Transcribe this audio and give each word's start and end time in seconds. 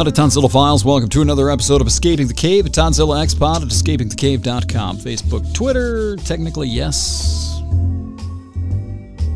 Of 0.00 0.14
Tonzilla 0.14 0.50
Files, 0.50 0.82
welcome 0.82 1.10
to 1.10 1.20
another 1.20 1.50
episode 1.50 1.82
of 1.82 1.86
Escaping 1.86 2.26
the 2.26 2.32
Cave 2.32 2.64
at 2.64 2.72
Tonzilla 2.72 3.22
Xpod 3.22 3.56
at 3.56 3.68
escapingthecave.com. 3.68 4.96
Facebook, 4.96 5.52
Twitter, 5.52 6.16
technically, 6.16 6.68
yes. 6.68 7.60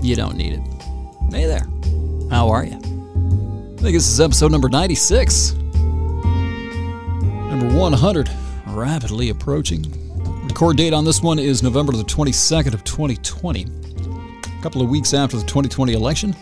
You 0.00 0.16
don't 0.16 0.36
need 0.36 0.54
it. 0.54 0.60
Hey 1.30 1.44
there. 1.44 1.68
How 2.30 2.48
are 2.48 2.64
you? 2.64 2.76
I 2.76 3.82
think 3.82 3.92
this 3.94 4.08
is 4.08 4.22
episode 4.22 4.52
number 4.52 4.70
96. 4.70 5.52
Number 7.52 7.68
100, 7.78 8.30
rapidly 8.68 9.28
approaching. 9.28 9.84
Record 10.48 10.78
date 10.78 10.94
on 10.94 11.04
this 11.04 11.22
one 11.22 11.38
is 11.38 11.62
November 11.62 11.92
the 11.92 12.04
22nd 12.04 12.72
of 12.72 12.82
2020. 12.84 13.64
A 13.64 14.62
couple 14.62 14.80
of 14.80 14.88
weeks 14.88 15.12
after 15.12 15.36
the 15.36 15.44
2020 15.44 15.92
election. 15.92 16.34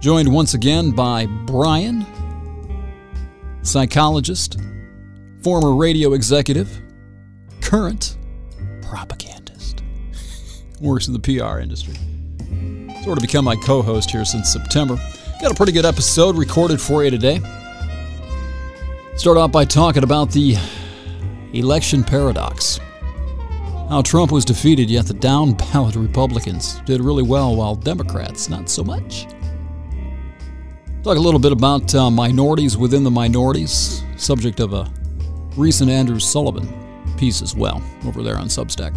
Joined 0.00 0.32
once 0.32 0.54
again 0.54 0.90
by 0.90 1.26
Brian, 1.26 2.06
psychologist, 3.62 4.58
former 5.42 5.74
radio 5.74 6.12
executive, 6.12 6.80
current 7.60 8.16
propagandist. 8.82 9.82
Works 10.80 11.08
in 11.08 11.14
the 11.14 11.20
PR 11.20 11.58
industry. 11.58 11.94
Sort 13.04 13.18
of 13.18 13.22
become 13.22 13.44
my 13.44 13.56
co 13.56 13.82
host 13.82 14.10
here 14.10 14.24
since 14.24 14.52
September. 14.52 14.96
Got 15.40 15.52
a 15.52 15.54
pretty 15.54 15.72
good 15.72 15.84
episode 15.84 16.36
recorded 16.36 16.80
for 16.80 17.02
you 17.04 17.10
today. 17.10 17.40
Start 19.16 19.36
off 19.36 19.52
by 19.52 19.64
talking 19.64 20.04
about 20.04 20.30
the 20.30 20.56
election 21.52 22.02
paradox. 22.04 22.78
How 23.88 24.02
Trump 24.02 24.32
was 24.32 24.44
defeated, 24.44 24.88
yet 24.88 25.06
the 25.06 25.14
down 25.14 25.52
ballot 25.52 25.96
Republicans 25.96 26.80
did 26.86 27.00
really 27.00 27.22
well, 27.22 27.54
while 27.54 27.74
Democrats 27.74 28.48
not 28.48 28.68
so 28.70 28.82
much. 28.82 29.26
Talk 31.02 31.16
a 31.16 31.20
little 31.20 31.40
bit 31.40 31.50
about 31.50 31.92
uh, 31.96 32.12
minorities 32.12 32.76
within 32.76 33.02
the 33.02 33.10
minorities, 33.10 34.04
subject 34.16 34.60
of 34.60 34.72
a 34.72 34.88
recent 35.56 35.90
Andrew 35.90 36.20
Sullivan 36.20 36.72
piece 37.16 37.42
as 37.42 37.56
well, 37.56 37.82
over 38.06 38.22
there 38.22 38.38
on 38.38 38.46
Substack. 38.46 38.96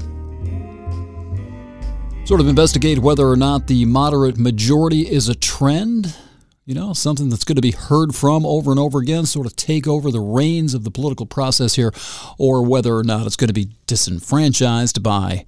Sort 2.27 2.41
of 2.41 2.47
investigate 2.47 2.99
whether 2.99 3.27
or 3.27 3.35
not 3.35 3.65
the 3.65 3.85
moderate 3.85 4.37
majority 4.37 5.11
is 5.11 5.29
a 5.29 5.33
trend, 5.33 6.15
you 6.63 6.75
know, 6.75 6.93
something 6.93 7.29
that's 7.29 7.43
going 7.43 7.55
to 7.55 7.61
be 7.63 7.71
heard 7.71 8.13
from 8.13 8.45
over 8.45 8.69
and 8.69 8.79
over 8.79 8.99
again, 8.99 9.25
sort 9.25 9.47
of 9.47 9.55
take 9.55 9.87
over 9.87 10.11
the 10.11 10.21
reins 10.21 10.75
of 10.75 10.83
the 10.83 10.91
political 10.91 11.25
process 11.25 11.73
here, 11.73 11.91
or 12.37 12.63
whether 12.63 12.95
or 12.95 13.03
not 13.03 13.25
it's 13.25 13.35
going 13.35 13.47
to 13.47 13.53
be 13.53 13.69
disenfranchised 13.87 15.01
by 15.01 15.43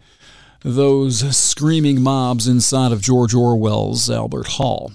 those 0.63 1.37
screaming 1.37 2.01
mobs 2.01 2.47
inside 2.47 2.91
of 2.91 2.99
George 2.99 3.35
Orwell's 3.35 4.09
Albert 4.09 4.47
Hall. 4.47 4.91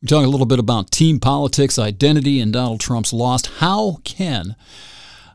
We're 0.00 0.06
talking 0.06 0.26
a 0.26 0.30
little 0.30 0.46
bit 0.46 0.60
about 0.60 0.92
team 0.92 1.18
politics, 1.18 1.76
identity, 1.76 2.38
and 2.38 2.52
Donald 2.52 2.78
Trump's 2.78 3.12
lost. 3.12 3.48
How 3.58 3.98
can 4.04 4.54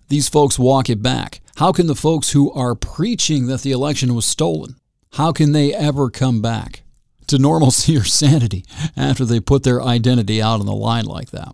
these 0.07 0.29
folks 0.29 0.57
walk 0.57 0.89
it 0.89 1.01
back? 1.01 1.41
How 1.57 1.73
can 1.73 1.87
the 1.87 1.95
folks 1.95 2.29
who 2.29 2.49
are 2.53 2.73
preaching 2.73 3.47
that 3.47 3.61
the 3.61 3.73
election 3.73 4.15
was 4.15 4.25
stolen, 4.25 4.77
how 5.13 5.33
can 5.33 5.51
they 5.51 5.73
ever 5.73 6.09
come 6.09 6.41
back 6.41 6.83
to 7.27 7.37
normalcy 7.37 7.97
or 7.97 8.05
sanity 8.05 8.63
after 8.95 9.25
they 9.25 9.41
put 9.41 9.63
their 9.63 9.81
identity 9.81 10.41
out 10.41 10.61
on 10.61 10.65
the 10.65 10.71
line 10.71 11.05
like 11.05 11.31
that? 11.31 11.53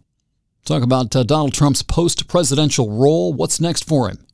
Talk 0.64 0.84
about 0.84 1.16
uh, 1.16 1.24
Donald 1.24 1.56
Trump's 1.56 1.82
post 1.82 2.28
presidential 2.28 2.92
role. 2.92 3.34
What's 3.34 3.60
next 3.60 3.88
for 3.88 4.08
him? 4.08 4.28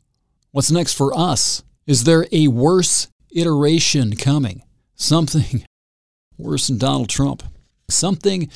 What's 0.51 0.69
next 0.69 0.95
for 0.95 1.17
us? 1.17 1.63
Is 1.87 2.03
there 2.03 2.27
a 2.33 2.49
worse 2.49 3.07
iteration 3.31 4.17
coming? 4.17 4.63
Something 4.95 5.65
worse 6.37 6.67
than 6.67 6.77
Donald 6.77 7.07
Trump? 7.07 7.41
Something 7.89 8.49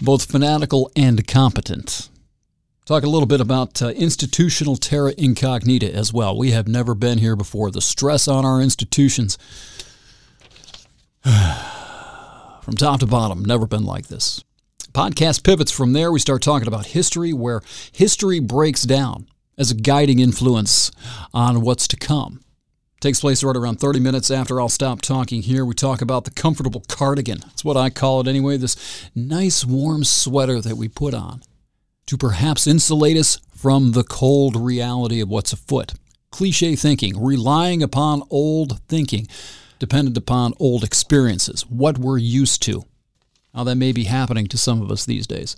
both 0.00 0.30
fanatical 0.30 0.90
and 0.94 1.26
competent. 1.26 2.08
Talk 2.84 3.02
a 3.02 3.08
little 3.08 3.26
bit 3.26 3.40
about 3.40 3.82
uh, 3.82 3.88
institutional 3.88 4.76
terra 4.76 5.12
incognita 5.18 5.92
as 5.92 6.12
well. 6.12 6.36
We 6.36 6.52
have 6.52 6.68
never 6.68 6.94
been 6.94 7.18
here 7.18 7.34
before. 7.34 7.70
The 7.70 7.80
stress 7.80 8.28
on 8.28 8.44
our 8.44 8.60
institutions, 8.60 9.38
from 11.24 12.76
top 12.76 13.00
to 13.00 13.06
bottom, 13.06 13.44
never 13.44 13.66
been 13.66 13.84
like 13.84 14.06
this. 14.06 14.44
Podcast 14.92 15.42
pivots 15.42 15.72
from 15.72 15.94
there. 15.94 16.12
We 16.12 16.20
start 16.20 16.42
talking 16.42 16.68
about 16.68 16.86
history, 16.86 17.32
where 17.32 17.60
history 17.90 18.38
breaks 18.38 18.84
down 18.84 19.26
as 19.58 19.72
a 19.72 19.74
guiding 19.74 20.20
influence 20.20 20.92
on 21.34 21.62
what's 21.62 21.88
to 21.88 21.96
come. 21.96 22.40
Takes 23.00 23.20
place 23.20 23.44
right 23.44 23.56
around 23.56 23.78
30 23.78 24.00
minutes 24.00 24.30
after 24.30 24.60
I'll 24.60 24.70
stop 24.70 25.02
talking 25.02 25.42
here. 25.42 25.64
We 25.64 25.74
talk 25.74 26.00
about 26.00 26.24
the 26.24 26.30
comfortable 26.30 26.82
cardigan. 26.88 27.40
That's 27.40 27.64
what 27.64 27.76
I 27.76 27.90
call 27.90 28.20
it 28.20 28.26
anyway. 28.26 28.56
This 28.56 29.10
nice 29.14 29.66
warm 29.66 30.02
sweater 30.02 30.62
that 30.62 30.76
we 30.76 30.88
put 30.88 31.12
on 31.12 31.42
to 32.06 32.16
perhaps 32.16 32.66
insulate 32.66 33.18
us 33.18 33.38
from 33.54 33.92
the 33.92 34.04
cold 34.04 34.56
reality 34.56 35.20
of 35.20 35.28
what's 35.28 35.52
afoot. 35.52 35.94
Cliche 36.30 36.74
thinking, 36.74 37.22
relying 37.22 37.82
upon 37.82 38.22
old 38.30 38.80
thinking, 38.88 39.26
dependent 39.78 40.16
upon 40.16 40.54
old 40.58 40.82
experiences, 40.82 41.66
what 41.68 41.98
we're 41.98 42.18
used 42.18 42.62
to. 42.62 42.84
How 43.54 43.64
that 43.64 43.76
may 43.76 43.92
be 43.92 44.04
happening 44.04 44.46
to 44.48 44.58
some 44.58 44.82
of 44.82 44.90
us 44.90 45.04
these 45.04 45.26
days. 45.26 45.56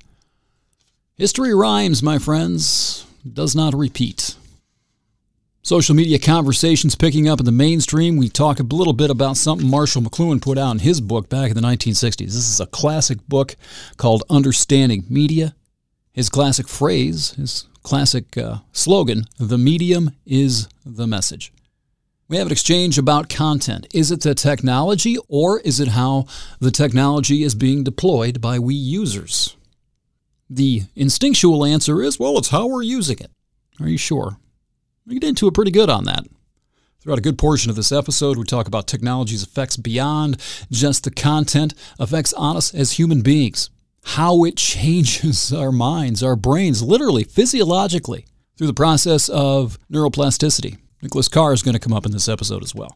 History 1.16 1.55
rhymes, 1.55 2.03
my 2.03 2.19
friends, 2.19 3.05
does 3.31 3.55
not 3.55 3.75
repeat. 3.75 4.37
Social 5.68 5.94
media 5.94 6.18
conversations 6.18 6.94
picking 6.94 7.28
up 7.28 7.40
in 7.40 7.44
the 7.44 7.52
mainstream. 7.52 8.16
We 8.16 8.30
talk 8.30 8.58
a 8.58 8.62
little 8.62 8.94
bit 8.94 9.10
about 9.10 9.36
something 9.36 9.68
Marshall 9.68 10.00
McLuhan 10.00 10.40
put 10.40 10.56
out 10.56 10.70
in 10.70 10.78
his 10.78 10.98
book 11.02 11.28
back 11.28 11.50
in 11.50 11.56
the 11.56 11.60
1960s. 11.60 12.16
This 12.16 12.48
is 12.48 12.58
a 12.58 12.64
classic 12.64 13.18
book 13.28 13.54
called 13.98 14.24
Understanding 14.30 15.04
Media. 15.10 15.54
His 16.10 16.30
classic 16.30 16.68
phrase, 16.68 17.32
his 17.32 17.66
classic 17.82 18.38
uh, 18.38 18.60
slogan, 18.72 19.24
the 19.38 19.58
medium 19.58 20.12
is 20.24 20.70
the 20.86 21.06
message. 21.06 21.52
We 22.28 22.38
have 22.38 22.46
an 22.46 22.52
exchange 22.52 22.96
about 22.96 23.28
content. 23.28 23.88
Is 23.92 24.10
it 24.10 24.22
the 24.22 24.34
technology 24.34 25.18
or 25.28 25.60
is 25.60 25.80
it 25.80 25.88
how 25.88 26.24
the 26.60 26.70
technology 26.70 27.42
is 27.42 27.54
being 27.54 27.84
deployed 27.84 28.40
by 28.40 28.58
we 28.58 28.74
users? 28.74 29.54
The 30.48 30.84
instinctual 30.96 31.62
answer 31.62 32.02
is 32.02 32.18
well, 32.18 32.38
it's 32.38 32.48
how 32.48 32.68
we're 32.68 32.80
using 32.80 33.18
it. 33.18 33.30
Are 33.78 33.88
you 33.88 33.98
sure? 33.98 34.38
We 35.08 35.19
get 35.19 35.28
into 35.30 35.48
it 35.48 35.54
pretty 35.54 35.70
good 35.70 35.88
on 35.88 36.04
that. 36.04 36.26
Throughout 37.00 37.19
a 37.19 37.22
good 37.22 37.38
portion 37.38 37.70
of 37.70 37.76
this 37.76 37.92
episode, 37.92 38.36
we 38.36 38.44
talk 38.44 38.66
about 38.66 38.86
technology's 38.86 39.42
effects 39.42 39.78
beyond 39.78 40.36
just 40.70 41.04
the 41.04 41.10
content, 41.10 41.72
effects 41.98 42.34
on 42.34 42.58
us 42.58 42.74
as 42.74 42.92
human 42.92 43.22
beings, 43.22 43.70
how 44.04 44.44
it 44.44 44.56
changes 44.58 45.50
our 45.54 45.72
minds, 45.72 46.22
our 46.22 46.36
brains, 46.36 46.82
literally, 46.82 47.24
physiologically, 47.24 48.26
through 48.58 48.66
the 48.66 48.74
process 48.74 49.30
of 49.30 49.78
neuroplasticity. 49.91 50.76
Nicholas 51.00 51.28
Carr 51.28 51.54
is 51.54 51.62
going 51.62 51.72
to 51.72 51.80
come 51.80 51.94
up 51.94 52.04
in 52.04 52.12
this 52.12 52.28
episode 52.28 52.62
as 52.62 52.75
well. 52.75 52.94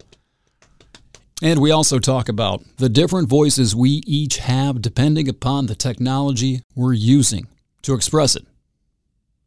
And 1.40 1.62
we 1.62 1.70
also 1.70 1.98
talk 1.98 2.28
about 2.28 2.62
the 2.76 2.90
different 2.90 3.30
voices 3.30 3.74
we 3.74 4.02
each 4.06 4.36
have 4.36 4.82
depending 4.82 5.30
upon 5.30 5.64
the 5.64 5.74
technology 5.74 6.60
we're 6.74 6.92
using 6.92 7.46
to 7.82 7.94
express 7.94 8.36
it. 8.36 8.44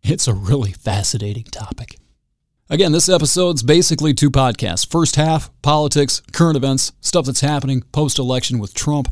It's 0.02 0.28
a 0.28 0.34
really 0.34 0.72
fascinating 0.72 1.44
topic. 1.44 1.98
Again, 2.68 2.94
this 2.94 3.10
episode's 3.10 3.62
basically 3.62 4.16
two 4.16 4.32
podcasts. 4.32 4.90
First 4.90 5.18
half, 5.18 5.52
politics, 5.62 6.24
current 6.34 6.58
events, 6.58 6.94
stuff 7.00 7.28
that's 7.28 7.42
happening 7.42 7.84
post 7.92 8.18
election 8.18 8.58
with 8.58 8.74
Trump, 8.74 9.08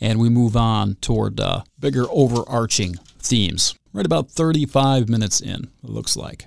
and 0.00 0.20
we 0.20 0.28
move 0.28 0.56
on 0.56 0.94
toward 1.00 1.40
uh, 1.40 1.62
bigger 1.80 2.04
overarching 2.10 2.94
themes. 3.18 3.74
Right 3.92 4.06
about 4.06 4.30
35 4.30 5.08
minutes 5.08 5.40
in, 5.40 5.64
it 5.82 5.90
looks 5.90 6.16
like. 6.16 6.46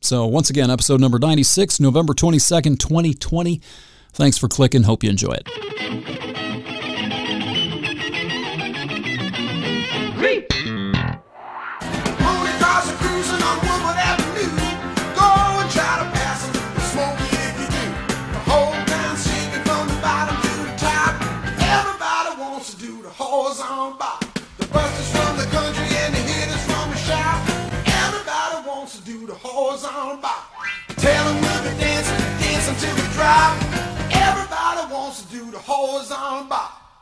So, 0.00 0.26
once 0.26 0.48
again, 0.48 0.70
episode 0.70 1.00
number 1.00 1.18
96, 1.18 1.80
November 1.80 2.12
22nd, 2.12 2.78
2020. 2.78 3.60
Thanks 4.12 4.38
for 4.38 4.46
clicking. 4.46 4.84
Hope 4.84 5.02
you 5.02 5.10
enjoy 5.10 5.32
it. 5.32 6.53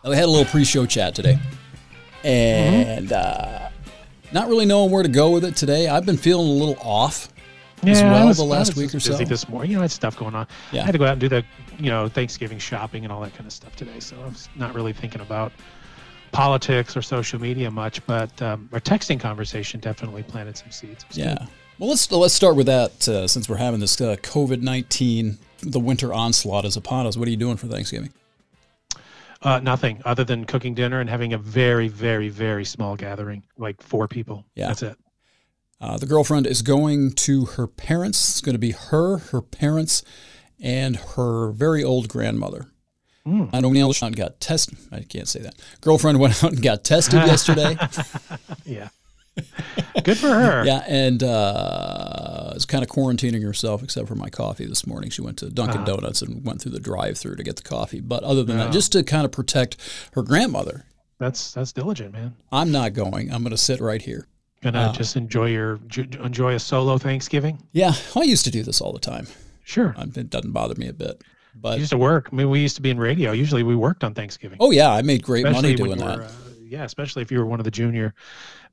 We 0.05 0.17
had 0.17 0.25
a 0.25 0.31
little 0.31 0.45
pre-show 0.45 0.85
chat 0.85 1.15
today, 1.15 1.39
and 2.23 3.09
mm-hmm. 3.09 3.65
uh, 3.65 3.71
not 4.31 4.47
really 4.47 4.67
knowing 4.67 4.91
where 4.91 5.03
to 5.03 5.09
go 5.09 5.31
with 5.31 5.43
it 5.43 5.57
today. 5.57 5.89
I've 5.89 6.05
been 6.05 6.19
feeling 6.19 6.49
a 6.49 6.51
little 6.51 6.77
off 6.83 7.33
yeah, 7.83 7.93
as 7.93 8.03
well 8.03 8.27
was, 8.27 8.37
the 8.37 8.45
last 8.45 8.77
week 8.77 8.95
or 8.95 9.01
so. 9.01 9.17
This 9.17 9.49
morning, 9.49 9.71
you 9.71 9.77
know, 9.77 9.81
I 9.81 9.85
had 9.85 9.91
stuff 9.91 10.19
going 10.19 10.35
on. 10.35 10.47
Yeah. 10.71 10.83
I 10.83 10.85
had 10.85 10.93
to 10.93 10.99
go 10.99 11.07
out 11.07 11.13
and 11.13 11.21
do 11.21 11.31
the, 11.31 11.43
you 11.79 11.89
know, 11.89 12.09
Thanksgiving 12.09 12.59
shopping 12.59 13.05
and 13.05 13.13
all 13.13 13.23
that 13.23 13.33
kind 13.33 13.47
of 13.47 13.53
stuff 13.55 13.75
today. 13.75 14.01
So 14.01 14.21
I 14.21 14.27
was 14.27 14.51
not 14.55 14.75
really 14.75 14.93
thinking 14.93 15.23
about 15.23 15.51
politics 16.31 16.95
or 16.95 17.01
social 17.01 17.41
media 17.41 17.71
much, 17.71 18.05
but 18.05 18.43
um, 18.43 18.69
our 18.73 18.81
texting 18.81 19.19
conversation 19.19 19.81
definitely 19.81 20.25
planted 20.25 20.59
some 20.59 20.73
seeds. 20.73 21.07
Yeah. 21.13 21.37
Good. 21.39 21.49
Well, 21.79 21.89
let's 21.89 22.13
let's 22.13 22.35
start 22.35 22.57
with 22.57 22.67
that 22.67 23.09
uh, 23.09 23.27
since 23.27 23.49
we're 23.49 23.57
having 23.57 23.81
this 23.81 23.99
uh, 23.99 24.17
COVID 24.17 24.61
nineteen, 24.61 25.39
the 25.63 25.81
winter 25.81 26.13
onslaught 26.13 26.65
is 26.65 26.77
upon 26.77 27.07
us. 27.07 27.17
What 27.17 27.29
are 27.29 27.31
you 27.31 27.37
doing 27.37 27.57
for 27.57 27.67
Thanksgiving? 27.67 28.13
Uh, 29.41 29.59
nothing 29.59 30.01
other 30.05 30.23
than 30.23 30.45
cooking 30.45 30.75
dinner 30.75 31.01
and 31.01 31.11
having 31.11 31.33
a 31.33 31.39
very, 31.39 31.89
very, 31.89 32.29
very 32.29 32.65
small 32.65 32.97
gathering, 32.97 33.43
like 33.59 33.83
four 33.83 34.07
people. 34.07 34.45
Yeah, 34.55 34.69
that's 34.69 34.83
it. 34.83 34.97
Uh, 35.81 35.97
the 35.97 36.07
girlfriend 36.07 36.47
is 36.47 36.63
going 36.63 37.13
to 37.13 37.47
her 37.47 37.67
parents. 37.67 38.31
It's 38.31 38.41
going 38.41 38.55
to 38.55 38.61
be 38.61 38.71
her, 38.71 39.19
her 39.19 39.43
parents, 39.43 40.05
and 40.61 40.97
her 40.97 41.51
very 41.51 41.83
old 41.83 42.09
grandmother. 42.09 42.69
Mm. 43.27 43.53
Know 43.61 43.73
Neil 43.73 43.93
got 44.13 44.41
tested. 44.41 44.79
I 44.93 45.01
can't 45.01 45.29
say 45.29 45.41
that. 45.41 45.55
Girlfriend 45.81 46.21
went 46.21 46.43
out 46.43 46.53
and 46.53 46.63
got 46.63 46.85
tested 46.85 47.15
yesterday. 47.15 47.77
yeah. 48.65 48.89
Good 50.05 50.19
for 50.19 50.29
her. 50.29 50.65
Yeah, 50.65 50.85
and 50.87 51.23
uh, 51.23 52.53
is 52.55 52.67
kind 52.67 52.85
of 52.85 52.91
quarantining 52.91 53.43
herself, 53.43 53.83
except 53.83 54.09
for 54.09 54.15
my 54.15 54.29
coffee 54.29 54.67
this 54.67 54.87
morning. 54.87 55.11
She 55.11 55.23
went 55.23 55.39
to 55.39 55.51
Dunkin' 55.51 55.83
uh-huh. 55.83 55.97
Donuts 55.97 56.23
and 56.23 56.45
went 56.45 56.61
through 56.61 56.73
the 56.73 56.81
drive-through 56.81 57.37
to 57.37 57.43
get 57.43 57.57
the 57.57 57.63
coffee. 57.63 58.01
But 58.01 58.23
other 58.23 58.43
than 58.43 58.59
that, 58.59 58.73
just 58.73 58.93
to 58.93 59.03
kind 59.03 59.25
of 59.25 59.33
protect 59.33 59.77
her 60.15 60.23
grandmother. 60.23 60.85
That's 61.19 61.53
that's 61.53 61.73
diligent, 61.73 62.13
man. 62.13 62.35
I'm 62.51 62.73
not 62.73 62.95
going. 62.95 63.33
I'm 63.33 63.43
going 63.43 63.53
to 63.53 63.57
sit 63.57 63.81
right 63.81 64.03
here. 64.03 64.27
Gonna 64.63 64.79
uh, 64.79 64.93
just 64.93 65.17
enjoy 65.17 65.49
your 65.49 65.81
enjoy 65.97 66.55
a 66.55 66.59
solo 66.59 66.97
Thanksgiving. 66.97 67.61
Yeah, 67.73 67.95
I 68.15 68.23
used 68.23 68.45
to 68.45 68.51
do 68.51 68.63
this 68.63 68.81
all 68.81 68.93
the 68.93 69.01
time. 69.01 69.27
Sure, 69.65 69.95
it 69.99 70.31
doesn't 70.31 70.53
bother 70.53 70.75
me 70.77 70.89
a 70.89 70.93
bit. 70.93 71.23
But 71.55 71.75
you 71.75 71.81
used 71.81 71.91
to 71.91 71.99
work. 71.99 72.29
I 72.33 72.37
mean, 72.37 72.49
we 72.49 72.61
used 72.61 72.77
to 72.77 72.83
be 72.83 72.91
in 72.91 72.99
radio. 72.99 73.33
Usually, 73.33 73.65
we 73.65 73.75
worked 73.75 74.05
on 74.05 74.15
Thanksgiving. 74.15 74.59
Oh 74.61 74.71
yeah, 74.71 74.91
I 74.91 75.03
made 75.03 75.23
great 75.23 75.45
especially 75.45 75.75
money 75.75 75.75
doing 75.75 75.99
that. 75.99 76.19
Were, 76.19 76.25
uh, 76.25 76.33
yeah, 76.61 76.85
especially 76.85 77.23
if 77.23 77.33
you 77.33 77.39
were 77.39 77.47
one 77.47 77.61
of 77.61 77.65
the 77.65 77.71
junior 77.71 78.15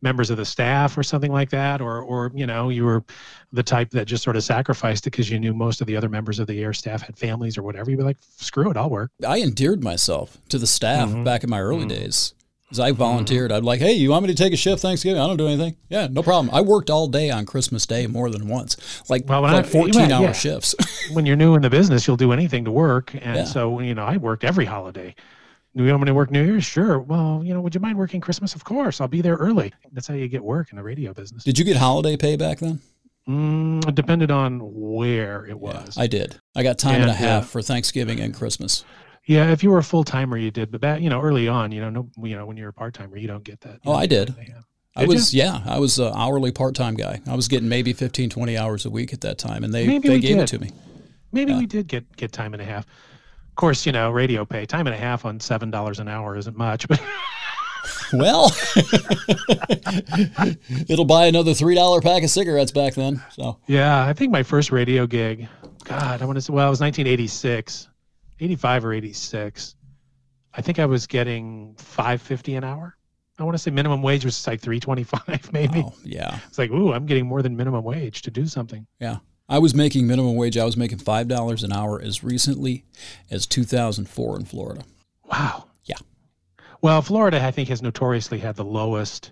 members 0.01 0.29
of 0.29 0.37
the 0.37 0.45
staff 0.45 0.97
or 0.97 1.03
something 1.03 1.31
like 1.31 1.49
that, 1.49 1.81
or 1.81 2.01
or 2.01 2.31
you 2.33 2.45
know 2.45 2.69
you 2.69 2.85
were 2.85 3.03
the 3.51 3.63
type 3.63 3.89
that 3.91 4.05
just 4.05 4.23
sort 4.23 4.35
of 4.35 4.43
sacrificed 4.43 5.07
it 5.07 5.11
because 5.11 5.29
you 5.29 5.39
knew 5.39 5.53
most 5.53 5.81
of 5.81 5.87
the 5.87 5.95
other 5.95 6.09
members 6.09 6.39
of 6.39 6.47
the 6.47 6.61
air 6.61 6.73
staff 6.73 7.01
had 7.01 7.17
families 7.17 7.57
or 7.57 7.63
whatever. 7.63 7.89
You'd 7.89 7.97
be 7.97 8.03
like, 8.03 8.17
screw 8.37 8.69
it, 8.69 8.77
I'll 8.77 8.89
work. 8.89 9.11
I 9.27 9.41
endeared 9.41 9.83
myself 9.83 10.37
to 10.49 10.57
the 10.57 10.67
staff 10.67 11.09
mm-hmm. 11.09 11.23
back 11.23 11.43
in 11.43 11.49
my 11.49 11.59
early 11.59 11.79
mm-hmm. 11.79 11.89
days. 11.89 12.33
As 12.71 12.79
I 12.79 12.91
volunteered, 12.91 13.51
I'd 13.51 13.63
like, 13.63 13.79
hey, 13.79 13.93
you 13.93 14.11
want 14.11 14.27
me 14.27 14.31
to 14.31 14.35
take 14.35 14.53
a 14.53 14.55
shift 14.55 14.83
Thanksgiving? 14.83 15.19
I 15.19 15.25
don't 15.25 15.37
do 15.37 15.47
anything. 15.47 15.75
Yeah, 15.89 16.05
no 16.05 16.21
problem. 16.21 16.53
I 16.53 16.61
worked 16.61 16.91
all 16.91 17.07
day 17.07 17.31
on 17.31 17.47
Christmas 17.47 17.87
Day 17.87 18.05
more 18.05 18.29
than 18.29 18.47
once, 18.47 18.77
like, 19.09 19.27
well, 19.27 19.41
like 19.41 19.65
I, 19.65 19.67
14 19.67 20.11
hour 20.11 20.25
yeah. 20.25 20.31
shifts. 20.33 20.75
when 21.13 21.25
you're 21.25 21.35
new 21.35 21.55
in 21.55 21.63
the 21.63 21.69
business, 21.71 22.05
you'll 22.05 22.15
do 22.15 22.31
anything 22.31 22.65
to 22.65 22.71
work. 22.71 23.15
And 23.15 23.37
yeah. 23.37 23.43
so, 23.45 23.79
you 23.79 23.95
know, 23.95 24.05
I 24.05 24.17
worked 24.17 24.43
every 24.43 24.65
holiday. 24.65 25.15
Do 25.75 25.83
you 25.83 25.91
want 25.91 26.01
me 26.01 26.07
to 26.07 26.13
work 26.13 26.31
New 26.31 26.43
Year's? 26.43 26.65
Sure. 26.65 26.99
Well, 26.99 27.41
you 27.43 27.53
know, 27.53 27.61
would 27.61 27.75
you 27.75 27.81
mind 27.81 27.97
working 27.97 28.21
Christmas? 28.21 28.55
Of 28.55 28.63
course. 28.63 28.99
I'll 28.99 29.07
be 29.07 29.21
there 29.21 29.35
early. 29.35 29.71
That's 29.91 30.07
how 30.07 30.15
you 30.15 30.27
get 30.27 30.43
work 30.43 30.71
in 30.71 30.77
the 30.77 30.83
radio 30.83 31.13
business. 31.13 31.43
Did 31.43 31.59
you 31.59 31.65
get 31.65 31.77
holiday 31.77 32.17
pay 32.17 32.35
back 32.35 32.59
then? 32.59 32.79
Mm, 33.27 33.87
it 33.87 33.93
depended 33.93 34.31
on 34.31 34.59
where 34.61 35.45
it 35.45 35.59
was. 35.59 35.95
Yeah, 35.95 36.03
I 36.03 36.07
did. 36.07 36.39
I 36.55 36.63
got 36.63 36.79
time 36.79 36.95
and, 36.95 37.03
and 37.03 37.11
a 37.11 37.15
half 37.15 37.43
uh, 37.43 37.45
for 37.45 37.61
Thanksgiving 37.61 38.19
and 38.19 38.33
Christmas. 38.33 38.83
Yeah, 39.25 39.51
if 39.51 39.61
you 39.61 39.69
were 39.69 39.77
a 39.77 39.83
full 39.83 40.03
timer, 40.03 40.37
you 40.37 40.49
did, 40.49 40.71
but 40.71 40.81
back, 40.81 41.01
you 41.01 41.09
know, 41.09 41.21
early 41.21 41.47
on, 41.47 41.71
you 41.71 41.81
know, 41.81 41.91
no, 41.91 42.09
you 42.23 42.35
know, 42.35 42.47
when 42.47 42.57
you're 42.57 42.69
a 42.69 42.73
part 42.73 42.95
timer, 42.95 43.17
you 43.17 43.27
don't 43.27 43.43
get 43.43 43.61
that. 43.61 43.79
Oh, 43.85 43.93
I 43.93 44.07
did. 44.07 44.33
I 44.95 45.05
was 45.05 45.33
you? 45.33 45.43
yeah, 45.43 45.61
I 45.67 45.77
was 45.77 45.99
an 45.99 46.11
hourly 46.15 46.51
part 46.51 46.73
time 46.73 46.95
guy. 46.95 47.21
I 47.27 47.35
was 47.35 47.47
getting 47.47 47.69
maybe 47.69 47.93
15, 47.93 48.31
20 48.31 48.57
hours 48.57 48.85
a 48.85 48.89
week 48.89 49.13
at 49.13 49.21
that 49.21 49.37
time, 49.37 49.63
and 49.63 49.71
they 49.71 49.85
maybe 49.85 50.07
they 50.07 50.19
gave 50.19 50.37
did. 50.37 50.43
it 50.43 50.47
to 50.47 50.59
me. 50.59 50.71
Maybe 51.31 51.51
yeah. 51.51 51.59
we 51.59 51.67
did 51.67 51.87
get 51.87 52.15
get 52.15 52.31
time 52.31 52.53
and 52.53 52.61
a 52.61 52.65
half. 52.65 52.87
Of 53.59 53.61
course, 53.61 53.85
you 53.85 53.91
know, 53.91 54.09
radio 54.09 54.45
pay 54.45 54.65
time 54.65 54.87
and 54.87 54.95
a 54.95 54.97
half 54.97 55.25
on 55.25 55.37
seven 55.41 55.69
dollars 55.69 55.99
an 55.99 56.07
hour 56.07 56.37
isn't 56.37 56.55
much, 56.55 56.87
but. 56.87 57.01
well, 58.13 58.55
it'll 60.87 61.03
buy 61.03 61.25
another 61.25 61.53
three 61.53 61.75
dollar 61.75 61.99
pack 61.99 62.23
of 62.23 62.29
cigarettes 62.29 62.71
back 62.71 62.93
then. 62.93 63.21
So 63.33 63.59
yeah, 63.67 64.05
I 64.05 64.13
think 64.13 64.31
my 64.31 64.43
first 64.43 64.71
radio 64.71 65.05
gig, 65.05 65.49
God, 65.83 66.21
I 66.21 66.25
want 66.25 66.37
to 66.37 66.41
say, 66.41 66.53
well, 66.53 66.67
it 66.67 66.69
was 66.69 66.79
1986. 66.79 67.89
85 68.39 68.85
or 68.85 68.93
86. 68.93 69.75
I 70.53 70.61
think 70.61 70.79
I 70.79 70.85
was 70.85 71.05
getting 71.05 71.75
550 71.79 72.55
an 72.55 72.63
hour. 72.63 72.95
I 73.39 73.43
want 73.43 73.55
to 73.55 73.59
say 73.61 73.71
minimum 73.71 74.01
wage 74.01 74.23
was 74.23 74.47
like 74.47 74.61
325 74.61 75.49
maybe. 75.51 75.83
Oh, 75.85 75.93
yeah. 76.05 76.39
It's 76.47 76.57
like, 76.57 76.71
ooh, 76.71 76.93
I'm 76.93 77.05
getting 77.05 77.25
more 77.25 77.41
than 77.41 77.57
minimum 77.57 77.83
wage 77.83 78.21
to 78.21 78.31
do 78.31 78.45
something. 78.45 78.87
Yeah. 79.01 79.17
I 79.49 79.57
was 79.57 79.73
making 79.73 80.05
minimum 80.05 80.35
wage. 80.35 80.57
I 80.57 80.65
was 80.65 80.77
making 80.77 80.99
$5 80.99 81.63
an 81.63 81.73
hour 81.73 81.99
as 81.99 82.23
recently 82.23 82.85
as 83.31 83.47
2004 83.47 84.37
in 84.37 84.45
Florida. 84.45 84.83
Wow. 85.25 85.65
Yeah. 85.85 85.97
Well, 86.81 87.01
Florida, 87.01 87.43
I 87.43 87.51
think, 87.51 87.69
has 87.69 87.81
notoriously 87.81 88.37
had 88.37 88.55
the 88.55 88.63
lowest 88.63 89.31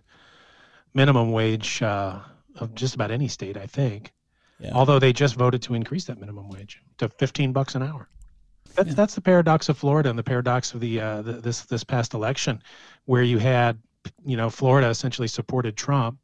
minimum 0.94 1.32
wage 1.32 1.82
uh, 1.84 2.20
of 2.56 2.74
just 2.74 2.96
about 2.96 3.12
any 3.12 3.28
state, 3.28 3.58
I 3.58 3.68
think. 3.68 4.12
Yeah. 4.60 4.72
Although 4.74 4.98
they 4.98 5.14
just 5.14 5.36
voted 5.36 5.62
to 5.64 5.76
increase 5.76 6.06
that 6.06 6.20
minimum 6.20 6.50
wage 6.50 6.82
to 6.98 7.10
15 7.10 7.54
bucks 7.54 7.76
an 7.76 7.84
hour. 7.84 8.10
That's 8.76 8.90
yeah. 8.90 8.96
that's 8.96 9.16
the 9.16 9.22
paradox 9.22 9.70
of 9.70 9.78
Florida 9.78 10.10
and 10.10 10.18
the 10.18 10.24
paradox 10.24 10.74
of 10.74 10.82
the, 10.82 11.00
uh, 11.00 11.22
the 11.22 11.34
this 11.34 11.62
this 11.62 11.84
past 11.84 12.14
election, 12.14 12.62
where 13.06 13.24
you 13.24 13.38
had 13.38 13.80
you 14.26 14.38
know 14.38 14.50
Florida 14.50 14.90
essentially 14.90 15.28
supported 15.28 15.78
Trump, 15.78 16.20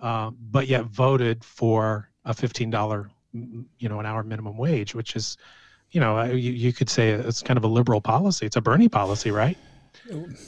uh, 0.00 0.30
but 0.30 0.68
yet 0.68 0.84
voted 0.84 1.44
for 1.44 2.08
a 2.24 2.32
fifteen 2.32 2.70
dollar 2.70 3.10
you 3.32 3.88
know 3.88 4.00
an 4.00 4.06
hour 4.06 4.22
minimum 4.22 4.56
wage, 4.56 4.94
which 4.94 5.16
is 5.16 5.36
you 5.90 6.00
know 6.00 6.22
you, 6.24 6.52
you 6.52 6.72
could 6.72 6.88
say 6.88 7.10
it's 7.10 7.42
kind 7.42 7.56
of 7.56 7.64
a 7.64 7.68
liberal 7.68 8.00
policy. 8.00 8.46
It's 8.46 8.56
a 8.56 8.60
Bernie 8.60 8.88
policy, 8.88 9.30
right? 9.30 9.56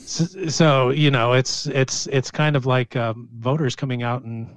So, 0.07 0.27
so 0.49 0.91
you 0.91 1.11
know 1.11 1.33
it's 1.33 1.67
it's 1.67 2.07
it's 2.09 2.31
kind 2.31 2.57
of 2.57 2.67
like 2.67 2.97
um, 2.97 3.29
voters 3.39 3.77
coming 3.77 4.03
out 4.03 4.23
and 4.23 4.57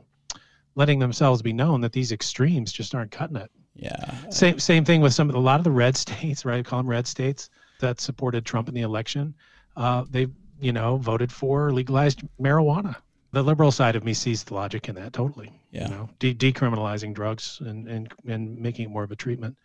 letting 0.76 1.00
themselves 1.00 1.42
be 1.42 1.54
known 1.54 1.82
that 1.82 1.92
these 1.92 2.12
extremes 2.12 2.72
just 2.72 2.94
aren't 2.96 3.12
cutting 3.12 3.38
it. 3.38 3.52
Yeah. 3.76 4.30
Same 4.30 4.60
same 4.60 4.86
thing 4.86 5.02
with 5.02 5.14
some 5.14 5.30
of 5.30 5.36
a 5.36 5.40
lot 5.40 5.60
of 5.60 5.64
the 5.64 5.72
red 5.72 5.96
states, 6.06 6.46
right? 6.46 6.60
I 6.60 6.64
call 6.64 6.80
them 6.80 6.88
red 6.88 7.08
states 7.08 7.50
that 7.80 8.00
supported 8.00 8.46
Trump 8.46 8.68
in 8.68 8.74
the 8.74 8.82
election. 8.82 9.34
Uh, 9.76 10.06
they 10.10 10.28
you 10.60 10.74
know 10.74 10.98
voted 10.98 11.32
for 11.32 11.72
legalized 11.72 12.22
marijuana. 12.42 12.96
The 13.38 13.44
liberal 13.44 13.72
side 13.72 13.96
of 13.96 14.04
me 14.04 14.16
sees 14.16 14.44
the 14.44 14.56
logic 14.56 14.90
in 14.90 14.96
that 14.96 15.14
totally. 15.14 15.52
Yeah. 15.70 15.84
You 15.84 15.94
know, 15.94 16.10
de- 16.18 16.34
decriminalizing 16.34 17.14
drugs 17.14 17.60
and 17.62 17.88
and 17.88 18.12
and 18.28 18.58
making 18.58 18.86
it 18.86 18.90
more 18.90 19.04
of 19.04 19.12
a 19.12 19.16
treatment 19.16 19.56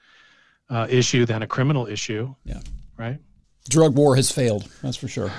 uh, 0.68 0.86
issue 0.90 1.24
than 1.24 1.40
a 1.40 1.46
criminal 1.46 1.86
issue. 1.86 2.34
Yeah. 2.44 2.60
Right. 2.98 3.18
Drug 3.70 3.96
war 3.96 4.14
has 4.16 4.30
failed. 4.30 4.70
That's 4.82 4.98
for 4.98 5.08
sure. 5.08 5.30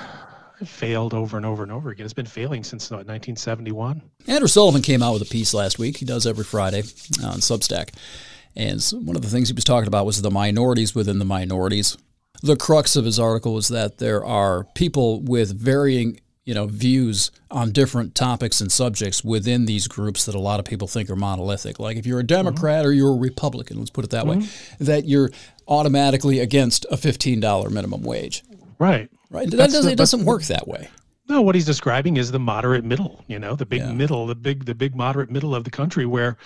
It 0.59 0.67
failed 0.67 1.13
over 1.13 1.37
and 1.37 1.45
over 1.45 1.61
and 1.61 1.71
over 1.71 1.91
again. 1.91 2.05
It's 2.05 2.13
been 2.13 2.25
failing 2.25 2.63
since 2.63 2.89
what, 2.89 3.05
1971. 3.05 4.01
Andrew 4.27 4.47
Sullivan 4.47 4.81
came 4.81 5.03
out 5.03 5.13
with 5.13 5.21
a 5.21 5.31
piece 5.31 5.53
last 5.53 5.77
week. 5.77 5.97
He 5.97 6.05
does 6.05 6.25
every 6.25 6.43
Friday 6.43 6.79
on 7.23 7.37
Substack 7.37 7.89
and 8.55 8.81
one 9.05 9.15
of 9.15 9.21
the 9.21 9.29
things 9.29 9.49
he 9.49 9.53
was 9.53 9.63
talking 9.63 9.87
about 9.87 10.07
was 10.07 10.23
the 10.23 10.31
minorities 10.31 10.95
within 10.95 11.19
the 11.19 11.25
minorities. 11.25 11.97
The 12.41 12.55
crux 12.55 12.95
of 12.95 13.05
his 13.05 13.19
article 13.19 13.53
was 13.53 13.67
that 13.67 13.99
there 13.99 14.25
are 14.25 14.63
people 14.73 15.21
with 15.21 15.55
varying 15.55 16.19
you 16.45 16.53
know 16.53 16.67
views 16.67 17.31
on 17.49 17.71
different 17.71 18.15
topics 18.15 18.61
and 18.61 18.71
subjects 18.71 19.23
within 19.23 19.65
these 19.65 19.87
groups 19.87 20.25
that 20.25 20.35
a 20.35 20.39
lot 20.39 20.59
of 20.59 20.65
people 20.65 20.87
think 20.87 21.09
are 21.09 21.15
monolithic 21.15 21.79
like 21.79 21.97
if 21.97 22.05
you're 22.05 22.19
a 22.19 22.25
democrat 22.25 22.81
mm-hmm. 22.81 22.89
or 22.89 22.91
you're 22.91 23.13
a 23.13 23.17
republican 23.17 23.77
let's 23.77 23.89
put 23.89 24.03
it 24.03 24.11
that 24.11 24.25
mm-hmm. 24.25 24.41
way 24.41 24.47
that 24.79 25.05
you're 25.05 25.29
automatically 25.67 26.39
against 26.39 26.85
a 26.91 26.97
$15 26.97 27.71
minimum 27.71 28.01
wage 28.03 28.43
right 28.79 29.09
right 29.29 29.49
that 29.49 29.57
doesn't, 29.57 29.85
the, 29.85 29.91
it 29.91 29.97
doesn't 29.97 30.25
work 30.25 30.43
that 30.43 30.67
way 30.67 30.89
no 31.29 31.41
what 31.41 31.55
he's 31.55 31.65
describing 31.65 32.17
is 32.17 32.31
the 32.31 32.39
moderate 32.39 32.83
middle 32.83 33.23
you 33.27 33.39
know 33.39 33.55
the 33.55 33.65
big 33.65 33.81
yeah. 33.81 33.91
middle 33.91 34.27
the 34.27 34.35
big 34.35 34.65
the 34.65 34.75
big 34.75 34.95
moderate 34.95 35.31
middle 35.31 35.55
of 35.55 35.63
the 35.63 35.71
country 35.71 36.05
where 36.05 36.37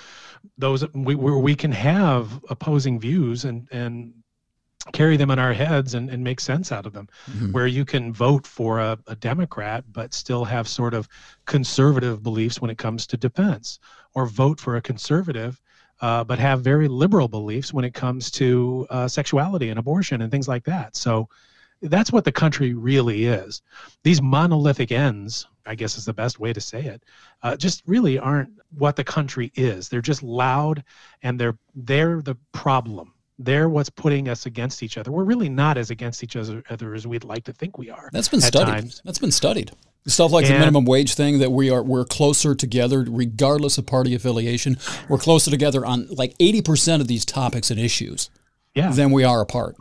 those 0.58 0.86
we 0.94 1.16
where 1.16 1.38
we 1.38 1.56
can 1.56 1.72
have 1.72 2.40
opposing 2.50 3.00
views 3.00 3.46
and 3.46 3.68
and 3.72 4.14
carry 4.94 5.18
them 5.18 5.32
in 5.32 5.40
our 5.40 5.54
heads 5.54 5.94
and, 5.94 6.10
and 6.10 6.24
make 6.24 6.40
sense 6.40 6.72
out 6.72 6.86
of 6.86 6.94
them 6.94 7.08
mm-hmm. 7.30 7.52
where 7.52 7.68
you 7.68 7.86
can 7.86 8.14
vote 8.14 8.46
for 8.46 8.80
a, 8.80 8.98
a 9.08 9.16
democrat 9.16 9.84
but 9.92 10.14
still 10.14 10.46
have 10.46 10.68
sort 10.68 10.94
of 10.94 11.08
conservative 11.46 12.24
beliefs 12.24 12.62
when 12.62 12.72
it 12.72 12.78
comes 12.78 13.08
to 13.08 13.18
defense 13.18 13.80
or 14.16 14.26
vote 14.26 14.60
for 14.60 14.76
a 14.76 14.82
conservative 14.82 15.60
uh, 16.02 16.24
but 16.24 16.38
have 16.38 16.62
very 16.62 16.88
liberal 16.88 17.28
beliefs 17.28 17.74
when 17.74 17.84
it 17.84 17.94
comes 17.94 18.30
to 18.30 18.86
uh, 18.90 19.08
sexuality 19.08 19.70
and 19.70 19.80
abortion 19.80 20.22
and 20.22 20.32
things 20.32 20.48
like 20.48 20.64
that 20.64 20.96
so 20.96 21.28
that's 21.82 22.12
what 22.12 22.26
the 22.26 22.32
country 22.32 22.74
really 22.74 23.26
is. 23.26 23.62
These 24.04 24.22
monolithic 24.22 24.92
ends, 24.92 25.48
I 25.66 25.76
guess 25.76 25.98
is 25.98 26.06
the 26.06 26.14
best 26.14 26.40
way 26.40 26.54
to 26.54 26.62
say 26.62 26.84
it, 26.86 27.04
uh, 27.44 27.56
just 27.56 27.84
really 27.86 28.18
aren't 28.18 28.50
what 28.78 28.96
the 28.96 29.04
country 29.04 29.52
is. 29.56 29.90
They're 29.90 30.02
just 30.02 30.24
loud, 30.24 30.84
and 31.22 31.40
they're 31.40 31.58
they're 31.76 32.22
the 32.22 32.36
problem. 32.52 33.14
They're 33.40 33.70
what's 33.70 33.90
putting 33.90 34.30
us 34.30 34.46
against 34.46 34.82
each 34.82 34.98
other. 34.98 35.12
We're 35.12 35.24
really 35.24 35.50
not 35.50 35.78
as 35.78 35.92
against 35.92 36.24
each 36.24 36.36
other 36.36 36.96
as 36.96 37.06
we'd 37.06 37.24
like 37.24 37.44
to 37.46 37.54
think 37.54 37.78
we 37.78 37.90
are. 37.90 38.10
That's 38.12 38.30
been 38.30 38.42
studied. 38.42 38.72
Times. 38.72 39.02
That's 39.06 39.20
been 39.20 39.32
studied. 39.32 39.72
Stuff 40.08 40.32
like 40.32 40.46
and, 40.46 40.56
the 40.56 40.60
minimum 40.60 40.86
wage 40.86 41.16
thing 41.16 41.40
that 41.40 41.52
we 41.52 41.70
are 41.70 41.84
we're 41.84 42.06
closer 42.06 42.56
together 42.56 43.06
regardless 43.08 43.78
of 43.78 43.86
party 43.86 44.16
affiliation. 44.16 44.78
We're 45.10 45.18
closer 45.18 45.52
together 45.52 45.86
on 45.86 46.08
like 46.10 46.34
eighty 46.40 46.62
percent 46.62 47.02
of 47.02 47.08
these 47.08 47.26
topics 47.26 47.70
and 47.70 47.80
issues 47.80 48.30
yeah. 48.74 48.92
than 48.92 49.12
we 49.12 49.24
are 49.24 49.42
apart. 49.42 49.76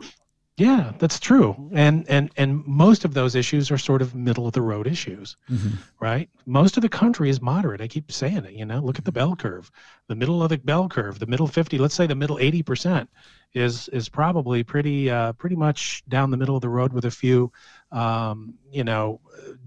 Yeah, 0.57 0.93
that's 0.97 1.19
true. 1.19 1.69
And 1.71 2.03
and 2.09 2.31
and 2.35 2.65
most 2.65 3.05
of 3.05 3.13
those 3.13 3.35
issues 3.35 3.69
are 3.69 3.77
sort 3.77 4.01
of 4.01 4.15
middle 4.15 4.47
of 4.47 4.53
the 4.53 4.61
road 4.61 4.87
issues, 4.87 5.37
mm-hmm. 5.49 5.75
right? 5.99 6.29
Most 6.47 6.77
of 6.77 6.81
the 6.81 6.89
country 6.89 7.29
is 7.29 7.39
moderate. 7.39 7.79
I 7.79 7.87
keep 7.87 8.11
saying 8.11 8.43
it, 8.43 8.53
you 8.53 8.65
know, 8.65 8.79
look 8.79 8.97
at 8.97 9.05
the 9.05 9.11
bell 9.11 9.35
curve. 9.35 9.71
The 10.07 10.15
middle 10.15 10.41
of 10.41 10.49
the 10.49 10.57
bell 10.57 10.89
curve, 10.89 11.19
the 11.19 11.27
middle 11.27 11.47
50, 11.47 11.77
let's 11.77 11.93
say 11.93 12.07
the 12.07 12.15
middle 12.15 12.37
80% 12.37 13.07
is 13.53 13.87
is 13.89 14.09
probably 14.09 14.63
pretty 14.63 15.09
uh, 15.09 15.33
pretty 15.33 15.55
much 15.55 16.03
down 16.07 16.31
the 16.31 16.37
middle 16.37 16.55
of 16.55 16.61
the 16.61 16.69
road 16.69 16.93
with 16.93 17.05
a 17.05 17.11
few 17.11 17.51
um, 17.91 18.53
you 18.71 18.83
know, 18.83 19.19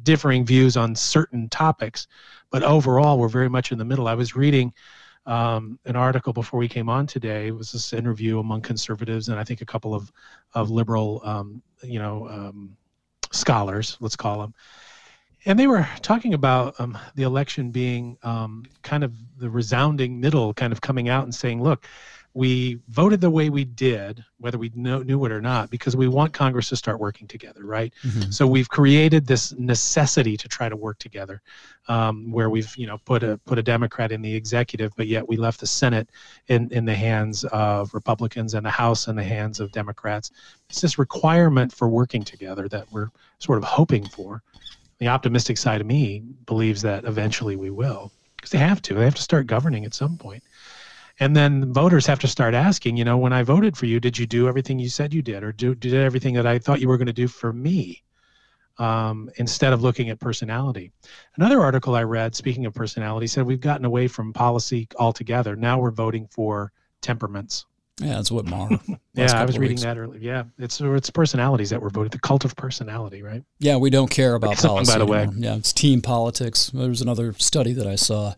differing 0.02 0.44
views 0.44 0.76
on 0.76 0.94
certain 0.94 1.48
topics, 1.48 2.06
but 2.50 2.62
overall 2.62 3.18
we're 3.18 3.28
very 3.28 3.48
much 3.48 3.72
in 3.72 3.78
the 3.78 3.84
middle. 3.84 4.08
I 4.08 4.14
was 4.14 4.36
reading 4.36 4.72
um, 5.26 5.78
an 5.84 5.96
article 5.96 6.32
before 6.32 6.58
we 6.58 6.68
came 6.68 6.88
on 6.88 7.06
today. 7.06 7.48
It 7.48 7.56
was 7.56 7.72
this 7.72 7.92
interview 7.92 8.38
among 8.38 8.62
conservatives 8.62 9.28
and 9.28 9.38
I 9.38 9.44
think 9.44 9.60
a 9.60 9.66
couple 9.66 9.94
of 9.94 10.12
of 10.54 10.70
liberal, 10.70 11.20
um, 11.24 11.62
you 11.82 11.98
know, 11.98 12.28
um, 12.28 12.76
scholars, 13.32 13.96
let's 14.00 14.16
call 14.16 14.40
them. 14.40 14.54
And 15.46 15.58
they 15.58 15.66
were 15.66 15.88
talking 16.02 16.34
about 16.34 16.78
um, 16.78 16.98
the 17.14 17.22
election 17.22 17.70
being 17.70 18.18
um, 18.22 18.64
kind 18.82 19.02
of 19.02 19.14
the 19.38 19.48
resounding 19.48 20.20
middle, 20.20 20.52
kind 20.52 20.70
of 20.70 20.82
coming 20.82 21.08
out 21.08 21.24
and 21.24 21.34
saying, 21.34 21.62
look, 21.62 21.86
we 22.34 22.78
voted 22.88 23.20
the 23.20 23.30
way 23.30 23.50
we 23.50 23.64
did, 23.64 24.24
whether 24.38 24.56
we 24.56 24.70
know, 24.74 25.02
knew 25.02 25.24
it 25.24 25.32
or 25.32 25.40
not, 25.40 25.68
because 25.68 25.96
we 25.96 26.06
want 26.06 26.32
Congress 26.32 26.68
to 26.68 26.76
start 26.76 27.00
working 27.00 27.26
together, 27.26 27.64
right? 27.64 27.92
Mm-hmm. 28.04 28.30
So 28.30 28.46
we've 28.46 28.68
created 28.68 29.26
this 29.26 29.52
necessity 29.58 30.36
to 30.36 30.48
try 30.48 30.68
to 30.68 30.76
work 30.76 30.98
together, 30.98 31.42
um, 31.88 32.30
where 32.30 32.48
we've 32.48 32.74
you 32.76 32.86
know 32.86 32.98
put 33.04 33.24
a 33.24 33.38
put 33.46 33.58
a 33.58 33.62
Democrat 33.62 34.12
in 34.12 34.22
the 34.22 34.32
executive, 34.32 34.92
but 34.96 35.08
yet 35.08 35.28
we 35.28 35.36
left 35.36 35.58
the 35.58 35.66
Senate 35.66 36.08
in 36.46 36.70
in 36.70 36.84
the 36.84 36.94
hands 36.94 37.44
of 37.44 37.92
Republicans 37.94 38.54
and 38.54 38.64
the 38.64 38.70
House 38.70 39.08
in 39.08 39.16
the 39.16 39.24
hands 39.24 39.58
of 39.58 39.72
Democrats. 39.72 40.30
It's 40.68 40.80
this 40.80 40.98
requirement 40.98 41.72
for 41.72 41.88
working 41.88 42.22
together 42.22 42.68
that 42.68 42.86
we're 42.92 43.08
sort 43.40 43.58
of 43.58 43.64
hoping 43.64 44.06
for. 44.06 44.42
The 44.98 45.08
optimistic 45.08 45.58
side 45.58 45.80
of 45.80 45.86
me 45.86 46.22
believes 46.46 46.82
that 46.82 47.04
eventually 47.04 47.56
we 47.56 47.70
will, 47.70 48.12
because 48.36 48.50
they 48.50 48.58
have 48.58 48.82
to. 48.82 48.94
They 48.94 49.04
have 49.04 49.14
to 49.16 49.22
start 49.22 49.48
governing 49.48 49.84
at 49.84 49.94
some 49.94 50.16
point 50.16 50.44
and 51.20 51.36
then 51.36 51.72
voters 51.72 52.06
have 52.06 52.18
to 52.18 52.26
start 52.26 52.54
asking 52.54 52.96
you 52.96 53.04
know 53.04 53.16
when 53.18 53.32
i 53.32 53.42
voted 53.42 53.76
for 53.76 53.86
you 53.86 54.00
did 54.00 54.18
you 54.18 54.26
do 54.26 54.48
everything 54.48 54.78
you 54.78 54.88
said 54.88 55.14
you 55.14 55.22
did 55.22 55.42
or 55.44 55.52
do 55.52 55.74
did 55.74 55.94
everything 55.94 56.34
that 56.34 56.46
i 56.46 56.58
thought 56.58 56.80
you 56.80 56.88
were 56.88 56.96
going 56.96 57.06
to 57.06 57.12
do 57.12 57.28
for 57.28 57.52
me? 57.52 58.02
Um, 58.78 59.28
instead 59.36 59.74
of 59.74 59.82
looking 59.82 60.08
at 60.08 60.18
personality. 60.20 60.90
Another 61.36 61.60
article 61.60 61.94
i 61.96 62.02
read 62.02 62.34
speaking 62.34 62.64
of 62.64 62.72
personality 62.72 63.26
said 63.26 63.44
we've 63.44 63.60
gotten 63.60 63.84
away 63.84 64.08
from 64.08 64.32
policy 64.32 64.88
altogether. 64.98 65.54
Now 65.54 65.78
we're 65.78 65.90
voting 65.90 66.26
for 66.30 66.72
temperaments. 67.02 67.66
Yeah 68.00 68.14
that's 68.14 68.30
what 68.30 68.46
Mar. 68.46 68.70
yeah 69.14 69.38
i 69.38 69.44
was 69.44 69.58
reading 69.58 69.74
weeks. 69.74 69.82
that 69.82 69.98
earlier. 69.98 70.18
Yeah 70.20 70.44
it's 70.58 70.80
it's 70.80 71.10
personalities 71.10 71.68
that 71.68 71.82
we're 71.82 71.90
voting 71.90 72.08
the 72.10 72.20
cult 72.20 72.46
of 72.46 72.56
personality 72.56 73.22
right? 73.22 73.44
Yeah 73.58 73.76
we 73.76 73.90
don't 73.90 74.10
care 74.10 74.34
about 74.34 74.56
policy 74.56 74.90
by 74.94 74.98
the 74.98 75.04
way. 75.04 75.28
yeah 75.36 75.56
it's 75.56 75.74
team 75.74 76.00
politics. 76.00 76.70
There 76.72 76.88
was 76.88 77.02
another 77.02 77.34
study 77.34 77.74
that 77.74 77.86
i 77.86 77.96
saw 77.96 78.32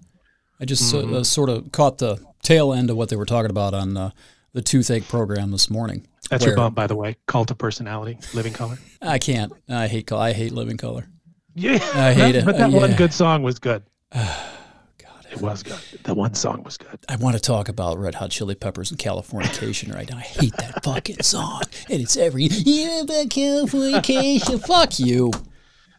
I 0.63 0.65
just 0.65 0.95
uh, 0.95 0.99
mm-hmm. 0.99 1.15
uh, 1.17 1.25
sort 1.25 1.49
of 1.49 1.73
caught 1.73 1.99
the 1.99 2.25
tail 2.41 2.73
end 2.73 2.89
of 2.89 2.97
what 2.97 3.09
they 3.09 3.17
were 3.17 3.27
talking 3.27 3.51
about 3.51 3.75
on 3.75 3.97
uh, 3.97 4.11
the 4.53 4.63
toothache 4.63 5.09
program 5.09 5.51
this 5.51 5.69
morning. 5.69 6.07
That's 6.31 6.47
your 6.47 6.55
bump, 6.55 6.77
by 6.77 6.87
the 6.87 6.95
way. 6.95 7.17
Cult 7.27 7.51
of 7.51 7.59
personality, 7.59 8.17
Living 8.33 8.53
Colour. 8.53 8.79
I 9.03 9.19
can't. 9.19 9.53
I 9.69 9.89
hate. 9.89 10.13
I 10.13 10.33
hate 10.33 10.53
Living 10.53 10.77
Colour. 10.77 11.09
Yeah, 11.57 11.81
I 11.95 12.13
hate 12.13 12.37
it. 12.37 12.45
But 12.47 12.59
that 12.59 12.73
uh, 12.73 12.77
one 12.77 12.95
good 12.95 13.13
song 13.13 13.43
was 13.43 13.59
good. 13.59 13.83
God, 14.15 15.27
it 15.33 15.41
was 15.43 15.65
good. 15.65 15.81
That 16.05 16.15
one 16.15 16.35
song 16.35 16.63
was 16.63 16.79
good. 16.79 16.97
I 17.09 17.17
want 17.17 17.35
to 17.35 17.43
talk 17.43 17.69
about 17.69 17.99
Red 17.99 18.15
Hot 18.15 18.31
Chili 18.31 18.55
Peppers 18.55 18.93
and 18.93 19.01
Californication 19.01 19.93
right 19.93 20.09
now. 20.09 20.19
I 20.19 20.21
hate 20.21 20.57
that 20.59 20.85
fucking 20.85 21.23
song, 21.23 21.63
and 21.91 22.01
it's 22.01 22.17
every 22.17 22.45
yeah, 22.45 23.03
but 23.05 23.27
Californication. 23.31 24.65
Fuck 24.67 25.01
you. 25.01 25.33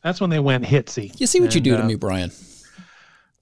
That's 0.04 0.22
when 0.22 0.30
they 0.30 0.40
went 0.40 0.64
hitsy. 0.64 1.20
You 1.20 1.28
see 1.28 1.42
what 1.42 1.48
and, 1.48 1.56
you 1.56 1.62
do 1.62 1.76
to 1.76 1.84
uh, 1.84 1.86
me, 1.86 1.96
Brian. 1.96 2.32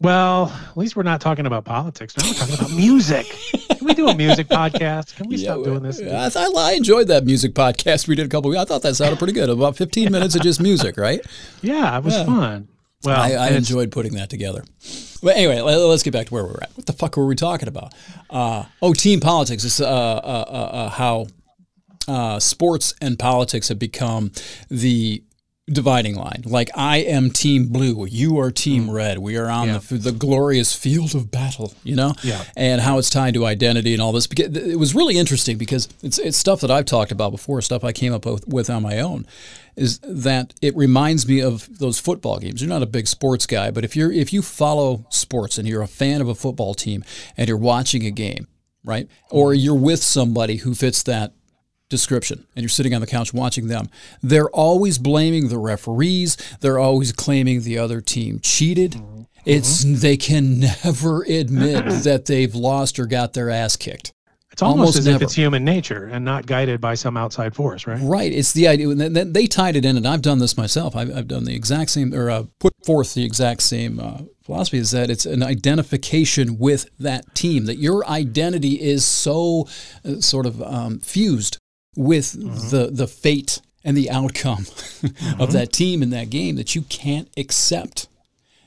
Well, 0.02 0.52
at 0.70 0.78
least 0.78 0.96
we're 0.96 1.04
not 1.04 1.22
talking 1.22 1.46
about 1.46 1.64
politics. 1.64 2.18
Now 2.18 2.28
we're 2.28 2.34
talking 2.34 2.56
about 2.56 2.72
music. 2.72 3.28
Can 3.78 3.86
we 3.86 3.94
do 3.94 4.08
a 4.08 4.16
music 4.16 4.48
podcast? 4.50 5.16
Can 5.16 5.28
we 5.28 5.36
yeah, 5.36 5.54
stop 5.54 5.64
doing 5.64 5.84
this? 5.84 6.02
I, 6.02 6.50
I 6.56 6.72
enjoyed 6.74 7.08
that 7.10 7.24
music 7.24 7.54
podcast 7.54 8.08
we 8.08 8.16
did 8.16 8.26
a 8.26 8.30
couple. 8.30 8.50
Weeks. 8.50 8.62
I 8.62 8.66
thought 8.66 8.82
that 8.82 8.96
sounded 8.96 9.20
pretty 9.20 9.34
good. 9.34 9.50
About 9.50 9.78
fifteen 9.78 10.12
minutes 10.12 10.34
of 10.34 10.42
just 10.42 10.60
music, 10.60 10.98
right? 10.98 11.22
Yeah, 11.62 11.98
it 11.98 12.04
was 12.04 12.16
yeah. 12.16 12.26
fun. 12.26 12.68
Well, 13.04 13.20
I, 13.20 13.34
I 13.34 13.50
enjoyed 13.50 13.92
putting 13.92 14.14
that 14.16 14.30
together. 14.30 14.64
But 15.24 15.36
anyway, 15.36 15.62
let, 15.62 15.78
us 15.78 16.04
get 16.04 16.14
back 16.14 16.28
to 16.28 16.34
where 16.34 16.44
we're 16.44 16.60
at. 16.62 16.72
What 16.76 16.86
the 16.86 16.94
fuck 16.94 17.18
were 17.18 17.26
we 17.26 17.36
talking 17.36 17.68
about? 17.68 17.94
Uh, 18.30 18.66
oh, 18.82 18.94
team 18.94 19.20
politics. 19.20 19.64
It's 19.64 19.80
uh, 19.80 19.86
uh, 19.86 20.46
uh, 20.48 20.52
uh 20.52 20.90
how 20.90 21.28
uh, 22.08 22.40
sports 22.40 22.94
and 23.02 23.18
politics 23.18 23.70
have 23.70 23.80
become 23.80 24.32
the 24.70 25.24
dividing 25.72 26.16
line. 26.16 26.44
Like 26.46 26.70
I 26.76 26.98
am 26.98 27.30
team 27.30 27.68
blue, 27.68 28.06
you 28.06 28.40
are 28.40 28.52
team 28.52 28.88
mm. 28.88 28.94
red. 28.94 29.18
We 29.20 29.38
are 29.38 29.50
on 29.50 29.68
yeah. 29.68 29.78
the 29.80 29.98
the 29.98 30.12
glorious 30.12 30.74
field 30.74 31.16
of 31.16 31.32
battle, 31.32 31.74
you 31.84 31.96
know? 31.96 32.14
Yeah. 32.24 32.44
And 32.56 32.82
how 32.82 32.98
it's 32.98 33.10
tied 33.10 33.34
to 33.36 33.46
identity 33.46 33.94
and 33.94 34.02
all 34.02 34.12
this. 34.12 34.28
Because 34.28 34.56
it 34.56 34.78
was 34.78 34.94
really 34.94 35.18
interesting 35.18 35.58
because 35.58 35.88
it's 36.02 36.20
it's 36.20 36.38
stuff 36.38 36.62
that 36.62 36.72
I've 36.72 36.86
talked 36.86 37.12
about 37.12 37.32
before, 37.32 37.62
stuff 37.62 37.84
I 37.84 37.92
came 37.92 38.14
up 38.14 38.26
with 38.48 38.70
on 38.70 38.84
my 38.84 39.00
own. 39.00 39.26
Is 39.78 40.00
that 40.00 40.54
it 40.62 40.76
reminds 40.76 41.28
me 41.28 41.42
of 41.42 41.80
those 41.80 41.98
football 41.98 42.40
games. 42.40 42.62
You're 42.62 42.70
not 42.70 42.84
a 42.84 42.88
big 42.88 43.08
sports 43.08 43.46
guy, 43.46 43.72
but 43.72 43.86
if 43.86 43.96
you're 43.96 44.12
if 44.12 44.34
you 44.34 44.42
follow 44.42 45.06
sports 45.10 45.58
and 45.58 45.68
you're 45.68 45.82
a 45.82 45.88
fan 45.88 46.20
of 46.20 46.28
a 46.28 46.36
football 46.36 46.74
team 46.74 47.04
and 47.38 47.48
you're 47.48 47.58
watching 47.58 48.06
a 48.06 48.12
game, 48.12 48.48
right? 48.84 49.08
Or 49.30 49.54
you're 49.54 49.76
with 49.76 50.04
somebody 50.04 50.58
who 50.58 50.76
fits 50.76 51.04
that 51.04 51.34
description 51.92 52.48
and 52.56 52.64
you're 52.64 52.70
sitting 52.70 52.96
on 52.96 53.02
the 53.02 53.08
couch 53.08 53.34
watching 53.34 53.68
them, 53.68 53.90
they're 54.24 54.50
always 54.50 54.98
blaming 54.98 55.50
the 55.50 55.60
referees. 55.60 56.38
They're 56.62 56.80
always 56.80 57.12
claiming 57.12 57.62
the 57.62 57.78
other 57.78 58.02
team 58.02 58.40
cheated. 58.42 58.94
Mm-hmm. 58.94 59.22
It's 59.46 59.84
they 59.84 60.18
can 60.18 60.60
never 60.84 61.24
admit 61.24 61.86
that 62.04 62.26
they've 62.26 62.56
lost 62.56 62.98
or 62.98 63.06
got 63.06 63.34
their 63.34 63.52
ass 63.52 63.76
kicked. 63.76 64.14
It's 64.52 64.62
almost, 64.62 64.80
almost 64.80 64.98
as 64.98 65.06
never. 65.06 65.16
if 65.16 65.22
it's 65.22 65.34
human 65.34 65.64
nature 65.64 66.08
and 66.08 66.26
not 66.26 66.46
guided 66.46 66.82
by 66.82 66.96
some 66.96 67.16
outside 67.16 67.56
force, 67.56 67.88
right? 67.88 68.02
Right. 68.02 68.34
It's 68.34 68.52
the 68.52 68.68
idea. 68.68 68.94
They 68.96 69.48
tied 69.48 69.78
it 69.78 69.86
in, 69.86 69.96
and 69.96 70.06
I've 70.06 70.22
done 70.22 70.40
this 70.40 70.58
myself. 70.58 70.94
I've, 70.94 71.16
I've 71.16 71.28
done 71.28 71.46
the 71.46 71.56
exact 71.56 71.90
same, 71.92 72.14
or 72.14 72.30
uh, 72.30 72.44
put 72.60 72.74
forth 72.86 73.14
the 73.14 73.24
exact 73.24 73.62
same 73.62 73.98
uh, 73.98 74.18
philosophy 74.44 74.78
is 74.78 74.92
that 74.92 75.10
it's 75.10 75.26
an 75.26 75.42
identification 75.42 76.60
with 76.60 76.90
that 77.00 77.34
team, 77.34 77.66
that 77.66 77.78
your 77.78 78.06
identity 78.08 78.74
is 78.74 79.06
so 79.06 79.70
uh, 80.04 80.20
sort 80.20 80.46
of 80.46 80.62
um, 80.62 81.00
fused 81.00 81.58
with 81.96 82.34
mm-hmm. 82.34 82.70
the 82.70 82.90
the 82.92 83.08
fate 83.08 83.62
and 83.84 83.98
the 83.98 84.10
outcome 84.10 84.58
mm-hmm. 84.66 85.42
of 85.42 85.52
that 85.52 85.74
team 85.74 86.04
in 86.04 86.10
that 86.12 86.30
game 86.30 86.56
that 86.56 86.76
you 86.76 86.84
can't 86.84 87.30
accept 87.38 88.08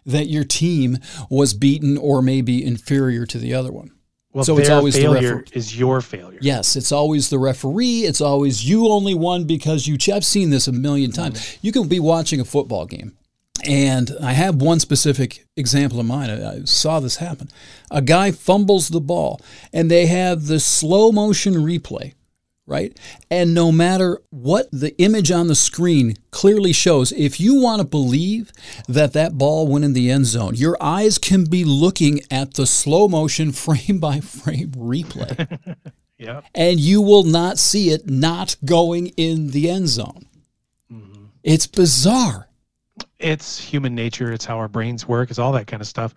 that 0.06 0.26
your 0.26 0.44
team 0.44 0.98
was 1.30 1.54
beaten 1.54 1.96
or 1.96 2.20
maybe 2.20 2.64
inferior 2.64 3.24
to 3.26 3.38
the 3.38 3.54
other 3.54 3.72
one. 3.72 3.90
Well, 4.32 4.44
so 4.44 4.58
it's 4.58 4.68
always 4.68 4.96
failure 4.96 5.20
the 5.20 5.34
refer- 5.36 5.44
is 5.52 5.78
your 5.78 6.00
failure. 6.00 6.38
Yes, 6.42 6.74
it's 6.74 6.90
always 6.90 7.30
the 7.30 7.38
referee. 7.38 8.00
It's 8.00 8.20
always 8.20 8.68
you 8.68 8.88
only 8.88 9.14
won 9.14 9.44
because 9.44 9.86
you. 9.86 9.96
Ch- 9.96 10.08
I've 10.08 10.24
seen 10.24 10.50
this 10.50 10.66
a 10.66 10.72
million 10.72 11.12
times. 11.12 11.38
Mm-hmm. 11.38 11.66
You 11.66 11.72
can 11.72 11.88
be 11.88 12.00
watching 12.00 12.40
a 12.40 12.44
football 12.44 12.84
game, 12.84 13.16
and 13.64 14.10
I 14.20 14.32
have 14.32 14.56
one 14.56 14.80
specific 14.80 15.46
example 15.56 16.00
in 16.00 16.06
mind. 16.06 16.32
I, 16.32 16.52
I 16.52 16.60
saw 16.64 16.98
this 16.98 17.16
happen. 17.16 17.48
A 17.92 18.02
guy 18.02 18.32
fumbles 18.32 18.88
the 18.88 19.00
ball, 19.00 19.40
and 19.72 19.88
they 19.88 20.06
have 20.06 20.48
the 20.48 20.58
slow 20.58 21.12
motion 21.12 21.54
replay 21.54 22.14
right? 22.66 22.98
And 23.30 23.54
no 23.54 23.70
matter 23.70 24.20
what 24.30 24.68
the 24.72 24.96
image 25.00 25.30
on 25.30 25.48
the 25.48 25.54
screen 25.54 26.16
clearly 26.30 26.72
shows, 26.72 27.12
if 27.12 27.38
you 27.40 27.60
want 27.60 27.80
to 27.80 27.86
believe 27.86 28.52
that 28.88 29.12
that 29.12 29.36
ball 29.36 29.66
went 29.66 29.84
in 29.84 29.92
the 29.92 30.10
end 30.10 30.26
zone, 30.26 30.54
your 30.54 30.76
eyes 30.80 31.18
can 31.18 31.44
be 31.44 31.64
looking 31.64 32.20
at 32.30 32.54
the 32.54 32.66
slow 32.66 33.08
motion 33.08 33.52
frame 33.52 33.98
by 33.98 34.20
frame 34.20 34.70
replay. 34.72 35.76
yeah. 36.18 36.42
And 36.54 36.80
you 36.80 37.02
will 37.02 37.24
not 37.24 37.58
see 37.58 37.90
it 37.90 38.08
not 38.08 38.56
going 38.64 39.08
in 39.16 39.50
the 39.50 39.68
end 39.68 39.88
zone. 39.88 40.26
Mm-hmm. 40.92 41.24
It's 41.42 41.66
bizarre. 41.66 42.48
It's 43.18 43.58
human 43.58 43.94
nature. 43.94 44.32
It's 44.32 44.44
how 44.44 44.58
our 44.58 44.68
brains 44.68 45.08
work. 45.08 45.30
It's 45.30 45.38
all 45.38 45.52
that 45.52 45.66
kind 45.66 45.80
of 45.80 45.88
stuff. 45.88 46.14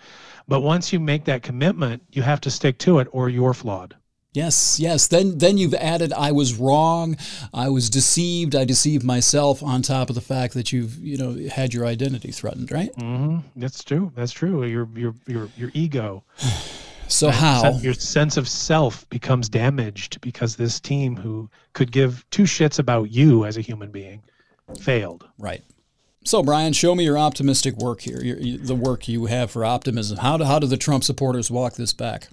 But 0.47 0.61
once 0.61 0.91
you 0.93 0.99
make 0.99 1.25
that 1.25 1.43
commitment, 1.43 2.03
you 2.11 2.21
have 2.21 2.41
to 2.41 2.51
stick 2.51 2.77
to 2.79 2.99
it 2.99 3.07
or 3.11 3.29
you're 3.29 3.53
flawed. 3.53 3.95
Yes, 4.37 4.79
yes. 4.79 5.07
Then 5.07 5.39
then 5.39 5.57
you've 5.57 5.73
added 5.73 6.13
I 6.13 6.31
was 6.31 6.53
wrong, 6.53 7.17
I 7.55 7.69
was 7.69 7.89
deceived, 7.89 8.55
I 8.55 8.65
deceived 8.65 9.03
myself 9.03 9.63
on 9.63 9.81
top 9.81 10.09
of 10.09 10.15
the 10.15 10.21
fact 10.21 10.53
that 10.53 10.71
you've, 10.71 10.95
you 10.99 11.17
know, 11.17 11.49
had 11.49 11.73
your 11.73 11.87
identity 11.87 12.31
threatened, 12.31 12.71
right? 12.71 12.93
Mm-hmm. 12.97 13.39
That's 13.55 13.83
true. 13.83 14.11
That's 14.15 14.31
true. 14.31 14.63
Your 14.63 14.87
your 14.95 15.15
your 15.25 15.49
your 15.57 15.71
ego. 15.73 16.23
so 17.07 17.31
how 17.31 17.79
your 17.79 17.95
sense 17.95 18.37
of 18.37 18.47
self 18.47 19.09
becomes 19.09 19.49
damaged 19.49 20.21
because 20.21 20.55
this 20.55 20.79
team 20.79 21.15
who 21.15 21.49
could 21.73 21.91
give 21.91 22.23
two 22.29 22.43
shits 22.43 22.77
about 22.77 23.09
you 23.09 23.43
as 23.43 23.57
a 23.57 23.61
human 23.61 23.89
being 23.89 24.21
failed. 24.79 25.27
Right. 25.39 25.63
So, 26.25 26.43
Brian, 26.43 26.73
show 26.73 26.93
me 26.93 27.05
your 27.05 27.17
optimistic 27.17 27.75
work 27.77 28.01
here, 28.01 28.21
your, 28.21 28.57
the 28.59 28.75
work 28.75 29.07
you 29.07 29.25
have 29.25 29.49
for 29.49 29.65
optimism. 29.65 30.17
How 30.17 30.37
do, 30.37 30.43
how 30.43 30.59
do 30.59 30.67
the 30.67 30.77
Trump 30.77 31.03
supporters 31.05 31.49
walk 31.49 31.73
this 31.73 31.93
back? 31.93 32.27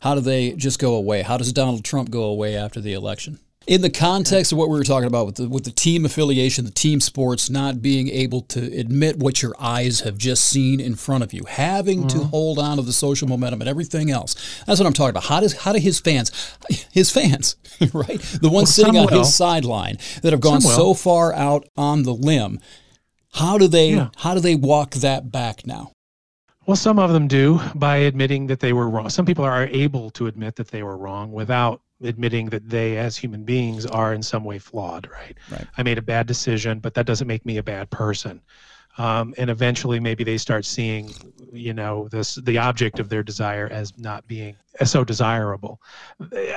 How 0.00 0.14
do 0.14 0.20
they 0.20 0.52
just 0.52 0.78
go 0.78 0.94
away? 0.94 1.22
How 1.22 1.36
does 1.36 1.52
Donald 1.52 1.84
Trump 1.84 2.10
go 2.10 2.24
away 2.24 2.56
after 2.56 2.80
the 2.80 2.92
election? 2.92 3.38
In 3.66 3.82
the 3.82 3.90
context 3.90 4.52
of 4.52 4.58
what 4.58 4.70
we 4.70 4.78
were 4.78 4.84
talking 4.84 5.06
about 5.06 5.26
with 5.26 5.36
the, 5.36 5.48
with 5.48 5.64
the 5.64 5.70
team 5.70 6.06
affiliation, 6.06 6.64
the 6.64 6.70
team 6.70 6.98
sports, 6.98 7.50
not 7.50 7.82
being 7.82 8.08
able 8.08 8.40
to 8.42 8.60
admit 8.76 9.18
what 9.18 9.42
your 9.42 9.54
eyes 9.60 10.00
have 10.00 10.16
just 10.16 10.44
seen 10.44 10.80
in 10.80 10.94
front 10.94 11.22
of 11.22 11.34
you, 11.34 11.44
having 11.44 12.00
mm-hmm. 12.00 12.20
to 12.20 12.24
hold 12.24 12.58
on 12.58 12.78
to 12.78 12.82
the 12.82 12.92
social 12.92 13.28
momentum 13.28 13.60
and 13.60 13.68
everything 13.68 14.10
else. 14.10 14.34
That's 14.66 14.80
what 14.80 14.86
I'm 14.86 14.94
talking 14.94 15.10
about. 15.10 15.24
How 15.24 15.40
does 15.40 15.52
how 15.52 15.74
do 15.74 15.78
his 15.78 16.00
fans, 16.00 16.56
his 16.90 17.10
fans, 17.10 17.56
right, 17.92 18.18
the 18.18 18.48
ones 18.48 18.52
well, 18.52 18.66
sitting 18.66 18.96
on 18.96 19.06
will. 19.06 19.18
his 19.18 19.34
sideline 19.34 19.98
that 20.22 20.32
have 20.32 20.40
gone 20.40 20.62
so 20.62 20.94
far 20.94 21.34
out 21.34 21.68
on 21.76 22.04
the 22.04 22.14
limb, 22.14 22.60
how 23.34 23.58
do 23.58 23.68
they 23.68 23.90
yeah. 23.90 24.08
how 24.16 24.34
do 24.34 24.40
they 24.40 24.54
walk 24.54 24.94
that 24.94 25.30
back 25.30 25.66
now? 25.66 25.92
Well, 26.70 26.76
some 26.76 27.00
of 27.00 27.12
them 27.12 27.26
do 27.26 27.60
by 27.74 27.96
admitting 27.96 28.46
that 28.46 28.60
they 28.60 28.72
were 28.72 28.88
wrong. 28.88 29.10
Some 29.10 29.26
people 29.26 29.44
are 29.44 29.66
able 29.66 30.08
to 30.10 30.28
admit 30.28 30.54
that 30.54 30.68
they 30.68 30.84
were 30.84 30.96
wrong 30.96 31.32
without 31.32 31.82
admitting 32.00 32.50
that 32.50 32.68
they 32.68 32.96
as 32.96 33.16
human 33.16 33.42
beings 33.42 33.86
are 33.86 34.14
in 34.14 34.22
some 34.22 34.44
way 34.44 34.60
flawed 34.60 35.08
right? 35.10 35.36
Right. 35.50 35.66
I 35.76 35.82
made 35.82 35.98
a 35.98 36.02
bad 36.02 36.28
decision 36.28 36.78
but 36.78 36.94
that 36.94 37.06
doesn't 37.06 37.26
make 37.26 37.44
me 37.44 37.56
a 37.56 37.62
bad 37.64 37.90
person 37.90 38.40
um, 39.00 39.32
and 39.38 39.48
eventually 39.48 39.98
maybe 39.98 40.24
they 40.24 40.36
start 40.36 40.66
seeing 40.66 41.14
you 41.52 41.72
know 41.72 42.06
this 42.08 42.34
the 42.34 42.58
object 42.58 43.00
of 43.00 43.08
their 43.08 43.22
desire 43.22 43.66
as 43.72 43.96
not 43.96 44.26
being 44.26 44.54
so 44.84 45.02
desirable. 45.04 45.80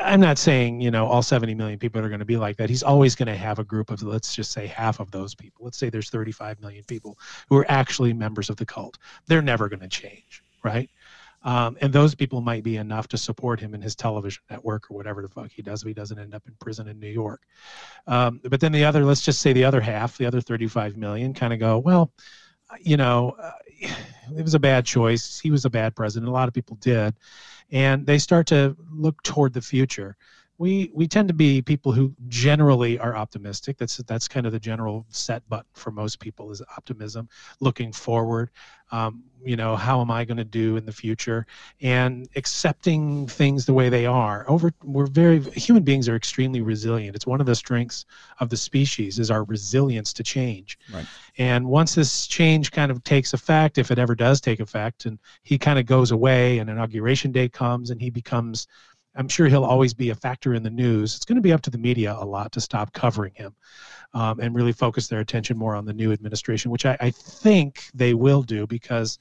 I'm 0.01 0.19
not 0.19 0.37
saying 0.37 0.81
you 0.81 0.91
know 0.91 1.07
all 1.07 1.23
70 1.23 1.55
million 1.55 1.79
people 1.79 2.03
are 2.03 2.09
going 2.09 2.19
to 2.19 2.25
be 2.25 2.35
like 2.35 2.57
that. 2.57 2.69
He's 2.69 2.83
always 2.83 3.15
going 3.15 3.27
to 3.27 3.37
have 3.37 3.59
a 3.59 3.63
group 3.63 3.91
of 3.91 4.03
let's 4.03 4.35
just 4.35 4.51
say 4.51 4.67
half 4.67 4.99
of 4.99 5.09
those 5.09 5.33
people. 5.33 5.63
Let's 5.63 5.77
say 5.77 5.89
there's 5.89 6.09
35 6.09 6.59
million 6.59 6.83
people 6.83 7.17
who 7.49 7.57
are 7.57 7.65
actually 7.71 8.11
members 8.11 8.49
of 8.49 8.57
the 8.57 8.65
cult. 8.65 8.97
They're 9.27 9.41
never 9.41 9.69
going 9.69 9.79
to 9.79 9.87
change 9.87 10.43
right 10.63 10.89
um, 11.43 11.77
and 11.81 11.91
those 11.91 12.15
people 12.15 12.41
might 12.41 12.63
be 12.63 12.77
enough 12.77 13.07
to 13.09 13.17
support 13.17 13.59
him 13.59 13.73
in 13.73 13.81
his 13.81 13.95
television 13.95 14.41
network 14.49 14.89
or 14.89 14.95
whatever 14.95 15.21
the 15.21 15.29
fuck 15.29 15.51
he 15.51 15.61
does 15.61 15.81
if 15.81 15.87
he 15.87 15.93
doesn't 15.93 16.19
end 16.19 16.33
up 16.33 16.43
in 16.47 16.55
prison 16.59 16.87
in 16.87 16.99
New 16.99 17.09
York. 17.09 17.41
Um, 18.07 18.39
but 18.43 18.59
then 18.59 18.71
the 18.71 18.85
other, 18.85 19.03
let's 19.03 19.21
just 19.21 19.41
say 19.41 19.53
the 19.53 19.65
other 19.65 19.81
half, 19.81 20.17
the 20.17 20.25
other 20.25 20.41
35 20.41 20.97
million, 20.97 21.33
kind 21.33 21.53
of 21.53 21.59
go, 21.59 21.79
well, 21.79 22.11
you 22.79 22.97
know, 22.97 23.35
uh, 23.39 23.51
it 24.37 24.43
was 24.43 24.53
a 24.53 24.59
bad 24.59 24.85
choice. 24.85 25.39
He 25.39 25.51
was 25.51 25.65
a 25.65 25.69
bad 25.69 25.95
president. 25.95 26.29
A 26.29 26.33
lot 26.33 26.47
of 26.47 26.53
people 26.53 26.77
did. 26.77 27.13
And 27.71 28.05
they 28.05 28.17
start 28.19 28.47
to 28.47 28.77
look 28.91 29.21
toward 29.23 29.53
the 29.53 29.61
future 29.61 30.15
we 30.57 30.91
we 30.93 31.07
tend 31.07 31.27
to 31.27 31.33
be 31.33 31.61
people 31.61 31.91
who 31.91 32.13
generally 32.27 32.99
are 32.99 33.15
optimistic. 33.15 33.77
That's 33.77 33.97
that's 33.97 34.27
kind 34.27 34.45
of 34.45 34.51
the 34.51 34.59
general 34.59 35.05
set 35.09 35.47
button 35.49 35.65
for 35.73 35.91
most 35.91 36.19
people 36.19 36.51
is 36.51 36.61
optimism 36.77 37.27
looking 37.59 37.91
forward 37.91 38.49
um, 38.93 39.23
you 39.43 39.57
know 39.57 39.75
how 39.75 39.99
am 39.99 40.09
i 40.09 40.23
going 40.23 40.37
to 40.37 40.45
do 40.45 40.77
in 40.77 40.85
the 40.85 40.91
future? 40.91 41.45
And 41.81 42.29
accepting 42.37 43.27
things 43.27 43.65
the 43.65 43.73
way 43.73 43.89
they 43.89 44.05
are 44.05 44.45
over 44.47 44.71
we're 44.83 45.07
very 45.07 45.41
human 45.41 45.83
beings 45.83 46.07
are 46.07 46.15
extremely 46.15 46.61
resilient. 46.61 47.15
It's 47.15 47.27
one 47.27 47.41
of 47.41 47.47
the 47.47 47.55
strengths 47.55 48.05
of 48.39 48.49
the 48.49 48.55
species 48.55 49.19
is 49.19 49.31
our 49.31 49.43
resilience 49.43 50.13
to 50.13 50.23
change. 50.23 50.77
Right. 50.93 51.05
and 51.37 51.65
once 51.65 51.95
this 51.95 52.27
change 52.27 52.71
kind 52.71 52.91
of 52.91 53.03
takes 53.03 53.33
effect 53.33 53.77
if 53.79 53.89
it 53.89 53.97
ever 53.97 54.15
does 54.15 54.39
take 54.39 54.59
effect 54.59 55.05
and 55.05 55.17
he 55.41 55.57
kind 55.57 55.79
of 55.79 55.85
goes 55.87 56.11
away 56.11 56.59
and 56.59 56.69
inauguration 56.69 57.31
day 57.31 57.49
comes 57.49 57.89
and 57.89 57.99
he 57.99 58.11
becomes 58.11 58.67
I'm 59.15 59.27
sure 59.27 59.47
he'll 59.47 59.65
always 59.65 59.93
be 59.93 60.09
a 60.09 60.15
factor 60.15 60.53
in 60.53 60.63
the 60.63 60.69
news. 60.69 61.15
It's 61.15 61.25
going 61.25 61.35
to 61.35 61.41
be 61.41 61.53
up 61.53 61.61
to 61.63 61.69
the 61.69 61.77
media 61.77 62.15
a 62.17 62.25
lot 62.25 62.51
to 62.53 62.61
stop 62.61 62.93
covering 62.93 63.33
him 63.35 63.55
um, 64.13 64.39
and 64.39 64.55
really 64.55 64.73
focus 64.73 65.07
their 65.07 65.19
attention 65.19 65.57
more 65.57 65.75
on 65.75 65.85
the 65.85 65.93
new 65.93 66.11
administration, 66.11 66.71
which 66.71 66.85
I, 66.85 66.97
I, 66.99 67.11
think 67.11 67.83
they 67.93 68.13
will 68.13 68.41
do 68.41 68.65
because 68.67 69.19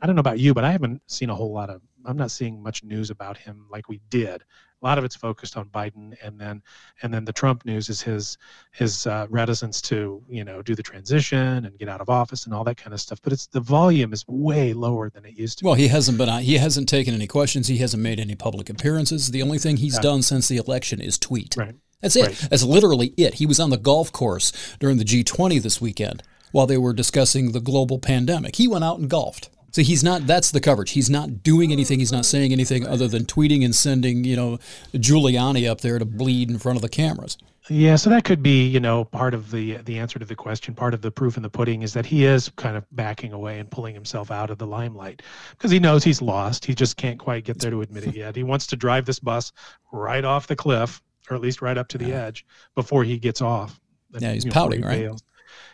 I 0.00 0.06
don't 0.06 0.16
know 0.16 0.20
about 0.20 0.38
you, 0.38 0.54
but 0.54 0.64
I 0.64 0.72
haven't 0.72 1.02
seen 1.06 1.30
a 1.30 1.34
whole 1.34 1.52
lot 1.52 1.70
of, 1.70 1.82
I'm 2.06 2.16
not 2.16 2.30
seeing 2.30 2.62
much 2.62 2.84
news 2.84 3.10
about 3.10 3.36
him 3.36 3.66
like 3.70 3.88
we 3.88 4.00
did 4.10 4.44
a 4.84 4.86
lot 4.86 4.98
of 4.98 5.04
it's 5.04 5.16
focused 5.16 5.56
on 5.56 5.66
Biden, 5.70 6.14
and 6.22 6.38
then 6.38 6.62
and 7.02 7.12
then 7.12 7.24
the 7.24 7.32
Trump 7.32 7.64
news 7.64 7.88
is 7.88 8.02
his 8.02 8.36
his 8.72 9.06
uh, 9.06 9.26
reticence 9.30 9.80
to 9.82 10.22
you 10.28 10.44
know 10.44 10.60
do 10.60 10.74
the 10.74 10.82
transition 10.82 11.64
and 11.64 11.78
get 11.78 11.88
out 11.88 12.02
of 12.02 12.10
office 12.10 12.44
and 12.44 12.54
all 12.54 12.64
that 12.64 12.76
kind 12.76 12.92
of 12.92 13.00
stuff. 13.00 13.20
But 13.22 13.32
it's 13.32 13.46
the 13.46 13.60
volume 13.60 14.12
is 14.12 14.26
way 14.28 14.74
lower 14.74 15.08
than 15.08 15.24
it 15.24 15.38
used 15.38 15.58
to. 15.58 15.64
Well, 15.64 15.74
be. 15.74 15.82
he 15.82 15.88
hasn't 15.88 16.18
been 16.18 16.28
he 16.42 16.58
hasn't 16.58 16.88
taken 16.88 17.14
any 17.14 17.26
questions. 17.26 17.68
He 17.68 17.78
hasn't 17.78 18.02
made 18.02 18.20
any 18.20 18.34
public 18.34 18.68
appearances. 18.68 19.30
The 19.30 19.42
only 19.42 19.58
thing 19.58 19.78
he's 19.78 19.94
yeah. 19.94 20.02
done 20.02 20.22
since 20.22 20.48
the 20.48 20.58
election 20.58 21.00
is 21.00 21.18
tweet. 21.18 21.56
Right. 21.56 21.74
That's 22.02 22.16
it. 22.16 22.26
Right. 22.26 22.46
That's 22.50 22.62
literally 22.62 23.14
it. 23.16 23.34
He 23.34 23.46
was 23.46 23.58
on 23.58 23.70
the 23.70 23.78
golf 23.78 24.12
course 24.12 24.52
during 24.78 24.98
the 24.98 25.04
G20 25.04 25.62
this 25.62 25.80
weekend 25.80 26.22
while 26.52 26.66
they 26.66 26.76
were 26.76 26.92
discussing 26.92 27.52
the 27.52 27.60
global 27.60 27.98
pandemic. 27.98 28.56
He 28.56 28.68
went 28.68 28.84
out 28.84 28.98
and 28.98 29.08
golfed. 29.08 29.48
So 29.74 29.82
he's 29.82 30.04
not. 30.04 30.28
That's 30.28 30.52
the 30.52 30.60
coverage. 30.60 30.92
He's 30.92 31.10
not 31.10 31.42
doing 31.42 31.72
anything. 31.72 31.98
He's 31.98 32.12
not 32.12 32.24
saying 32.24 32.52
anything 32.52 32.86
other 32.86 33.08
than 33.08 33.24
tweeting 33.24 33.64
and 33.64 33.74
sending, 33.74 34.22
you 34.22 34.36
know, 34.36 34.58
Giuliani 34.92 35.68
up 35.68 35.80
there 35.80 35.98
to 35.98 36.04
bleed 36.04 36.48
in 36.48 36.60
front 36.60 36.76
of 36.76 36.82
the 36.82 36.88
cameras. 36.88 37.36
Yeah, 37.68 37.96
so 37.96 38.08
that 38.10 38.22
could 38.22 38.40
be, 38.40 38.68
you 38.68 38.78
know, 38.78 39.04
part 39.04 39.34
of 39.34 39.50
the 39.50 39.78
the 39.78 39.98
answer 39.98 40.20
to 40.20 40.24
the 40.24 40.36
question. 40.36 40.76
Part 40.76 40.94
of 40.94 41.02
the 41.02 41.10
proof 41.10 41.36
in 41.36 41.42
the 41.42 41.50
pudding 41.50 41.82
is 41.82 41.92
that 41.94 42.06
he 42.06 42.24
is 42.24 42.50
kind 42.50 42.76
of 42.76 42.86
backing 42.92 43.32
away 43.32 43.58
and 43.58 43.68
pulling 43.68 43.96
himself 43.96 44.30
out 44.30 44.48
of 44.48 44.58
the 44.58 44.66
limelight 44.66 45.22
because 45.50 45.72
he 45.72 45.80
knows 45.80 46.04
he's 46.04 46.22
lost. 46.22 46.64
He 46.64 46.72
just 46.72 46.96
can't 46.96 47.18
quite 47.18 47.42
get 47.42 47.58
there 47.58 47.72
to 47.72 47.80
admit 47.80 48.04
it 48.04 48.14
yet. 48.14 48.36
He 48.36 48.44
wants 48.44 48.68
to 48.68 48.76
drive 48.76 49.06
this 49.06 49.18
bus 49.18 49.50
right 49.90 50.24
off 50.24 50.46
the 50.46 50.54
cliff, 50.54 51.02
or 51.28 51.34
at 51.34 51.42
least 51.42 51.62
right 51.62 51.76
up 51.76 51.88
to 51.88 51.98
the 51.98 52.10
yeah. 52.10 52.26
edge, 52.26 52.46
before 52.76 53.02
he 53.02 53.18
gets 53.18 53.42
off. 53.42 53.80
Yeah, 54.20 54.34
he's 54.34 54.44
pouting, 54.44 54.82
right? 54.82 55.10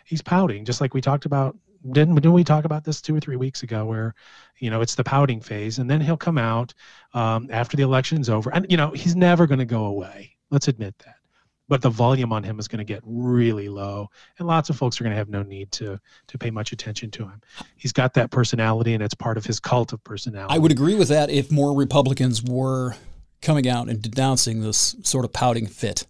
He's 0.05 0.23
pouting, 0.23 0.65
just 0.65 0.81
like 0.81 0.95
we 0.95 1.01
talked 1.01 1.25
about 1.25 1.55
didn't 1.91 2.15
didn't 2.15 2.33
we 2.33 2.43
talk 2.43 2.65
about 2.65 2.83
this 2.83 3.01
two 3.01 3.15
or 3.15 3.19
three 3.19 3.35
weeks 3.35 3.63
ago 3.63 3.85
where 3.85 4.13
you 4.59 4.69
know 4.69 4.81
it's 4.81 4.95
the 4.95 5.03
pouting 5.03 5.41
phase 5.41 5.79
and 5.79 5.89
then 5.89 6.01
he'll 6.01 6.17
come 6.17 6.37
out 6.37 6.73
um, 7.13 7.47
after 7.51 7.75
the 7.75 7.83
election's 7.83 8.29
over 8.29 8.53
and 8.53 8.65
you 8.69 8.77
know 8.77 8.91
he's 8.91 9.15
never 9.15 9.47
going 9.47 9.59
to 9.59 9.65
go 9.65 9.85
away. 9.85 10.35
Let's 10.49 10.67
admit 10.67 10.97
that. 10.99 11.15
But 11.67 11.81
the 11.81 11.89
volume 11.89 12.33
on 12.33 12.43
him 12.43 12.59
is 12.59 12.67
going 12.67 12.79
to 12.79 12.83
get 12.83 13.01
really 13.05 13.69
low 13.69 14.09
and 14.37 14.47
lots 14.47 14.69
of 14.69 14.75
folks 14.75 14.99
are 14.99 15.03
going 15.03 15.13
to 15.13 15.17
have 15.17 15.29
no 15.29 15.41
need 15.41 15.71
to 15.73 15.99
to 16.27 16.37
pay 16.37 16.51
much 16.51 16.71
attention 16.71 17.09
to 17.11 17.23
him. 17.23 17.41
He's 17.77 17.93
got 17.93 18.13
that 18.15 18.29
personality 18.29 18.93
and 18.93 19.01
it's 19.01 19.13
part 19.13 19.37
of 19.37 19.45
his 19.45 19.59
cult 19.59 19.93
of 19.93 20.03
personality. 20.03 20.53
I 20.53 20.57
would 20.59 20.71
agree 20.71 20.95
with 20.95 21.07
that 21.07 21.29
if 21.29 21.51
more 21.51 21.75
republicans 21.75 22.43
were 22.43 22.95
coming 23.41 23.67
out 23.67 23.89
and 23.89 24.01
denouncing 24.01 24.61
this 24.61 24.95
sort 25.01 25.25
of 25.25 25.33
pouting 25.33 25.65
fit 25.65 26.05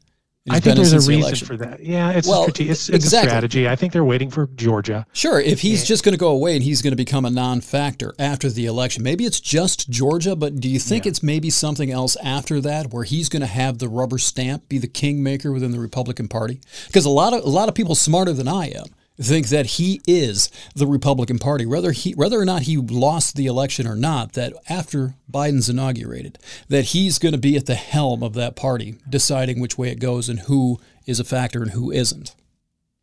I 0.49 0.59
think 0.59 0.75
there's 0.75 0.93
a 0.93 0.97
reason 0.97 1.21
election. 1.21 1.47
for 1.47 1.57
that. 1.57 1.83
Yeah, 1.83 2.09
it's 2.09 2.27
well, 2.27 2.45
a, 2.45 2.47
it's, 2.47 2.59
it's 2.59 2.89
exactly. 2.89 3.27
a 3.27 3.29
strategy. 3.29 3.69
I 3.69 3.75
think 3.75 3.93
they're 3.93 4.03
waiting 4.03 4.31
for 4.31 4.47
Georgia. 4.55 5.05
Sure, 5.13 5.39
if 5.39 5.61
he's 5.61 5.85
just 5.85 6.03
going 6.03 6.13
to 6.13 6.19
go 6.19 6.29
away 6.29 6.55
and 6.55 6.63
he's 6.63 6.81
going 6.81 6.91
to 6.91 6.97
become 6.97 7.25
a 7.25 7.29
non-factor 7.29 8.15
after 8.17 8.49
the 8.49 8.65
election, 8.65 9.03
maybe 9.03 9.25
it's 9.25 9.39
just 9.39 9.91
Georgia. 9.91 10.35
But 10.35 10.59
do 10.59 10.67
you 10.67 10.79
think 10.79 11.05
yeah. 11.05 11.09
it's 11.09 11.21
maybe 11.21 11.51
something 11.51 11.91
else 11.91 12.17
after 12.23 12.59
that, 12.61 12.91
where 12.91 13.03
he's 13.03 13.29
going 13.29 13.41
to 13.41 13.47
have 13.47 13.77
the 13.77 13.87
rubber 13.87 14.17
stamp, 14.17 14.67
be 14.67 14.79
the 14.79 14.87
kingmaker 14.87 15.51
within 15.51 15.71
the 15.71 15.79
Republican 15.79 16.27
Party? 16.27 16.59
Because 16.87 17.05
a 17.05 17.09
lot 17.09 17.33
of 17.33 17.43
a 17.43 17.49
lot 17.49 17.69
of 17.69 17.75
people 17.75 17.93
smarter 17.93 18.33
than 18.33 18.47
I 18.47 18.69
am 18.69 18.85
think 19.21 19.47
that 19.49 19.65
he 19.65 20.01
is 20.07 20.49
the 20.75 20.87
Republican 20.87 21.39
Party, 21.39 21.65
whether 21.65 21.91
he 21.91 22.13
whether 22.13 22.39
or 22.39 22.45
not 22.45 22.63
he 22.63 22.77
lost 22.77 23.35
the 23.35 23.45
election 23.45 23.87
or 23.87 23.95
not. 23.95 24.33
That 24.33 24.53
after 24.69 25.15
Biden's 25.31 25.69
inaugurated, 25.69 26.37
that 26.69 26.85
he's 26.85 27.19
going 27.19 27.33
to 27.33 27.37
be 27.37 27.55
at 27.55 27.65
the 27.65 27.75
helm 27.75 28.23
of 28.23 28.33
that 28.33 28.55
party, 28.55 28.95
deciding 29.09 29.59
which 29.59 29.77
way 29.77 29.89
it 29.89 29.99
goes 29.99 30.29
and 30.29 30.39
who 30.41 30.79
is 31.05 31.19
a 31.19 31.23
factor 31.23 31.61
and 31.61 31.71
who 31.71 31.91
isn't. 31.91 32.35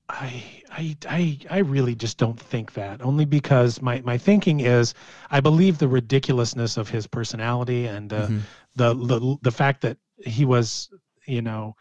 I. 0.09 0.43
I, 0.71 0.97
I, 1.09 1.39
I 1.51 1.59
really 1.59 1.95
just 1.95 2.19
don't 2.19 2.39
think 2.39 2.75
that 2.75 3.01
only 3.03 3.25
because 3.25 3.81
my, 3.81 4.03
my 4.03 4.19
thinking 4.19 4.61
is 4.61 4.93
I 5.31 5.41
believe 5.41 5.79
the 5.79 5.89
ridiculousness 5.89 6.77
of 6.77 6.91
his 6.91 7.07
personality 7.07 7.87
and 7.87 8.13
uh, 8.13 8.27
mm-hmm. 8.27 8.39
the, 8.77 8.95
the 8.95 9.37
the 9.43 9.51
fact 9.51 9.81
that 9.81 9.97
he 10.25 10.45
was 10.45 10.91
you 11.27 11.43
know 11.43 11.75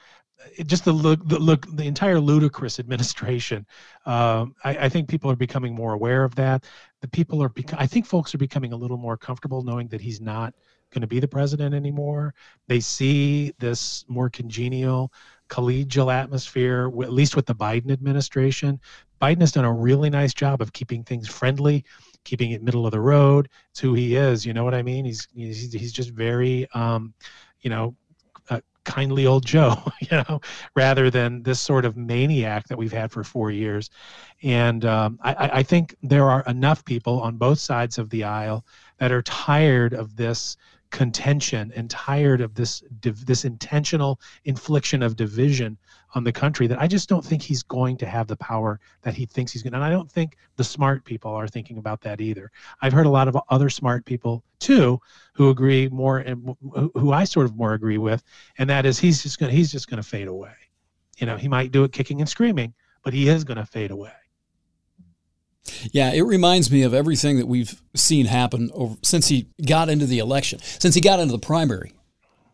just 0.66 0.86
the 0.86 0.92
look, 0.92 1.28
the 1.28 1.40
look, 1.40 1.66
the 1.76 1.86
entire 1.86 2.20
ludicrous 2.20 2.80
administration. 2.80 3.66
Um, 4.06 4.56
I, 4.64 4.78
I, 4.78 4.90
think 4.90 5.10
people 5.10 5.32
are 5.32 5.36
becoming 5.36 5.74
more 5.74 5.94
aware 5.94 6.24
of 6.24 6.36
that. 6.36 6.66
The 7.02 7.08
people 7.08 7.42
are, 7.44 7.50
bec- 7.50 7.74
I 7.78 7.88
think 7.88 8.06
folks 8.06 8.34
are 8.34 8.38
becoming 8.38 8.74
a 8.74 8.76
little 8.76 8.98
more 8.98 9.18
comfortable 9.18 9.64
knowing 9.64 9.88
that 9.90 10.02
he's 10.02 10.22
not 10.22 10.54
going 10.92 11.02
to 11.02 11.08
be 11.08 11.20
the 11.20 11.28
president 11.28 11.76
anymore. 11.76 12.34
They 12.68 12.80
see 12.80 13.54
this 13.60 14.06
more 14.08 14.30
congenial, 14.30 15.12
collegial 15.50 16.14
atmosphere, 16.14 16.88
at 16.88 17.12
least 17.12 17.36
with 17.36 17.46
the 17.46 17.56
Biden 17.56 17.92
administration. 17.92 18.80
Biden 19.22 19.42
has 19.42 19.52
done 19.52 19.66
a 19.66 19.74
really 19.74 20.10
nice 20.10 20.34
job 20.34 20.62
of 20.62 20.74
keeping 20.74 21.04
things 21.04 21.28
friendly, 21.28 21.84
keeping 22.24 22.52
it 22.52 22.64
middle 22.64 22.86
of 22.86 22.92
the 22.92 23.02
road. 23.02 23.50
It's 23.72 23.80
who 23.80 23.94
he 23.94 24.16
is. 24.16 24.46
You 24.46 24.54
know 24.54 24.64
what 24.64 24.76
I 24.76 24.84
mean? 24.84 25.06
He's 25.06 25.28
he's, 25.34 25.74
he's 25.74 25.92
just 25.92 26.12
very, 26.12 26.68
um, 26.74 27.14
you 27.62 27.70
know, 27.70 27.96
kindly 28.88 29.28
old 29.28 29.46
Joe, 29.46 29.76
you 30.00 30.18
know, 30.18 30.42
rather 30.76 31.12
than 31.12 31.44
this 31.44 31.60
sort 31.60 31.86
of 31.86 31.96
maniac 31.96 32.68
that 32.70 32.78
we've 32.78 32.92
had 32.92 33.12
for 33.12 33.24
four 33.24 33.52
years. 33.52 33.92
And 34.42 34.84
um, 34.86 35.20
I, 35.22 35.50
I, 35.54 35.64
think 35.64 35.96
there 36.02 36.30
are 36.30 36.44
enough 36.48 36.86
people 36.86 37.20
on 37.20 37.38
both 37.38 37.60
sides 37.60 37.98
of 37.98 38.10
the 38.10 38.24
aisle 38.24 38.66
that 38.98 39.12
are 39.12 39.22
tired 39.24 39.94
of 39.94 40.16
this 40.16 40.58
contention 40.90 41.74
and 41.76 41.90
tired 41.90 42.40
of 42.40 42.56
this 42.56 42.82
this 43.02 43.44
intentional 43.44 44.22
infliction 44.46 45.04
of 45.04 45.18
division 45.18 45.78
on 46.16 46.24
the 46.24 46.32
country 46.32 46.68
that 46.68 46.82
I 46.82 46.88
just 46.88 47.10
don't 47.10 47.24
think 47.24 47.42
he's 47.42 47.64
going 47.64 47.98
to 47.98 48.06
have 48.06 48.28
the 48.28 48.38
power 48.38 48.80
that 49.02 49.14
he 49.14 49.26
thinks 49.26 49.52
he's 49.52 49.62
going 49.62 49.74
to. 49.74 49.78
And 49.78 49.86
I 49.86 49.90
don't 49.90 50.12
think 50.12 50.38
the 50.56 50.64
smart 50.64 51.04
people 51.04 51.32
are 51.32 51.48
thinking 51.48 51.78
about 51.78 52.02
that 52.02 52.22
either. 52.22 52.52
I've 52.82 52.94
heard 52.94 53.06
a 53.06 53.10
lot 53.10 53.28
of 53.28 53.38
other 53.50 53.70
smart 53.70 54.06
people 54.06 54.44
too 54.60 55.00
who 55.34 55.50
agree 55.50 55.90
more 55.90 56.20
and 56.20 56.56
who 56.96 57.12
I 57.12 57.24
sort 57.26 57.46
of 57.46 57.56
more 57.56 57.74
agree 57.74 57.98
with, 57.98 58.24
and 58.58 58.70
that 58.70 58.86
is 58.86 59.00
he's 59.00 59.22
just 59.22 59.40
going 59.40 59.52
he's 59.52 59.72
just 59.72 59.90
going 59.90 60.02
to 60.02 60.08
fade 60.08 60.28
away. 60.28 60.54
You 61.18 61.26
know, 61.26 61.36
he 61.36 61.48
might 61.48 61.72
do 61.72 61.84
it 61.84 61.92
kicking 61.92 62.22
and 62.22 62.30
screaming, 62.30 62.74
but 63.04 63.14
he 63.14 63.28
is 63.28 63.44
going 63.44 63.58
to 63.58 63.66
fade 63.66 63.92
away. 63.92 64.12
Yeah, 65.92 66.14
it 66.14 66.22
reminds 66.22 66.72
me 66.72 66.84
of 66.84 66.94
everything 66.94 67.38
that 67.38 67.48
we've 67.48 67.82
seen 67.94 68.26
happen 68.26 68.72
over, 68.74 68.96
since 69.04 69.28
he 69.28 69.50
got 69.68 69.90
into 69.90 70.06
the 70.06 70.20
election, 70.20 70.60
since 70.60 70.96
he 70.96 71.02
got 71.02 71.20
into 71.20 71.34
the 71.34 71.40
primary 71.40 71.92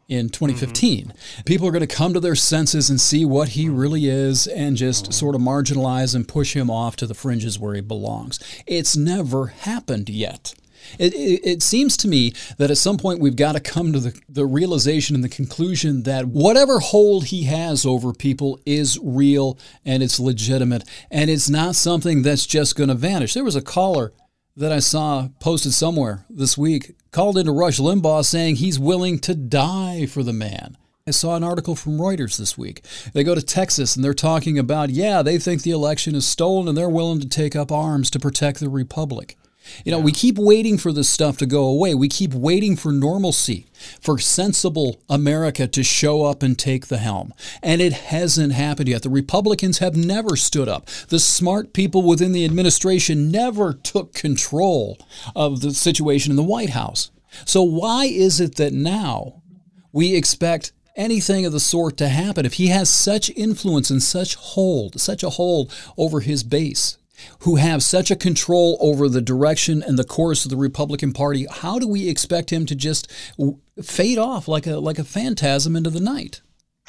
in 0.08 0.30
2015. 0.30 1.06
Mm-hmm. 1.06 1.42
People 1.44 1.68
are 1.68 1.72
going 1.72 1.88
to 1.88 1.96
come 1.96 2.14
to 2.14 2.20
their 2.20 2.36
senses 2.36 2.90
and 2.90 3.00
see 3.00 3.26
what 3.26 3.50
he 3.50 3.70
really 3.70 4.08
is 4.08 4.48
and 4.48 4.78
just 4.78 5.06
mm-hmm. 5.06 5.12
sort 5.14 5.36
of 5.36 5.42
marginalize 5.42 6.16
and 6.16 6.28
push 6.28 6.56
him 6.56 6.70
off 6.70 6.96
to 6.98 7.08
the 7.08 7.14
fringes 7.14 7.60
where 7.60 7.76
he 7.76 7.82
belongs. 7.82 8.40
It's 8.68 8.96
never 8.96 9.48
happened 9.48 10.10
yet. 10.10 10.54
It, 11.00 11.14
it, 11.14 11.42
it, 11.44 11.64
seems 11.64 11.98
to 11.98 12.08
me 12.08 12.34
that 12.58 12.70
at 12.70 12.78
some 12.78 12.98
point 12.98 13.20
we've 13.20 13.36
got 13.36 13.54
to 13.54 13.60
come 13.60 13.94
to 13.94 14.00
the, 14.00 14.22
the 14.28 14.46
realization 14.46 15.16
and 15.16 15.24
the 15.24 15.30
conclusion 15.30 16.04
that 16.04 16.28
whatever 16.28 16.80
hold 16.80 17.26
he 17.26 17.44
has 17.44 17.86
over 17.86 18.14
people 18.14 18.60
is 18.66 19.00
real 19.02 19.58
and 19.86 20.04
it's 20.04 20.20
legitimate 20.20 20.84
and 21.10 21.30
it's 21.30 21.50
not 21.50 21.76
something 21.76 22.22
that's 22.22 22.46
just 22.46 22.76
going 22.76 22.90
to 22.90 22.96
vanish. 22.96 23.34
There 23.34 23.44
was 23.44 23.56
a 23.56 23.62
caller 23.62 24.14
that 24.56 24.72
I 24.72 24.80
saw 24.80 25.30
posted 25.40 25.74
somewhere 25.74 26.26
this 26.30 26.58
week 26.58 26.96
called 27.12 27.38
into 27.38 27.52
Rush 27.52 27.80
Limbaugh 27.80 28.24
saying 28.24 28.58
he's 28.58 28.80
willing 28.80 29.20
to 29.20 29.34
die 29.34 30.06
for 30.06 30.24
the 30.24 30.34
man. 30.34 30.78
I 31.06 31.12
saw 31.12 31.36
an 31.36 31.44
article 31.44 31.76
from 31.76 31.98
Reuters 31.98 32.38
this 32.38 32.58
week. 32.58 32.86
They 33.14 33.24
go 33.24 33.36
to 33.36 33.42
Texas 33.42 33.96
and 33.96 34.06
they're 34.06 34.14
talking 34.14 34.58
about, 34.58 34.90
yeah, 34.90 35.22
they 35.22 35.38
think 35.38 35.64
the 35.64 35.72
election 35.72 36.16
is 36.16 36.26
stolen 36.26 36.68
and 36.68 36.78
they're 36.78 36.88
willing 36.88 37.20
to 37.20 37.28
take 37.28 37.56
up 37.56 37.72
arms 37.72 38.10
to 38.12 38.20
protect 38.20 38.60
the 38.60 38.70
republic. 38.70 39.38
You 39.84 39.92
know, 39.92 40.00
yeah. 40.00 40.04
we 40.04 40.12
keep 40.12 40.38
waiting 40.38 40.78
for 40.78 40.92
this 40.92 41.10
stuff 41.10 41.38
to 41.38 41.46
go 41.46 41.66
away. 41.66 41.96
We 41.96 42.08
keep 42.08 42.34
waiting 42.34 42.76
for 42.76 42.92
normalcy, 42.92 43.68
for 44.02 44.20
sensible 44.20 45.02
America 45.10 45.68
to 45.68 45.84
show 45.84 46.26
up 46.26 46.44
and 46.44 46.58
take 46.58 46.88
the 46.88 46.98
helm. 46.98 47.34
And 47.62 47.82
it 47.82 47.94
hasn't 47.94 48.54
happened 48.54 48.90
yet. 48.90 49.04
The 49.04 49.10
Republicans 49.10 49.80
have 49.80 49.96
never 49.96 50.36
stood 50.36 50.68
up. 50.68 50.88
The 51.10 51.20
smart 51.20 51.74
people 51.74 52.04
within 52.04 52.32
the 52.32 52.46
administration 52.46 53.32
never 53.32 53.74
took 53.74 54.14
control 54.14 54.98
of 55.36 55.62
the 55.62 55.74
situation 55.74 56.32
in 56.32 56.36
the 56.36 56.44
White 56.44 56.72
House. 56.72 57.12
So, 57.46 57.64
why 57.64 58.06
is 58.06 58.40
it 58.40 58.56
that 58.56 58.74
now 58.74 59.42
we 59.92 60.16
expect 60.16 60.72
anything 60.96 61.46
of 61.46 61.52
the 61.52 61.60
sort 61.60 61.98
to 61.98 62.08
happen 62.08 62.46
if 62.46 62.54
he 62.54 62.68
has 62.68 62.90
such 62.90 63.32
influence 63.32 63.90
and 63.90 64.04
such 64.04 64.36
hold, 64.36 65.00
such 65.00 65.24
a 65.24 65.32
hold 65.32 65.74
over 65.98 66.20
his 66.20 66.44
base? 66.44 66.98
Who 67.40 67.56
have 67.56 67.84
such 67.84 68.12
a 68.12 68.16
control 68.16 68.78
over 68.80 69.10
the 69.10 69.22
direction 69.22 69.84
and 69.84 69.98
the 69.98 70.04
course 70.04 70.46
of 70.46 70.52
the 70.52 70.58
Republican 70.58 71.14
Party, 71.14 71.46
how 71.50 71.80
do 71.80 71.88
we 71.88 72.10
expect 72.10 72.52
him 72.52 72.66
to 72.66 72.76
just 72.76 73.12
fade 73.82 74.18
off 74.18 74.48
like 74.48 74.68
a 74.68 74.78
like 74.78 75.00
a 75.00 75.04
phantasm 75.04 75.76
into 75.76 75.90
the 75.90 76.00
night? 76.00 76.42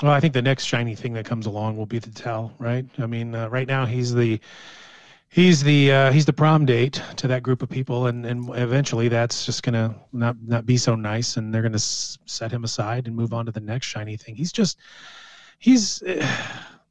Well, 0.03 0.13
I 0.13 0.19
think 0.21 0.35
the 0.35 0.43
next 0.43 0.65
shiny 0.65 0.97
thing 0.97 1.13
that 1.13 1.25
comes 1.25 1.47
along 1.47 1.77
will 1.77 1.87
be 1.87 2.01
the 2.01 2.11
tell, 2.11 2.53
right? 2.59 2.85
I 2.99 3.07
mean, 3.07 3.35
uh, 3.35 3.49
right 3.49 3.69
now 3.69 3.87
he's 3.87 4.13
the 4.13 4.41
he's 5.29 5.63
the 5.63 5.93
uh, 5.93 6.13
he's 6.13 6.25
the 6.25 6.33
prom 6.33 6.67
date 6.67 7.01
to 7.17 7.29
that 7.29 7.43
group 7.43 7.63
of 7.63 7.69
people, 7.69 8.09
and 8.09 8.27
and 8.27 8.49
eventually 8.57 9.09
that's 9.09 9.47
just 9.47 9.63
gonna 9.63 9.95
not 10.13 10.37
not 10.45 10.67
be 10.67 10.77
so 10.77 10.97
nice, 10.97 11.37
and 11.37 11.55
they're 11.55 11.63
gonna 11.63 11.77
s- 11.77 12.19
set 12.27 12.51
him 12.51 12.65
aside 12.65 13.07
and 13.07 13.15
move 13.15 13.33
on 13.33 13.47
to 13.47 13.53
the 13.53 13.61
next 13.61 13.87
shiny 13.87 14.17
thing. 14.17 14.35
He's 14.35 14.53
just 14.53 14.79
he's. 15.59 16.03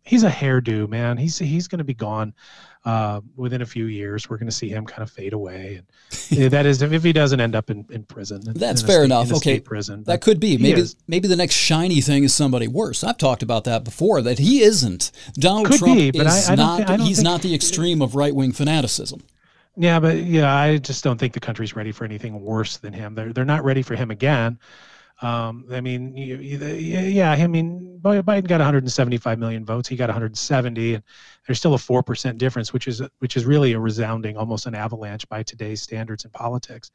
He's 0.06 0.26
a 0.26 0.30
hairdo, 0.30 0.90
man. 0.90 1.16
He's 1.16 1.38
he's 1.38 1.70
going 1.70 1.78
to 1.78 1.86
be 1.86 1.94
gone 1.94 2.34
uh, 2.86 3.22
within 3.36 3.62
a 3.62 3.66
few 3.66 3.86
years. 3.86 4.30
We're 4.30 4.38
going 4.38 4.50
to 4.50 4.56
see 4.56 4.70
him 4.70 4.86
kind 4.86 5.04
of 5.04 5.12
fade 5.12 5.34
away, 5.34 5.82
and 6.32 6.52
that 6.52 6.66
is 6.66 6.82
if 6.82 7.04
he 7.04 7.14
doesn't 7.14 7.40
end 7.40 7.56
up 7.56 7.70
in, 7.70 7.86
in 7.90 8.04
prison. 8.04 8.42
That's 8.46 8.82
in 8.82 8.88
fair 8.88 8.98
state, 8.98 9.06
enough. 9.06 9.34
okay, 9.34 9.60
prison. 9.60 10.04
That 10.04 10.22
could 10.22 10.40
be 10.40 10.58
maybe 10.58 10.82
is. 10.82 10.96
maybe 11.08 11.28
the 11.28 11.36
next 11.36 11.56
shiny 11.56 12.02
thing 12.02 12.24
is 12.24 12.34
somebody 12.34 12.68
worse. 12.68 13.04
I've 13.04 13.18
talked 13.18 13.44
about 13.44 13.64
that 13.66 13.84
before. 13.84 14.22
That 14.22 14.40
he 14.40 14.62
isn't. 14.62 15.12
Donald 15.34 15.68
could 15.68 15.80
Trump 15.80 15.96
be, 15.96 16.12
but 16.12 16.28
is 16.28 16.50
I, 16.50 16.54
I 16.54 16.56
not. 16.56 16.88
Think, 16.88 17.02
he's 17.02 17.24
not 17.24 17.42
the 17.42 17.54
extreme 17.56 18.02
of 18.02 18.16
right 18.16 18.36
wing 18.36 18.52
fanaticism. 18.52 19.24
Yeah, 19.76 20.00
but 20.00 20.18
yeah, 20.18 20.54
I 20.54 20.78
just 20.78 21.04
don't 21.04 21.18
think 21.18 21.34
the 21.34 21.40
country's 21.40 21.76
ready 21.76 21.92
for 21.92 22.06
anything 22.06 22.44
worse 22.44 22.78
than 22.78 22.94
him. 22.94 23.16
They're 23.16 23.34
they're 23.34 23.46
not 23.46 23.64
ready 23.64 23.82
for 23.82 23.96
him 23.96 24.12
again. 24.12 24.60
Um, 25.22 25.66
I 25.72 25.80
mean, 25.80 26.14
yeah, 26.18 27.32
I 27.32 27.48
mean, 27.48 28.00
Biden 28.02 28.48
got 28.48 28.60
175 28.60 29.40
million 29.40 29.64
votes. 29.64 29.88
He 29.88 29.96
got 29.96 30.10
170, 30.10 30.96
and 30.96 31.04
there's 31.48 31.60
still 31.60 31.76
a 31.76 31.78
four 31.78 32.04
percent 32.04 32.38
difference, 32.38 32.74
which 32.74 32.88
is 32.88 33.02
which 33.20 33.38
is 33.38 33.46
really 33.46 33.74
a 33.74 33.80
resounding, 33.80 34.38
almost 34.38 34.66
an 34.66 34.76
avalanche 34.76 35.28
by 35.30 35.44
today's 35.44 35.82
standards 35.82 36.26
in 36.26 36.32
politics. 36.32 36.92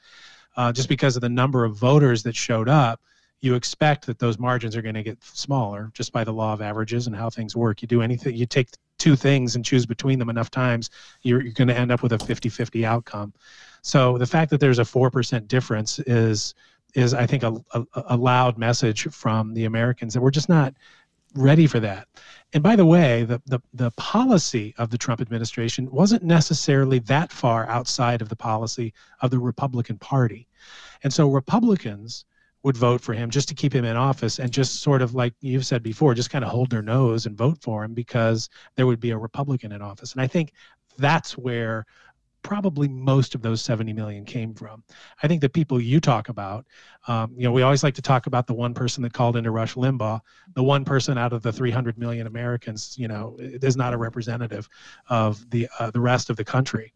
Uh, 0.57 0.73
just 0.73 0.89
because 0.89 1.17
of 1.17 1.23
the 1.23 1.29
number 1.29 1.65
of 1.65 1.77
voters 1.77 2.23
that 2.25 2.35
showed 2.35 2.69
up, 2.69 3.01
you 3.41 3.55
expect 3.55 4.07
that 4.07 4.19
those 4.19 4.39
margins 4.39 4.77
are 4.77 4.83
going 4.83 4.95
to 4.95 5.03
get 5.03 5.23
smaller 5.23 5.91
just 5.95 6.13
by 6.13 6.25
the 6.25 6.33
law 6.33 6.53
of 6.53 6.61
averages 6.61 7.07
and 7.07 7.15
how 7.15 7.31
things 7.31 7.55
work. 7.55 7.81
You 7.81 7.89
do 7.89 8.03
anything, 8.03 8.35
you 8.35 8.47
take 8.47 8.69
two 8.99 9.15
things 9.15 9.55
and 9.55 9.65
choose 9.65 9.87
between 9.87 10.19
them 10.19 10.29
enough 10.29 10.51
times, 10.51 10.91
you're, 11.23 11.41
you're 11.41 11.53
going 11.53 11.69
to 11.69 11.77
end 11.77 11.93
up 11.93 12.03
with 12.03 12.13
a 12.13 12.19
50-50 12.19 12.85
outcome. 12.85 13.33
So 13.83 14.19
the 14.19 14.27
fact 14.27 14.51
that 14.51 14.59
there's 14.59 14.81
a 14.81 14.85
four 14.85 15.11
percent 15.11 15.47
difference 15.47 16.01
is 16.01 16.55
is 16.99 17.15
I 17.15 17.27
think 17.27 17.45
a, 17.45 17.55
a, 17.73 17.85
a 17.95 18.17
loud 18.17 18.59
message 18.59 19.05
from 19.11 19.55
the 19.55 19.67
Americans 19.67 20.15
that 20.15 20.21
we're 20.21 20.33
just 20.33 20.49
not 20.49 20.75
ready 21.35 21.67
for 21.67 21.79
that. 21.81 22.09
And 22.53 22.63
by 22.63 22.75
the 22.75 22.87
way, 22.87 23.23
the, 23.25 23.41
the, 23.47 23.61
the 23.73 23.91
policy 23.93 24.75
of 24.79 24.91
the 24.91 24.99
Trump 24.99 25.21
administration 25.21 25.89
wasn't 25.91 26.25
necessarily 26.25 26.99
that 27.01 27.31
far 27.31 27.69
outside 27.69 28.21
of 28.21 28.29
the 28.29 28.37
policy 28.37 28.93
of 29.21 29.31
the 29.31 29.39
Republican 29.39 29.99
Party. 29.99 30.49
And 31.05 31.13
so 31.13 31.31
Republicans 31.31 32.25
would 32.65 32.77
vote 32.77 33.01
for 33.01 33.15
him 33.15 33.31
just 33.31 33.49
to 33.49 33.55
keep 33.55 33.73
him 33.73 33.85
in 33.85 33.97
office 33.97 34.41
and 34.41 34.51
just 34.51 34.83
sort 34.83 35.01
of 35.01 35.15
like 35.15 35.35
you've 35.41 35.67
said 35.67 35.83
before, 35.83 36.15
just 36.15 36.31
kind 36.31 36.45
of 36.45 36.51
hold 36.51 36.71
their 36.71 36.83
nose 36.83 37.27
and 37.27 37.39
vote 37.39 37.59
for 37.63 37.85
him 37.85 37.95
because 37.95 38.49
there 38.75 38.87
would 38.87 38.99
be 38.99 39.11
a 39.11 39.19
Republican 39.19 39.71
in 39.71 39.83
office. 39.83 40.13
And 40.13 40.21
I 40.21 40.27
think 40.27 40.53
that's 40.97 41.39
where 41.39 41.87
probably 42.49 42.89
most 42.89 43.35
of 43.35 43.43
those 43.43 43.61
70 43.61 43.93
million 43.93 44.25
came 44.25 44.55
from. 44.55 44.83
I 45.23 45.29
think 45.29 45.43
the 45.43 45.51
people 45.51 45.79
you 45.79 46.01
talk 46.01 46.31
about, 46.31 46.65
um, 47.07 47.35
you 47.37 47.45
know, 47.45 47.53
we 47.53 47.61
always 47.61 47.83
like 47.83 47.93
to 47.97 48.03
talk 48.03 48.27
about 48.27 48.47
the 48.47 48.55
one 48.55 48.73
person 48.73 49.03
that 49.03 49.13
called 49.13 49.37
into 49.37 49.51
Rush 49.51 49.75
Limbaugh. 49.75 50.19
The 50.55 50.63
one 50.63 50.83
person 50.83 51.19
out 51.19 51.35
of 51.35 51.43
the 51.43 51.53
300 51.53 51.99
million 51.99 52.27
Americans, 52.27 52.97
you 52.97 53.07
know, 53.07 53.37
is 53.39 53.77
not 53.77 53.93
a 53.93 53.99
representative 53.99 54.67
of 55.11 55.45
the 55.51 55.69
uh, 55.79 55.91
the 55.91 56.01
rest 56.01 56.31
of 56.31 56.37
the 56.37 56.45
country. 56.45 56.95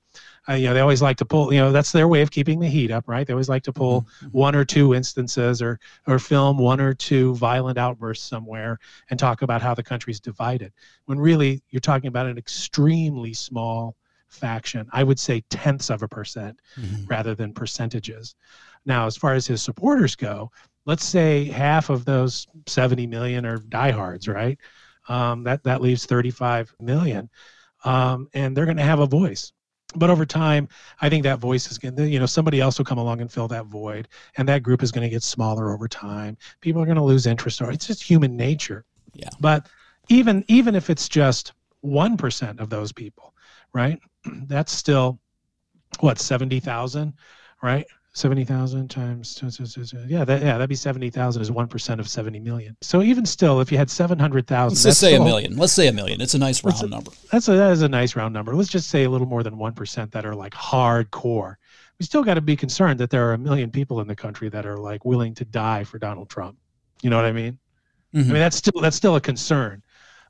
Uh, 0.48 0.54
you 0.54 0.68
know, 0.68 0.74
they 0.74 0.80
always 0.80 1.02
like 1.02 1.18
to 1.18 1.26
pull. 1.26 1.52
You 1.52 1.60
know, 1.60 1.70
that's 1.70 1.92
their 1.92 2.08
way 2.08 2.22
of 2.22 2.30
keeping 2.30 2.58
the 2.58 2.68
heat 2.68 2.90
up, 2.90 3.06
right? 3.06 3.26
They 3.26 3.34
always 3.34 3.50
like 3.50 3.64
to 3.64 3.74
pull 3.74 4.00
mm-hmm. 4.00 4.26
mm-hmm. 4.28 4.38
one 4.38 4.54
or 4.54 4.64
two 4.64 4.94
instances 4.94 5.60
or 5.60 5.78
or 6.06 6.18
film 6.18 6.56
one 6.56 6.80
or 6.80 6.94
two 6.94 7.34
violent 7.34 7.76
outbursts 7.76 8.26
somewhere 8.26 8.78
and 9.10 9.18
talk 9.18 9.42
about 9.42 9.60
how 9.60 9.74
the 9.74 9.82
country's 9.82 10.18
divided. 10.18 10.72
When 11.04 11.18
really 11.18 11.62
you're 11.68 11.80
talking 11.80 12.08
about 12.08 12.24
an 12.24 12.38
extremely 12.38 13.34
small 13.34 13.96
faction. 14.32 14.88
I 14.92 15.04
would 15.04 15.18
say 15.18 15.42
tenths 15.50 15.90
of 15.90 16.02
a 16.02 16.08
percent 16.08 16.60
mm-hmm. 16.78 17.04
rather 17.06 17.34
than 17.34 17.52
percentages. 17.52 18.34
Now, 18.84 19.06
as 19.06 19.16
far 19.16 19.34
as 19.34 19.46
his 19.46 19.62
supporters 19.62 20.16
go, 20.16 20.50
let's 20.86 21.04
say 21.04 21.44
half 21.44 21.90
of 21.90 22.04
those 22.04 22.46
70 22.66 23.06
million 23.06 23.46
are 23.46 23.58
diehards, 23.58 24.28
right? 24.28 24.58
Um, 25.08 25.44
that 25.44 25.64
that 25.64 25.80
leaves 25.80 26.06
35 26.06 26.74
million, 26.80 27.28
um, 27.84 28.28
and 28.34 28.56
they're 28.56 28.66
going 28.66 28.76
to 28.76 28.82
have 28.84 29.00
a 29.00 29.06
voice. 29.06 29.52
But 29.94 30.10
over 30.10 30.24
time, 30.24 30.68
I 31.00 31.08
think 31.08 31.24
that 31.24 31.38
voice 31.38 31.70
is 31.70 31.76
going 31.76 31.96
to, 31.96 32.08
you 32.08 32.18
know, 32.18 32.26
somebody 32.26 32.60
else 32.60 32.78
will 32.78 32.84
come 32.84 32.98
along 32.98 33.20
and 33.20 33.30
fill 33.30 33.48
that 33.48 33.66
void, 33.66 34.08
and 34.36 34.48
that 34.48 34.62
group 34.62 34.82
is 34.82 34.92
going 34.92 35.02
to 35.02 35.10
get 35.10 35.22
smaller 35.22 35.72
over 35.72 35.88
time. 35.88 36.36
People 36.60 36.80
are 36.80 36.86
going 36.86 36.96
to 36.96 37.02
lose 37.02 37.26
interest, 37.26 37.60
or 37.60 37.70
it's 37.70 37.86
just 37.86 38.02
human 38.02 38.36
nature. 38.36 38.84
Yeah. 39.12 39.28
But 39.40 39.66
even 40.08 40.44
even 40.48 40.74
if 40.74 40.88
it's 40.88 41.08
just 41.08 41.52
one 41.80 42.16
percent 42.16 42.60
of 42.60 42.70
those 42.70 42.92
people, 42.92 43.34
right? 43.72 43.98
that's 44.46 44.72
still 44.72 45.20
what 46.00 46.18
70,000, 46.18 47.12
right? 47.62 47.86
70,000 48.14 48.90
times 48.90 49.40
yeah 50.06 50.22
that 50.22 50.42
yeah 50.42 50.52
that'd 50.52 50.68
be 50.68 50.74
70,000 50.74 51.40
is 51.40 51.50
1% 51.50 51.98
of 51.98 52.08
70 52.08 52.40
million. 52.40 52.76
So 52.82 53.02
even 53.02 53.24
still 53.24 53.60
if 53.60 53.72
you 53.72 53.78
had 53.78 53.88
700,000 53.88 54.68
Let's 54.68 54.82
just 54.82 55.00
say 55.00 55.14
a 55.14 55.24
million. 55.24 55.56
Let's 55.56 55.72
say 55.72 55.86
a 55.88 55.92
million. 55.92 56.20
It's 56.20 56.34
a 56.34 56.38
nice 56.38 56.62
round 56.62 56.90
number. 56.90 57.10
That's 57.30 57.48
a, 57.48 57.52
that 57.52 57.72
is 57.72 57.80
a 57.80 57.88
nice 57.88 58.14
round 58.14 58.34
number. 58.34 58.54
Let's 58.54 58.68
just 58.68 58.90
say 58.90 59.04
a 59.04 59.10
little 59.10 59.26
more 59.26 59.42
than 59.42 59.54
1% 59.54 60.10
that 60.10 60.26
are 60.26 60.34
like 60.34 60.52
hardcore. 60.52 61.56
We 61.98 62.04
still 62.04 62.22
got 62.22 62.34
to 62.34 62.42
be 62.42 62.54
concerned 62.54 63.00
that 63.00 63.08
there 63.08 63.26
are 63.26 63.32
a 63.32 63.38
million 63.38 63.70
people 63.70 64.00
in 64.02 64.08
the 64.08 64.16
country 64.16 64.50
that 64.50 64.66
are 64.66 64.76
like 64.76 65.06
willing 65.06 65.32
to 65.34 65.46
die 65.46 65.84
for 65.84 65.98
Donald 65.98 66.28
Trump. 66.28 66.58
You 67.00 67.08
know 67.08 67.16
what 67.16 67.24
I 67.24 67.32
mean? 67.32 67.58
Mm-hmm. 68.14 68.30
I 68.30 68.32
mean 68.32 68.40
that's 68.40 68.56
still 68.56 68.78
that's 68.82 68.96
still 68.96 69.16
a 69.16 69.20
concern. 69.22 69.82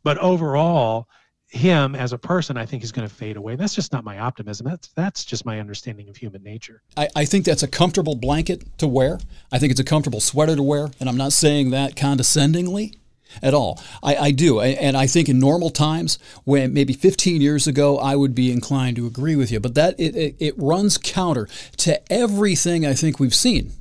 But 0.04 0.18
overall, 0.18 1.08
him 1.52 1.94
as 1.94 2.12
a 2.14 2.18
person, 2.18 2.56
I 2.56 2.64
think 2.64 2.82
is 2.82 2.92
going 2.92 3.06
to 3.06 3.14
fade 3.14 3.36
away. 3.36 3.56
That's 3.56 3.74
just 3.74 3.92
not 3.92 4.04
my 4.04 4.18
optimism. 4.18 4.66
That's 4.66 4.88
that's 4.88 5.24
just 5.24 5.44
my 5.44 5.60
understanding 5.60 6.08
of 6.08 6.16
human 6.16 6.42
nature. 6.42 6.82
I, 6.96 7.08
I 7.14 7.24
think 7.26 7.44
that's 7.44 7.62
a 7.62 7.68
comfortable 7.68 8.14
blanket 8.14 8.78
to 8.78 8.88
wear. 8.88 9.20
I 9.52 9.58
think 9.58 9.70
it's 9.70 9.80
a 9.80 9.84
comfortable 9.84 10.20
sweater 10.20 10.56
to 10.56 10.62
wear, 10.62 10.88
and 10.98 11.08
I'm 11.08 11.16
not 11.16 11.32
saying 11.32 11.70
that 11.70 11.94
condescendingly. 11.94 12.94
at 13.42 13.54
all. 13.54 13.80
I, 14.02 14.16
I 14.16 14.30
do. 14.30 14.60
And 14.60 14.94
I 14.94 15.06
think 15.06 15.26
in 15.26 15.38
normal 15.38 15.70
times, 15.70 16.18
when 16.44 16.74
maybe 16.74 16.92
15 16.92 17.40
years 17.40 17.66
ago, 17.66 17.96
I 17.96 18.14
would 18.14 18.34
be 18.34 18.52
inclined 18.52 18.96
to 18.96 19.06
agree 19.06 19.36
with 19.36 19.50
you. 19.50 19.58
But 19.58 19.74
that 19.74 19.98
it, 19.98 20.14
it, 20.14 20.36
it 20.38 20.54
runs 20.58 20.98
counter 20.98 21.48
to 21.78 22.12
everything 22.12 22.84
I 22.84 22.92
think 22.92 23.18
we've 23.18 23.34
seen 23.34 23.72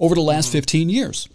over 0.00 0.14
the 0.14 0.22
last 0.22 0.46
mm-hmm. 0.46 0.58
15 0.58 0.88
years. 0.88 1.28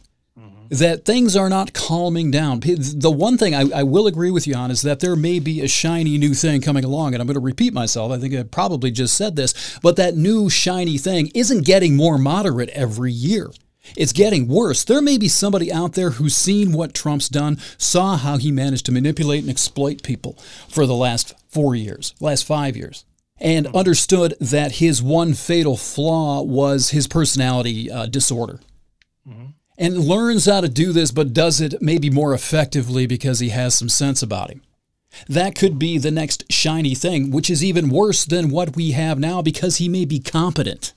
That 0.69 1.05
things 1.05 1.35
are 1.35 1.49
not 1.49 1.73
calming 1.73 2.31
down. 2.31 2.59
The 2.61 3.11
one 3.11 3.37
thing 3.37 3.55
I, 3.55 3.79
I, 3.79 3.83
will 3.83 4.07
agree 4.07 4.31
with 4.31 4.47
you 4.47 4.55
on 4.55 4.71
is 4.71 4.81
that 4.81 4.99
there 4.99 5.15
may 5.15 5.39
be 5.39 5.61
a 5.61 5.67
shiny 5.67 6.17
new 6.17 6.33
thing 6.33 6.61
coming 6.61 6.83
along, 6.83 7.13
and 7.13 7.21
I'm 7.21 7.27
going 7.27 7.35
to 7.35 7.39
repeat 7.39 7.73
myself. 7.73 8.11
I 8.11 8.17
think 8.17 8.33
I 8.33 8.43
probably 8.43 8.91
just 8.91 9.15
said 9.15 9.35
this, 9.35 9.79
but 9.81 9.95
that 9.95 10.15
new 10.15 10.49
shiny 10.49 10.97
thing 10.97 11.31
isn't 11.33 11.65
getting 11.65 11.95
more 11.95 12.17
moderate 12.17 12.69
every 12.69 13.11
year. 13.11 13.49
It's 13.95 14.13
getting 14.13 14.47
worse. 14.47 14.83
There 14.83 15.01
may 15.01 15.17
be 15.17 15.29
somebody 15.29 15.71
out 15.71 15.93
there 15.93 16.11
who's 16.11 16.35
seen 16.35 16.71
what 16.73 16.93
Trump's 16.93 17.29
done, 17.29 17.57
saw 17.77 18.17
how 18.17 18.37
he 18.37 18.51
managed 18.51 18.85
to 18.87 18.91
manipulate 18.91 19.41
and 19.41 19.49
exploit 19.49 20.03
people 20.03 20.33
for 20.67 20.85
the 20.85 20.95
last 20.95 21.33
four 21.47 21.75
years, 21.75 22.13
last 22.19 22.43
five 22.43 22.75
years, 22.75 23.05
and 23.39 23.67
understood 23.67 24.35
that 24.41 24.73
his 24.73 25.01
one 25.01 25.33
fatal 25.33 25.77
flaw 25.77 26.41
was 26.41 26.89
his 26.89 27.07
personality 27.07 27.89
uh, 27.89 28.07
disorder. 28.07 28.59
Mm-hmm. 29.27 29.45
And 29.77 29.97
learns 29.97 30.45
how 30.45 30.61
to 30.61 30.69
do 30.69 30.91
this, 30.91 31.11
but 31.11 31.33
does 31.33 31.61
it 31.61 31.81
maybe 31.81 32.09
more 32.09 32.33
effectively 32.33 33.05
because 33.05 33.39
he 33.39 33.49
has 33.49 33.77
some 33.77 33.89
sense 33.89 34.23
about 34.23 34.49
him. 34.49 34.61
That 35.27 35.55
could 35.55 35.79
be 35.79 35.97
the 35.97 36.11
next 36.11 36.51
shiny 36.51 36.95
thing, 36.95 37.31
which 37.31 37.49
is 37.49 37.63
even 37.63 37.89
worse 37.89 38.25
than 38.25 38.49
what 38.49 38.75
we 38.75 38.91
have 38.91 39.19
now 39.19 39.41
because 39.41 39.77
he 39.77 39.89
may 39.89 40.05
be 40.05 40.19
competent. 40.19 40.93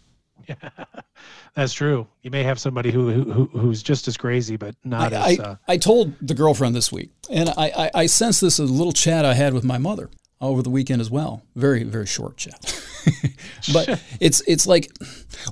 That's 1.54 1.72
true. 1.72 2.06
You 2.22 2.30
may 2.30 2.42
have 2.42 2.58
somebody 2.58 2.90
who, 2.90 3.10
who 3.10 3.44
who's 3.46 3.82
just 3.82 4.08
as 4.08 4.16
crazy, 4.16 4.56
but 4.56 4.74
not 4.84 5.12
I, 5.12 5.32
as. 5.32 5.40
Uh... 5.40 5.56
I, 5.66 5.72
I 5.72 5.76
told 5.76 6.14
the 6.20 6.34
girlfriend 6.34 6.74
this 6.76 6.92
week, 6.92 7.10
and 7.28 7.48
I, 7.50 7.72
I, 7.76 7.90
I 7.94 8.06
sensed 8.06 8.40
this 8.40 8.58
a 8.58 8.64
little 8.64 8.92
chat 8.92 9.24
I 9.24 9.34
had 9.34 9.52
with 9.52 9.64
my 9.64 9.78
mother 9.78 10.10
over 10.40 10.62
the 10.62 10.70
weekend 10.70 11.00
as 11.00 11.10
well. 11.10 11.42
Very 11.56 11.82
very 11.82 12.06
short 12.06 12.36
chat, 12.36 12.80
but 13.72 14.00
it's 14.20 14.42
it's 14.46 14.66
like 14.66 14.90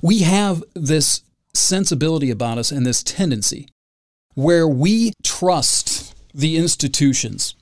we 0.00 0.20
have 0.20 0.62
this 0.74 1.22
sensibility 1.58 2.30
about 2.30 2.58
us 2.58 2.70
and 2.70 2.86
this 2.86 3.02
tendency 3.02 3.68
where 4.34 4.68
we 4.68 5.12
trust 5.24 6.14
the 6.32 6.56
institutions 6.56 7.54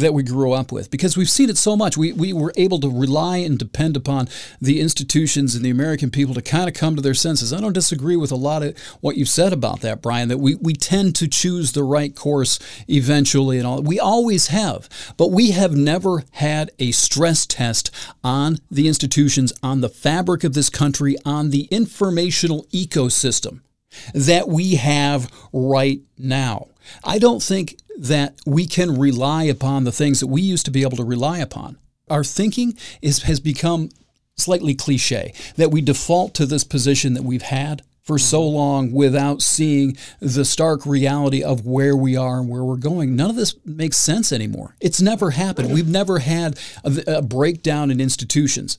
that 0.00 0.14
we 0.14 0.22
grew 0.22 0.52
up 0.52 0.72
with 0.72 0.90
because 0.90 1.16
we've 1.16 1.30
seen 1.30 1.50
it 1.50 1.56
so 1.56 1.76
much. 1.76 1.96
We, 1.96 2.12
we 2.12 2.32
were 2.32 2.52
able 2.56 2.80
to 2.80 2.90
rely 2.90 3.38
and 3.38 3.58
depend 3.58 3.96
upon 3.96 4.28
the 4.60 4.80
institutions 4.80 5.54
and 5.54 5.64
the 5.64 5.70
American 5.70 6.10
people 6.10 6.34
to 6.34 6.42
kind 6.42 6.68
of 6.68 6.74
come 6.74 6.96
to 6.96 7.02
their 7.02 7.14
senses. 7.14 7.52
I 7.52 7.60
don't 7.60 7.72
disagree 7.72 8.16
with 8.16 8.32
a 8.32 8.36
lot 8.36 8.62
of 8.62 8.78
what 9.00 9.16
you've 9.16 9.28
said 9.28 9.52
about 9.52 9.80
that, 9.80 10.02
Brian, 10.02 10.28
that 10.28 10.38
we, 10.38 10.56
we 10.56 10.74
tend 10.74 11.14
to 11.16 11.28
choose 11.28 11.72
the 11.72 11.84
right 11.84 12.14
course 12.14 12.58
eventually 12.88 13.58
and 13.58 13.66
all. 13.66 13.82
We 13.82 14.00
always 14.00 14.48
have, 14.48 14.88
but 15.16 15.30
we 15.30 15.52
have 15.52 15.74
never 15.74 16.24
had 16.32 16.70
a 16.78 16.92
stress 16.92 17.46
test 17.46 17.90
on 18.24 18.58
the 18.70 18.88
institutions, 18.88 19.52
on 19.62 19.80
the 19.80 19.88
fabric 19.88 20.44
of 20.44 20.54
this 20.54 20.70
country, 20.70 21.16
on 21.24 21.50
the 21.50 21.68
informational 21.70 22.64
ecosystem 22.72 23.60
that 24.14 24.48
we 24.48 24.76
have 24.76 25.30
right 25.52 26.00
now. 26.18 26.68
I 27.04 27.18
don't 27.18 27.42
think 27.42 27.76
that 28.00 28.34
we 28.46 28.66
can 28.66 28.98
rely 28.98 29.44
upon 29.44 29.84
the 29.84 29.92
things 29.92 30.20
that 30.20 30.26
we 30.26 30.40
used 30.40 30.64
to 30.64 30.70
be 30.70 30.82
able 30.82 30.96
to 30.96 31.04
rely 31.04 31.38
upon. 31.38 31.76
Our 32.08 32.24
thinking 32.24 32.76
is, 33.02 33.22
has 33.24 33.40
become 33.40 33.90
slightly 34.36 34.74
cliche, 34.74 35.34
that 35.56 35.70
we 35.70 35.82
default 35.82 36.34
to 36.34 36.46
this 36.46 36.64
position 36.64 37.12
that 37.12 37.22
we've 37.22 37.42
had 37.42 37.82
for 38.02 38.18
so 38.18 38.40
mm-hmm. 38.40 38.56
long 38.56 38.92
without 38.92 39.42
seeing 39.42 39.98
the 40.18 40.46
stark 40.46 40.86
reality 40.86 41.42
of 41.42 41.66
where 41.66 41.94
we 41.94 42.16
are 42.16 42.40
and 42.40 42.48
where 42.48 42.64
we're 42.64 42.76
going. 42.76 43.14
None 43.14 43.28
of 43.28 43.36
this 43.36 43.54
makes 43.66 43.98
sense 43.98 44.32
anymore. 44.32 44.74
It's 44.80 45.02
never 45.02 45.32
happened. 45.32 45.72
We've 45.72 45.86
never 45.86 46.20
had 46.20 46.58
a, 46.82 47.18
a 47.18 47.22
breakdown 47.22 47.90
in 47.90 48.00
institutions 48.00 48.78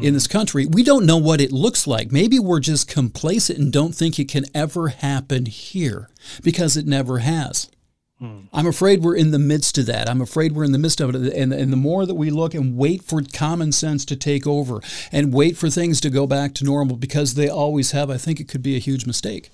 in 0.00 0.14
this 0.14 0.26
country. 0.26 0.64
We 0.64 0.82
don't 0.82 1.04
know 1.04 1.18
what 1.18 1.42
it 1.42 1.52
looks 1.52 1.86
like. 1.86 2.10
Maybe 2.10 2.38
we're 2.38 2.60
just 2.60 2.88
complacent 2.88 3.58
and 3.58 3.70
don't 3.70 3.94
think 3.94 4.18
it 4.18 4.26
can 4.26 4.46
ever 4.54 4.88
happen 4.88 5.44
here 5.44 6.08
because 6.42 6.78
it 6.78 6.86
never 6.86 7.18
has. 7.18 7.68
Hmm. 8.22 8.42
I'm 8.52 8.68
afraid 8.68 9.02
we're 9.02 9.16
in 9.16 9.32
the 9.32 9.38
midst 9.40 9.78
of 9.78 9.86
that. 9.86 10.08
I'm 10.08 10.20
afraid 10.20 10.52
we're 10.52 10.62
in 10.62 10.70
the 10.70 10.78
midst 10.78 11.00
of 11.00 11.12
it. 11.12 11.34
And, 11.34 11.52
and 11.52 11.72
the 11.72 11.76
more 11.76 12.06
that 12.06 12.14
we 12.14 12.30
look 12.30 12.54
and 12.54 12.76
wait 12.76 13.02
for 13.02 13.20
common 13.20 13.72
sense 13.72 14.04
to 14.04 14.14
take 14.14 14.46
over 14.46 14.80
and 15.10 15.34
wait 15.34 15.56
for 15.56 15.68
things 15.68 16.00
to 16.02 16.08
go 16.08 16.24
back 16.28 16.54
to 16.54 16.64
normal 16.64 16.94
because 16.96 17.34
they 17.34 17.48
always 17.48 17.90
have, 17.90 18.10
I 18.10 18.18
think 18.18 18.38
it 18.38 18.46
could 18.46 18.62
be 18.62 18.76
a 18.76 18.78
huge 18.78 19.06
mistake. 19.06 19.50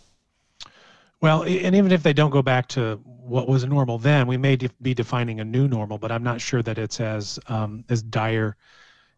Well, 1.23 1.45
and 1.45 1.75
even 1.75 1.93
if 1.93 2.03
they 2.03 2.13
don't 2.13 2.29
go 2.29 2.43
back 2.43 2.69
to 2.69 2.97
what 3.07 3.49
was 3.49 3.65
normal 3.65 3.97
then, 3.97 4.27
we 4.27 4.37
may 4.37 4.59
be 4.83 4.93
defining 4.93 5.41
a 5.41 5.47
new 5.47 5.67
normal, 5.67 5.97
but 5.97 6.13
I'm 6.13 6.23
not 6.23 6.39
sure 6.39 6.63
that 6.63 6.77
it's 6.77 7.01
as 7.01 7.39
um, 7.49 7.87
as 7.89 8.03
dire 8.03 8.55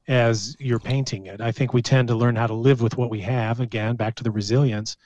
as 0.07 0.57
you're 0.61 0.79
painting 0.79 1.27
it. 1.27 1.41
I 1.41 1.51
think 1.51 1.75
we 1.75 1.83
tend 1.83 2.07
to 2.07 2.15
learn 2.15 2.37
how 2.37 2.47
to 2.47 2.55
live 2.55 2.83
with 2.83 2.97
what 2.97 3.11
we 3.11 3.21
have. 3.23 3.59
Again, 3.59 3.97
back 3.97 4.15
to 4.15 4.23
the 4.23 4.31
resilience, 4.31 4.97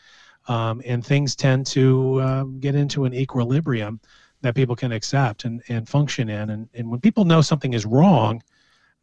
um, 0.49 0.83
and 0.85 1.05
things 1.05 1.35
tend 1.35 1.67
to 1.69 2.21
uh, 2.21 2.45
get 2.61 2.75
into 2.75 3.07
an 3.07 3.15
equilibrium 3.15 4.01
that 4.45 4.55
people 4.55 4.77
can 4.77 4.93
accept 4.93 5.45
and, 5.45 5.63
and 5.69 5.89
function 5.89 6.29
in. 6.29 6.51
And, 6.51 6.69
and 6.75 6.91
when 6.91 7.01
people 7.01 7.25
know 7.25 7.41
something 7.41 7.75
is 7.75 7.85
wrong, 7.85 8.43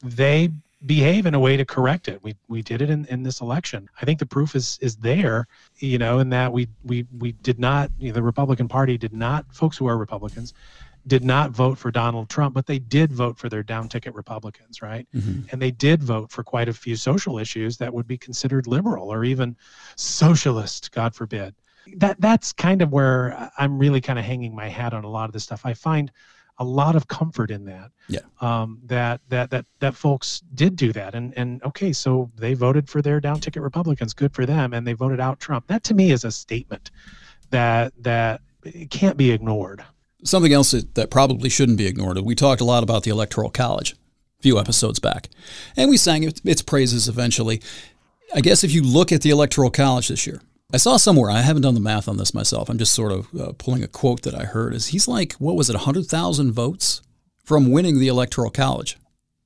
they 0.04 0.52
behave 0.86 1.26
in 1.26 1.34
a 1.34 1.40
way 1.40 1.58
to 1.58 1.66
correct 1.66 2.08
it. 2.08 2.24
We 2.24 2.36
we 2.48 2.62
did 2.62 2.82
it 2.82 2.90
in, 2.90 3.06
in 3.06 3.24
this 3.24 3.42
election. 3.42 3.90
I 4.02 4.06
think 4.06 4.20
the 4.20 4.26
proof 4.26 4.56
is 4.56 4.80
is 4.82 4.96
there, 4.96 5.48
you 5.78 5.98
know, 5.98 6.20
in 6.20 6.30
that 6.30 6.52
we 6.52 6.68
we 6.84 7.06
we 7.18 7.34
did 7.34 7.60
not 7.60 7.92
you 8.00 8.10
know, 8.10 8.14
the 8.14 8.24
Republican 8.24 8.68
Party 8.68 8.98
did 8.98 9.14
not 9.14 9.46
folks 9.54 9.78
who 9.78 9.88
are 9.88 9.98
Republicans 9.98 10.54
did 11.08 11.24
not 11.24 11.50
vote 11.50 11.80
for 11.80 11.90
Donald 11.90 12.30
Trump, 12.30 12.54
but 12.54 12.68
they 12.68 12.78
did 12.78 13.12
vote 13.12 13.36
for 13.36 13.50
their 13.50 13.64
down 13.64 13.90
ticket 13.90 14.14
Republicans, 14.14 14.84
right? 14.84 15.08
Mm-hmm. 15.16 15.48
And 15.52 15.60
they 15.60 15.72
did 15.72 16.04
vote 16.04 16.32
for 16.32 16.44
quite 16.44 16.70
a 16.70 16.74
few 16.74 16.96
social 16.96 17.40
issues 17.40 17.78
that 17.78 17.92
would 17.92 18.08
be 18.08 18.20
considered 18.20 18.68
liberal 18.68 19.12
or 19.12 19.24
even 19.24 19.56
socialist, 19.96 20.92
God 20.92 21.16
forbid 21.16 21.56
that 21.98 22.20
that's 22.20 22.54
kind 22.54 22.82
of 22.82 22.92
where 22.92 23.52
I'm 23.58 23.78
really 23.78 24.02
kind 24.02 24.20
of 24.20 24.26
hanging 24.26 24.56
my 24.56 24.68
hat 24.68 24.94
on 24.94 25.04
a 25.04 25.10
lot 25.10 25.26
of 25.26 25.34
this 25.34 25.44
stuff. 25.44 25.66
I 25.66 25.74
find 25.74 26.12
a 26.58 26.64
lot 26.64 26.96
of 26.96 27.08
comfort 27.08 27.50
in 27.50 27.66
that. 27.66 27.92
Yeah. 28.08 28.20
Um, 28.40 28.80
that 28.86 29.22
that 29.30 29.50
that 29.50 29.66
that 29.80 29.96
folks 29.96 30.42
did 30.54 30.76
do 30.76 30.94
that, 30.94 31.16
and 31.16 31.34
and 31.36 31.62
okay, 31.64 31.92
so 31.92 32.30
they 32.36 32.54
voted 32.54 32.88
for 32.88 33.02
their 33.02 33.20
down 33.20 33.40
ticket 33.40 33.64
Republicans. 33.64 34.14
Good 34.14 34.34
for 34.34 34.46
them, 34.46 34.74
and 34.74 34.86
they 34.86 34.94
voted 34.94 35.20
out 35.20 35.40
Trump. 35.40 35.68
That 35.68 35.84
to 35.86 35.94
me 35.94 36.12
is 36.12 36.24
a 36.24 36.32
statement 36.32 36.92
that 37.50 37.94
that 38.00 38.42
can't 38.90 39.18
be 39.18 39.32
ignored. 39.32 39.84
Something 40.24 40.54
else 40.54 40.72
that, 40.72 40.94
that 40.94 41.10
probably 41.10 41.50
shouldn't 41.50 41.80
be 41.80 41.88
ignored. 41.88 42.20
We 42.20 42.36
talked 42.36 42.62
a 42.62 42.66
lot 42.66 42.84
about 42.84 43.04
the 43.04 43.10
Electoral 43.10 43.50
College 43.50 43.94
a 43.94 44.44
few 44.44 44.60
episodes 44.60 45.00
back, 45.00 45.30
and 45.76 45.90
we 45.90 45.98
sang 45.98 46.24
its 46.24 46.62
praises 46.62 47.10
eventually. 47.10 47.60
I 48.36 48.42
guess 48.42 48.64
if 48.64 48.72
you 48.72 48.84
look 48.84 49.12
at 49.12 49.24
the 49.24 49.32
Electoral 49.32 49.72
College 49.72 50.10
this 50.10 50.28
year, 50.28 50.42
I 50.74 50.78
saw 50.78 50.98
somewhere, 50.98 51.30
I 51.30 51.42
haven't 51.42 51.64
done 51.64 51.74
the 51.74 51.80
math 51.82 52.08
on 52.08 52.18
this 52.18 52.34
myself. 52.34 52.70
I'm 52.70 52.78
just 52.78 52.94
sort 52.94 53.12
of 53.12 53.28
uh, 53.40 53.52
pulling 53.58 53.84
a 53.84 53.88
quote 53.88 54.22
that 54.24 54.36
I 54.36 54.46
heard 54.46 54.74
is 54.74 54.88
he's 54.88 55.08
like, 55.08 55.34
what 55.34 55.56
was 55.56 55.70
it, 55.70 55.74
100,000 55.74 56.52
votes 56.52 57.02
from 57.44 57.72
winning 57.72 58.00
the 58.00 58.08
Electoral 58.08 58.50
College. 58.50 58.98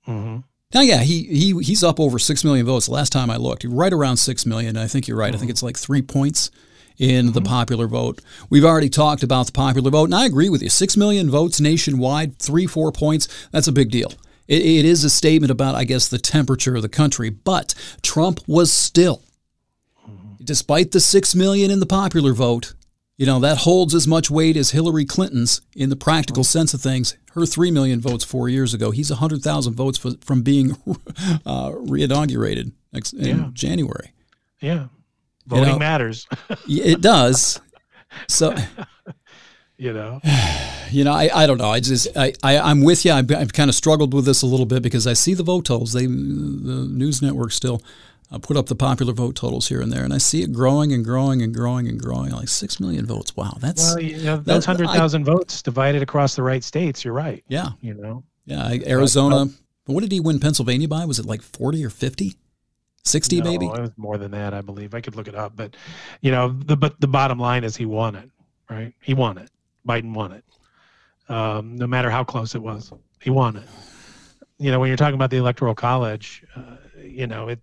Mm-hmm. 0.08 0.42
Now, 0.74 0.82
yeah, 0.82 1.00
he, 1.00 1.24
he 1.24 1.64
he's 1.64 1.84
up 1.84 2.00
over 2.00 2.20
6 2.20 2.44
million 2.44 2.66
votes. 2.66 2.90
Last 2.90 3.12
time 3.12 3.30
I 3.30 3.38
looked, 3.38 3.64
right 3.64 3.94
around 3.94 4.18
6 4.18 4.46
million. 4.46 4.78
I 4.78 4.88
think 4.88 5.08
you're 5.08 5.18
right. 5.18 5.28
Mm-hmm. 5.28 5.36
I 5.36 5.40
think 5.40 5.48
mm-hmm. 5.48 5.52
it's 5.52 5.64
like 5.64 5.78
three 5.78 6.02
points 6.02 6.52
in 6.98 7.28
mm-hmm. 7.28 7.34
the 7.34 7.42
popular 7.42 7.88
vote. 7.88 8.22
We've 8.50 8.66
already 8.66 8.90
talked 8.90 9.24
about 9.24 9.48
the 9.48 9.52
popular 9.52 9.90
vote, 9.90 10.06
and 10.06 10.16
I 10.16 10.26
agree 10.26 10.50
with 10.50 10.62
you. 10.62 10.70
6 10.70 10.98
million 10.98 11.30
votes 11.30 11.60
nationwide, 11.60 12.38
three, 12.40 12.68
four 12.68 12.92
points, 12.92 13.28
that's 13.52 13.68
a 13.68 13.72
big 13.72 13.90
deal. 13.90 14.12
It, 14.48 14.62
it 14.62 14.86
is 14.86 15.04
a 15.04 15.10
statement 15.10 15.52
about, 15.52 15.76
I 15.76 15.84
guess, 15.86 16.08
the 16.08 16.20
temperature 16.20 16.76
of 16.76 16.82
the 16.82 16.90
country. 16.90 17.30
But 17.30 17.74
Trump 18.02 18.42
was 18.48 18.72
still 18.72 19.24
despite 20.46 20.92
the 20.92 21.00
6 21.00 21.36
million 21.36 21.72
in 21.72 21.80
the 21.80 21.86
popular 21.86 22.34
vote, 22.34 22.74
you 23.18 23.26
know, 23.26 23.40
that 23.40 23.60
holds 23.60 23.96
as 23.96 24.08
much 24.08 24.30
weight 24.30 24.58
as 24.58 24.72
Hillary 24.72 25.06
Clinton's 25.06 25.62
in 25.76 25.90
the 25.90 25.96
practical 25.96 26.44
sense 26.44 26.74
of 26.74 26.82
things. 26.82 27.18
Her 27.32 27.46
3 27.46 27.72
million 27.72 28.00
votes 28.02 28.24
four 28.24 28.50
years 28.50 28.74
ago. 28.74 28.92
He's 28.92 29.10
100,000 29.10 29.74
votes 29.74 29.98
for, 29.98 30.12
from 30.22 30.42
being 30.42 30.72
uh, 31.46 31.72
reinaugurated 31.72 32.72
next, 32.92 33.14
in 33.14 33.38
yeah. 33.38 33.50
January. 33.54 34.12
Yeah. 34.62 34.88
Voting 35.48 35.66
you 35.66 35.72
know, 35.74 35.80
matters. 35.80 36.28
it 36.68 37.02
does. 37.02 37.62
So, 38.28 38.56
you 39.78 39.94
know, 39.94 40.20
you 40.92 41.04
know, 41.04 41.14
I, 41.14 41.30
I 41.34 41.48
don't 41.48 41.58
know. 41.58 41.70
I 41.70 41.80
just, 41.80 42.08
I, 42.18 42.34
I, 42.44 42.58
I'm 42.58 42.84
with 42.84 43.06
you. 43.06 43.12
I've, 43.12 43.32
I've 43.32 43.54
kind 43.54 43.70
of 43.70 43.76
struggled 43.76 44.14
with 44.14 44.26
this 44.26 44.42
a 44.42 44.46
little 44.46 44.66
bit 44.66 44.84
because 44.84 45.08
I 45.08 45.14
see 45.14 45.34
the 45.34 45.44
vote 45.44 45.66
totals. 45.66 45.94
They, 45.94 46.06
the 46.06 46.88
news 46.90 47.22
network 47.22 47.52
still 47.52 47.82
I 48.32 48.38
put 48.38 48.58
up 48.58 48.66
the 48.68 48.76
popular 48.76 49.14
vote 49.14 49.36
totals 49.36 49.70
here 49.70 49.82
and 49.82 49.92
there, 49.92 50.04
and 50.04 50.14
I 50.14 50.18
see 50.18 50.42
it 50.42 50.52
growing 50.52 50.92
and 50.92 51.06
growing 51.06 51.42
and 51.42 51.54
growing 51.54 51.88
and 51.88 52.00
growing. 52.00 52.32
Like 52.32 52.48
six 52.48 52.80
million 52.80 53.06
votes. 53.06 53.36
Wow, 53.36 53.58
that's 53.60 53.96
well, 53.96 54.02
you 54.02 54.18
know, 54.24 54.38
that's 54.38 54.66
hundred 54.66 54.90
thousand 54.90 55.26
votes 55.26 55.62
divided 55.62 56.02
across 56.02 56.36
the 56.36 56.44
right 56.44 56.64
states. 56.64 57.06
You're 57.06 57.14
right. 57.14 57.44
Yeah, 57.48 57.70
you 57.82 57.94
know. 57.94 58.24
Yeah, 58.46 58.78
Arizona. 58.86 59.48
But 59.86 59.94
what 59.94 60.02
did 60.02 60.12
he 60.12 60.20
win 60.20 60.40
Pennsylvania 60.40 60.88
by? 60.88 61.06
Was 61.06 61.20
it 61.20 61.26
like 61.26 61.42
forty 61.42 61.84
or 61.86 61.90
fifty? 61.90 62.36
60 63.08 63.38
no, 63.38 63.44
maybe 63.44 63.68
it 63.68 63.80
was 63.80 63.92
more 63.98 64.18
than 64.18 64.32
that 64.32 64.52
i 64.52 64.62
believe 64.62 64.96
i 64.96 65.00
could 65.00 65.16
look 65.16 65.28
it 65.28 65.36
up 65.36 65.56
but 65.56 65.76
you 66.22 66.32
know 66.32 66.50
the 66.50 66.76
but 66.76 67.00
the 67.00 67.08
bottom 67.08 67.38
line 67.38 67.64
is 67.64 67.78
he 67.78 67.86
won 67.86 68.16
it 68.16 68.32
right 68.68 68.96
he 69.00 69.14
won 69.14 69.38
it 69.38 69.52
biden 69.88 70.12
won 70.12 70.32
it 70.32 70.44
um, 71.30 71.76
no 71.76 71.88
matter 71.88 72.10
how 72.10 72.24
close 72.24 72.56
it 72.56 72.62
was. 72.62 72.92
He 73.22 73.30
won 73.30 73.58
it. 73.58 73.68
You 74.58 74.72
know, 74.72 74.80
when 74.80 74.88
you're 74.88 74.98
talking 74.98 75.16
about 75.16 75.32
the 75.32 75.38
electoral 75.38 75.76
college, 75.76 76.44
uh, 76.56 76.78
you 77.06 77.28
know 77.28 77.50
it. 77.50 77.60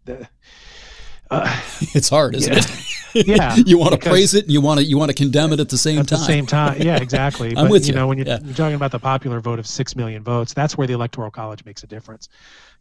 Uh, 1.30 1.60
it's 1.94 2.08
hard, 2.08 2.34
isn't 2.36 2.52
yeah. 2.54 2.60
it? 2.60 2.92
yeah, 3.26 3.56
you 3.66 3.76
want 3.78 3.92
to 3.92 3.98
praise 3.98 4.34
it 4.34 4.44
and 4.44 4.52
you 4.52 4.60
want 4.60 4.80
to 4.80 4.86
you 4.86 4.96
want 4.96 5.10
to 5.10 5.14
condemn 5.14 5.52
it 5.52 5.60
at 5.60 5.68
the 5.68 5.76
same 5.78 5.98
at 5.98 6.08
time. 6.08 6.16
At 6.16 6.20
the 6.20 6.26
same 6.26 6.46
time, 6.46 6.80
yeah, 6.80 6.96
exactly. 6.96 7.48
I'm 7.50 7.64
but, 7.64 7.70
with 7.70 7.86
you. 7.86 7.92
you. 7.92 7.98
know, 7.98 8.06
when 8.06 8.18
you're, 8.18 8.26
Yeah. 8.26 8.38
you're 8.42 8.54
talking 8.54 8.74
about 8.74 8.90
the 8.90 8.98
popular 8.98 9.40
vote 9.40 9.58
of 9.58 9.66
six 9.66 9.94
million 9.94 10.22
votes, 10.22 10.54
that's 10.54 10.78
where 10.78 10.86
the 10.86 10.94
electoral 10.94 11.30
college 11.30 11.64
makes 11.64 11.82
a 11.82 11.86
difference. 11.86 12.28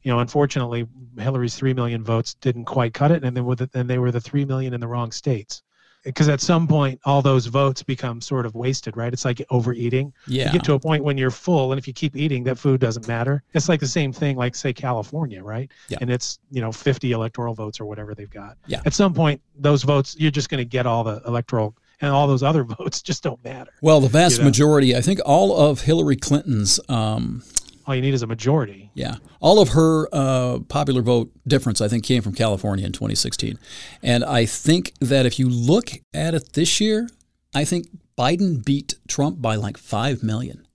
You 0.03 0.11
know, 0.11 0.19
unfortunately, 0.19 0.87
Hillary's 1.17 1.55
three 1.55 1.73
million 1.73 2.03
votes 2.03 2.33
didn't 2.35 2.65
quite 2.65 2.93
cut 2.93 3.11
it, 3.11 3.23
and 3.23 3.35
then 3.35 3.45
with 3.45 3.69
and 3.75 3.89
they 3.89 3.99
were 3.99 4.11
the 4.11 4.21
three 4.21 4.45
million 4.45 4.73
in 4.73 4.79
the 4.79 4.87
wrong 4.87 5.11
states. 5.11 5.63
Because 6.03 6.29
at 6.29 6.41
some 6.41 6.67
point, 6.67 6.99
all 7.05 7.21
those 7.21 7.45
votes 7.45 7.83
become 7.83 8.21
sort 8.21 8.45
of 8.47 8.55
wasted, 8.55 8.97
right? 8.97 9.13
It's 9.13 9.23
like 9.23 9.41
overeating. 9.51 10.13
Yeah. 10.27 10.47
You 10.47 10.53
get 10.53 10.63
to 10.63 10.73
a 10.73 10.79
point 10.79 11.03
when 11.03 11.17
you're 11.17 11.29
full, 11.31 11.71
and 11.71 11.77
if 11.79 11.87
you 11.87 11.93
keep 11.93 12.15
eating, 12.15 12.43
that 12.45 12.57
food 12.57 12.79
doesn't 12.81 13.07
matter. 13.07 13.43
It's 13.53 13.69
like 13.69 13.79
the 13.79 13.87
same 13.87 14.11
thing, 14.11 14.35
like 14.35 14.55
say 14.55 14.73
California, 14.73 15.43
right? 15.43 15.69
Yeah. 15.89 15.99
And 16.01 16.09
it's 16.09 16.39
you 16.49 16.61
know 16.61 16.71
50 16.71 17.11
electoral 17.11 17.53
votes 17.53 17.79
or 17.79 17.85
whatever 17.85 18.15
they've 18.15 18.29
got. 18.29 18.57
Yeah. 18.65 18.81
At 18.85 18.93
some 18.93 19.13
point, 19.13 19.41
those 19.57 19.83
votes, 19.83 20.15
you're 20.17 20.31
just 20.31 20.49
going 20.49 20.57
to 20.59 20.65
get 20.65 20.85
all 20.87 21.03
the 21.03 21.21
electoral, 21.27 21.75
and 22.01 22.09
all 22.11 22.25
those 22.27 22.41
other 22.41 22.63
votes 22.79 23.01
just 23.01 23.21
don't 23.21 23.43
matter. 23.43 23.71
Well, 23.81 23.99
the 23.99 24.07
vast 24.07 24.37
You 24.37 24.39
know. 24.39 24.45
majority, 24.45 24.95
I 24.95 25.01
think 25.01 25.19
all 25.23 25.55
of 25.55 25.81
Hillary 25.81 26.15
Clinton's, 26.17 26.79
um, 26.89 27.43
All 27.87 27.95
you 27.95 28.01
need 28.01 28.13
is 28.13 28.21
a 28.21 28.27
majority. 28.27 28.91
yeah, 28.93 29.15
all 29.39 29.59
of 29.59 29.69
her 29.69 30.07
uh, 30.13 30.59
popular 30.67 31.01
vote 31.01 31.31
difference, 31.47 31.81
I 31.81 31.87
think, 31.87 32.03
came 32.03 32.21
from 32.21 32.33
California 32.33 32.85
in 32.85 32.91
2016. 32.91 33.57
And 34.03 34.23
I 34.23 34.45
think 34.45 34.93
that 34.99 35.25
if 35.25 35.39
you 35.39 35.49
look 35.49 35.91
at 36.13 36.33
it 36.33 36.53
this 36.53 36.79
year, 36.79 37.09
I 37.53 37.65
think 37.65 37.87
Biden 38.17 38.63
beat 38.63 38.95
Trump 39.07 39.41
by 39.41 39.55
like 39.55 39.77
5 39.77 40.23
million 40.23 40.67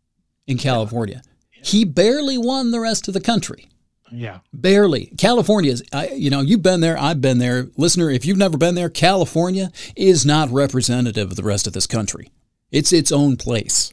in 0.46 0.58
California. 0.58 1.22
He 1.50 1.84
barely 1.84 2.38
won 2.38 2.70
the 2.70 2.80
rest 2.80 3.08
of 3.08 3.14
the 3.14 3.20
country. 3.20 3.68
Yeah. 4.12 4.38
Barely. 4.52 5.06
California 5.18 5.72
is, 5.72 5.82
I, 5.92 6.08
you 6.08 6.30
know, 6.30 6.40
you've 6.40 6.62
been 6.62 6.80
there, 6.80 6.98
I've 6.98 7.20
been 7.20 7.38
there. 7.38 7.68
Listener, 7.76 8.10
if 8.10 8.24
you've 8.24 8.36
never 8.36 8.56
been 8.56 8.74
there, 8.74 8.88
California 8.88 9.70
is 9.96 10.24
not 10.24 10.50
representative 10.50 11.30
of 11.30 11.36
the 11.36 11.42
rest 11.42 11.66
of 11.66 11.72
this 11.72 11.86
country. 11.86 12.30
It's 12.70 12.92
its 12.92 13.10
own 13.10 13.36
place. 13.36 13.92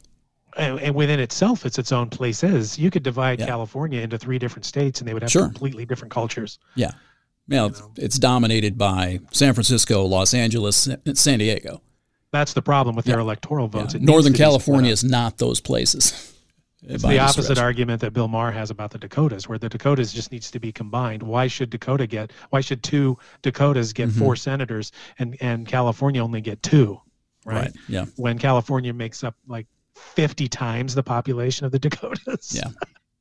And, 0.56 0.78
and 0.80 0.94
within 0.94 1.18
itself, 1.20 1.66
it's 1.66 1.78
its 1.78 1.90
own 1.92 2.10
places. 2.10 2.78
You 2.78 2.90
could 2.90 3.02
divide 3.02 3.40
Yeah. 3.40 3.46
California 3.46 4.00
into 4.00 4.18
three 4.18 4.38
different 4.38 4.64
states, 4.64 5.00
and 5.00 5.08
they 5.08 5.12
would 5.14 5.22
have 5.22 5.30
Sure. 5.30 5.44
completely 5.46 5.84
different 5.84 6.12
cultures. 6.12 6.58
Yeah. 6.76 6.92
Well, 7.48 7.66
it's, 7.66 7.82
it's 7.96 8.18
dominated 8.18 8.78
by 8.78 9.20
San 9.32 9.52
Francisco, 9.54 10.04
Los 10.04 10.32
Angeles, 10.32 10.88
San 11.14 11.38
Diego. 11.40 11.82
That's 12.32 12.52
the 12.52 12.62
problem 12.62 12.96
with 12.96 13.04
their 13.04 13.18
electoral 13.18 13.68
votes. 13.68 13.94
Yeah. 13.94 14.00
Northern 14.02 14.32
to 14.32 14.32
be 14.32 14.36
split 14.38 14.46
California 14.46 14.90
is 14.92 15.04
not 15.04 15.38
those 15.38 15.60
places. 15.60 16.30
It's 16.86 17.02
the 17.02 17.18
opposite 17.18 17.44
stretch. 17.44 17.58
argument 17.60 18.02
that 18.02 18.12
Bill 18.12 18.28
Maher 18.28 18.50
has 18.52 18.70
about 18.70 18.90
the 18.90 18.98
Dakotas, 18.98 19.48
where 19.48 19.56
the 19.56 19.70
Dakotas 19.70 20.12
just 20.12 20.30
needs 20.30 20.50
to 20.50 20.60
be 20.60 20.70
combined. 20.70 21.22
Why 21.22 21.46
should 21.46 21.70
Dakota 21.70 22.06
get? 22.06 22.30
Why 22.50 22.60
should 22.60 22.82
two 22.82 23.16
Dakotas 23.40 23.94
get 23.94 24.10
Mm-hmm. 24.10 24.18
four 24.18 24.36
senators 24.36 24.92
and 25.18 25.34
and 25.40 25.66
California 25.66 26.22
only 26.22 26.42
get 26.42 26.62
two? 26.62 27.00
Right. 27.46 27.56
Right. 27.56 27.72
Yeah. 27.88 28.04
When 28.16 28.38
California 28.38 28.92
makes 28.92 29.24
up 29.24 29.34
like 29.46 29.66
fifty 29.94 30.48
times 30.48 30.94
the 30.94 31.02
population 31.02 31.66
of 31.66 31.72
the 31.72 31.78
Dakotas. 31.78 32.54
Yeah. 32.54 32.70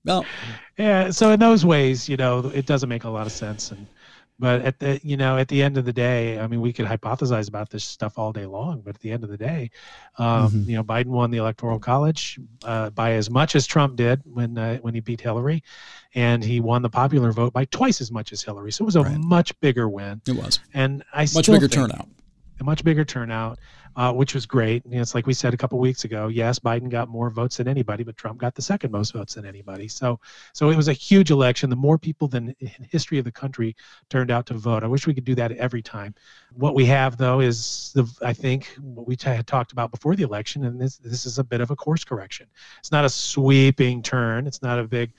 Well, 0.05 0.25
Yeah. 0.77 1.11
So 1.11 1.31
in 1.31 1.39
those 1.39 1.65
ways, 1.65 2.09
you 2.09 2.17
know, 2.17 2.39
it 2.53 2.65
doesn't 2.65 2.89
make 2.89 3.03
a 3.03 3.09
lot 3.09 3.25
of 3.27 3.31
sense. 3.31 3.71
And 3.71 3.87
but 4.39 4.61
at 4.63 4.79
the 4.79 4.99
you 5.03 5.15
know 5.15 5.37
at 5.37 5.47
the 5.47 5.61
end 5.61 5.77
of 5.77 5.85
the 5.85 5.93
day, 5.93 6.39
I 6.39 6.47
mean, 6.47 6.59
we 6.59 6.73
could 6.73 6.87
hypothesize 6.87 7.47
about 7.47 7.69
this 7.69 7.83
stuff 7.83 8.17
all 8.17 8.33
day 8.33 8.47
long, 8.47 8.81
but 8.81 8.95
at 8.95 9.01
the 9.01 9.11
end 9.11 9.23
of 9.23 9.29
the 9.29 9.37
day, 9.37 9.69
um, 10.17 10.49
Mhm. 10.49 10.65
you 10.67 10.75
know, 10.75 10.83
Biden 10.83 11.05
won 11.07 11.29
the 11.29 11.37
electoral 11.37 11.79
college 11.79 12.39
uh, 12.65 12.89
by 12.89 13.13
as 13.13 13.29
much 13.29 13.55
as 13.55 13.67
Trump 13.67 13.95
did 13.95 14.21
when 14.25 14.57
uh, 14.57 14.77
when 14.79 14.95
he 14.95 14.99
beat 14.99 15.21
Hillary, 15.21 15.63
and 16.15 16.43
he 16.43 16.59
won 16.59 16.81
the 16.81 16.89
popular 16.89 17.31
vote 17.31 17.53
by 17.53 17.65
twice 17.65 18.01
as 18.01 18.11
much 18.11 18.33
as 18.33 18.41
Hillary. 18.41 18.71
So 18.71 18.83
it 18.83 18.87
was 18.87 18.95
a 18.95 19.03
Right. 19.03 19.17
much 19.19 19.57
bigger 19.61 19.87
win. 19.87 20.21
it 20.27 20.35
was 20.35 20.59
And 20.73 21.03
I 21.13 21.27
much 21.33 21.45
bigger 21.45 21.67
turnout. 21.67 22.09
a 22.59 22.63
much 22.63 22.83
bigger 22.83 23.05
turnout, 23.05 23.59
uh, 23.95 24.11
which 24.11 24.33
was 24.33 24.45
great. 24.45 24.83
You 24.85 24.95
know, 24.95 25.01
it's 25.01 25.15
like 25.15 25.27
we 25.27 25.33
said 25.33 25.53
a 25.53 25.57
couple 25.57 25.79
weeks 25.79 26.03
ago. 26.03 26.27
Yes, 26.27 26.59
Biden 26.59 26.89
got 26.89 27.09
more 27.09 27.29
votes 27.29 27.57
than 27.57 27.67
anybody, 27.67 28.03
but 28.03 28.17
Trump 28.17 28.39
got 28.39 28.55
the 28.55 28.61
second 28.61 28.91
most 28.91 29.13
votes 29.13 29.35
than 29.35 29.45
anybody. 29.45 29.87
So, 29.87 30.19
so 30.53 30.69
it 30.69 30.75
was 30.75 30.87
a 30.87 30.93
huge 30.93 31.31
election. 31.31 31.69
The 31.69 31.75
more 31.75 31.97
people 31.97 32.27
than 32.27 32.55
in 32.59 32.87
history 32.89 33.19
of 33.19 33.25
the 33.25 33.31
country 33.31 33.75
turned 34.09 34.31
out 34.31 34.45
to 34.47 34.55
vote. 34.55 34.83
I 34.83 34.87
wish 34.87 35.05
we 35.05 35.13
could 35.13 35.25
do 35.25 35.35
that 35.35 35.51
every 35.53 35.81
time. 35.81 36.15
What 36.53 36.75
we 36.75 36.85
have 36.85 37.17
though 37.17 37.39
is 37.39 37.91
the 37.93 38.05
I 38.21 38.33
think 38.33 38.67
what 38.81 39.07
we 39.07 39.17
had 39.21 39.47
talked 39.47 39.71
about 39.71 39.91
before 39.91 40.15
the 40.15 40.23
election, 40.23 40.65
and 40.65 40.79
this 40.79 40.97
this 40.97 41.25
is 41.25 41.39
a 41.39 41.43
bit 41.43 41.61
of 41.61 41.71
a 41.71 41.75
course 41.75 42.03
correction. 42.03 42.47
It's 42.79 42.91
not 42.91 43.05
a 43.05 43.09
sweeping 43.09 44.01
turn. 44.01 44.47
It's 44.47 44.61
not 44.61 44.79
a 44.79 44.83
big 44.83 45.13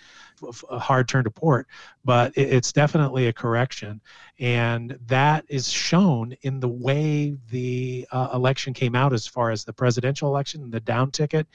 a 0.71 0.79
hard 0.79 1.09
turn 1.09 1.25
to 1.25 1.31
port, 1.31 1.67
but 2.05 2.37
it, 2.37 2.53
it's 2.53 2.73
definitely 2.73 3.29
a 3.29 3.33
correction, 3.33 4.01
and 4.39 4.99
that 5.07 5.45
is 5.49 5.69
shown 5.71 6.35
in 6.43 6.61
the 6.61 6.69
way 6.69 7.37
the 7.51 8.07
uh, 8.13 8.31
election 8.35 8.75
came 8.75 8.95
out 8.95 9.13
as 9.13 9.27
far 9.27 9.51
as 9.51 9.65
the 9.65 9.73
presidential 9.73 10.29
election, 10.29 10.71
the 10.71 10.81
down 10.81 11.11
ticket, 11.11 11.47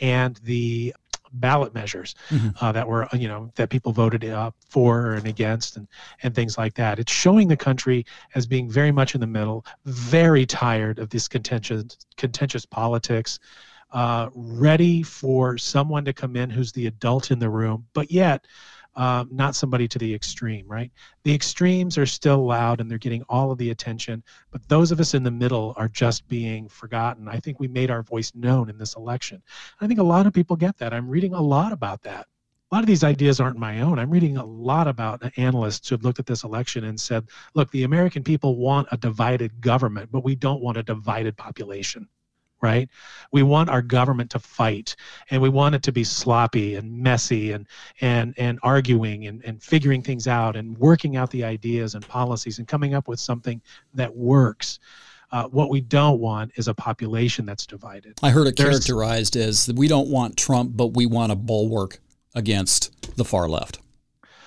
and 0.00 0.36
the 0.44 0.94
ballot 1.32 1.74
measures 1.74 2.14
Mhm. 2.30 2.54
uh, 2.60 2.70
that 2.70 2.86
were 2.86 3.08
you 3.12 3.26
know 3.26 3.50
that 3.56 3.68
people 3.68 3.92
voted 3.92 4.24
uh, 4.24 4.52
for 4.68 5.14
and 5.14 5.26
against 5.26 5.76
and 5.76 5.88
and 6.22 6.32
things 6.32 6.56
like 6.56 6.74
that 6.74 7.00
it's 7.00 7.12
showing 7.12 7.48
the 7.48 7.56
country 7.56 8.06
as 8.36 8.46
being 8.46 8.70
very 8.70 8.92
much 8.92 9.16
in 9.16 9.20
the 9.20 9.26
middle 9.26 9.66
very 9.84 10.46
tired 10.46 11.00
of 11.00 11.10
this 11.10 11.26
contentious 11.26 11.84
contentious 12.16 12.64
politics 12.64 13.40
uh, 13.94 14.28
ready 14.34 15.02
for 15.04 15.56
someone 15.56 16.04
to 16.04 16.12
come 16.12 16.34
in 16.34 16.50
who's 16.50 16.72
the 16.72 16.88
adult 16.88 17.30
in 17.30 17.38
the 17.38 17.48
room, 17.48 17.86
but 17.94 18.10
yet 18.10 18.44
um, 18.96 19.28
not 19.32 19.54
somebody 19.54 19.88
to 19.88 19.98
the 19.98 20.12
extreme, 20.12 20.66
right? 20.68 20.90
The 21.22 21.34
extremes 21.34 21.96
are 21.96 22.06
still 22.06 22.44
loud 22.44 22.80
and 22.80 22.90
they're 22.90 22.98
getting 22.98 23.22
all 23.28 23.50
of 23.50 23.58
the 23.58 23.70
attention, 23.70 24.22
but 24.50 24.68
those 24.68 24.90
of 24.90 25.00
us 25.00 25.14
in 25.14 25.22
the 25.22 25.30
middle 25.30 25.74
are 25.76 25.88
just 25.88 26.26
being 26.28 26.68
forgotten. 26.68 27.28
I 27.28 27.38
think 27.38 27.58
we 27.58 27.68
made 27.68 27.90
our 27.90 28.02
voice 28.02 28.32
known 28.34 28.68
in 28.68 28.78
this 28.78 28.96
election. 28.96 29.42
I 29.80 29.86
think 29.86 30.00
a 30.00 30.04
lot 30.04 30.26
of 30.26 30.32
people 30.32 30.56
get 30.56 30.76
that. 30.78 30.92
I'm 30.92 31.08
reading 31.08 31.34
a 31.34 31.42
lot 31.42 31.72
about 31.72 32.02
that. 32.02 32.26
A 32.70 32.74
lot 32.74 32.82
of 32.82 32.88
these 32.88 33.04
ideas 33.04 33.38
aren't 33.38 33.58
my 33.58 33.80
own. 33.80 34.00
I'm 34.00 34.10
reading 34.10 34.36
a 34.36 34.44
lot 34.44 34.88
about 34.88 35.22
analysts 35.36 35.88
who 35.88 35.94
have 35.94 36.02
looked 36.02 36.18
at 36.18 36.26
this 36.26 36.42
election 36.42 36.84
and 36.84 36.98
said, 36.98 37.28
look, 37.54 37.70
the 37.70 37.84
American 37.84 38.24
people 38.24 38.56
want 38.56 38.88
a 38.90 38.96
divided 38.96 39.60
government, 39.60 40.10
but 40.10 40.24
we 40.24 40.34
don't 40.34 40.62
want 40.62 40.78
a 40.78 40.82
divided 40.82 41.36
population 41.36 42.08
right? 42.62 42.88
We 43.32 43.42
want 43.42 43.68
our 43.70 43.82
government 43.82 44.30
to 44.30 44.38
fight 44.38 44.96
and 45.30 45.40
we 45.42 45.48
want 45.48 45.74
it 45.74 45.82
to 45.84 45.92
be 45.92 46.04
sloppy 46.04 46.76
and 46.76 46.98
messy 46.98 47.52
and 47.52 47.66
and 48.00 48.34
and 48.38 48.58
arguing 48.62 49.26
and, 49.26 49.44
and 49.44 49.62
figuring 49.62 50.02
things 50.02 50.26
out 50.26 50.56
and 50.56 50.76
working 50.78 51.16
out 51.16 51.30
the 51.30 51.44
ideas 51.44 51.94
and 51.94 52.06
policies 52.06 52.58
and 52.58 52.66
coming 52.68 52.94
up 52.94 53.08
with 53.08 53.20
something 53.20 53.60
that 53.94 54.14
works. 54.16 54.78
Uh, 55.32 55.44
what 55.48 55.68
we 55.68 55.80
don't 55.80 56.20
want 56.20 56.52
is 56.56 56.68
a 56.68 56.74
population 56.74 57.44
that's 57.44 57.66
divided. 57.66 58.14
I 58.22 58.30
heard 58.30 58.46
it 58.46 58.56
There's- 58.56 58.70
characterized 58.78 59.36
as 59.36 59.70
we 59.74 59.88
don't 59.88 60.08
want 60.08 60.36
Trump, 60.36 60.72
but 60.76 60.88
we 60.88 61.06
want 61.06 61.32
a 61.32 61.36
bulwark 61.36 61.98
against 62.36 63.16
the 63.16 63.24
far 63.24 63.48
left. 63.48 63.78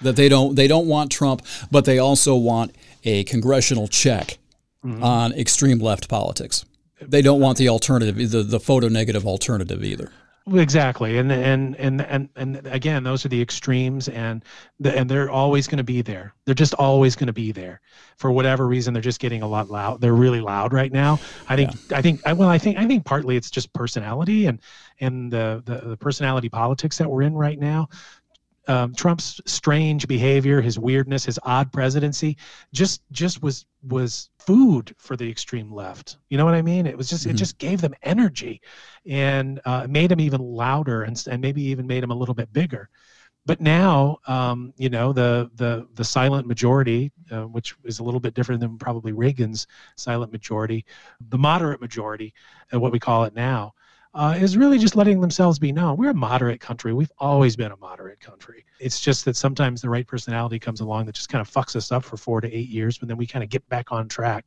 That 0.02 0.16
they 0.16 0.30
don't 0.30 0.56
they 0.56 0.68
don't 0.68 0.88
want 0.88 1.12
Trump, 1.12 1.42
but 1.72 1.86
they 1.86 1.98
also 2.00 2.36
want 2.36 2.74
a 3.04 3.24
congressional 3.26 3.88
check 3.88 4.38
Mhm. 4.86 5.04
on 5.04 5.34
extreme 5.34 5.80
left 5.80 6.08
politics. 6.08 6.64
They 7.02 7.22
don't 7.22 7.40
want 7.40 7.58
the 7.58 7.70
alternative, 7.70 8.16
the 8.32 8.44
the 8.44 8.60
photo 8.60 8.88
negative 8.88 9.26
alternative 9.26 9.84
either. 9.84 10.12
Exactly, 10.54 11.18
and 11.18 11.30
and 11.30 11.76
and 11.76 12.02
and 12.02 12.30
and 12.38 12.66
again, 12.68 13.04
those 13.04 13.26
are 13.26 13.28
the 13.28 13.42
extremes, 13.42 14.08
and 14.08 14.46
the, 14.80 14.98
and 14.98 15.10
they're 15.10 15.30
always 15.30 15.68
going 15.68 15.80
to 15.80 15.84
be 15.84 16.02
there. 16.02 16.34
They're 16.46 16.56
just 16.56 16.74
always 16.76 17.18
going 17.18 17.28
to 17.28 17.34
be 17.34 17.52
there, 17.52 17.82
for 18.16 18.32
whatever 18.32 18.66
reason. 18.66 18.94
They're 18.94 19.02
just 19.04 19.20
getting 19.20 19.42
a 19.42 19.48
lot 19.48 19.70
loud. 19.70 20.00
They're 20.00 20.14
really 20.16 20.40
loud 20.40 20.72
right 20.72 20.92
now. 20.92 21.20
I 21.50 21.58
think. 21.58 21.72
I 21.92 22.02
think. 22.02 22.22
I- 22.26 22.32
Well, 22.32 22.48
I 22.48 22.58
think. 22.58 22.78
I 22.78 22.88
think 22.88 23.04
partly 23.04 23.36
it's 23.36 23.52
just 23.52 23.74
personality 23.74 24.46
and 24.46 24.62
and 25.02 25.30
the 25.34 25.62
the, 25.66 25.90
the 25.90 25.98
personality 25.98 26.48
politics 26.48 26.98
that 27.00 27.10
we're 27.12 27.24
in 27.24 27.34
right 27.34 27.60
now. 27.60 27.90
Um, 28.68 28.94
Trump's 28.94 29.40
strange 29.46 30.08
behavior, 30.08 30.62
his 30.62 30.78
weirdness, 30.78 31.26
his 31.26 31.40
odd 31.44 31.72
presidency, 31.72 32.38
just 32.74 33.02
just 33.12 33.42
was 33.42 33.66
was 33.84 34.30
food 34.40 34.94
for 34.98 35.16
the 35.16 35.30
extreme 35.30 35.72
left. 35.72 36.18
You 36.30 36.38
know 36.38 36.46
what 36.46 36.54
I 36.56 36.62
mean? 36.62 36.86
It 36.86 36.98
was 36.98 37.10
just 37.10 37.26
it 37.26 37.34
Mhm. 37.34 37.38
just 37.38 37.58
gave 37.60 37.82
them 37.82 37.94
energy, 38.04 38.62
and 39.06 39.60
uh, 39.66 39.88
made 39.90 40.12
him 40.12 40.20
even 40.20 40.42
louder, 40.42 41.04
and 41.04 41.22
and 41.30 41.42
maybe 41.42 41.62
even 41.64 41.88
made 41.88 42.04
him 42.04 42.12
a 42.12 42.16
little 42.16 42.36
bit 42.36 42.52
bigger. 42.52 42.90
But 43.46 43.62
now, 43.62 44.18
um, 44.28 44.74
you 44.78 44.90
know, 44.90 45.14
the 45.14 45.50
the 45.56 45.88
the 45.94 46.04
silent 46.04 46.48
majority, 46.48 47.12
uh, 47.32 47.44
which 47.44 47.76
is 47.86 48.00
a 48.00 48.04
little 48.04 48.20
bit 48.20 48.34
different 48.34 48.60
than 48.62 48.78
probably 48.78 49.14
Reagan's 49.14 49.68
silent 49.96 50.32
majority, 50.34 50.86
the 51.30 51.38
moderate 51.38 51.80
majority, 51.80 52.34
uh, 52.74 52.80
what 52.80 52.92
we 52.92 53.00
call 53.00 53.24
it 53.24 53.34
now, 53.34 53.74
uh, 54.14 54.36
is 54.40 54.58
really 54.58 54.78
just 54.78 54.96
letting 54.96 55.22
themselves 55.22 55.60
be 55.60 55.72
known. 55.72 55.98
We're 55.98 56.10
a 56.10 56.14
moderate 56.14 56.60
country. 56.60 56.94
We've 56.94 57.12
always 57.20 57.56
been 57.56 57.72
a 57.72 57.78
moderate 57.78 58.20
country. 58.20 58.66
It's 58.80 59.00
just 59.00 59.26
that 59.26 59.36
sometimes 59.36 59.82
the 59.82 59.90
right 59.90 60.08
personality 60.08 60.60
comes 60.60 60.82
along 60.82 61.06
that 61.06 61.16
just 61.16 61.30
kind 61.30 61.42
of 61.42 61.50
fucks 61.50 61.76
us 61.76 61.92
up 61.92 62.04
for 62.04 62.18
four 62.18 62.42
to 62.42 62.52
eight 62.52 62.70
years, 62.70 62.98
but 62.98 63.08
then 63.08 63.18
we 63.18 63.28
kind 63.28 63.44
of 63.44 63.50
get 63.50 63.68
back 63.70 63.92
on 63.92 64.08
track. 64.08 64.46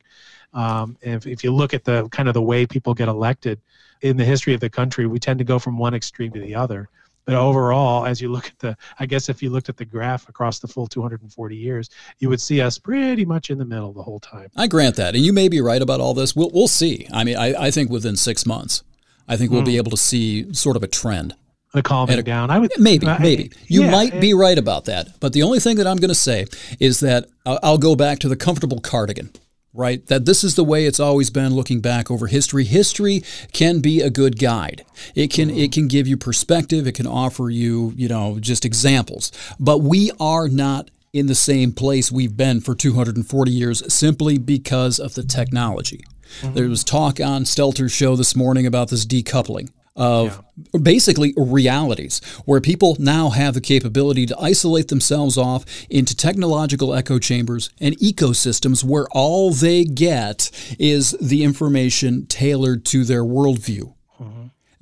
Um, 0.53 0.97
if, 1.01 1.25
if 1.25 1.43
you 1.43 1.53
look 1.53 1.73
at 1.73 1.83
the 1.83 2.07
kind 2.09 2.27
of 2.27 2.33
the 2.33 2.41
way 2.41 2.65
people 2.65 2.93
get 2.93 3.07
elected 3.07 3.61
in 4.01 4.17
the 4.17 4.25
history 4.25 4.53
of 4.53 4.59
the 4.59 4.69
country, 4.69 5.07
we 5.07 5.19
tend 5.19 5.39
to 5.39 5.45
go 5.45 5.59
from 5.59 5.77
one 5.77 5.93
extreme 5.93 6.31
to 6.33 6.39
the 6.39 6.55
other. 6.55 6.89
But 7.25 7.35
overall, 7.35 8.05
as 8.05 8.19
you 8.19 8.31
look 8.31 8.47
at 8.47 8.59
the, 8.59 8.77
I 8.99 9.05
guess 9.05 9.29
if 9.29 9.43
you 9.43 9.51
looked 9.51 9.69
at 9.69 9.77
the 9.77 9.85
graph 9.85 10.27
across 10.27 10.59
the 10.59 10.67
full 10.67 10.87
240 10.87 11.55
years, 11.55 11.89
you 12.19 12.29
would 12.29 12.41
see 12.41 12.61
us 12.61 12.79
pretty 12.79 13.25
much 13.25 13.49
in 13.49 13.57
the 13.57 13.65
middle 13.65 13.93
the 13.93 14.01
whole 14.01 14.19
time. 14.19 14.49
I 14.55 14.67
grant 14.67 14.95
that. 14.95 15.15
And 15.15 15.23
you 15.23 15.31
may 15.31 15.47
be 15.47 15.61
right 15.61 15.81
about 15.81 16.01
all 16.01 16.13
this. 16.13 16.35
We'll, 16.35 16.49
we'll 16.51 16.67
see. 16.67 17.07
I 17.13 17.23
mean, 17.23 17.37
I, 17.37 17.67
I 17.67 17.71
think 17.71 17.91
within 17.91 18.15
six 18.15 18.45
months, 18.45 18.83
I 19.27 19.37
think 19.37 19.51
we'll 19.51 19.61
mm. 19.61 19.65
be 19.65 19.73
hmm. 19.73 19.77
able 19.77 19.91
to 19.91 19.97
see 19.97 20.53
sort 20.53 20.75
of 20.75 20.83
a 20.83 20.87
trend. 20.87 21.35
The 21.73 21.81
calming 21.81 22.19
a, 22.19 22.23
down. 22.23 22.49
I 22.49 22.59
would 22.59 22.71
maybe, 22.77 23.07
I, 23.07 23.17
maybe 23.19 23.51
you 23.67 23.83
yeah, 23.83 23.91
might 23.91 24.19
be 24.19 24.33
right 24.33 24.57
about 24.57 24.85
that. 24.85 25.19
But 25.21 25.31
the 25.31 25.43
only 25.43 25.59
thing 25.59 25.77
that 25.77 25.87
I'm 25.87 25.97
going 25.97 26.09
to 26.09 26.15
say 26.15 26.45
is 26.81 26.99
that 26.99 27.27
I'll, 27.45 27.59
I'll 27.63 27.77
go 27.77 27.95
back 27.95 28.19
to 28.19 28.29
the 28.29 28.35
comfortable 28.35 28.81
cardigan 28.81 29.31
right? 29.73 30.05
That 30.07 30.25
this 30.25 30.43
is 30.43 30.55
the 30.55 30.63
way 30.63 30.85
it's 30.85 30.99
always 30.99 31.29
been 31.29 31.53
looking 31.53 31.79
back 31.79 32.11
over 32.11 32.27
history. 32.27 32.65
History 32.65 33.23
can 33.53 33.79
be 33.79 34.01
a 34.01 34.09
good 34.09 34.37
guide. 34.39 34.83
It 35.15 35.31
can 35.31 35.49
it 35.49 35.71
can 35.71 35.87
give 35.87 36.07
you 36.07 36.17
perspective, 36.17 36.87
it 36.87 36.95
can 36.95 37.07
offer 37.07 37.49
you, 37.49 37.93
you 37.95 38.07
know, 38.07 38.39
just 38.39 38.65
examples. 38.65 39.31
But 39.59 39.79
we 39.79 40.11
are 40.19 40.47
not 40.47 40.91
in 41.13 41.27
the 41.27 41.35
same 41.35 41.73
place 41.73 42.11
we've 42.11 42.37
been 42.37 42.61
for 42.61 42.73
240 42.73 43.51
years 43.51 43.93
simply 43.93 44.37
because 44.37 44.99
of 44.99 45.13
the 45.15 45.23
technology. 45.23 46.03
Mm-hmm. 46.41 46.53
There 46.53 46.69
was 46.69 46.83
talk 46.83 47.19
on 47.19 47.43
Stelter's 47.43 47.91
show 47.91 48.15
this 48.15 48.35
morning 48.35 48.65
about 48.65 48.89
this 48.89 49.05
decoupling 49.05 49.69
of 49.95 50.41
yeah. 50.73 50.79
basically 50.79 51.33
realities 51.35 52.21
where 52.45 52.61
people 52.61 52.95
now 52.99 53.29
have 53.29 53.53
the 53.53 53.61
capability 53.61 54.25
to 54.25 54.39
isolate 54.39 54.87
themselves 54.87 55.37
off 55.37 55.65
into 55.89 56.15
technological 56.15 56.93
echo 56.93 57.19
chambers 57.19 57.69
and 57.79 57.97
ecosystems 57.97 58.83
where 58.83 59.05
all 59.11 59.51
they 59.51 59.83
get 59.83 60.49
is 60.79 61.11
the 61.19 61.43
information 61.43 62.25
tailored 62.27 62.85
to 62.85 63.03
their 63.03 63.23
worldview. 63.23 63.93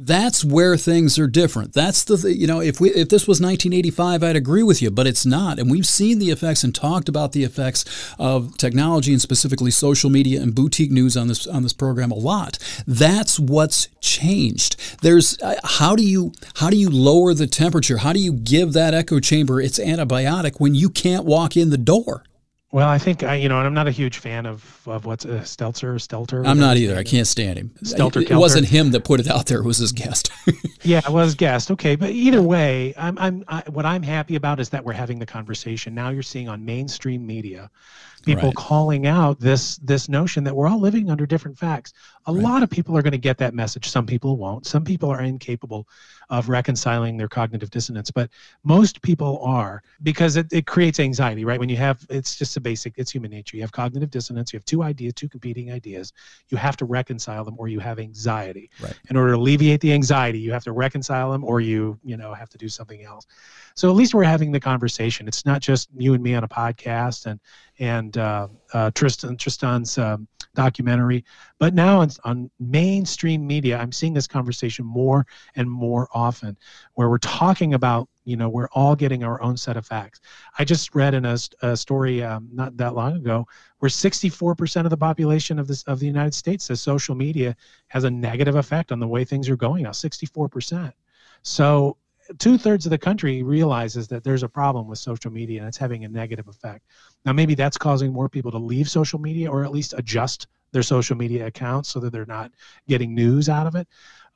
That's 0.02 0.45
where 0.45 0.78
things 0.78 1.20
are 1.20 1.28
different. 1.28 1.74
That's 1.74 2.06
the 2.06 2.34
you 2.34 2.47
know 2.47 2.62
if 2.62 2.80
we 2.80 2.89
if 2.91 3.10
this 3.10 3.28
was 3.28 3.41
1985, 3.41 4.24
I'd 4.24 4.36
agree 4.38 4.64
with 4.64 4.82
you, 4.82 4.89
but 4.89 5.06
it's 5.06 5.26
not. 5.26 5.60
And 5.60 5.70
we've 5.70 5.86
seen 5.86 6.20
the 6.20 6.30
effects 6.30 6.64
and 6.64 6.74
talked 6.74 7.10
about 7.10 7.34
the 7.34 7.43
effects 7.43 7.84
of 8.18 8.56
technology 8.56 9.12
and 9.12 9.22
specifically 9.22 9.72
social 9.72 10.10
media 10.10 10.41
and 10.41 10.56
boutique 10.56 10.89
news 10.89 11.18
on 11.18 11.28
this 11.28 11.45
on 11.45 11.64
this 11.64 11.74
program 11.74 12.12
a 12.12 12.16
lot. 12.16 12.58
That's 12.88 13.41
what's 13.41 13.89
changed. 14.00 14.78
There's 15.02 15.38
uh, 15.41 15.56
how 15.66 15.97
do 15.97 16.04
you 16.04 16.32
how 16.56 16.70
do 16.70 16.78
you 16.78 16.89
lower 16.89 17.34
the 17.34 17.47
temperature? 17.47 17.97
How 17.97 18.14
do 18.14 18.22
you 18.22 18.32
give 18.32 18.72
that 18.74 18.93
echo 18.93 19.20
chamber 19.20 19.60
its 19.60 19.80
antibiotic 19.80 20.62
when 20.62 20.76
you 20.76 20.89
can't 20.89 21.26
walk 21.26 21.58
in 21.58 21.72
the 21.72 21.78
door? 21.78 22.24
Well, 22.72 22.88
I 22.88 22.99
think 22.99 23.24
I, 23.24 23.36
you 23.36 23.49
know, 23.49 23.57
and 23.57 23.65
I'm 23.65 23.74
not 23.74 23.88
a 23.88 23.91
huge 23.91 24.20
fan 24.20 24.45
of 24.45 24.88
of 24.88 25.05
what's 25.05 25.26
a 25.26 25.39
uh, 25.39 25.41
Stelter, 25.41 25.95
Stelter. 25.95 26.45
I'm 26.45 26.59
not 26.59 26.78
either. 26.78 26.97
I 26.97 27.03
can't 27.03 27.26
stand 27.26 27.57
him. 27.57 27.72
Stelter. 27.84 28.22
It, 28.22 28.32
it 28.32 28.38
wasn't 28.38 28.67
him 28.67 28.91
that 28.91 29.03
put 29.03 29.20
it 29.20 29.28
out 29.28 29.47
there. 29.47 29.59
It 29.59 29.65
was 29.65 29.80
his 29.80 29.91
guest. 29.91 30.32
yeah, 30.84 30.99
it 30.99 31.11
was 31.11 31.34
guest. 31.34 31.72
Okay, 31.72 31.95
but 31.95 32.11
either 32.11 32.43
way, 32.43 32.93
I'm 32.95 33.17
I'm 33.17 33.43
I, 33.47 33.63
what 33.70 33.88
I'm 33.88 34.03
happy 34.03 34.36
about 34.36 34.59
is 34.59 34.70
that 34.70 34.86
we're 34.86 34.93
having 34.93 35.17
the 35.17 35.26
conversation. 35.26 35.95
Now 35.95 36.09
you're 36.09 36.22
seeing 36.22 36.47
on 36.47 36.63
mainstream 36.63 37.26
media 37.26 37.72
people 38.24 38.49
right. 38.49 38.55
calling 38.55 39.07
out 39.07 39.39
this 39.39 39.78
this 39.78 40.09
notion 40.09 40.43
that 40.43 40.55
we're 40.55 40.67
all 40.67 40.80
living 40.80 41.09
under 41.09 41.26
different 41.26 41.57
facts. 41.57 41.93
A 42.30 42.32
right. 42.32 42.43
lot 42.43 42.61
of 42.61 42.69
people 42.69 42.95
are 42.95 43.01
going 43.01 43.11
to 43.11 43.17
get 43.17 43.39
that 43.39 43.55
message. 43.55 43.89
Some 43.89 44.05
people 44.05 44.38
won't. 44.38 44.67
Some 44.67 44.84
people 44.84 45.09
are 45.09 45.21
incapable 45.21 45.88
of 46.30 46.47
reconciling 46.47 47.17
their 47.17 47.27
cognitive 47.27 47.71
dissonance, 47.71 48.11
but 48.11 48.30
most 48.63 49.01
people 49.01 49.39
are 49.43 49.82
because 50.03 50.36
it, 50.36 50.45
it 50.51 50.67
creates 50.67 50.99
anxiety, 50.99 51.43
right? 51.43 51.59
When 51.59 51.69
you 51.69 51.77
have 51.77 52.05
it's 52.07 52.36
just 52.36 52.55
a 52.55 52.61
basic, 52.61 52.93
it's 52.97 53.09
human 53.09 53.32
nature. 53.32 53.57
You 53.57 53.63
have 53.63 53.71
cognitive 53.71 54.11
dissonance, 54.11 54.53
you 54.53 54.57
have 54.57 54.65
two 54.65 54.84
ideas, 54.84 55.13
two 55.15 55.27
competing 55.27 55.71
ideas. 55.71 56.13
You 56.49 56.57
have 56.59 56.77
to 56.77 56.86
reconcile 56.86 57.43
them 57.43 57.55
or 57.57 57.67
you 57.67 57.80
have 57.80 57.97
anxiety. 57.97 58.69
Right. 58.80 58.93
In 59.09 59.17
order 59.17 59.32
to 59.32 59.39
alleviate 59.39 59.82
the 59.82 59.91
anxiety, 59.91 60.38
you 60.38 60.51
have 60.51 60.63
to 60.65 60.71
reconcile 60.71 61.32
them 61.32 61.43
or 61.43 61.61
you, 61.61 61.99
you 62.03 62.15
know, 62.15 62.36
have 62.36 62.49
to 62.49 62.59
do 62.59 62.69
something 62.69 63.03
else. 63.03 63.25
So 63.73 63.89
at 63.89 63.95
least 63.95 64.13
we're 64.13 64.23
having 64.23 64.51
the 64.51 64.59
conversation. 64.59 65.27
It's 65.27 65.47
not 65.47 65.61
just 65.61 65.89
you 65.97 66.13
and 66.13 66.21
me 66.21 66.36
on 66.36 66.43
a 66.43 66.47
podcast 66.47 67.25
and 67.25 67.39
and 67.80 68.17
uh, 68.17 68.49
uh, 68.73 68.91
Tristan 68.91 69.38
Tristan's 69.38 69.97
um, 69.97 70.27
documentary, 70.56 71.24
but 71.58 71.74
now 71.74 72.02
on, 72.02 72.10
on 72.24 72.50
mainstream 72.60 73.45
media, 73.45 73.78
I'm 73.78 73.91
seeing 73.91 74.14
this 74.14 74.28
conversation 74.28 74.86
more 74.86 75.26
and 75.56 75.70
more 75.70 76.08
often, 76.14 76.58
where 76.93 77.10
we're 77.10 77.18
talking 77.20 77.74
about 77.74 78.10
you 78.26 78.36
know 78.36 78.50
we're 78.50 78.70
all 78.74 78.95
getting 78.95 79.24
our 79.24 79.41
own 79.41 79.58
set 79.58 79.78
of 79.78 79.86
facts. 79.86 80.22
I 80.58 80.64
just 80.64 80.93
read 80.93 81.14
in 81.14 81.26
a, 81.26 81.38
a 81.62 81.76
story 81.76 82.24
um, 82.24 82.47
not 82.52 82.78
that 82.78 82.95
long 82.95 83.16
ago 83.16 83.47
where 83.80 83.89
64% 83.89 84.84
of 84.84 84.89
the 84.89 84.97
population 84.97 85.58
of 85.60 85.68
this 85.68 85.84
of 85.84 86.00
the 86.00 86.06
United 86.06 86.34
States 86.34 86.66
says 86.66 86.82
social 86.82 87.16
media 87.16 87.56
has 87.88 88.04
a 88.04 88.12
negative 88.12 88.56
effect 88.56 88.91
on 88.91 89.00
the 89.00 89.08
way 89.08 89.26
things 89.26 89.50
are 89.50 89.56
going 89.56 89.84
now. 89.84 89.91
64%. 89.91 90.93
So 91.41 91.97
two 92.38 92.58
thirds 92.58 92.86
of 92.86 92.91
the 92.91 92.97
country 92.97 93.41
realizes 93.41 94.08
that 94.10 94.24
there's 94.24 94.43
a 94.43 94.50
problem 94.50 94.88
with 94.88 95.00
social 95.00 95.32
media 95.32 95.60
and 95.60 95.68
it's 95.68 95.78
having 95.78 96.06
a 96.06 96.10
negative 96.10 96.47
effect. 96.47 96.86
Now, 97.26 97.34
maybe 97.34 97.55
that's 97.55 97.78
causing 97.78 98.13
more 98.13 98.30
people 98.30 98.51
to 98.51 98.57
leave 98.57 98.89
social 98.89 99.20
media 99.20 99.51
or 99.51 99.63
at 99.63 99.72
least 99.72 99.93
adjust 99.97 100.47
their 100.72 100.84
social 100.84 101.17
media 101.17 101.47
accounts 101.47 101.89
so 101.89 101.99
that 101.99 102.11
they're 102.11 102.26
not 102.26 102.51
getting 102.88 103.13
news 103.13 103.49
out 103.49 103.67
of 103.67 103.76
it. 103.76 103.88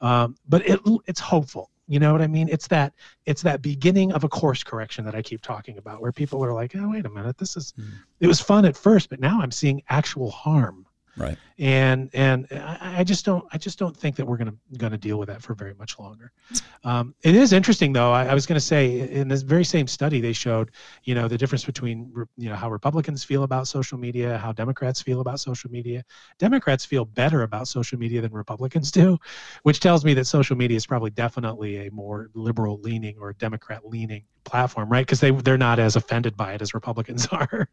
Um, 0.02 0.36
but 0.48 0.68
it, 0.68 0.80
it's 1.06 1.20
hopeful. 1.20 1.70
You 1.88 2.00
know 2.00 2.12
what 2.12 2.22
I 2.22 2.28
mean? 2.28 2.48
It's 2.50 2.68
that 2.70 2.94
it's 3.26 3.42
that 3.42 3.62
beginning 3.62 4.14
of 4.14 4.24
a 4.24 4.30
course 4.30 4.64
correction 4.64 5.04
that 5.06 5.16
I 5.16 5.22
keep 5.22 5.42
talking 5.42 5.78
about, 5.78 6.02
where 6.02 6.14
people 6.14 6.44
are 6.44 6.54
like, 6.54 6.74
"Oh, 6.78 6.90
wait 6.90 7.06
a 7.06 7.10
minute, 7.10 7.38
this 7.38 7.58
is." 7.58 7.74
Mm. 7.78 7.92
It 8.22 8.28
was 8.28 8.40
fun 8.40 8.64
at 8.64 8.78
first, 8.78 9.10
but 9.10 9.20
now 9.20 9.42
I'm 9.42 9.52
seeing 9.52 9.84
actual 9.90 10.32
harm 10.32 10.83
Right. 11.16 11.38
And 11.60 12.10
and 12.14 12.48
I, 12.52 13.04
just 13.04 13.24
don't 13.24 13.46
I 13.54 13.60
just 13.60 13.78
don't 13.78 13.96
think 13.96 14.16
that 14.16 14.26
we're 14.26 14.38
gonna 14.38 14.56
gonna 14.78 14.98
deal 14.98 15.20
with 15.20 15.28
that 15.28 15.44
for 15.44 15.54
very 15.54 15.76
much 15.76 16.00
longer. 16.00 16.32
Um, 16.84 17.14
it 17.22 17.36
is 17.36 17.54
interesting 17.54 17.94
though. 17.94 18.12
I, 18.12 18.26
I 18.26 18.34
was 18.34 18.48
gonna 18.48 18.60
say 18.60 19.08
in 19.12 19.28
this 19.28 19.44
very 19.44 19.64
same 19.64 19.86
study 19.86 20.20
they 20.22 20.34
showed 20.34 20.72
you 21.04 21.14
know 21.14 21.28
the 21.28 21.38
difference 21.38 21.64
between 21.64 22.12
you 22.38 22.50
know 22.50 22.56
how 22.56 22.72
Republicans 22.72 23.24
feel 23.24 23.44
about 23.44 23.68
social 23.68 23.98
media, 24.00 24.40
how 24.40 24.52
Democrats 24.52 25.02
feel 25.02 25.22
about 25.22 25.40
social 25.40 25.70
media. 25.70 26.04
Democrats 26.40 26.84
feel 26.84 27.06
better 27.06 27.44
about 27.44 27.68
social 27.68 28.00
media 28.00 28.20
than 28.20 28.32
Republicans 28.32 28.92
do, 28.92 29.20
which 29.62 29.80
tells 29.80 30.04
me 30.04 30.16
that 30.16 30.26
social 30.26 30.56
media 30.56 30.78
is 30.78 30.88
probably 30.88 31.12
definitely 31.12 31.88
a 31.88 31.92
more 31.92 32.30
liberal 32.34 32.80
leaning 32.82 33.18
or 33.20 33.34
Democrat 33.34 33.86
leaning 33.86 34.24
platform, 34.44 34.90
right? 34.90 35.06
Because 35.06 35.20
they 35.20 35.32
they're 35.32 35.58
not 35.58 35.80
as 35.80 35.96
offended 35.96 36.36
by 36.38 36.54
it 36.54 36.62
as 36.62 36.74
Republicans 36.74 37.28
are 37.32 37.70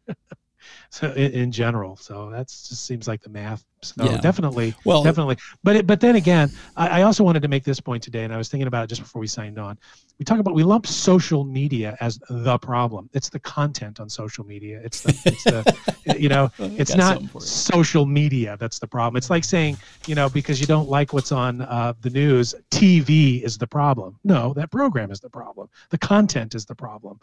so 0.89 1.11
in, 1.13 1.31
in, 1.31 1.51
general. 1.51 1.95
So 1.95 2.29
that 2.31 2.47
just 2.47 2.85
seems 2.85 3.07
like 3.07 3.21
the 3.21 3.29
math. 3.29 3.63
So 3.83 4.05
yeah. 4.05 4.17
definitely, 4.17 4.75
well, 4.85 5.03
definitely. 5.03 5.37
But 5.63 5.75
it, 5.75 5.87
but 5.87 5.99
then 5.99 6.15
again, 6.15 6.51
I, 6.77 6.99
I, 6.99 7.01
also 7.01 7.23
wanted 7.23 7.41
to 7.41 7.47
make 7.47 7.63
this 7.63 7.79
point 7.79 8.03
today, 8.03 8.23
and 8.23 8.31
I 8.31 8.37
was 8.37 8.47
thinking 8.47 8.67
about 8.67 8.83
it 8.83 8.87
just 8.87 9.01
before 9.01 9.19
we 9.19 9.25
signed 9.25 9.57
on. 9.57 9.75
We 10.19 10.25
talk 10.25 10.37
about 10.37 10.53
we 10.53 10.61
lump 10.61 10.85
social 10.85 11.43
media 11.43 11.97
as 11.99 12.19
the 12.29 12.59
problem. 12.59 13.09
It's 13.13 13.29
the 13.29 13.39
content 13.39 13.99
on 13.99 14.07
social 14.07 14.45
media. 14.45 14.79
It's 14.83 15.01
the, 15.01 15.19
it's 15.25 15.43
the 15.45 16.19
you 16.19 16.29
know, 16.29 16.51
it's 16.59 16.95
not 16.95 17.23
social 17.41 18.05
media 18.05 18.55
that's 18.59 18.77
the 18.77 18.85
problem. 18.85 19.17
It's 19.17 19.31
like 19.31 19.43
saying 19.43 19.77
you 20.05 20.13
know 20.13 20.29
because 20.29 20.61
you 20.61 20.67
don't 20.67 20.87
like 20.87 21.11
what's 21.11 21.31
on 21.31 21.61
uh, 21.61 21.93
the 22.01 22.11
news, 22.11 22.53
TV 22.69 23.41
is 23.41 23.57
the 23.57 23.65
problem. 23.65 24.19
No, 24.23 24.53
that 24.53 24.69
program 24.69 25.09
is 25.09 25.19
the 25.19 25.29
problem. 25.29 25.69
The 25.89 25.97
content 25.97 26.53
is 26.53 26.67
the 26.67 26.75
problem. 26.75 27.19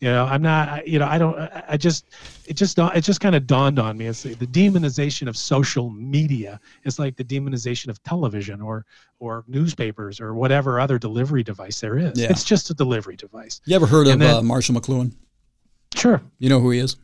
You 0.00 0.08
know, 0.10 0.24
I'm 0.24 0.42
not. 0.42 0.88
You 0.88 0.98
know, 0.98 1.06
I 1.06 1.18
don't. 1.18 1.38
I 1.68 1.76
just. 1.76 2.06
It 2.46 2.54
just 2.54 2.76
it 2.80 3.02
just 3.02 3.20
kind 3.20 3.36
of 3.36 3.46
dawned 3.46 3.78
on 3.78 3.96
me. 3.96 4.06
It's 4.06 4.24
the 4.24 4.34
demonization 4.34 5.28
of 5.28 5.36
social 5.36 5.88
media 5.88 5.99
is 6.84 6.98
like 6.98 7.16
the 7.16 7.24
demonization 7.24 7.88
of 7.88 8.02
television 8.02 8.60
or 8.60 8.86
or 9.18 9.44
newspapers 9.46 10.20
or 10.20 10.34
whatever 10.34 10.80
other 10.80 10.98
delivery 10.98 11.42
device 11.42 11.80
there 11.80 11.98
is. 11.98 12.18
Yeah. 12.18 12.28
It's 12.30 12.44
just 12.44 12.70
a 12.70 12.74
delivery 12.74 13.16
device. 13.16 13.60
You 13.66 13.76
ever 13.76 13.86
heard 13.86 14.06
and 14.06 14.14
of 14.22 14.28
then, 14.28 14.36
uh, 14.36 14.42
Marshall 14.42 14.74
McLuhan? 14.74 15.12
Sure. 15.94 16.22
You 16.38 16.48
know 16.48 16.60
who 16.60 16.70
he 16.70 16.78
is? 16.78 16.96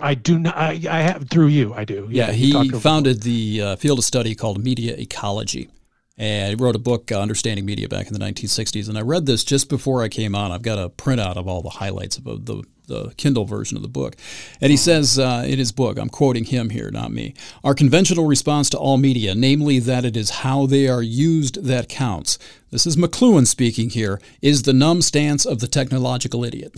I 0.00 0.14
do 0.14 0.38
not. 0.38 0.56
I, 0.56 0.80
I 0.90 1.00
have 1.02 1.28
through 1.28 1.48
you. 1.48 1.72
I 1.74 1.84
do. 1.84 2.08
Yeah, 2.10 2.30
yeah 2.30 2.32
he 2.32 2.70
founded 2.70 3.22
the 3.22 3.62
uh, 3.62 3.76
field 3.76 3.98
of 3.98 4.04
study 4.04 4.34
called 4.34 4.62
media 4.62 4.96
ecology. 4.96 5.68
And 6.16 6.50
he 6.50 6.62
wrote 6.62 6.76
a 6.76 6.80
book, 6.80 7.10
uh, 7.10 7.20
Understanding 7.20 7.64
Media, 7.64 7.88
back 7.88 8.06
in 8.06 8.12
the 8.12 8.20
1960s. 8.20 8.88
And 8.88 8.96
I 8.96 9.00
read 9.00 9.26
this 9.26 9.42
just 9.42 9.68
before 9.68 10.02
I 10.02 10.08
came 10.08 10.34
on. 10.34 10.52
I've 10.52 10.62
got 10.62 10.78
a 10.78 10.88
printout 10.88 11.36
of 11.36 11.48
all 11.48 11.60
the 11.60 11.70
highlights 11.70 12.18
of 12.18 12.24
the, 12.24 12.62
the 12.86 13.12
Kindle 13.16 13.44
version 13.44 13.76
of 13.76 13.82
the 13.82 13.88
book. 13.88 14.16
And 14.60 14.70
he 14.70 14.76
says 14.76 15.18
uh, 15.18 15.44
in 15.46 15.58
his 15.58 15.72
book, 15.72 15.98
I'm 15.98 16.08
quoting 16.08 16.44
him 16.44 16.70
here, 16.70 16.90
not 16.90 17.12
me, 17.12 17.34
our 17.62 17.74
conventional 17.74 18.26
response 18.26 18.68
to 18.70 18.78
all 18.78 18.96
media, 18.96 19.34
namely 19.34 19.78
that 19.80 20.04
it 20.04 20.16
is 20.16 20.30
how 20.30 20.66
they 20.66 20.88
are 20.88 21.02
used 21.02 21.64
that 21.64 21.88
counts. 21.88 22.38
This 22.70 22.86
is 22.86 22.96
McLuhan 22.96 23.46
speaking 23.46 23.90
here, 23.90 24.20
is 24.42 24.62
the 24.62 24.72
numb 24.72 25.02
stance 25.02 25.44
of 25.44 25.60
the 25.60 25.68
technological 25.68 26.44
idiot. 26.44 26.74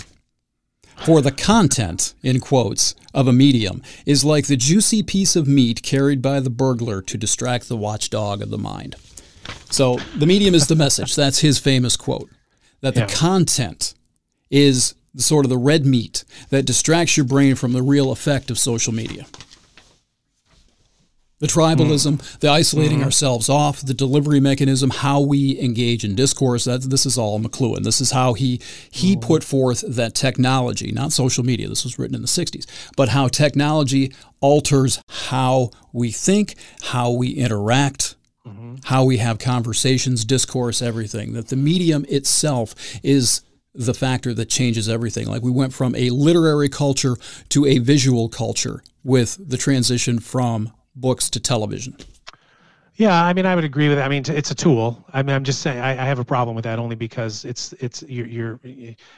For 1.04 1.20
the 1.20 1.32
content, 1.32 2.14
in 2.22 2.40
quotes, 2.40 2.94
of 3.12 3.28
a 3.28 3.32
medium 3.32 3.82
is 4.04 4.24
like 4.24 4.46
the 4.46 4.56
juicy 4.56 5.02
piece 5.02 5.36
of 5.36 5.46
meat 5.46 5.82
carried 5.82 6.20
by 6.22 6.40
the 6.40 6.50
burglar 6.50 7.02
to 7.02 7.18
distract 7.18 7.68
the 7.68 7.76
watchdog 7.76 8.42
of 8.42 8.50
the 8.50 8.58
mind. 8.58 8.96
So 9.70 9.98
the 10.16 10.26
medium 10.26 10.54
is 10.54 10.66
the 10.66 10.74
message. 10.74 11.14
That's 11.14 11.40
his 11.40 11.58
famous 11.58 11.96
quote. 11.96 12.30
That 12.80 12.94
the 12.94 13.00
yeah. 13.00 13.06
content 13.06 13.94
is 14.50 14.94
sort 15.16 15.44
of 15.44 15.50
the 15.50 15.58
red 15.58 15.86
meat 15.86 16.24
that 16.50 16.64
distracts 16.64 17.16
your 17.16 17.24
brain 17.24 17.54
from 17.54 17.72
the 17.72 17.82
real 17.82 18.10
effect 18.10 18.50
of 18.50 18.58
social 18.58 18.92
media. 18.92 19.26
The 21.38 21.46
tribalism, 21.46 22.14
mm. 22.14 22.38
the 22.38 22.48
isolating 22.48 23.00
mm. 23.00 23.04
ourselves 23.04 23.50
off, 23.50 23.82
the 23.82 23.92
delivery 23.92 24.40
mechanism, 24.40 24.88
how 24.88 25.20
we 25.20 25.60
engage 25.60 26.02
in 26.02 26.14
discourse. 26.14 26.64
That 26.64 26.82
this 26.84 27.04
is 27.04 27.18
all 27.18 27.38
McLuhan. 27.38 27.84
This 27.84 28.00
is 28.00 28.10
how 28.10 28.32
he 28.32 28.58
he 28.90 29.16
mm. 29.16 29.20
put 29.20 29.44
forth 29.44 29.84
that 29.86 30.14
technology, 30.14 30.92
not 30.92 31.12
social 31.12 31.44
media. 31.44 31.68
This 31.68 31.84
was 31.84 31.98
written 31.98 32.14
in 32.14 32.22
the 32.22 32.28
'60s, 32.28 32.64
but 32.96 33.10
how 33.10 33.28
technology 33.28 34.14
alters 34.40 34.98
how 35.08 35.70
we 35.92 36.10
think, 36.10 36.54
how 36.80 37.10
we 37.10 37.28
interact, 37.28 38.14
mm-hmm. 38.46 38.76
how 38.84 39.04
we 39.04 39.18
have 39.18 39.38
conversations, 39.38 40.24
discourse, 40.24 40.80
everything. 40.80 41.34
That 41.34 41.48
the 41.48 41.56
medium 41.56 42.06
itself 42.08 42.74
is 43.02 43.42
the 43.76 43.94
factor 43.94 44.32
that 44.34 44.48
changes 44.48 44.88
everything. 44.88 45.26
Like 45.26 45.42
we 45.42 45.50
went 45.50 45.72
from 45.72 45.94
a 45.94 46.10
literary 46.10 46.68
culture 46.68 47.16
to 47.50 47.66
a 47.66 47.78
visual 47.78 48.28
culture 48.28 48.82
with 49.04 49.38
the 49.48 49.56
transition 49.56 50.18
from 50.18 50.72
books 50.94 51.30
to 51.30 51.40
television. 51.40 51.96
Yeah, 52.96 53.22
I 53.22 53.34
mean, 53.34 53.44
I 53.44 53.54
would 53.54 53.64
agree 53.64 53.88
with 53.88 53.98
that. 53.98 54.06
I 54.06 54.08
mean, 54.08 54.24
it's 54.26 54.50
a 54.50 54.54
tool. 54.54 55.04
I 55.12 55.22
mean, 55.22 55.36
I'm 55.36 55.44
just 55.44 55.60
saying 55.60 55.78
I, 55.78 55.90
I 55.90 56.06
have 56.06 56.18
a 56.18 56.24
problem 56.24 56.56
with 56.56 56.64
that 56.64 56.78
only 56.78 56.96
because 56.96 57.44
it's 57.44 57.74
it's 57.74 58.02
you're 58.08 58.26
you're 58.26 58.60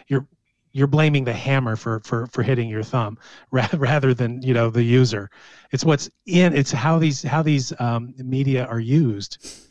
you're 0.08 0.26
you're 0.72 0.88
blaming 0.88 1.24
the 1.24 1.32
hammer 1.32 1.76
for 1.76 2.00
for 2.00 2.26
for 2.26 2.42
hitting 2.42 2.68
your 2.68 2.82
thumb 2.82 3.18
rather 3.50 4.14
than 4.14 4.42
you 4.42 4.52
know 4.52 4.68
the 4.68 4.82
user. 4.82 5.30
It's 5.70 5.84
what's 5.84 6.10
in. 6.26 6.56
It's 6.56 6.72
how 6.72 6.98
these 6.98 7.22
how 7.22 7.42
these 7.42 7.72
um, 7.80 8.14
media 8.18 8.66
are 8.66 8.80
used. 8.80 9.68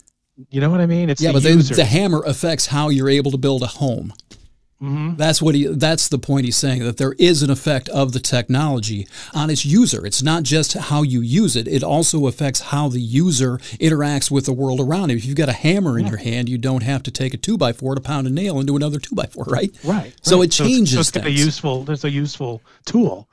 You 0.51 0.61
know 0.61 0.69
what 0.69 0.79
I 0.79 0.85
mean? 0.85 1.09
It's 1.09 1.21
yeah, 1.21 1.31
the 1.31 1.41
but 1.41 1.43
the, 1.43 1.73
the 1.75 1.85
hammer 1.85 2.21
affects 2.23 2.67
how 2.67 2.89
you're 2.89 3.09
able 3.09 3.31
to 3.31 3.37
build 3.37 3.63
a 3.63 3.67
home. 3.67 4.13
Mm-hmm. 4.81 5.15
That's 5.15 5.41
what 5.41 5.55
he. 5.55 5.65
That's 5.65 6.07
the 6.07 6.19
point 6.19 6.45
he's 6.45 6.55
saying 6.55 6.83
that 6.83 6.97
there 6.97 7.13
is 7.13 7.41
an 7.41 7.49
effect 7.49 7.89
of 7.89 8.13
the 8.13 8.19
technology 8.19 9.07
on 9.33 9.49
its 9.49 9.65
user. 9.65 10.05
It's 10.05 10.21
not 10.21 10.43
just 10.43 10.73
how 10.73 11.01
you 11.01 11.21
use 11.21 11.55
it; 11.55 11.67
it 11.67 11.83
also 11.83 12.27
affects 12.27 12.59
how 12.59 12.87
the 12.87 13.01
user 13.01 13.57
interacts 13.79 14.29
with 14.29 14.45
the 14.45 14.53
world 14.53 14.79
around 14.79 15.09
him. 15.09 15.17
If 15.17 15.25
you've 15.25 15.35
got 15.35 15.49
a 15.49 15.53
hammer 15.53 15.97
in 15.97 16.05
yeah. 16.05 16.11
your 16.11 16.19
hand, 16.19 16.47
you 16.47 16.59
don't 16.59 16.83
have 16.83 17.01
to 17.03 17.11
take 17.11 17.33
a 17.33 17.37
two 17.37 17.57
by 17.57 17.73
four 17.73 17.95
to 17.95 18.01
pound 18.01 18.27
a 18.27 18.29
nail 18.29 18.59
into 18.59 18.75
another 18.75 18.99
two 18.99 19.15
by 19.15 19.25
four, 19.25 19.45
right? 19.45 19.75
Right. 19.83 20.13
So 20.21 20.37
right. 20.37 20.45
it 20.45 20.51
changes. 20.51 20.93
So 20.93 20.99
it's, 20.99 21.09
so 21.09 21.19
it's 21.21 21.27
a 21.27 21.31
useful. 21.31 21.83
There's 21.83 22.05
a 22.05 22.11
useful 22.11 22.61
tool. 22.85 23.27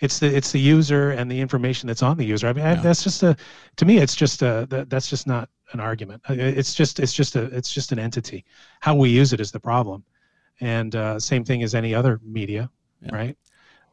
It's 0.00 0.18
the 0.18 0.34
it's 0.34 0.50
the 0.50 0.60
user 0.60 1.10
and 1.10 1.30
the 1.30 1.38
information 1.38 1.88
that's 1.88 2.02
on 2.02 2.16
the 2.16 2.24
user. 2.24 2.48
I 2.48 2.54
mean, 2.54 2.64
yeah. 2.64 2.72
I, 2.72 2.74
that's 2.76 3.04
just 3.04 3.22
a. 3.22 3.36
To 3.76 3.84
me, 3.84 3.98
it's 3.98 4.14
just 4.14 4.40
a. 4.40 4.66
That, 4.70 4.88
that's 4.88 5.10
just 5.10 5.26
not 5.26 5.50
an 5.74 5.80
argument. 5.80 6.22
It's 6.30 6.72
just 6.72 7.00
it's 7.00 7.12
just 7.12 7.36
a 7.36 7.44
it's 7.54 7.70
just 7.70 7.92
an 7.92 7.98
entity. 7.98 8.46
How 8.80 8.94
we 8.94 9.10
use 9.10 9.34
it 9.34 9.40
is 9.40 9.52
the 9.52 9.60
problem 9.60 10.02
and 10.60 10.94
uh, 10.96 11.18
same 11.18 11.44
thing 11.44 11.62
as 11.62 11.74
any 11.74 11.94
other 11.94 12.20
media, 12.22 12.70
yeah. 13.02 13.14
right? 13.14 13.38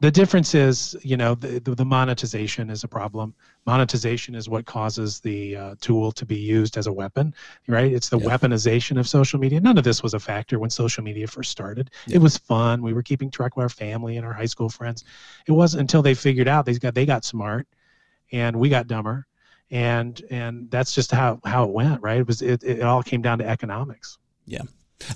The 0.04 0.12
difference 0.12 0.54
is, 0.54 0.98
you 1.02 1.16
know, 1.16 1.36
the, 1.36 1.62
the, 1.62 1.86
monetization 1.86 2.70
is 2.70 2.84
a 2.84 2.90
problem. 2.90 3.34
Monetization 3.66 4.36
is 4.36 4.50
what 4.50 4.66
causes 4.66 5.22
the 5.22 5.56
uh, 5.56 5.76
tool 5.80 6.12
to 6.12 6.26
be 6.26 6.36
used 6.36 6.76
as 6.76 6.88
a 6.88 6.92
weapon, 6.92 7.34
right? 7.70 7.90
It's 7.90 8.10
the 8.10 8.20
yeah. 8.20 8.28
weaponization 8.28 9.00
of 9.00 9.08
social 9.08 9.40
media. 9.40 9.62
None 9.62 9.78
of 9.78 9.86
this 9.86 10.04
was 10.04 10.14
a 10.14 10.20
factor 10.20 10.60
when 10.60 10.70
social 10.70 11.06
media 11.06 11.26
first 11.26 11.52
started. 11.52 11.90
Yeah. 12.06 12.18
It 12.18 12.22
was 12.22 12.38
fun. 12.38 12.82
We 12.82 12.92
were 12.92 13.02
keeping 13.02 13.32
track 13.32 13.54
of 13.56 13.60
our 13.62 13.70
family 13.70 14.18
and 14.18 14.26
our 14.26 14.34
high 14.34 14.46
school 14.46 14.68
friends. 14.68 15.06
It 15.48 15.54
wasn't 15.54 15.80
until 15.80 16.02
they 16.02 16.16
figured 16.16 16.50
out 16.50 16.66
they 16.66 16.74
got 16.74 16.96
they 16.96 17.06
got 17.06 17.24
smart, 17.24 17.66
and 18.34 18.58
we 18.58 18.68
got 18.68 18.88
dumber, 18.88 19.26
and 19.72 20.22
and 20.30 20.70
that's 20.70 20.94
just 20.94 21.12
how 21.12 21.40
how 21.46 21.64
it 21.64 21.70
went, 21.70 22.02
right? 22.02 22.20
It 22.20 22.28
was 22.28 22.42
it, 22.42 22.62
it 22.64 22.82
all 22.82 23.04
came 23.04 23.22
down 23.22 23.38
to 23.38 23.48
economics. 23.48 24.18
Yeah. 24.46 24.64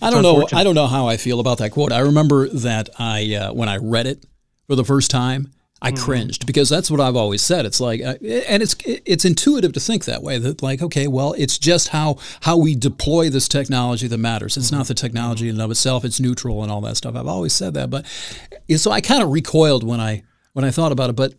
I 0.02 0.10
don't 0.10 0.24
know. 0.24 0.48
I 0.54 0.64
don't 0.64 0.76
know 0.76 0.88
how 0.88 1.08
I 1.08 1.18
feel 1.18 1.40
about 1.40 1.60
that 1.60 1.72
quote. 1.72 1.92
I 1.92 2.00
remember 2.00 2.48
that 2.50 2.90
I 3.00 3.36
uh, 3.36 3.54
when 3.54 3.70
I 3.70 3.78
read 3.78 4.08
it 4.08 4.26
for 4.68 4.76
the 4.76 4.84
first 4.84 5.10
time, 5.10 5.52
I 5.82 5.92
mm. 5.92 6.00
cringed 6.00 6.46
because 6.46 6.70
that's 6.70 6.90
what 6.90 7.00
I've 7.00 7.16
always 7.16 7.42
said. 7.42 7.66
It's 7.66 7.80
like, 7.80 8.02
uh, 8.02 8.16
and 8.22 8.64
it's 8.64 8.76
it's 8.86 9.26
intuitive 9.26 9.74
to 9.74 9.80
think 9.80 10.06
that 10.06 10.24
way. 10.24 10.40
That 10.40 10.64
like, 10.64 10.82
okay, 10.82 11.08
well, 11.08 11.34
it's 11.38 11.58
just 11.58 11.90
how 11.90 12.18
how 12.42 12.58
we 12.58 12.76
deploy 12.76 13.30
this 13.30 13.48
technology 13.48 14.08
that 14.08 14.18
matters. 14.18 14.58
It's 14.58 14.70
mm. 14.70 14.78
not 14.78 14.88
the 14.88 14.94
technology 14.94 15.48
in 15.48 15.56
and 15.56 15.62
of 15.62 15.72
itself. 15.72 16.04
It's 16.04 16.20
neutral 16.20 16.64
and 16.64 16.72
all 16.72 16.82
that 16.82 16.98
stuff. 16.98 17.16
I've 17.16 17.28
always 17.28 17.54
said 17.54 17.76
that, 17.76 17.90
but 17.90 18.06
so 18.78 18.92
I 18.92 19.02
kind 19.02 19.22
of 19.22 19.30
recoiled 19.30 19.84
when 19.84 20.00
I 20.00 20.24
when 20.54 20.66
I 20.66 20.72
thought 20.72 20.92
about 20.92 21.12
it. 21.12 21.16
But 21.16 21.34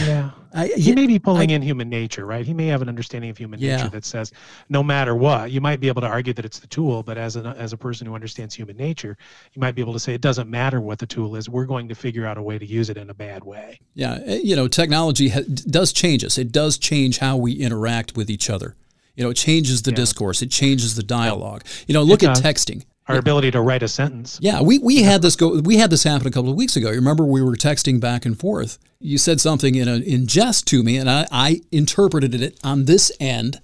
yeah. 0.00 0.30
I, 0.54 0.68
he 0.68 0.94
may 0.94 1.06
be 1.06 1.18
pulling 1.18 1.50
I, 1.50 1.54
in 1.54 1.62
human 1.62 1.88
nature, 1.88 2.24
right? 2.24 2.44
He 2.44 2.54
may 2.54 2.66
have 2.66 2.80
an 2.80 2.88
understanding 2.88 3.30
of 3.30 3.36
human 3.36 3.60
yeah. 3.60 3.76
nature 3.76 3.88
that 3.90 4.04
says, 4.04 4.32
no 4.68 4.82
matter 4.82 5.14
what, 5.14 5.50
you 5.50 5.60
might 5.60 5.78
be 5.78 5.88
able 5.88 6.00
to 6.00 6.06
argue 6.06 6.32
that 6.32 6.44
it's 6.44 6.58
the 6.58 6.66
tool, 6.66 7.02
but 7.02 7.18
as 7.18 7.36
a 7.36 7.54
as 7.58 7.72
a 7.72 7.76
person 7.76 8.06
who 8.06 8.14
understands 8.14 8.54
human 8.54 8.76
nature, 8.76 9.16
you 9.52 9.60
might 9.60 9.74
be 9.74 9.82
able 9.82 9.92
to 9.92 9.98
say 9.98 10.14
it 10.14 10.20
doesn't 10.20 10.48
matter 10.48 10.80
what 10.80 10.98
the 10.98 11.06
tool 11.06 11.36
is. 11.36 11.48
We're 11.48 11.66
going 11.66 11.88
to 11.88 11.94
figure 11.94 12.26
out 12.26 12.38
a 12.38 12.42
way 12.42 12.58
to 12.58 12.66
use 12.66 12.88
it 12.88 12.96
in 12.96 13.10
a 13.10 13.14
bad 13.14 13.44
way. 13.44 13.78
Yeah, 13.94 14.18
eh, 14.24 14.40
you 14.42 14.56
know, 14.56 14.68
technology 14.68 15.28
ha- 15.28 15.42
does 15.68 15.92
change 15.92 16.24
us. 16.24 16.38
It 16.38 16.50
does 16.50 16.78
change 16.78 17.18
how 17.18 17.36
we 17.36 17.52
interact 17.52 18.16
with 18.16 18.30
each 18.30 18.48
other. 18.48 18.74
You 19.16 19.24
know, 19.24 19.30
it 19.30 19.36
changes 19.36 19.82
the 19.82 19.90
yeah. 19.90 19.96
discourse. 19.96 20.42
It 20.42 20.50
changes 20.50 20.94
the 20.94 21.02
dialogue. 21.02 21.64
You 21.86 21.94
know, 21.94 22.02
look 22.02 22.22
at 22.22 22.36
texting 22.36 22.84
our 23.08 23.18
ability 23.18 23.50
to 23.52 23.60
write 23.60 23.82
a 23.82 23.88
sentence. 23.88 24.38
Yeah, 24.42 24.60
we, 24.60 24.78
we 24.78 25.02
had 25.02 25.22
this 25.22 25.34
go. 25.34 25.60
We 25.60 25.78
had 25.78 25.90
this 25.90 26.04
happen 26.04 26.26
a 26.26 26.30
couple 26.30 26.50
of 26.50 26.56
weeks 26.56 26.76
ago. 26.76 26.90
You 26.90 26.96
remember 26.96 27.24
we 27.24 27.42
were 27.42 27.56
texting 27.56 28.00
back 28.00 28.26
and 28.26 28.38
forth. 28.38 28.78
You 29.00 29.16
said 29.16 29.40
something 29.40 29.74
in 29.74 29.88
a, 29.88 29.96
in 29.96 30.26
jest 30.26 30.66
to 30.68 30.82
me, 30.82 30.96
and 30.98 31.08
I, 31.08 31.26
I 31.30 31.62
interpreted 31.72 32.34
it 32.34 32.58
on 32.62 32.84
this 32.84 33.10
end. 33.18 33.60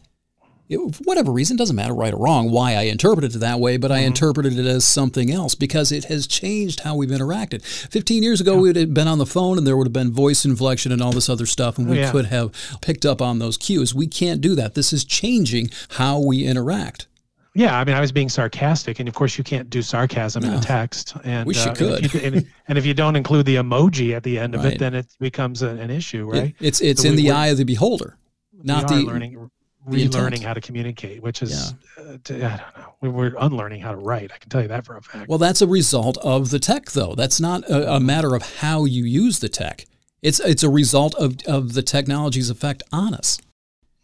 It, 0.66 0.78
for 0.94 1.02
whatever 1.04 1.30
reason, 1.30 1.58
doesn't 1.58 1.76
matter 1.76 1.92
right 1.92 2.14
or 2.14 2.16
wrong 2.16 2.50
why 2.50 2.72
I 2.72 2.82
interpreted 2.84 3.36
it 3.36 3.40
that 3.40 3.60
way, 3.60 3.76
but 3.76 3.90
mm-hmm. 3.90 4.00
I 4.00 4.06
interpreted 4.06 4.58
it 4.58 4.64
as 4.64 4.88
something 4.88 5.30
else 5.30 5.54
because 5.54 5.92
it 5.92 6.06
has 6.06 6.26
changed 6.26 6.80
how 6.80 6.96
we've 6.96 7.10
interacted. 7.10 7.62
Fifteen 7.62 8.22
years 8.22 8.40
ago, 8.40 8.54
yeah. 8.54 8.60
we 8.60 8.68
would 8.70 8.76
have 8.76 8.94
been 8.94 9.08
on 9.08 9.18
the 9.18 9.26
phone, 9.26 9.58
and 9.58 9.66
there 9.66 9.76
would 9.76 9.86
have 9.86 9.92
been 9.92 10.10
voice 10.10 10.46
inflection 10.46 10.90
and 10.90 11.02
all 11.02 11.12
this 11.12 11.28
other 11.28 11.44
stuff, 11.44 11.76
and 11.76 11.86
we 11.86 11.98
oh, 11.98 12.00
yeah. 12.02 12.10
could 12.10 12.26
have 12.26 12.50
picked 12.80 13.04
up 13.04 13.20
on 13.20 13.40
those 13.40 13.58
cues. 13.58 13.94
We 13.94 14.06
can't 14.06 14.40
do 14.40 14.54
that. 14.54 14.74
This 14.74 14.94
is 14.94 15.04
changing 15.04 15.68
how 15.90 16.18
we 16.18 16.46
interact. 16.46 17.08
Yeah, 17.56 17.78
I 17.78 17.84
mean, 17.84 17.94
I 17.94 18.00
was 18.00 18.10
being 18.10 18.28
sarcastic, 18.28 18.98
and 18.98 19.08
of 19.08 19.14
course, 19.14 19.38
you 19.38 19.44
can't 19.44 19.70
do 19.70 19.80
sarcasm 19.80 20.42
no. 20.42 20.48
in 20.48 20.54
a 20.54 20.60
text. 20.60 21.14
And 21.22 21.46
wish 21.46 21.64
you 21.64 21.70
uh, 21.70 21.74
could. 21.74 21.96
And 21.96 22.04
if 22.04 22.14
you, 22.14 22.20
and, 22.20 22.46
and 22.66 22.78
if 22.78 22.84
you, 22.84 22.94
don't 22.94 23.14
include 23.14 23.46
the 23.46 23.56
emoji 23.56 24.14
at 24.14 24.24
the 24.24 24.40
end 24.40 24.56
of 24.56 24.64
right. 24.64 24.72
it, 24.72 24.78
then 24.80 24.92
it 24.94 25.06
becomes 25.20 25.62
a, 25.62 25.68
an 25.68 25.90
issue, 25.90 26.28
right? 26.30 26.54
It, 26.58 26.66
it's 26.66 26.80
it's 26.80 27.02
so 27.02 27.08
in 27.08 27.14
we, 27.14 27.22
the 27.22 27.30
eye 27.30 27.48
of 27.48 27.56
the 27.56 27.64
beholder, 27.64 28.18
not 28.64 28.88
the 28.88 28.96
learning, 28.96 29.50
relearning 29.88 30.42
how 30.42 30.52
to 30.52 30.60
communicate, 30.60 31.22
which 31.22 31.42
is 31.42 31.74
yeah. 31.96 32.04
uh, 32.04 32.16
to, 32.24 32.34
I 32.44 32.56
don't 32.56 32.78
know. 32.78 32.94
We, 33.02 33.08
we're 33.08 33.34
unlearning 33.38 33.80
how 33.80 33.92
to 33.92 33.98
write. 33.98 34.32
I 34.34 34.38
can 34.38 34.50
tell 34.50 34.62
you 34.62 34.68
that 34.68 34.84
for 34.84 34.96
a 34.96 35.02
fact. 35.02 35.28
Well, 35.28 35.38
that's 35.38 35.62
a 35.62 35.68
result 35.68 36.18
of 36.18 36.50
the 36.50 36.58
tech, 36.58 36.90
though. 36.90 37.14
That's 37.14 37.40
not 37.40 37.62
a, 37.70 37.94
a 37.94 38.00
matter 38.00 38.34
of 38.34 38.56
how 38.56 38.84
you 38.84 39.04
use 39.04 39.38
the 39.38 39.48
tech. 39.48 39.84
It's 40.22 40.40
it's 40.40 40.64
a 40.64 40.70
result 40.70 41.14
of 41.14 41.36
of 41.46 41.74
the 41.74 41.82
technology's 41.82 42.50
effect 42.50 42.82
on 42.90 43.14
us. 43.14 43.38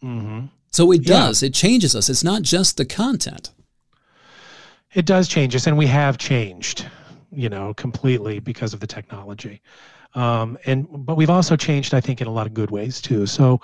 Mm-hmm. 0.01 0.45
So 0.71 0.91
it 0.91 1.03
does. 1.03 1.41
Yeah. 1.41 1.47
It 1.47 1.53
changes 1.53 1.95
us. 1.95 2.09
It's 2.09 2.23
not 2.23 2.41
just 2.43 2.77
the 2.77 2.85
content. 2.85 3.51
It 4.93 5.05
does 5.05 5.27
change 5.27 5.55
us, 5.55 5.67
and 5.67 5.77
we 5.77 5.87
have 5.87 6.17
changed, 6.17 6.85
you 7.31 7.49
know, 7.49 7.73
completely 7.73 8.39
because 8.39 8.73
of 8.73 8.79
the 8.79 8.87
technology. 8.87 9.61
Um, 10.15 10.57
and 10.65 10.87
but 11.05 11.15
we've 11.15 11.29
also 11.29 11.55
changed, 11.55 11.93
I 11.93 12.01
think, 12.01 12.21
in 12.21 12.27
a 12.27 12.31
lot 12.31 12.47
of 12.47 12.53
good 12.53 12.71
ways 12.71 13.01
too. 13.01 13.25
So 13.25 13.61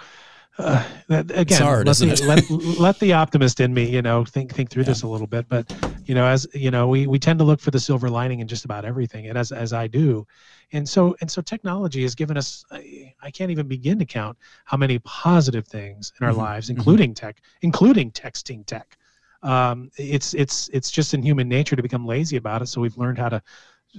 uh, 0.59 0.83
again, 1.09 1.61
hard, 1.61 1.85
let, 1.85 1.97
the, 1.97 2.23
let, 2.25 2.79
let, 2.79 2.99
the 2.99 3.13
optimist 3.13 3.59
in 3.59 3.73
me, 3.73 3.87
you 3.87 4.01
know, 4.01 4.25
think 4.25 4.53
think 4.53 4.71
through 4.71 4.83
yeah. 4.83 4.89
this 4.89 5.03
a 5.03 5.07
little 5.07 5.27
bit. 5.27 5.47
But 5.47 5.71
you 6.05 6.15
know, 6.15 6.25
as 6.25 6.47
you 6.53 6.71
know, 6.71 6.87
we 6.87 7.05
we 7.05 7.19
tend 7.19 7.37
to 7.39 7.45
look 7.45 7.59
for 7.59 7.69
the 7.69 7.79
silver 7.79 8.09
lining 8.09 8.39
in 8.39 8.47
just 8.47 8.65
about 8.65 8.83
everything, 8.83 9.27
and 9.27 9.37
as 9.37 9.51
as 9.51 9.71
I 9.71 9.85
do, 9.85 10.25
and 10.71 10.87
so 10.87 11.15
and 11.21 11.29
so 11.29 11.41
technology 11.41 12.01
has 12.01 12.15
given 12.15 12.37
us 12.37 12.65
I, 12.71 13.13
I 13.21 13.29
can't 13.29 13.51
even 13.51 13.67
begin 13.67 13.99
to 13.99 14.05
count 14.05 14.37
how 14.65 14.77
many 14.77 14.97
positive 14.99 15.67
things 15.67 16.11
in 16.19 16.25
our 16.25 16.31
mm-hmm. 16.31 16.41
lives, 16.41 16.67
mm-hmm. 16.69 16.79
including 16.79 17.11
mm-hmm. 17.11 17.25
tech, 17.27 17.41
including 17.61 18.11
texting 18.11 18.65
tech. 18.65 18.97
Um, 19.43 19.91
it's 19.97 20.33
it's 20.33 20.69
it's 20.73 20.89
just 20.89 21.13
in 21.13 21.21
human 21.21 21.47
nature 21.47 21.75
to 21.75 21.83
become 21.83 22.05
lazy 22.05 22.37
about 22.37 22.63
it. 22.63 22.67
So 22.67 22.81
we've 22.81 22.97
learned 22.97 23.19
how 23.19 23.29
to 23.29 23.43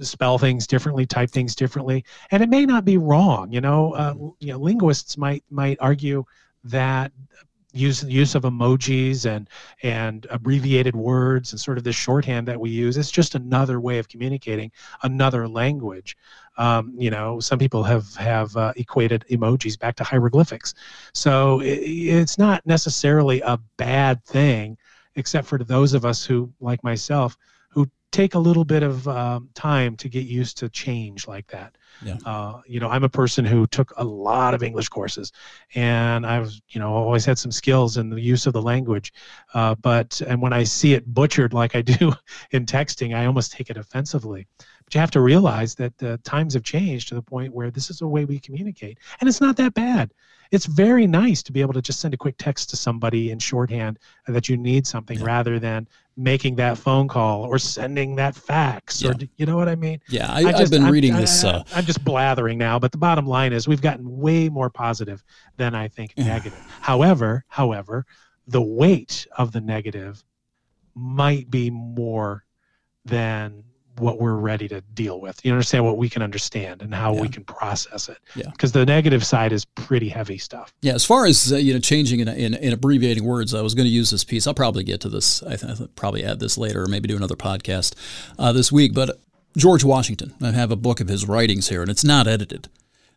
spell 0.01 0.37
things 0.37 0.67
differently, 0.67 1.05
type 1.05 1.29
things 1.29 1.55
differently, 1.55 2.03
and 2.31 2.43
it 2.43 2.49
may 2.49 2.65
not 2.65 2.83
be 2.83 2.97
wrong. 2.97 3.51
You 3.51 3.61
know, 3.61 3.93
uh, 3.93 4.13
mm-hmm. 4.13 4.29
you 4.39 4.51
know, 4.51 4.59
linguists 4.59 5.17
might 5.17 5.43
might 5.49 5.77
argue 5.79 6.25
that 6.63 7.11
use 7.71 8.03
use 8.03 8.33
of 8.33 8.43
emojis 8.43 9.25
and 9.25 9.47
and 9.83 10.25
abbreviated 10.31 10.95
words 10.95 11.51
and 11.51 11.59
sort 11.59 11.77
of 11.77 11.83
this 11.83 11.95
shorthand 11.95 12.47
that 12.47 12.59
we 12.59 12.69
use 12.69 12.97
it's 12.97 13.11
just 13.11 13.35
another 13.35 13.79
way 13.79 13.99
of 13.99 14.09
communicating 14.09 14.71
another 15.03 15.47
language. 15.47 16.17
Um, 16.57 16.93
you 16.97 17.11
know 17.11 17.39
some 17.39 17.59
people 17.59 17.83
have 17.83 18.13
have 18.15 18.55
uh, 18.57 18.73
equated 18.75 19.23
emojis 19.29 19.79
back 19.79 19.95
to 19.97 20.03
hieroglyphics. 20.03 20.73
So 21.13 21.59
it, 21.61 21.79
it's 21.79 22.37
not 22.37 22.65
necessarily 22.65 23.41
a 23.41 23.59
bad 23.77 24.23
thing 24.25 24.77
except 25.15 25.47
for 25.47 25.59
those 25.59 25.93
of 25.93 26.05
us 26.05 26.25
who 26.25 26.51
like 26.59 26.83
myself 26.83 27.37
take 28.11 28.33
a 28.33 28.39
little 28.39 28.65
bit 28.65 28.83
of 28.83 29.07
um, 29.07 29.49
time 29.53 29.95
to 29.97 30.09
get 30.09 30.25
used 30.25 30.57
to 30.57 30.69
change 30.69 31.27
like 31.27 31.47
that. 31.47 31.75
Yeah. 32.03 32.17
Uh, 32.25 32.61
you 32.65 32.79
know, 32.79 32.89
I'm 32.89 33.03
a 33.03 33.09
person 33.09 33.45
who 33.45 33.67
took 33.67 33.93
a 33.97 34.03
lot 34.03 34.53
of 34.53 34.63
English 34.63 34.89
courses, 34.89 35.31
and 35.75 36.25
I've 36.25 36.51
you 36.69 36.79
know 36.79 36.93
always 36.93 37.25
had 37.25 37.37
some 37.37 37.51
skills 37.51 37.97
in 37.97 38.09
the 38.09 38.19
use 38.19 38.47
of 38.47 38.53
the 38.53 38.61
language. 38.61 39.13
Uh, 39.53 39.75
but 39.75 40.21
and 40.21 40.41
when 40.41 40.53
I 40.53 40.63
see 40.63 40.93
it 40.93 41.13
butchered 41.13 41.53
like 41.53 41.75
I 41.75 41.81
do 41.99 42.13
in 42.51 42.65
texting, 42.65 43.15
I 43.15 43.25
almost 43.25 43.51
take 43.51 43.69
it 43.69 43.77
offensively. 43.77 44.47
But 44.83 44.95
you 44.95 45.01
have 45.01 45.11
to 45.11 45.21
realize 45.21 45.75
that 45.75 45.97
the 45.97 46.17
times 46.19 46.53
have 46.55 46.63
changed 46.63 47.09
to 47.09 47.15
the 47.15 47.21
point 47.21 47.53
where 47.53 47.69
this 47.69 47.89
is 47.89 48.01
a 48.01 48.07
way 48.07 48.25
we 48.25 48.39
communicate, 48.39 48.97
and 49.19 49.27
it's 49.27 49.41
not 49.41 49.57
that 49.57 49.73
bad 49.73 50.11
it's 50.51 50.65
very 50.65 51.05
nice 51.05 51.43
to 51.43 51.51
be 51.51 51.61
able 51.61 51.73
to 51.73 51.81
just 51.81 51.99
send 51.99 52.13
a 52.13 52.17
quick 52.17 52.35
text 52.37 52.69
to 52.69 52.75
somebody 52.75 53.31
in 53.31 53.39
shorthand 53.39 53.99
that 54.27 54.49
you 54.49 54.57
need 54.57 54.87
something 54.87 55.19
yeah. 55.19 55.25
rather 55.25 55.59
than 55.59 55.87
making 56.19 56.55
that 56.57 56.77
phone 56.77 57.07
call 57.07 57.43
or 57.43 57.57
sending 57.57 58.17
that 58.17 58.35
fax 58.35 59.01
yeah. 59.01 59.11
or 59.11 59.15
you 59.37 59.45
know 59.45 59.55
what 59.55 59.69
I 59.69 59.75
mean? 59.75 60.01
Yeah, 60.09 60.31
I, 60.31 60.51
have 60.51 60.69
been 60.69 60.83
I'm, 60.83 60.91
reading 60.91 61.13
I, 61.13 61.21
this. 61.21 61.45
Uh, 61.45 61.63
I, 61.73 61.79
am 61.79 61.85
just 61.85 62.03
blathering 62.03 62.57
now, 62.57 62.77
but 62.77 62.91
the 62.91 62.97
bottom 62.97 63.25
line 63.25 63.53
is 63.53 63.69
we've 63.69 63.81
gotten 63.81 64.17
way 64.17 64.49
more 64.49 64.69
positive 64.69 65.23
than 65.55 65.73
I 65.73 65.87
think 65.87 66.17
negative. 66.17 66.59
however, 66.81 67.45
however, 67.47 68.05
the 68.47 68.61
weight 68.61 69.27
of 69.37 69.53
the 69.53 69.61
negative 69.61 70.21
might 70.93 71.49
be 71.49 71.69
more 71.69 72.43
than 73.05 73.63
what 73.99 74.19
we're 74.19 74.35
ready 74.35 74.67
to 74.67 74.81
deal 74.81 75.19
with. 75.19 75.43
You 75.43 75.51
understand 75.51 75.85
what 75.85 75.97
we 75.97 76.09
can 76.09 76.21
understand 76.21 76.81
and 76.81 76.93
how 76.93 77.13
yeah. 77.13 77.21
we 77.21 77.29
can 77.29 77.43
process 77.43 78.09
it. 78.09 78.17
Yeah. 78.35 78.49
Because 78.51 78.71
the 78.71 78.85
negative 78.85 79.25
side 79.25 79.51
is 79.51 79.65
pretty 79.65 80.09
heavy 80.09 80.37
stuff. 80.37 80.73
Yeah. 80.81 80.93
As 80.93 81.05
far 81.05 81.25
as 81.25 81.51
uh, 81.51 81.57
you 81.57 81.73
know, 81.73 81.79
changing 81.79 82.19
in, 82.19 82.27
in, 82.27 82.53
in, 82.53 82.73
abbreviating 82.73 83.23
words, 83.23 83.53
I 83.53 83.61
was 83.61 83.75
going 83.75 83.85
to 83.85 83.91
use 83.91 84.09
this 84.09 84.23
piece. 84.23 84.47
I'll 84.47 84.53
probably 84.53 84.83
get 84.83 85.01
to 85.01 85.09
this. 85.09 85.43
I 85.43 85.55
th- 85.55 85.79
I'll 85.79 85.87
probably 85.95 86.23
add 86.23 86.39
this 86.39 86.57
later, 86.57 86.83
or 86.83 86.87
maybe 86.87 87.07
do 87.07 87.17
another 87.17 87.35
podcast 87.35 87.93
uh, 88.37 88.51
this 88.51 88.71
week. 88.71 88.93
But 88.93 89.19
George 89.57 89.83
Washington, 89.83 90.33
I 90.41 90.51
have 90.51 90.71
a 90.71 90.75
book 90.75 90.99
of 90.99 91.07
his 91.07 91.27
writings 91.27 91.69
here, 91.69 91.81
and 91.81 91.89
it's 91.89 92.03
not 92.03 92.27
edited. 92.27 92.69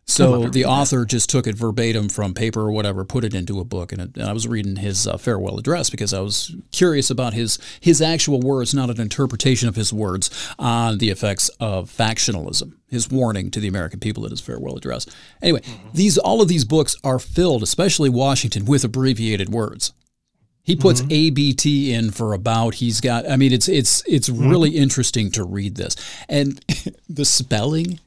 So 0.05 0.49
the 0.49 0.65
author 0.65 1.05
just 1.05 1.29
took 1.29 1.47
it 1.47 1.55
verbatim 1.55 2.09
from 2.09 2.33
paper 2.33 2.61
or 2.61 2.71
whatever, 2.71 3.05
put 3.05 3.23
it 3.23 3.33
into 3.33 3.59
a 3.59 3.63
book, 3.63 3.93
and, 3.93 4.01
it, 4.01 4.17
and 4.17 4.23
I 4.23 4.33
was 4.33 4.47
reading 4.47 4.75
his 4.75 5.07
uh, 5.07 5.17
farewell 5.17 5.57
address 5.57 5.89
because 5.89 6.13
I 6.13 6.19
was 6.19 6.55
curious 6.71 7.09
about 7.09 7.33
his 7.33 7.57
his 7.79 8.01
actual 8.01 8.41
words, 8.41 8.73
not 8.73 8.89
an 8.89 8.99
interpretation 8.99 9.69
of 9.69 9.75
his 9.75 9.93
words 9.93 10.29
on 10.59 10.97
the 10.97 11.09
effects 11.09 11.49
of 11.59 11.89
factionalism. 11.89 12.73
His 12.87 13.09
warning 13.09 13.49
to 13.51 13.59
the 13.59 13.67
American 13.67 13.99
people 13.99 14.23
in 14.25 14.31
his 14.31 14.41
farewell 14.41 14.75
address. 14.75 15.07
Anyway, 15.41 15.61
mm-hmm. 15.61 15.89
these 15.93 16.17
all 16.17 16.41
of 16.41 16.47
these 16.47 16.65
books 16.65 16.95
are 17.03 17.17
filled, 17.17 17.63
especially 17.63 18.09
Washington, 18.09 18.65
with 18.65 18.83
abbreviated 18.83 19.49
words. 19.49 19.93
He 20.63 20.75
puts 20.75 21.01
mm-hmm. 21.01 21.11
ABT 21.11 21.93
in 21.93 22.11
for 22.11 22.33
about. 22.33 22.75
He's 22.75 23.01
got. 23.01 23.29
I 23.29 23.35
mean, 23.35 23.51
it's 23.51 23.67
it's 23.67 24.03
it's 24.05 24.29
mm-hmm. 24.29 24.49
really 24.49 24.71
interesting 24.71 25.31
to 25.31 25.43
read 25.43 25.75
this, 25.75 25.95
and 26.29 26.63
the 27.09 27.25
spelling 27.25 27.99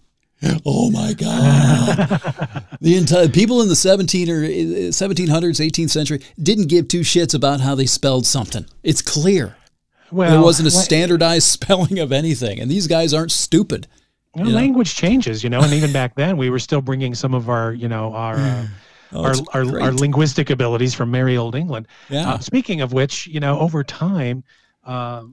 Oh 0.67 0.91
my 0.91 1.15
God! 1.15 2.67
the 2.81 2.97
entire 2.97 3.29
people 3.29 3.63
in 3.63 3.69
the 3.69 3.77
17 3.77 4.31
or 4.31 4.43
1700s, 4.43 5.31
uh, 5.33 5.65
18th 5.65 5.91
century 5.91 6.21
didn't 6.41 6.69
give 6.69 6.89
two 6.89 7.01
shits 7.01 7.35
about 7.35 7.61
how 7.61 7.75
they 7.75 7.87
spelled 7.87 8.27
something. 8.27 8.67
It's 8.83 9.01
clear. 9.01 9.57
Well, 10.13 10.31
there 10.31 10.43
wasn't 10.43 10.69
a 10.69 10.71
standardized 10.71 11.47
spelling 11.51 11.99
of 11.99 12.13
anything, 12.13 12.61
and 12.61 12.71
these 12.71 12.87
guys 12.87 13.15
aren't 13.15 13.33
stupid. 13.33 13.87
Well, 14.35 14.47
language 14.51 15.01
know? 15.01 15.09
changes, 15.09 15.43
you 15.43 15.49
know, 15.49 15.63
and 15.63 15.73
even 15.73 15.93
back 15.93 16.15
then 16.15 16.37
we 16.37 16.51
were 16.51 16.59
still 16.59 16.83
bringing 16.83 17.15
some 17.15 17.33
of 17.33 17.49
our, 17.49 17.73
you 17.73 17.89
know, 17.89 18.13
our. 18.13 18.37
Uh, 18.37 18.67
oh, 19.13 19.25
our, 19.25 19.35
our, 19.55 19.81
our, 19.81 19.93
linguistic 19.93 20.51
abilities 20.51 20.93
from 20.93 21.11
merry 21.11 21.39
old 21.39 21.55
England. 21.55 21.89
Yeah. 22.11 22.33
Uh, 22.33 22.39
speaking 22.39 22.83
of 22.83 22.93
which, 22.93 23.27
you 23.27 23.41
know, 23.41 23.59
over 23.59 23.83
time, 23.83 24.45
uh, 24.85 25.25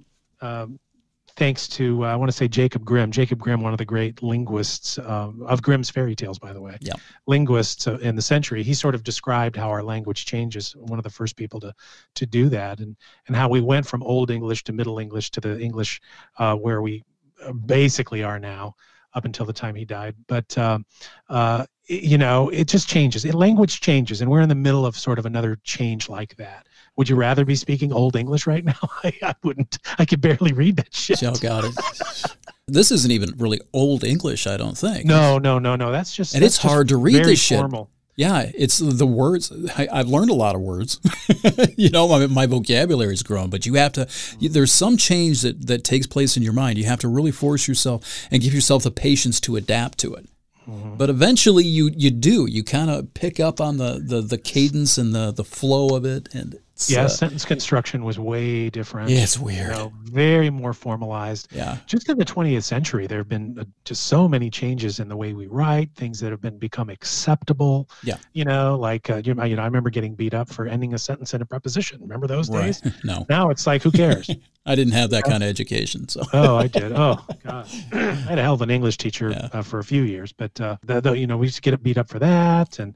thanks 1.36 1.67
to 1.67 2.05
uh, 2.05 2.07
I 2.07 2.15
want 2.15 2.29
to 2.29 2.36
say 2.36 2.47
Jacob 2.47 2.84
Grimm. 2.84 3.11
Jacob 3.11 3.39
Grimm, 3.39 3.61
one 3.61 3.73
of 3.73 3.77
the 3.77 3.86
great 3.86 4.21
linguists 4.21 4.97
uh, 4.97 5.31
of 5.45 5.61
Grimm's 5.61 5.89
fairy 5.89 6.15
tales, 6.15 6.39
by 6.39 6.53
the 6.53 6.61
way. 6.61 6.77
Yeah. 6.81 6.93
Linguists 7.27 7.88
uh, 7.88 7.97
in 7.99 8.15
the 8.15 8.21
century. 8.21 8.63
He 8.63 8.73
sort 8.73 8.95
of 8.95 9.03
described 9.03 9.55
how 9.55 9.69
our 9.69 9.84
language 9.84 10.25
changes. 10.25 10.75
One 10.75 10.99
of 10.99 11.03
the 11.03 11.09
first 11.09 11.36
people 11.36 11.59
to 11.61 11.73
to 12.15 12.25
do 12.25 12.49
that, 12.49 12.79
and 12.79 12.95
and 13.27 13.36
how 13.36 13.49
we 13.49 13.61
went 13.61 13.86
from 13.88 14.03
Old 14.03 14.31
English 14.31 14.63
to 14.65 14.73
Middle 14.73 14.99
English 14.99 15.31
to 15.31 15.41
the 15.41 15.59
English 15.59 16.01
uh, 16.38 16.55
where 16.55 16.81
we 16.81 17.03
uh, 17.43 17.53
basically 17.53 18.23
are 18.23 18.39
now, 18.39 18.75
up 19.13 19.25
until 19.25 19.45
the 19.45 19.53
time 19.53 19.75
he 19.75 19.86
died. 19.86 20.15
But 20.27 20.57
um, 20.57 20.86
uh, 21.29 21.65
you 21.88 22.17
know, 22.17 22.49
it 22.49 22.67
just 22.67 22.88
changes. 22.88 23.25
It, 23.25 23.34
language 23.34 23.81
changes, 23.81 24.21
and 24.21 24.29
we're 24.29 24.41
in 24.41 24.49
the 24.49 24.55
middle 24.55 24.86
of 24.86 24.97
sort 24.97 25.19
of 25.19 25.25
another 25.25 25.57
change 25.63 26.09
like 26.09 26.36
that. 26.38 26.67
Would 26.96 27.10
you 27.10 27.16
rather 27.16 27.44
be 27.44 27.56
speaking 27.56 27.91
Old 27.91 28.16
English 28.16 28.46
right 28.46 28.64
now? 28.64 28.78
I, 29.04 29.14
I 29.22 29.36
wouldn't. 29.44 29.80
I 29.98 30.06
could 30.06 30.22
barely 30.22 30.54
read 30.54 30.78
that 30.78 30.94
shit. 30.94 31.20
Joe 31.20 31.34
got 31.34 31.64
it. 31.66 32.36
this 32.68 32.91
isn't 32.91 33.12
even 33.12 33.34
really 33.38 33.60
Old 33.74 34.04
English, 34.04 34.46
I 34.48 34.58
don't 34.58 34.78
think. 34.78 35.06
No, 35.06 35.38
no, 35.39 35.60
no, 35.60 35.76
no. 35.76 35.91
That's 35.91 36.16
just 36.16 36.36
and 36.36 36.44
that's 36.44 36.56
it's 36.56 36.64
hard 36.64 36.89
to 36.89 36.98
read 36.98 37.26
this 37.26 37.48
formal. 37.48 37.86
shit. 37.86 37.94
Yeah, 38.16 38.52
it's 38.54 38.78
the 38.78 39.08
words. 39.08 39.52
I, 39.76 39.88
have 39.91 40.08
learned 40.08 40.30
a 40.30 40.36
lot 40.36 40.54
of 40.54 40.62
words. 40.62 41.00
you 41.78 41.89
know, 41.89 42.08
my, 42.08 42.28
my 42.28 42.46
vocabulary's 42.46 43.24
grown, 43.24 43.50
but 43.50 43.66
you 43.66 43.74
have 43.74 43.94
to. 43.94 44.08
You, 44.39 44.50
there's 44.50 44.72
some 44.72 44.98
change 44.98 45.41
that 45.41 45.66
that 45.66 45.84
takes 45.84 46.06
place 46.06 46.38
in 46.38 46.44
your 46.44 46.54
mind. 46.54 46.78
You 46.78 46.86
have 46.86 47.00
to 47.00 47.08
really 47.08 47.32
force 47.32 47.68
yourself 47.68 48.28
and 48.30 48.39
give 48.39 48.54
yourself 48.54 48.84
the 48.84 48.91
patience 48.91 49.39
to 49.41 49.56
adapt 49.56 49.98
to 50.00 50.14
it. 50.14 50.28
Mm-hmm. 50.68 50.96
But 50.96 51.10
eventually, 51.10 51.66
you 51.66 51.89
you 51.96 52.12
do. 52.12 52.46
You 52.46 52.64
kind 52.64 52.91
of 52.91 53.16
pick 53.16 53.39
up 53.39 53.60
on 53.60 53.78
the, 53.78 54.00
the 54.06 54.22
the 54.22 54.38
cadence 54.38 55.00
and 55.00 55.16
the 55.16 55.32
the 55.32 55.44
flow 55.44 55.96
of 55.96 56.06
it, 56.06 56.30
and 56.36 56.60
yeah, 56.88 57.03
uh, 57.03 57.07
sentence 57.07 57.45
construction 57.45 58.03
was 58.03 58.17
way 58.17 58.69
different. 58.69 59.09
Yeah, 59.09 59.21
it's 59.21 59.38
weird. 59.38 59.67
You 59.67 59.74
know, 59.74 59.93
very 60.03 60.49
more 60.49 60.74
formalized. 60.74 61.49
Yeah. 61.51 61.78
Just 61.86 62.09
in 62.09 62.17
the 62.17 62.26
20th 62.26 62.63
century, 62.63 63.05
there 63.05 63.19
have 63.19 63.30
been 63.30 63.57
uh, 63.59 63.65
just 63.86 64.07
so 64.07 64.28
many 64.28 64.49
changes 64.49 64.99
in 64.99 65.07
the 65.07 65.15
way 65.15 65.34
we 65.34 65.45
write, 65.45 65.89
things 65.95 66.19
that 66.19 66.32
have 66.32 66.41
been 66.41 66.57
become 66.57 66.89
acceptable. 66.89 67.89
Yeah. 68.03 68.17
You 68.34 68.45
know, 68.45 68.76
like 68.76 69.09
uh, 69.09 69.21
you, 69.24 69.34
know, 69.36 69.43
you 69.43 69.55
know, 69.55 69.61
I 69.61 69.65
remember 69.65 69.91
getting 69.91 70.15
beat 70.15 70.34
up 70.34 70.49
for 70.49 70.65
ending 70.65 70.93
a 70.93 70.97
sentence 70.97 71.34
in 71.34 71.41
a 71.41 71.45
preposition. 71.45 72.01
Remember 72.01 72.26
those 72.26 72.49
right. 72.49 72.65
days? 72.65 72.82
no. 73.03 73.26
Now 73.30 73.49
it's 73.49 73.67
like, 73.67 73.84
who 73.84 73.91
cares? 73.91 74.30
I 74.65 74.76
didn't 74.76 74.93
have 74.93 75.09
that 75.09 75.26
kind 75.26 75.43
of 75.43 75.49
education. 75.49 76.07
So. 76.07 76.21
oh, 76.34 76.55
I 76.55 76.67
did. 76.67 76.93
Oh, 77.03 77.26
God. 77.43 77.67
I 77.91 77.97
had 77.97 78.38
a 78.38 78.41
hell 78.41 78.53
of 78.53 78.61
an 78.61 78.69
English 78.69 78.97
teacher 78.97 79.32
yeah. 79.32 79.49
uh, 79.51 79.61
for 79.61 79.80
a 79.80 79.84
few 79.84 80.03
years, 80.03 80.32
but 80.32 80.59
uh, 80.61 80.78
the, 80.84 81.01
the, 81.01 81.11
you 81.13 81.28
know, 81.28 81.38
we 81.38 81.47
used 81.47 81.55
to 81.55 81.61
get 81.61 81.82
beat 81.84 81.97
up 81.97 82.07
for 82.07 82.19
that, 82.19 82.80
and 82.80 82.93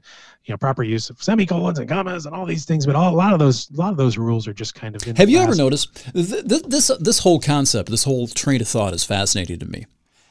you 0.48 0.52
know, 0.54 0.58
proper 0.58 0.82
use 0.82 1.10
of 1.10 1.22
semicolons 1.22 1.78
and 1.78 1.88
commas 1.88 2.26
and 2.26 2.34
all 2.34 2.46
these 2.46 2.64
things. 2.64 2.86
But 2.86 2.96
all, 2.96 3.12
a 3.12 3.16
lot 3.16 3.32
of 3.32 3.38
those, 3.38 3.70
a 3.70 3.76
lot 3.76 3.90
of 3.90 3.96
those 3.96 4.16
rules 4.16 4.48
are 4.48 4.54
just 4.54 4.74
kind 4.74 4.96
of. 4.96 5.02
have 5.02 5.28
you 5.28 5.38
ever 5.38 5.54
noticed 5.54 5.94
th- 6.12 6.44
this? 6.44 6.90
This 7.00 7.20
whole 7.20 7.38
concept, 7.38 7.90
this 7.90 8.04
whole 8.04 8.26
train 8.26 8.60
of 8.60 8.68
thought, 8.68 8.94
is 8.94 9.04
fascinating 9.04 9.58
to 9.58 9.66
me. 9.66 9.86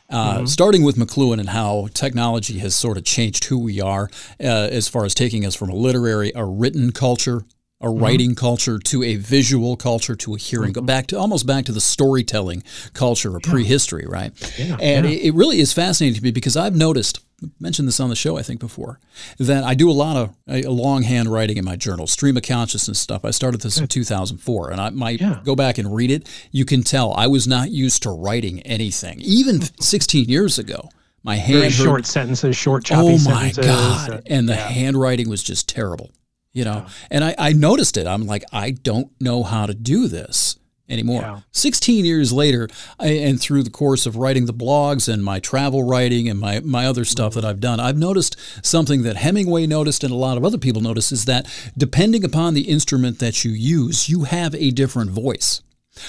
Uh, 0.09 0.37
mm-hmm. 0.37 0.45
Starting 0.45 0.83
with 0.83 0.95
McLuhan 0.95 1.39
and 1.39 1.49
how 1.49 1.89
technology 1.93 2.59
has 2.59 2.75
sort 2.75 2.97
of 2.97 3.03
changed 3.03 3.43
who 3.45 3.59
we 3.59 3.81
are, 3.81 4.09
uh, 4.39 4.69
as 4.71 4.87
far 4.87 5.03
as 5.03 5.13
taking 5.13 5.45
us 5.45 5.53
from 5.53 5.69
a 5.69 5.75
literary, 5.75 6.31
a 6.33 6.45
written 6.45 6.91
culture 6.91 7.43
a 7.79 7.85
mm-hmm. 7.85 8.03
writing 8.03 8.29
mm-hmm. 8.31 8.39
culture 8.39 8.79
to 8.79 9.03
a 9.03 9.17
visual 9.17 9.77
culture 9.77 10.15
to 10.15 10.33
a 10.33 10.37
hearing 10.37 10.73
mm-hmm. 10.73 10.85
back 10.85 11.07
to 11.07 11.17
almost 11.17 11.45
back 11.45 11.65
to 11.65 11.71
the 11.71 11.81
storytelling 11.81 12.63
culture 12.93 13.35
of 13.35 13.45
yeah. 13.45 13.51
prehistory 13.51 14.05
right 14.07 14.31
yeah, 14.57 14.77
and 14.81 15.05
yeah. 15.05 15.11
It, 15.11 15.25
it, 15.25 15.33
really 15.35 15.59
is 15.59 15.73
fascinating 15.73 16.17
to 16.17 16.23
me 16.23 16.31
because 16.31 16.57
i've 16.57 16.75
noticed 16.75 17.19
mentioned 17.59 17.87
this 17.87 17.99
on 17.99 18.09
the 18.09 18.15
show 18.15 18.37
i 18.37 18.41
think 18.41 18.59
before 18.59 18.99
that 19.37 19.63
i 19.63 19.73
do 19.73 19.89
a 19.89 19.93
lot 19.93 20.17
of 20.17 20.35
a, 20.47 20.63
longhand 20.63 21.31
writing 21.31 21.57
in 21.57 21.65
my 21.65 21.75
journal 21.75 22.07
stream 22.07 22.35
of 22.35 22.43
consciousness 22.43 22.99
stuff. 22.99 23.23
I 23.23 23.31
started 23.31 23.61
this 23.61 23.77
in 23.77 23.83
hmm. 23.83 23.87
2004 23.87 24.71
and 24.71 24.81
i 24.81 24.89
might 24.89 25.21
go 25.43 25.55
back 25.55 25.77
and 25.77 25.93
read 25.93 26.11
it. 26.11 26.27
You 26.51 26.65
can 26.65 26.83
tell 26.83 27.13
i 27.13 27.27
was 27.27 27.47
not 27.47 27.71
used 27.71 28.03
to 28.03 28.09
writing 28.09 28.61
anything. 28.61 29.19
Even 29.21 29.57
hmm. 29.57 29.65
16 29.79 30.29
years 30.29 30.57
ago 30.57 30.89
my 31.23 31.35
hand 31.35 31.59
Very 31.59 31.71
short 31.71 32.05
sentences 32.05 32.55
short 32.55 32.85
choppy 32.85 33.17
oh 33.19 33.29
my 33.29 33.51
god. 33.51 34.09
Uh, 34.09 34.21
and 34.25 34.49
the 34.49 34.55
handwriting 34.55 35.29
was 35.29 35.43
just 35.43 35.69
terrible 35.69 36.11
you 36.53 36.65
know? 36.65 36.85
Yeah. 36.87 36.89
and 37.11 37.23
I, 37.23 37.35
I 37.37 37.53
noticed 37.53 37.97
it. 37.97 38.07
I'm 38.07 38.25
like 38.25 38.45
i 38.51 38.71
don't 38.71 39.11
know 39.21 39.43
how 39.43 39.67
to 39.67 39.75
do 39.75 40.07
this 40.07 40.57
anymore 40.89 41.21
yeah. 41.21 41.39
16 41.51 42.05
years 42.05 42.31
later 42.31 42.67
I, 42.99 43.07
and 43.09 43.39
through 43.39 43.63
the 43.63 43.69
course 43.69 44.05
of 44.05 44.15
writing 44.15 44.45
the 44.45 44.53
blogs 44.53 45.11
and 45.11 45.23
my 45.23 45.39
travel 45.39 45.83
writing 45.83 46.29
and 46.29 46.39
my, 46.39 46.59
my 46.61 46.85
other 46.85 47.05
stuff 47.05 47.33
that 47.33 47.45
i've 47.45 47.59
done 47.59 47.79
i've 47.79 47.97
noticed 47.97 48.35
something 48.65 49.03
that 49.03 49.17
hemingway 49.17 49.67
noticed 49.67 50.03
and 50.03 50.13
a 50.13 50.17
lot 50.17 50.37
of 50.37 50.45
other 50.45 50.57
people 50.57 50.81
notice 50.81 51.11
is 51.11 51.25
that 51.25 51.47
depending 51.77 52.23
upon 52.23 52.53
the 52.53 52.69
instrument 52.69 53.19
that 53.19 53.43
you 53.43 53.51
use 53.51 54.09
you 54.09 54.23
have 54.23 54.55
a 54.55 54.71
different 54.71 55.11
voice 55.11 55.61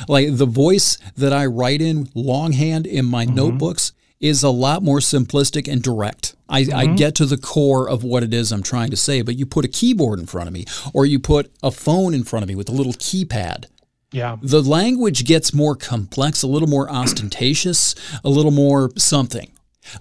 like 0.07 0.37
the 0.37 0.47
voice 0.47 0.99
that 1.17 1.33
i 1.33 1.45
write 1.45 1.83
in 1.83 2.09
longhand 2.15 2.87
in 2.87 3.05
my 3.05 3.25
mm-hmm. 3.25 3.35
notebooks 3.35 3.93
is 4.21 4.43
a 4.43 4.51
lot 4.51 4.83
more 4.83 4.99
simplistic 4.99 5.71
and 5.71 5.83
direct. 5.83 6.35
I, 6.49 6.63
mm-hmm. 6.63 6.77
I, 6.77 6.87
get 6.87 7.15
to 7.17 7.27
the 7.27 7.37
core 7.37 7.89
of 7.89 8.03
what 8.03 8.23
it 8.23 8.35
is 8.35 8.51
I'm 8.51 8.63
trying 8.63 8.91
to 8.91 8.97
say, 8.97 9.23
but 9.23 9.37
you 9.37 9.47
put 9.47 9.65
a 9.65 9.69
keyboard 9.69 10.19
in 10.19 10.27
front 10.27 10.49
of 10.49 10.53
me 10.53 10.65
or 10.93 11.07
you 11.07 11.19
put 11.19 11.53
a 11.63 11.71
phone 11.71 12.15
in 12.15 12.25
front 12.25 12.43
of 12.43 12.49
me 12.49 12.55
with 12.55 12.69
a 12.69 12.73
little 12.73 12.95
keypad. 12.95 13.67
Yeah. 14.11 14.37
The 14.41 14.63
language 14.63 15.25
gets 15.25 15.53
more 15.53 15.77
complex, 15.77 16.43
a 16.43 16.47
little 16.47 16.69
more 16.69 16.91
ostentatious, 16.91 17.95
a 18.25 18.29
little 18.29 18.51
more 18.51 18.91
something. 18.97 19.53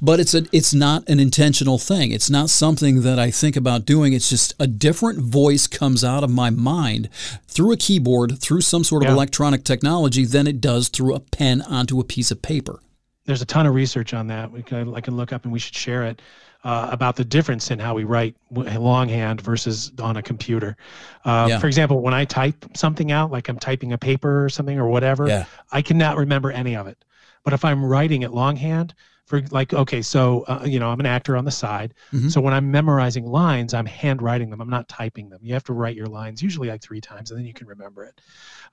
but 0.01 0.19
it's 0.19 0.33
a 0.33 0.43
it's 0.51 0.73
not 0.73 1.07
an 1.09 1.19
intentional 1.19 1.77
thing. 1.77 2.11
It's 2.11 2.29
not 2.29 2.49
something 2.49 3.01
that 3.01 3.19
I 3.19 3.31
think 3.31 3.55
about 3.55 3.85
doing. 3.85 4.13
It's 4.13 4.29
just 4.29 4.53
a 4.59 4.67
different 4.67 5.19
voice 5.19 5.67
comes 5.67 6.03
out 6.03 6.23
of 6.23 6.29
my 6.29 6.49
mind 6.49 7.09
through 7.47 7.73
a 7.73 7.77
keyboard, 7.77 8.39
through 8.39 8.61
some 8.61 8.83
sort 8.83 9.03
of 9.03 9.09
yeah. 9.09 9.13
electronic 9.13 9.63
technology 9.63 10.25
than 10.25 10.47
it 10.47 10.61
does 10.61 10.89
through 10.89 11.15
a 11.15 11.19
pen 11.19 11.61
onto 11.61 11.99
a 11.99 12.03
piece 12.03 12.31
of 12.31 12.41
paper. 12.41 12.79
There's 13.25 13.41
a 13.41 13.45
ton 13.45 13.65
of 13.65 13.75
research 13.75 14.13
on 14.13 14.27
that. 14.27 14.51
We 14.51 14.63
can, 14.63 14.95
I 14.95 15.01
can 15.01 15.17
look 15.17 15.33
up 15.33 15.43
and 15.43 15.51
we 15.51 15.59
should 15.59 15.75
share 15.75 16.03
it. 16.05 16.21
Uh, 16.67 16.89
about 16.91 17.15
the 17.15 17.23
difference 17.23 17.71
in 17.71 17.79
how 17.79 17.93
we 17.93 18.03
write 18.03 18.35
longhand 18.51 19.39
versus 19.39 19.93
on 20.01 20.17
a 20.17 20.21
computer. 20.21 20.75
Uh, 21.23 21.47
yeah. 21.49 21.59
For 21.59 21.67
example, 21.67 22.01
when 22.01 22.13
I 22.13 22.25
type 22.25 22.57
something 22.75 23.09
out, 23.09 23.31
like 23.31 23.47
I'm 23.47 23.57
typing 23.57 23.93
a 23.93 23.97
paper 23.97 24.43
or 24.43 24.49
something 24.49 24.77
or 24.77 24.89
whatever, 24.89 25.29
yeah. 25.29 25.45
I 25.71 25.81
cannot 25.81 26.17
remember 26.17 26.51
any 26.51 26.75
of 26.75 26.87
it. 26.87 27.05
But 27.45 27.53
if 27.53 27.63
I'm 27.63 27.85
writing 27.85 28.23
it 28.23 28.31
longhand, 28.31 28.93
for 29.27 29.41
like 29.51 29.73
okay 29.73 30.01
so 30.01 30.45
uh, 30.47 30.63
you 30.65 30.79
know 30.79 30.89
i'm 30.89 31.01
an 31.01 31.05
actor 31.05 31.35
on 31.35 31.43
the 31.43 31.51
side 31.51 31.93
mm-hmm. 32.13 32.29
so 32.29 32.39
when 32.39 32.53
i'm 32.53 32.71
memorizing 32.71 33.25
lines 33.25 33.73
i'm 33.73 33.85
handwriting 33.85 34.49
them 34.49 34.61
i'm 34.61 34.69
not 34.69 34.87
typing 34.87 35.29
them 35.29 35.39
you 35.43 35.53
have 35.53 35.65
to 35.65 35.73
write 35.73 35.97
your 35.97 36.07
lines 36.07 36.41
usually 36.41 36.69
like 36.69 36.81
three 36.81 37.01
times 37.01 37.29
and 37.29 37.37
then 37.37 37.45
you 37.45 37.53
can 37.53 37.67
remember 37.67 38.05
it 38.05 38.21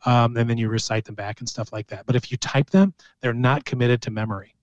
um, 0.07 0.37
and 0.37 0.49
then 0.49 0.57
you 0.57 0.69
recite 0.69 1.05
them 1.05 1.17
back 1.17 1.41
and 1.41 1.49
stuff 1.49 1.73
like 1.73 1.89
that 1.89 2.07
but 2.07 2.15
if 2.15 2.31
you 2.31 2.37
type 2.37 2.71
them 2.71 2.95
they're 3.21 3.35
not 3.35 3.65
committed 3.65 4.01
to 4.01 4.13
memory 4.13 4.54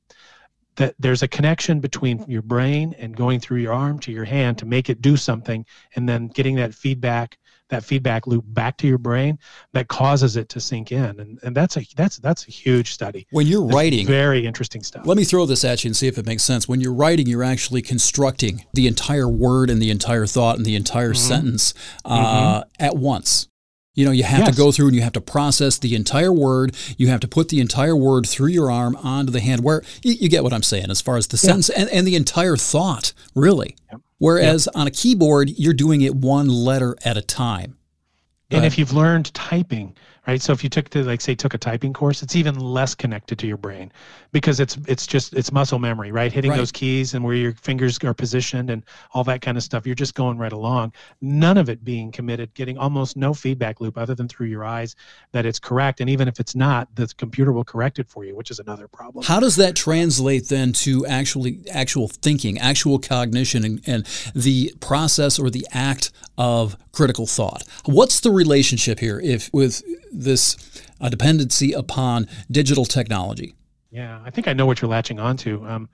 that 0.76 0.96
there's 1.00 1.22
a 1.22 1.28
connection 1.28 1.80
between 1.80 2.24
your 2.28 2.42
brain 2.42 2.96
and 2.98 3.16
going 3.16 3.40
through 3.40 3.60
your 3.60 3.74
arm 3.74 4.00
to 4.00 4.12
your 4.12 4.26
hand 4.26 4.58
to 4.58 4.66
make 4.66 4.90
it 4.90 5.02
do 5.02 5.18
something 5.18 5.66
and 5.96 6.08
then 6.08 6.28
getting 6.28 6.56
that 6.56 6.74
feedback 6.74 7.38
that 7.72 7.84
feedback 7.84 8.28
loop 8.28 8.44
back 8.48 8.78
to 8.78 8.86
your 8.86 8.98
brain 8.98 9.40
that 9.74 9.88
causes 9.88 10.36
it 10.36 10.50
to 10.50 10.60
sink 10.60 10.92
in. 10.92 11.20
And, 11.20 11.40
and 11.42 11.56
that's 11.56 11.78
a 11.78 11.86
that's 11.96 12.18
that's 12.18 12.48
a 12.48 12.52
huge 12.52 12.94
study. 12.94 13.26
When 13.32 13.48
you're 13.48 13.66
that's 13.66 13.76
writing 13.76 14.06
very 14.06 14.46
interesting 14.46 14.84
stuff. 14.84 15.06
Let 15.08 15.18
me 15.18 15.24
throw 15.24 15.46
this 15.46 15.66
at 15.66 15.84
you 15.84 15.88
and 15.90 15.96
see 15.96 16.08
if 16.08 16.18
it 16.18 16.26
makes 16.26 16.44
sense. 16.44 16.68
When 16.68 16.82
you're 16.82 16.94
writing 16.94 17.28
you're 17.28 17.44
actually 17.44 17.82
constructing 17.82 18.66
the 18.74 18.88
entire 18.88 19.28
word 19.28 19.70
and 19.70 19.82
the 19.82 19.90
entire 19.90 20.28
thought 20.28 20.58
and 20.58 20.66
the 20.66 20.76
entire 20.76 21.14
mm-hmm. 21.14 21.28
sentence 21.28 21.74
uh, 22.06 22.62
mm-hmm. 22.62 22.84
at 22.84 22.96
once 22.96 23.48
you 23.94 24.06
know, 24.06 24.12
you 24.12 24.24
have 24.24 24.40
yes. 24.40 24.56
to 24.56 24.56
go 24.56 24.72
through 24.72 24.88
and 24.88 24.96
you 24.96 25.02
have 25.02 25.14
to 25.14 25.22
process 25.22 25.78
the 25.78 25.96
entire 25.96 26.32
word. 26.32 26.76
You 26.98 27.08
have 27.08 27.20
to 27.22 27.28
put 27.28 27.50
the 27.50 27.60
entire 27.60 27.96
word 27.96 28.28
through 28.28 28.48
your 28.48 28.72
arm 28.72 28.96
onto 28.98 29.32
the 29.32 29.42
hand. 29.42 29.64
Where 29.64 29.84
you, 30.04 30.14
you 30.14 30.30
get 30.30 30.44
what 30.44 30.54
I'm 30.54 30.64
saying 30.64 30.90
as 30.90 31.02
far 31.02 31.18
as 31.18 31.28
the 31.28 31.36
yeah. 31.36 31.52
sentence 31.52 31.70
and, 31.70 31.90
and 31.90 32.08
the 32.08 32.16
entire 32.16 32.56
thought, 32.56 33.14
really. 33.36 33.76
Yep. 33.92 34.02
Whereas 34.18 34.68
yep. 34.68 34.80
on 34.80 34.88
a 34.88 34.92
keyboard, 34.92 35.50
you're 35.50 35.74
doing 35.74 36.02
it 36.02 36.16
one 36.16 36.48
letter 36.48 36.96
at 37.04 37.18
a 37.18 37.22
time. 37.22 37.78
And 38.58 38.66
if 38.66 38.78
you've 38.78 38.94
learned 38.94 39.34
typing, 39.34 39.96
right? 40.28 40.42
So 40.42 40.54
if 40.54 40.64
you 40.64 40.70
took 40.70 40.90
the 40.90 41.04
like 41.04 41.22
say 41.22 41.36
took 41.36 41.54
a 41.54 41.58
typing 41.58 41.94
course, 41.94 42.22
it's 42.22 42.36
even 42.36 42.60
less 42.60 42.94
connected 42.94 43.40
to 43.40 43.48
your 43.48 43.58
brain 43.58 43.92
because 44.32 44.60
it's 44.60 44.78
it's 44.88 45.08
just 45.08 45.34
it's 45.34 45.52
muscle 45.52 45.80
memory, 45.80 46.12
right? 46.12 46.32
Hitting 46.32 46.52
right. 46.52 46.58
those 46.58 46.72
keys 46.72 47.14
and 47.14 47.24
where 47.24 47.34
your 47.34 47.54
fingers 47.54 47.98
are 48.04 48.14
positioned 48.14 48.70
and 48.70 48.84
all 49.14 49.24
that 49.24 49.42
kind 49.42 49.58
of 49.58 49.64
stuff. 49.64 49.86
You're 49.86 49.96
just 49.96 50.16
going 50.16 50.38
right 50.38 50.52
along. 50.52 50.94
None 51.22 51.58
of 51.58 51.70
it 51.70 51.84
being 51.84 52.12
committed, 52.12 52.54
getting 52.54 52.78
almost 52.78 53.18
no 53.18 53.34
feedback 53.34 53.82
loop 53.82 53.98
other 53.98 54.16
than 54.16 54.28
through 54.28 54.48
your 54.48 54.64
eyes 54.64 54.96
that 55.32 55.46
it's 55.46 55.60
correct. 55.60 56.02
And 56.02 56.10
even 56.10 56.28
if 56.28 56.40
it's 56.40 56.56
not, 56.56 56.94
the 56.96 57.08
computer 57.18 57.52
will 57.52 57.64
correct 57.64 58.00
it 58.00 58.10
for 58.10 58.24
you, 58.24 58.36
which 58.36 58.52
is 58.52 58.60
another 58.60 58.88
problem. 58.88 59.26
How 59.26 59.40
does 59.40 59.56
that 59.56 59.76
translate 59.76 60.50
then 60.50 60.74
to 60.74 61.06
actually 61.06 61.60
actual 61.72 62.08
thinking, 62.08 62.60
actual 62.60 63.00
cognition, 63.00 63.64
and, 63.64 63.82
and 63.88 64.06
the 64.36 64.74
process 64.80 65.40
or 65.40 65.50
the 65.50 65.66
act 65.72 66.12
of 66.38 66.78
critical 66.92 67.26
thought? 67.26 67.64
What's 67.86 68.20
the 68.20 68.32
relationship 68.42 69.00
here 69.00 69.20
if 69.20 69.50
with 69.54 69.84
this 70.12 70.58
uh, 71.00 71.10
dependency 71.10 71.74
upon 71.74 72.28
digital 72.50 72.86
technology. 72.86 73.56
Yeah, 73.92 74.22
I 74.26 74.30
think 74.30 74.48
I 74.48 74.54
know 74.54 74.66
what 74.66 74.82
you're 74.82 74.90
latching 74.90 75.20
onto. 75.20 75.66
Um, 75.66 75.90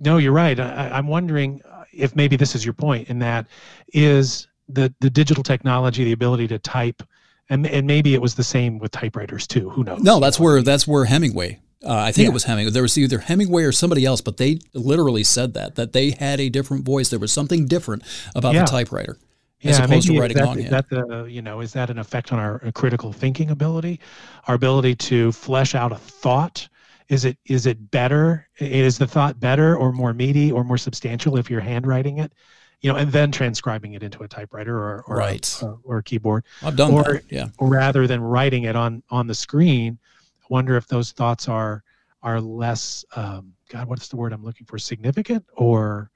no, 0.00 0.16
you're 0.16 0.32
right. 0.32 0.58
I, 0.58 0.98
am 0.98 1.06
wondering 1.06 1.60
if 1.92 2.16
maybe 2.16 2.36
this 2.36 2.54
is 2.54 2.64
your 2.64 2.74
point 2.74 3.08
in 3.08 3.18
that 3.20 3.46
is 3.92 4.48
the 4.68 4.92
the 5.00 5.10
digital 5.10 5.42
technology, 5.42 6.04
the 6.04 6.12
ability 6.12 6.48
to 6.48 6.58
type, 6.58 7.02
and 7.50 7.66
and 7.66 7.86
maybe 7.86 8.14
it 8.14 8.22
was 8.22 8.34
the 8.34 8.44
same 8.44 8.78
with 8.78 8.90
typewriters 8.90 9.46
too. 9.46 9.68
Who 9.70 9.84
knows? 9.84 10.02
No, 10.02 10.18
that's 10.18 10.40
where 10.40 10.62
that's 10.62 10.86
where 10.88 11.04
Hemingway. 11.04 11.60
Uh, 11.84 11.94
I 11.94 12.12
think 12.12 12.24
yeah. 12.26 12.30
it 12.30 12.34
was 12.34 12.44
Hemingway. 12.44 12.72
There 12.72 12.82
was 12.82 12.96
either 12.96 13.18
Hemingway 13.18 13.64
or 13.64 13.72
somebody 13.72 14.04
else, 14.06 14.20
but 14.20 14.36
they 14.36 14.60
literally 14.72 15.24
said 15.24 15.52
that 15.54 15.74
that 15.74 15.92
they 15.92 16.12
had 16.12 16.40
a 16.40 16.48
different 16.48 16.84
voice. 16.84 17.10
There 17.10 17.18
was 17.18 17.32
something 17.32 17.66
different 17.66 18.02
about 18.34 18.54
yeah. 18.54 18.64
the 18.64 18.70
typewriter 18.70 19.18
as 19.64 19.78
yeah, 19.78 19.84
opposed 19.84 20.08
to 20.08 20.18
writing 20.18 20.36
that, 20.36 20.46
longhand. 20.46 20.66
Is 20.66 20.70
that 20.70 20.88
the 20.88 21.24
you 21.24 21.42
know 21.42 21.60
is 21.60 21.72
that 21.72 21.90
an 21.90 21.98
effect 21.98 22.32
on 22.32 22.38
our 22.38 22.58
critical 22.72 23.12
thinking 23.12 23.50
ability, 23.50 24.00
our 24.48 24.54
ability 24.54 24.96
to 24.96 25.32
flesh 25.32 25.74
out 25.74 25.92
a 25.92 25.96
thought? 25.96 26.68
Is 27.08 27.24
it 27.24 27.36
is 27.46 27.66
it 27.66 27.90
better? 27.90 28.48
Is 28.58 28.98
the 28.98 29.06
thought 29.06 29.38
better 29.38 29.76
or 29.76 29.92
more 29.92 30.12
meaty 30.12 30.50
or 30.50 30.64
more 30.64 30.78
substantial 30.78 31.36
if 31.36 31.50
you're 31.50 31.60
handwriting 31.60 32.18
it? 32.18 32.32
You 32.80 32.92
know, 32.92 32.98
and 32.98 33.12
then 33.12 33.30
transcribing 33.30 33.92
it 33.92 34.02
into 34.02 34.24
a 34.24 34.28
typewriter 34.28 34.76
or 34.76 35.04
or, 35.06 35.16
right. 35.16 35.62
a, 35.62 35.76
or 35.84 36.02
keyboard. 36.02 36.44
I've 36.62 36.74
done 36.74 36.92
or, 36.92 37.04
that. 37.04 37.22
Yeah. 37.30 37.48
Rather 37.60 38.08
than 38.08 38.20
writing 38.20 38.64
it 38.64 38.74
on 38.74 39.02
on 39.10 39.26
the 39.28 39.34
screen, 39.34 39.98
I 40.42 40.46
wonder 40.48 40.76
if 40.76 40.88
those 40.88 41.12
thoughts 41.12 41.48
are 41.48 41.84
are 42.22 42.40
less. 42.40 43.04
Um, 43.14 43.52
God, 43.68 43.88
what's 43.88 44.08
the 44.08 44.16
word 44.16 44.32
I'm 44.32 44.44
looking 44.44 44.66
for? 44.66 44.78
Significant 44.78 45.44
or 45.54 46.10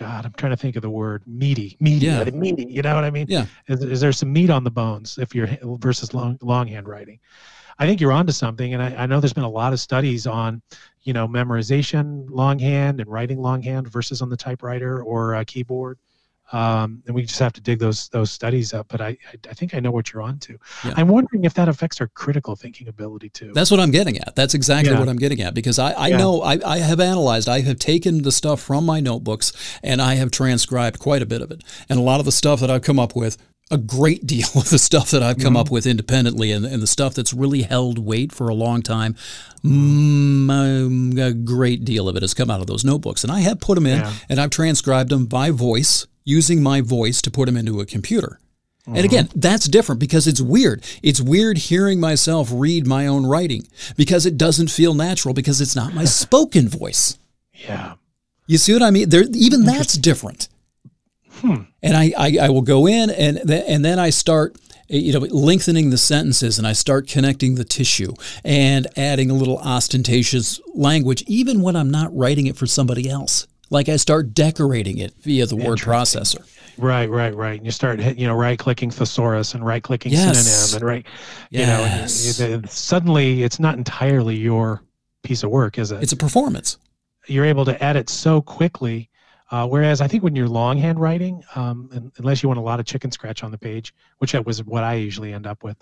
God, 0.00 0.24
I'm 0.24 0.32
trying 0.32 0.52
to 0.52 0.56
think 0.56 0.76
of 0.76 0.82
the 0.82 0.88
word 0.88 1.22
meaty, 1.26 1.76
meaty, 1.78 2.06
yeah. 2.06 2.24
meaty. 2.24 2.64
You 2.64 2.80
know 2.80 2.94
what 2.94 3.04
I 3.04 3.10
mean? 3.10 3.26
Yeah. 3.28 3.44
Is, 3.68 3.84
is, 3.84 4.00
there 4.00 4.12
some 4.12 4.32
meat 4.32 4.48
on 4.48 4.64
the 4.64 4.70
bones 4.70 5.18
if 5.18 5.34
you're 5.34 5.46
versus 5.62 6.14
long 6.14 6.38
longhand 6.40 6.88
writing? 6.88 7.20
I 7.78 7.86
think 7.86 8.00
you're 8.00 8.10
onto 8.10 8.32
something, 8.32 8.72
and 8.72 8.82
I, 8.82 9.02
I, 9.02 9.06
know 9.06 9.20
there's 9.20 9.34
been 9.34 9.44
a 9.44 9.48
lot 9.48 9.74
of 9.74 9.80
studies 9.80 10.26
on, 10.26 10.62
you 11.02 11.12
know, 11.12 11.28
memorization 11.28 12.24
longhand 12.30 12.98
and 13.00 13.10
writing 13.10 13.42
longhand 13.42 13.88
versus 13.88 14.22
on 14.22 14.30
the 14.30 14.38
typewriter 14.38 15.02
or 15.02 15.34
a 15.34 15.44
keyboard. 15.44 15.98
Um, 16.52 17.02
and 17.06 17.14
we 17.14 17.22
just 17.22 17.38
have 17.38 17.52
to 17.54 17.60
dig 17.60 17.78
those 17.78 18.08
those 18.08 18.30
studies 18.30 18.74
up. 18.74 18.88
But 18.88 19.00
I 19.00 19.16
I, 19.48 19.54
think 19.54 19.74
I 19.74 19.80
know 19.80 19.90
what 19.90 20.12
you're 20.12 20.22
on 20.22 20.38
to. 20.40 20.58
Yeah. 20.84 20.94
I'm 20.96 21.08
wondering 21.08 21.44
if 21.44 21.54
that 21.54 21.68
affects 21.68 22.00
our 22.00 22.08
critical 22.08 22.56
thinking 22.56 22.88
ability 22.88 23.30
too. 23.30 23.52
That's 23.54 23.70
what 23.70 23.80
I'm 23.80 23.90
getting 23.90 24.18
at. 24.18 24.34
That's 24.34 24.54
exactly 24.54 24.92
yeah. 24.92 24.98
what 24.98 25.08
I'm 25.08 25.16
getting 25.18 25.40
at 25.42 25.54
because 25.54 25.78
I, 25.78 25.92
I 25.92 26.08
yeah. 26.08 26.16
know 26.16 26.42
I, 26.42 26.58
I 26.64 26.78
have 26.78 27.00
analyzed, 27.00 27.48
I 27.48 27.60
have 27.60 27.78
taken 27.78 28.22
the 28.22 28.32
stuff 28.32 28.60
from 28.60 28.84
my 28.84 29.00
notebooks 29.00 29.52
and 29.82 30.02
I 30.02 30.14
have 30.14 30.30
transcribed 30.30 30.98
quite 30.98 31.22
a 31.22 31.26
bit 31.26 31.42
of 31.42 31.50
it. 31.50 31.62
And 31.88 31.98
a 31.98 32.02
lot 32.02 32.20
of 32.20 32.26
the 32.26 32.32
stuff 32.32 32.60
that 32.60 32.70
I've 32.70 32.82
come 32.82 32.98
up 32.98 33.14
with 33.14 33.36
a 33.70 33.78
great 33.78 34.26
deal 34.26 34.48
of 34.56 34.70
the 34.70 34.78
stuff 34.78 35.10
that 35.12 35.22
I've 35.22 35.38
come 35.38 35.54
mm-hmm. 35.54 35.58
up 35.58 35.70
with 35.70 35.86
independently 35.86 36.50
and, 36.52 36.66
and, 36.66 36.82
the 36.82 36.86
stuff 36.86 37.14
that's 37.14 37.32
really 37.32 37.62
held 37.62 37.98
weight 37.98 38.32
for 38.32 38.48
a 38.48 38.54
long 38.54 38.82
time, 38.82 39.14
mm, 39.62 41.24
a 41.24 41.32
great 41.32 41.84
deal 41.84 42.08
of 42.08 42.16
it 42.16 42.22
has 42.22 42.34
come 42.34 42.50
out 42.50 42.60
of 42.60 42.66
those 42.66 42.84
notebooks. 42.84 43.22
And 43.22 43.32
I 43.32 43.40
have 43.40 43.60
put 43.60 43.76
them 43.76 43.86
in 43.86 44.00
yeah. 44.00 44.12
and 44.28 44.40
I've 44.40 44.50
transcribed 44.50 45.10
them 45.10 45.26
by 45.26 45.50
voice 45.50 46.06
using 46.24 46.62
my 46.62 46.80
voice 46.80 47.22
to 47.22 47.30
put 47.30 47.46
them 47.46 47.56
into 47.56 47.80
a 47.80 47.86
computer. 47.86 48.40
And 48.86 48.96
uh-huh. 48.96 49.04
again, 49.04 49.28
that's 49.34 49.66
different 49.66 50.00
because 50.00 50.26
it's 50.26 50.40
weird. 50.40 50.84
It's 51.02 51.20
weird 51.20 51.58
hearing 51.58 52.00
myself 52.00 52.48
read 52.52 52.86
my 52.86 53.06
own 53.06 53.26
writing 53.26 53.66
because 53.96 54.26
it 54.26 54.38
doesn't 54.38 54.68
feel 54.68 54.94
natural 54.94 55.34
because 55.34 55.60
it's 55.60 55.76
not 55.76 55.94
my 55.94 56.04
spoken 56.06 56.68
voice. 56.68 57.18
Yeah. 57.52 57.94
You 58.46 58.58
see 58.58 58.72
what 58.72 58.82
I 58.82 58.90
mean? 58.90 59.10
There, 59.10 59.24
even 59.32 59.64
that's 59.64 59.94
different. 59.94 60.48
Hmm. 61.34 61.62
And 61.82 61.96
I, 61.96 62.12
I, 62.18 62.38
I, 62.42 62.48
will 62.50 62.62
go 62.62 62.86
in 62.86 63.08
and, 63.10 63.40
th- 63.46 63.64
and 63.66 63.84
then 63.84 63.98
I 63.98 64.10
start 64.10 64.56
you 64.88 65.12
know, 65.12 65.20
lengthening 65.20 65.90
the 65.90 65.96
sentences 65.96 66.58
and 66.58 66.66
I 66.66 66.72
start 66.72 67.06
connecting 67.06 67.54
the 67.54 67.64
tissue 67.64 68.12
and 68.44 68.88
adding 68.96 69.30
a 69.30 69.34
little 69.34 69.58
ostentatious 69.58 70.60
language, 70.74 71.22
even 71.28 71.62
when 71.62 71.76
I'm 71.76 71.90
not 71.90 72.14
writing 72.14 72.46
it 72.46 72.56
for 72.56 72.66
somebody 72.66 73.08
else 73.08 73.46
like 73.70 73.88
I 73.88 73.96
start 73.96 74.34
decorating 74.34 74.98
it 74.98 75.14
via 75.20 75.46
the 75.46 75.56
word 75.56 75.78
processor. 75.78 76.46
Right, 76.76 77.08
right, 77.08 77.34
right. 77.34 77.56
And 77.56 77.64
you 77.64 77.72
start, 77.72 78.00
you 78.00 78.26
know, 78.26 78.34
right 78.34 78.58
clicking 78.58 78.90
thesaurus 78.90 79.54
and 79.54 79.64
right 79.64 79.82
clicking 79.82 80.12
yes. 80.12 80.72
synonym 80.72 80.76
and 80.76 80.88
right, 80.88 81.06
you 81.50 81.66
know, 81.66 81.80
and 81.82 82.62
you, 82.62 82.68
suddenly 82.68 83.42
it's 83.42 83.60
not 83.60 83.76
entirely 83.76 84.36
your 84.36 84.82
piece 85.22 85.42
of 85.42 85.50
work, 85.50 85.78
is 85.78 85.92
it? 85.92 86.02
It's 86.02 86.12
a 86.12 86.16
performance. 86.16 86.78
You're 87.26 87.44
able 87.44 87.64
to 87.66 87.82
edit 87.82 88.08
so 88.08 88.40
quickly. 88.40 89.08
Uh, 89.52 89.66
whereas 89.66 90.00
I 90.00 90.06
think 90.06 90.22
when 90.22 90.36
you're 90.36 90.48
longhand 90.48 91.00
writing, 91.00 91.42
um, 91.56 92.12
unless 92.18 92.40
you 92.40 92.48
want 92.48 92.60
a 92.60 92.62
lot 92.62 92.78
of 92.78 92.86
chicken 92.86 93.10
scratch 93.10 93.42
on 93.42 93.50
the 93.50 93.58
page, 93.58 93.92
which 94.18 94.30
that 94.32 94.46
was 94.46 94.62
what 94.62 94.84
I 94.84 94.94
usually 94.94 95.32
end 95.32 95.44
up 95.44 95.64
with, 95.64 95.76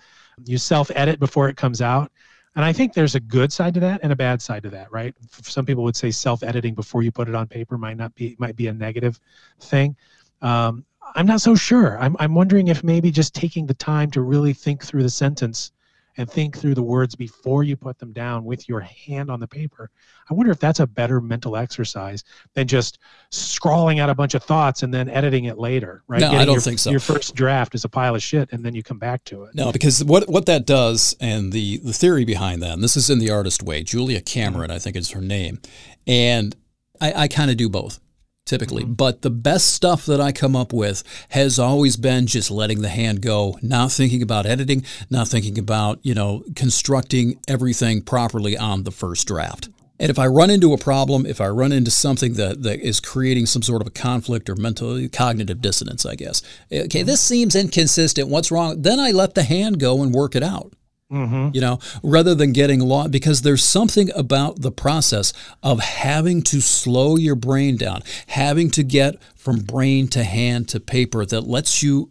you 0.47 0.57
self 0.57 0.91
edit 0.95 1.21
before 1.21 1.51
it 1.51 1.57
comes 1.57 1.83
out. 1.83 2.11
And 2.59 2.65
I 2.65 2.73
think 2.73 2.93
there's 2.93 3.15
a 3.15 3.21
good 3.21 3.53
side 3.53 3.75
to 3.75 3.81
that 3.81 4.01
and 4.03 4.11
a 4.11 4.17
bad 4.17 4.43
side 4.43 4.65
to 4.65 4.71
that, 4.71 4.91
right? 4.91 5.15
Some 5.31 5.65
people 5.65 5.85
would 5.85 5.95
say 5.95 6.11
self-editing 6.11 6.75
before 6.75 7.05
you 7.05 7.13
put 7.13 7.29
it 7.29 7.37
on 7.37 7.47
paper 7.47 7.79
might 7.79 7.97
not 7.97 8.13
be 8.17 8.35
might 8.41 8.57
be 8.57 8.67
a 8.67 8.73
negative 8.73 9.21
thing. 9.61 9.95
Um, 10.43 10.85
I'm 11.15 11.25
not 11.25 11.41
so 11.41 11.55
sure. 11.55 11.97
I'm 12.01 12.17
I'm 12.19 12.35
wondering 12.35 12.67
if 12.67 12.83
maybe 12.83 13.13
just 13.13 13.33
taking 13.33 13.67
the 13.67 13.75
time 13.75 14.11
to 14.11 14.23
really 14.23 14.53
think 14.53 14.83
through 14.83 15.05
the 15.05 15.09
sentence 15.09 15.71
and 16.19 16.29
think 16.29 16.59
through 16.59 16.75
the 16.75 16.83
words 16.83 17.15
before 17.15 17.63
you 17.63 17.77
put 17.77 17.99
them 17.99 18.13
down 18.13 18.45
with 18.45 18.69
your 18.69 18.81
hand 18.81 19.31
on 19.31 19.41
the 19.41 19.47
paper. 19.47 19.91
I 20.29 20.35
wonder 20.35 20.53
if 20.53 20.59
that's 20.59 20.81
a 20.81 20.87
better 20.87 21.21
mental 21.21 21.57
exercise 21.57 22.25
than 22.55 22.67
just 22.67 22.99
scrawling 23.31 24.01
out 24.01 24.11
a 24.11 24.15
bunch 24.15 24.35
of 24.35 24.43
thoughts 24.43 24.83
and 24.83 24.93
then 24.93 25.09
editing 25.09 25.45
it 25.45 25.59
later, 25.59 26.03
right? 26.09 26.21
No, 26.21 26.27
Getting 26.27 26.41
I 26.41 26.45
don't 26.45 26.55
your, 26.55 26.61
think 26.61 26.81
so. 26.81 26.91
Your 26.91 27.01
first 27.01 27.35
draft 27.35 27.75
is 27.75 27.85
a 27.85 27.89
pile 27.89 28.17
of 28.17 28.23
shit 28.23 28.53
and 28.53 28.65
then 28.65 28.75
you 28.75 28.83
come 28.83 28.99
back 28.99 29.25
to 29.25 29.45
it. 29.45 29.55
No, 29.55 29.73
because 29.73 30.05
what 30.05 30.29
what 30.29 30.47
that 30.47 30.67
does 30.67 31.17
and 31.21 31.53
the 31.53 31.79
the 31.79 31.93
theory 31.93 32.25
behind 32.25 32.63
that, 32.63 32.73
and 32.73 32.83
this 32.83 32.97
is 32.97 33.09
in 33.09 33.21
the 33.21 33.31
artist 33.31 33.63
way, 33.63 33.83
Julia 33.83 34.21
Cameron, 34.21 34.71
I 34.71 34.79
think 34.79 34.97
is 34.97 35.13
her 35.13 35.21
name. 35.21 35.61
And 36.07 36.55
I, 37.01 37.13
I 37.13 37.29
kind 37.29 37.51
of 37.51 37.57
do 37.57 37.69
both 37.69 38.01
typically. 38.49 38.83
Mm-hmm. 38.83 38.95
But 38.95 39.23
the 39.23 39.31
best 39.31 39.73
stuff 39.75 40.07
that 40.07 40.21
I 40.21 40.33
come 40.33 40.57
up 40.57 40.73
with 40.73 41.05
has 41.31 41.59
always 41.59 41.97
been 41.97 42.27
just 42.27 42.51
letting 42.51 42.83
the 42.83 42.89
hand 42.89 43.23
go, 43.23 43.59
not 43.63 43.93
thinking 43.93 44.23
about 44.23 44.47
editing, 44.47 44.85
not 45.11 45.29
thinking 45.29 45.59
about, 45.59 46.01
you 46.03 46.15
know, 46.15 46.43
constructing 46.57 47.39
everything 47.47 48.03
properly 48.03 48.57
on 48.57 48.83
the 48.83 48.91
first 48.91 49.29
draft. 49.29 49.69
And 50.01 50.11
if 50.11 50.19
I 50.19 50.27
run 50.29 50.49
into 50.49 50.73
a 50.73 50.79
problem, 50.79 51.27
if 51.27 51.41
I 51.41 51.49
run 51.49 51.73
into 51.73 51.91
something 51.91 52.35
that, 52.35 52.63
that 52.63 52.81
is 52.81 53.01
creating 53.01 53.47
some 53.47 53.63
sort 53.63 53.83
of 53.83 53.89
a 53.89 53.91
conflict 53.91 54.49
or 54.49 54.55
mental 54.55 55.09
cognitive 55.09 55.61
dissonance, 55.61 56.07
I 56.07 56.15
guess, 56.15 56.41
okay, 56.73 57.03
this 57.03 57.21
seems 57.21 57.57
inconsistent. 57.57 58.29
What's 58.29 58.53
wrong? 58.53 58.83
Then 58.83 59.01
I 59.01 59.11
let 59.11 59.35
the 59.35 59.43
hand 59.43 59.81
go 59.81 60.03
and 60.03 60.15
work 60.15 60.37
it 60.37 60.43
out. 60.45 60.73
Mm-hmm. 61.11 61.55
You 61.55 61.61
know, 61.63 61.79
rather 62.03 62.35
than 62.35 62.53
getting 62.53 62.81
lost, 62.81 63.11
because 63.11 63.41
there's 63.41 63.65
something 63.65 64.11
about 64.15 64.61
the 64.61 64.71
process 64.71 65.33
of 65.63 65.81
having 65.81 66.43
to 66.43 66.61
slow 66.61 67.17
your 67.17 67.35
brain 67.35 67.79
down, 67.79 68.03
having 68.27 68.71
to 68.73 68.83
get 68.83 69.17
from 69.35 69.61
brain 69.61 70.09
to 70.09 70.23
hand 70.23 70.69
to 70.69 70.81
paper 70.81 71.25
that 71.25 71.43
lets 71.43 71.83
you, 71.83 72.11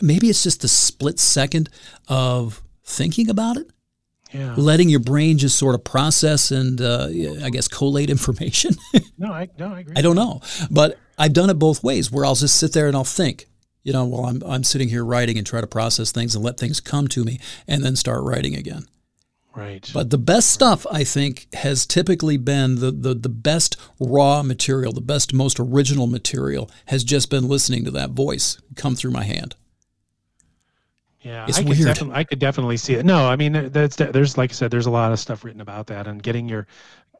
maybe 0.00 0.28
it's 0.28 0.42
just 0.42 0.64
a 0.64 0.68
split 0.68 1.20
second 1.20 1.68
of 2.08 2.62
thinking 2.82 3.28
about 3.28 3.58
it. 3.58 3.70
Yeah. 4.32 4.54
Letting 4.56 4.88
your 4.88 5.00
brain 5.00 5.38
just 5.38 5.58
sort 5.58 5.74
of 5.74 5.84
process 5.84 6.50
and 6.50 6.80
uh, 6.80 7.08
I 7.44 7.50
guess 7.50 7.68
collate 7.68 8.10
information. 8.10 8.74
no, 9.18 9.32
I 9.32 9.48
no, 9.58 9.74
I 9.74 9.80
agree. 9.80 9.94
I 9.96 10.02
don't 10.02 10.16
know, 10.16 10.40
but 10.70 10.98
I've 11.16 11.34
done 11.34 11.50
it 11.50 11.54
both 11.54 11.84
ways, 11.84 12.10
where 12.10 12.24
I'll 12.24 12.34
just 12.34 12.58
sit 12.58 12.72
there 12.72 12.88
and 12.88 12.96
I'll 12.96 13.04
think 13.04 13.46
you 13.84 13.92
know, 13.92 14.04
while 14.04 14.24
I'm, 14.24 14.42
I'm 14.44 14.64
sitting 14.64 14.88
here 14.88 15.04
writing 15.04 15.38
and 15.38 15.46
try 15.46 15.60
to 15.60 15.66
process 15.66 16.10
things 16.10 16.34
and 16.34 16.42
let 16.42 16.58
things 16.58 16.80
come 16.80 17.06
to 17.08 17.22
me 17.22 17.38
and 17.68 17.84
then 17.84 17.94
start 17.94 18.24
writing 18.24 18.56
again. 18.56 18.86
Right. 19.54 19.88
But 19.94 20.10
the 20.10 20.18
best 20.18 20.50
stuff, 20.50 20.84
I 20.90 21.04
think, 21.04 21.46
has 21.54 21.86
typically 21.86 22.36
been 22.36 22.80
the, 22.80 22.90
the, 22.90 23.14
the 23.14 23.28
best 23.28 23.76
raw 24.00 24.42
material, 24.42 24.92
the 24.92 25.00
best, 25.00 25.32
most 25.32 25.60
original 25.60 26.08
material 26.08 26.68
has 26.86 27.04
just 27.04 27.30
been 27.30 27.46
listening 27.46 27.84
to 27.84 27.92
that 27.92 28.10
voice 28.10 28.60
come 28.74 28.96
through 28.96 29.12
my 29.12 29.22
hand. 29.22 29.54
Yeah, 31.20 31.46
it's 31.46 31.58
I 31.58 31.62
could, 31.62 31.78
weird. 31.78 32.02
I 32.12 32.24
could 32.24 32.38
definitely 32.38 32.78
see 32.78 32.94
it. 32.94 33.06
No, 33.06 33.28
I 33.28 33.36
mean, 33.36 33.70
that's, 33.70 33.96
there's, 33.96 34.36
like 34.36 34.50
I 34.50 34.54
said, 34.54 34.70
there's 34.70 34.86
a 34.86 34.90
lot 34.90 35.12
of 35.12 35.20
stuff 35.20 35.44
written 35.44 35.60
about 35.60 35.86
that 35.86 36.06
and 36.06 36.22
getting 36.22 36.48
your, 36.48 36.66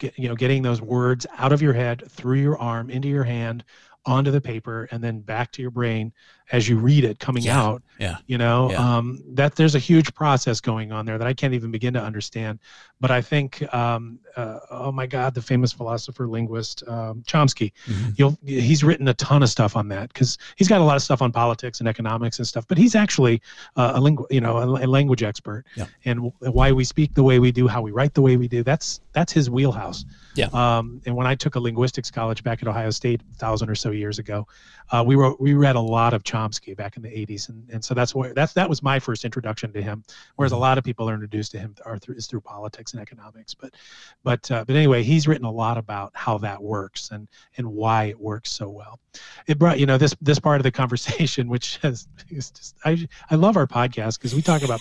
get, 0.00 0.18
you 0.18 0.28
know, 0.28 0.34
getting 0.34 0.62
those 0.62 0.82
words 0.82 1.26
out 1.38 1.52
of 1.52 1.62
your 1.62 1.72
head, 1.72 2.02
through 2.10 2.40
your 2.40 2.58
arm, 2.58 2.90
into 2.90 3.06
your 3.06 3.24
hand, 3.24 3.64
onto 4.06 4.30
the 4.30 4.40
paper 4.40 4.86
and 4.90 5.02
then 5.02 5.20
back 5.20 5.50
to 5.52 5.62
your 5.62 5.70
brain 5.70 6.12
as 6.54 6.68
you 6.68 6.78
read 6.78 7.02
it 7.02 7.18
coming 7.18 7.42
yeah, 7.42 7.60
out 7.60 7.82
yeah 7.98 8.16
you 8.28 8.38
know 8.38 8.70
yeah. 8.70 8.96
um, 8.96 9.20
that 9.26 9.56
there's 9.56 9.74
a 9.74 9.78
huge 9.78 10.14
process 10.14 10.60
going 10.60 10.92
on 10.92 11.04
there 11.04 11.18
that 11.18 11.26
i 11.26 11.34
can't 11.34 11.52
even 11.52 11.72
begin 11.72 11.92
to 11.92 12.00
understand 12.00 12.60
but 13.00 13.10
i 13.10 13.20
think 13.20 13.62
um, 13.74 14.20
uh, 14.36 14.60
oh 14.70 14.92
my 14.92 15.04
god 15.04 15.34
the 15.34 15.42
famous 15.42 15.72
philosopher 15.72 16.28
linguist 16.28 16.86
um, 16.86 17.24
chomsky 17.26 17.72
mm-hmm. 17.86 18.10
you'll 18.16 18.38
he's 18.44 18.84
written 18.84 19.08
a 19.08 19.14
ton 19.14 19.42
of 19.42 19.48
stuff 19.48 19.76
on 19.76 19.88
that 19.88 20.12
because 20.12 20.38
he's 20.54 20.68
got 20.68 20.80
a 20.80 20.84
lot 20.84 20.94
of 20.94 21.02
stuff 21.02 21.20
on 21.20 21.32
politics 21.32 21.80
and 21.80 21.88
economics 21.88 22.38
and 22.38 22.46
stuff 22.46 22.64
but 22.68 22.78
he's 22.78 22.94
actually 22.94 23.42
uh, 23.74 23.94
a 23.96 24.00
lingu- 24.00 24.30
you 24.30 24.40
know 24.40 24.58
a, 24.58 24.84
a 24.84 24.86
language 24.86 25.24
expert 25.24 25.64
yeah. 25.74 25.86
and 26.04 26.32
why 26.38 26.70
we 26.70 26.84
speak 26.84 27.12
the 27.14 27.22
way 27.22 27.40
we 27.40 27.50
do 27.50 27.66
how 27.66 27.82
we 27.82 27.90
write 27.90 28.14
the 28.14 28.22
way 28.22 28.36
we 28.36 28.46
do 28.46 28.62
that's 28.62 29.00
that's 29.12 29.32
his 29.32 29.50
wheelhouse 29.50 30.04
yeah 30.36 30.46
um, 30.52 31.00
and 31.04 31.16
when 31.16 31.26
i 31.26 31.34
took 31.34 31.56
a 31.56 31.60
linguistics 31.60 32.12
college 32.12 32.44
back 32.44 32.62
at 32.62 32.68
ohio 32.68 32.90
state 32.90 33.20
a 33.32 33.38
thousand 33.38 33.68
or 33.68 33.74
so 33.74 33.90
years 33.90 34.20
ago 34.20 34.46
uh, 34.90 35.02
we 35.06 35.14
wrote 35.14 35.40
we 35.40 35.54
read 35.54 35.76
a 35.76 35.80
lot 35.80 36.12
of 36.12 36.22
Chomsky 36.22 36.76
back 36.76 36.96
in 36.96 37.02
the 37.02 37.08
80s, 37.08 37.48
and, 37.48 37.68
and 37.70 37.84
so 37.84 37.94
that's 37.94 38.14
where 38.14 38.34
that's 38.34 38.52
that 38.52 38.68
was 38.68 38.82
my 38.82 38.98
first 38.98 39.24
introduction 39.24 39.72
to 39.72 39.82
him. 39.82 40.04
Whereas 40.36 40.52
a 40.52 40.54
mm-hmm. 40.54 40.62
lot 40.62 40.78
of 40.78 40.84
people 40.84 41.08
are 41.08 41.14
introduced 41.14 41.52
to 41.52 41.58
him 41.58 41.74
are 41.84 41.98
through, 41.98 42.16
is 42.16 42.26
through 42.26 42.42
politics 42.42 42.92
and 42.92 43.00
economics. 43.00 43.54
But 43.54 43.74
but 44.22 44.50
uh, 44.50 44.64
but 44.66 44.76
anyway, 44.76 45.02
he's 45.02 45.26
written 45.26 45.46
a 45.46 45.50
lot 45.50 45.78
about 45.78 46.12
how 46.14 46.38
that 46.38 46.62
works 46.62 47.10
and 47.10 47.28
and 47.56 47.66
why 47.66 48.04
it 48.04 48.20
works 48.20 48.50
so 48.50 48.68
well. 48.68 49.00
It 49.46 49.58
brought 49.58 49.78
you 49.78 49.86
know 49.86 49.98
this 49.98 50.14
this 50.20 50.38
part 50.38 50.60
of 50.60 50.64
the 50.64 50.70
conversation, 50.70 51.48
which 51.54 51.78
has 51.78 52.06
is 52.28 52.50
just 52.50 52.76
I 52.84 53.08
I 53.30 53.36
love 53.36 53.56
our 53.56 53.66
podcast 53.66 54.18
because 54.18 54.34
we 54.34 54.42
talk 54.42 54.62
about 54.62 54.80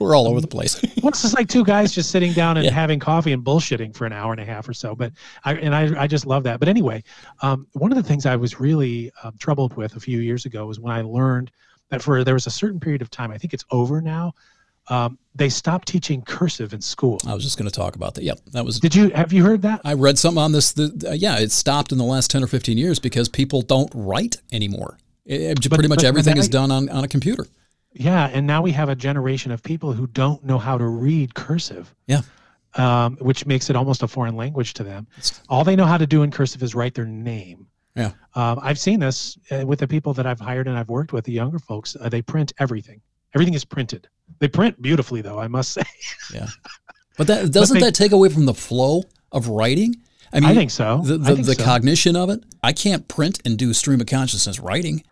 we're 0.00 0.16
all 0.16 0.26
over 0.26 0.40
the 0.40 0.48
place. 0.48 0.82
well, 1.02 1.10
it's 1.10 1.22
just 1.22 1.34
like 1.34 1.48
two 1.48 1.64
guys 1.64 1.92
just 1.92 2.10
sitting 2.10 2.32
down 2.32 2.56
and 2.56 2.64
yeah. 2.64 2.72
having 2.72 2.98
coffee 2.98 3.32
and 3.32 3.44
bullshitting 3.44 3.94
for 3.94 4.06
an 4.06 4.12
hour 4.12 4.32
and 4.32 4.40
a 4.40 4.44
half 4.44 4.68
or 4.68 4.72
so. 4.72 4.94
But 4.94 5.12
I 5.44 5.54
and 5.54 5.74
I, 5.74 6.02
I 6.02 6.06
just 6.06 6.26
love 6.26 6.42
that. 6.44 6.58
But 6.58 6.68
anyway, 6.68 7.04
um, 7.42 7.66
one 7.74 7.92
of 7.92 7.96
the 7.96 8.02
things 8.02 8.26
I 8.26 8.36
was 8.36 8.58
really 8.58 9.12
um, 9.22 9.34
troubled 9.38 9.76
with 9.76 9.96
a 9.96 10.00
few 10.00 10.20
years 10.20 10.46
ago 10.46 10.66
was 10.66 10.80
when 10.80 10.92
I 10.92 11.02
learned 11.02 11.50
that 11.90 12.02
for 12.02 12.24
there 12.24 12.34
was 12.34 12.46
a 12.46 12.50
certain 12.50 12.80
period 12.80 13.02
of 13.02 13.10
time. 13.10 13.30
I 13.30 13.38
think 13.38 13.52
it's 13.52 13.64
over 13.70 14.00
now. 14.00 14.32
Um, 14.88 15.18
they 15.36 15.48
stopped 15.48 15.86
teaching 15.86 16.22
cursive 16.22 16.72
in 16.72 16.80
school. 16.80 17.20
I 17.26 17.34
was 17.34 17.44
just 17.44 17.56
going 17.56 17.70
to 17.70 17.74
talk 17.74 17.94
about 17.94 18.14
that. 18.14 18.24
Yep, 18.24 18.40
that 18.52 18.64
was. 18.64 18.80
Did 18.80 18.94
you 18.94 19.10
have 19.10 19.32
you 19.32 19.44
heard 19.44 19.62
that? 19.62 19.82
I 19.84 19.94
read 19.94 20.18
something 20.18 20.42
on 20.42 20.52
this. 20.52 20.72
The, 20.72 21.10
uh, 21.10 21.12
yeah, 21.12 21.38
it 21.38 21.52
stopped 21.52 21.92
in 21.92 21.98
the 21.98 22.04
last 22.04 22.30
ten 22.30 22.42
or 22.42 22.46
fifteen 22.46 22.78
years 22.78 22.98
because 22.98 23.28
people 23.28 23.62
don't 23.62 23.90
write 23.94 24.38
anymore. 24.50 24.98
It, 25.26 25.60
pretty 25.70 25.86
much 25.86 25.98
but 25.98 26.06
everything 26.06 26.38
is 26.38 26.48
done 26.48 26.72
on, 26.72 26.88
on 26.88 27.04
a 27.04 27.08
computer. 27.08 27.46
Yeah, 27.92 28.26
and 28.32 28.46
now 28.46 28.62
we 28.62 28.72
have 28.72 28.88
a 28.88 28.94
generation 28.94 29.50
of 29.50 29.62
people 29.62 29.92
who 29.92 30.06
don't 30.06 30.44
know 30.44 30.58
how 30.58 30.78
to 30.78 30.86
read 30.86 31.34
cursive. 31.34 31.94
Yeah. 32.06 32.22
Um, 32.74 33.16
which 33.16 33.46
makes 33.46 33.68
it 33.68 33.74
almost 33.74 34.04
a 34.04 34.08
foreign 34.08 34.36
language 34.36 34.74
to 34.74 34.84
them. 34.84 35.08
All 35.48 35.64
they 35.64 35.74
know 35.74 35.86
how 35.86 35.98
to 35.98 36.06
do 36.06 36.22
in 36.22 36.30
cursive 36.30 36.62
is 36.62 36.72
write 36.72 36.94
their 36.94 37.04
name. 37.04 37.66
Yeah. 37.96 38.12
Um, 38.36 38.60
I've 38.62 38.78
seen 38.78 39.00
this 39.00 39.36
uh, 39.50 39.66
with 39.66 39.80
the 39.80 39.88
people 39.88 40.14
that 40.14 40.24
I've 40.24 40.38
hired 40.38 40.68
and 40.68 40.78
I've 40.78 40.88
worked 40.88 41.12
with, 41.12 41.24
the 41.24 41.32
younger 41.32 41.58
folks. 41.58 41.96
Uh, 42.00 42.08
they 42.08 42.22
print 42.22 42.52
everything. 42.60 43.00
Everything 43.34 43.54
is 43.54 43.64
printed. 43.64 44.08
They 44.38 44.46
print 44.46 44.80
beautifully, 44.80 45.20
though, 45.20 45.40
I 45.40 45.48
must 45.48 45.72
say. 45.74 45.82
yeah. 46.32 46.46
But 47.16 47.26
that 47.26 47.50
doesn't 47.50 47.76
but 47.76 47.80
they, 47.80 47.86
that 47.86 47.94
take 47.94 48.12
away 48.12 48.28
from 48.28 48.46
the 48.46 48.54
flow 48.54 49.02
of 49.32 49.48
writing? 49.48 49.96
I 50.32 50.38
mean, 50.40 50.50
I 50.50 50.54
think 50.54 50.70
so. 50.70 51.02
The, 51.04 51.18
the, 51.18 51.34
think 51.34 51.46
the 51.46 51.54
so. 51.54 51.64
cognition 51.64 52.14
of 52.14 52.30
it. 52.30 52.44
I 52.62 52.72
can't 52.72 53.08
print 53.08 53.40
and 53.44 53.58
do 53.58 53.74
stream 53.74 54.00
of 54.00 54.06
consciousness 54.06 54.60
writing 54.60 55.02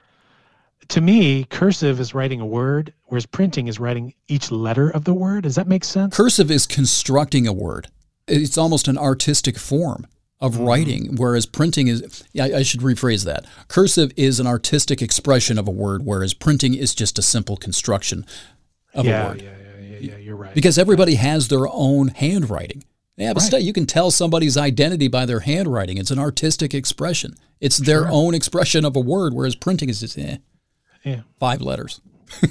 to 0.89 1.01
me, 1.01 1.45
cursive 1.45 2.01
is 2.01 2.14
writing 2.14 2.41
a 2.41 2.47
word, 2.47 2.93
whereas 3.05 3.26
printing 3.26 3.68
is 3.68 3.79
writing 3.79 4.14
each 4.29 4.51
letter 4.51 4.89
of 4.91 5.05
the 5.05 5.14
word. 5.14 5.43
Does 5.45 5.57
that 5.57 5.68
make 5.68 5.85
sense? 5.85 6.16
Cursive 6.16 6.51
is 6.51 6.66
constructing 6.66 7.47
a 7.47 7.53
word. 7.53 7.89
It's 8.26 8.59
almost 8.59 8.89
an 8.89 8.99
artistic 8.99 9.59
form 9.59 10.07
of 10.41 10.55
mm-hmm. 10.55 10.64
writing, 10.64 11.16
whereas 11.16 11.47
printing 11.47 11.89
is, 11.89 12.24
I, 12.41 12.55
I, 12.55 12.62
should 12.62 12.81
rephrase 12.81 13.24
that. 13.24 13.45
Cursive 13.66 14.12
is 14.16 14.39
an 14.39 14.47
artistic 14.47 15.03
expression 15.03 15.59
of 15.59 15.66
a 15.66 15.70
word, 15.72 16.05
whereas 16.05 16.33
printing 16.33 16.74
is 16.74 16.95
just 16.95 17.18
a 17.18 17.22
simple 17.22 17.57
construction 17.57 18.24
of 18.95 19.05
yeah, 19.05 19.24
a 19.24 19.29
word. 19.29 19.43
Yeah, 19.43 19.51
yeah, 19.51 19.81
yeah, 19.81 19.99
yeah, 19.99 20.16
you're 20.18 20.37
right. 20.37 20.55
Because 20.55 20.79
everybody 20.79 21.16
has 21.16 21.49
their 21.49 21.66
own 21.68 22.09
handwriting. 22.09 22.85
Yeah, 23.16 23.33
but 23.33 23.53
right. 23.53 23.62
you 23.62 23.72
can 23.72 23.85
tell 23.85 24.12
somebody's 24.12 24.57
identity 24.57 25.09
by 25.09 25.26
their 25.26 25.41
handwriting. 25.41 25.99
It's 25.99 26.12
an 26.12 26.20
artistic 26.20 26.72
expression. 26.72 27.35
It's 27.61 27.79
their 27.79 28.03
sure. 28.03 28.12
own 28.12 28.33
expression 28.33 28.85
of 28.85 28.95
a 28.95 29.01
word, 29.01 29.35
whereas 29.35 29.57
printing 29.57 29.89
is 29.89 30.01
just, 30.01 30.16
eh. 30.16 30.37
Yeah. 31.09 31.21
Five 31.39 31.63
letters. 31.63 32.01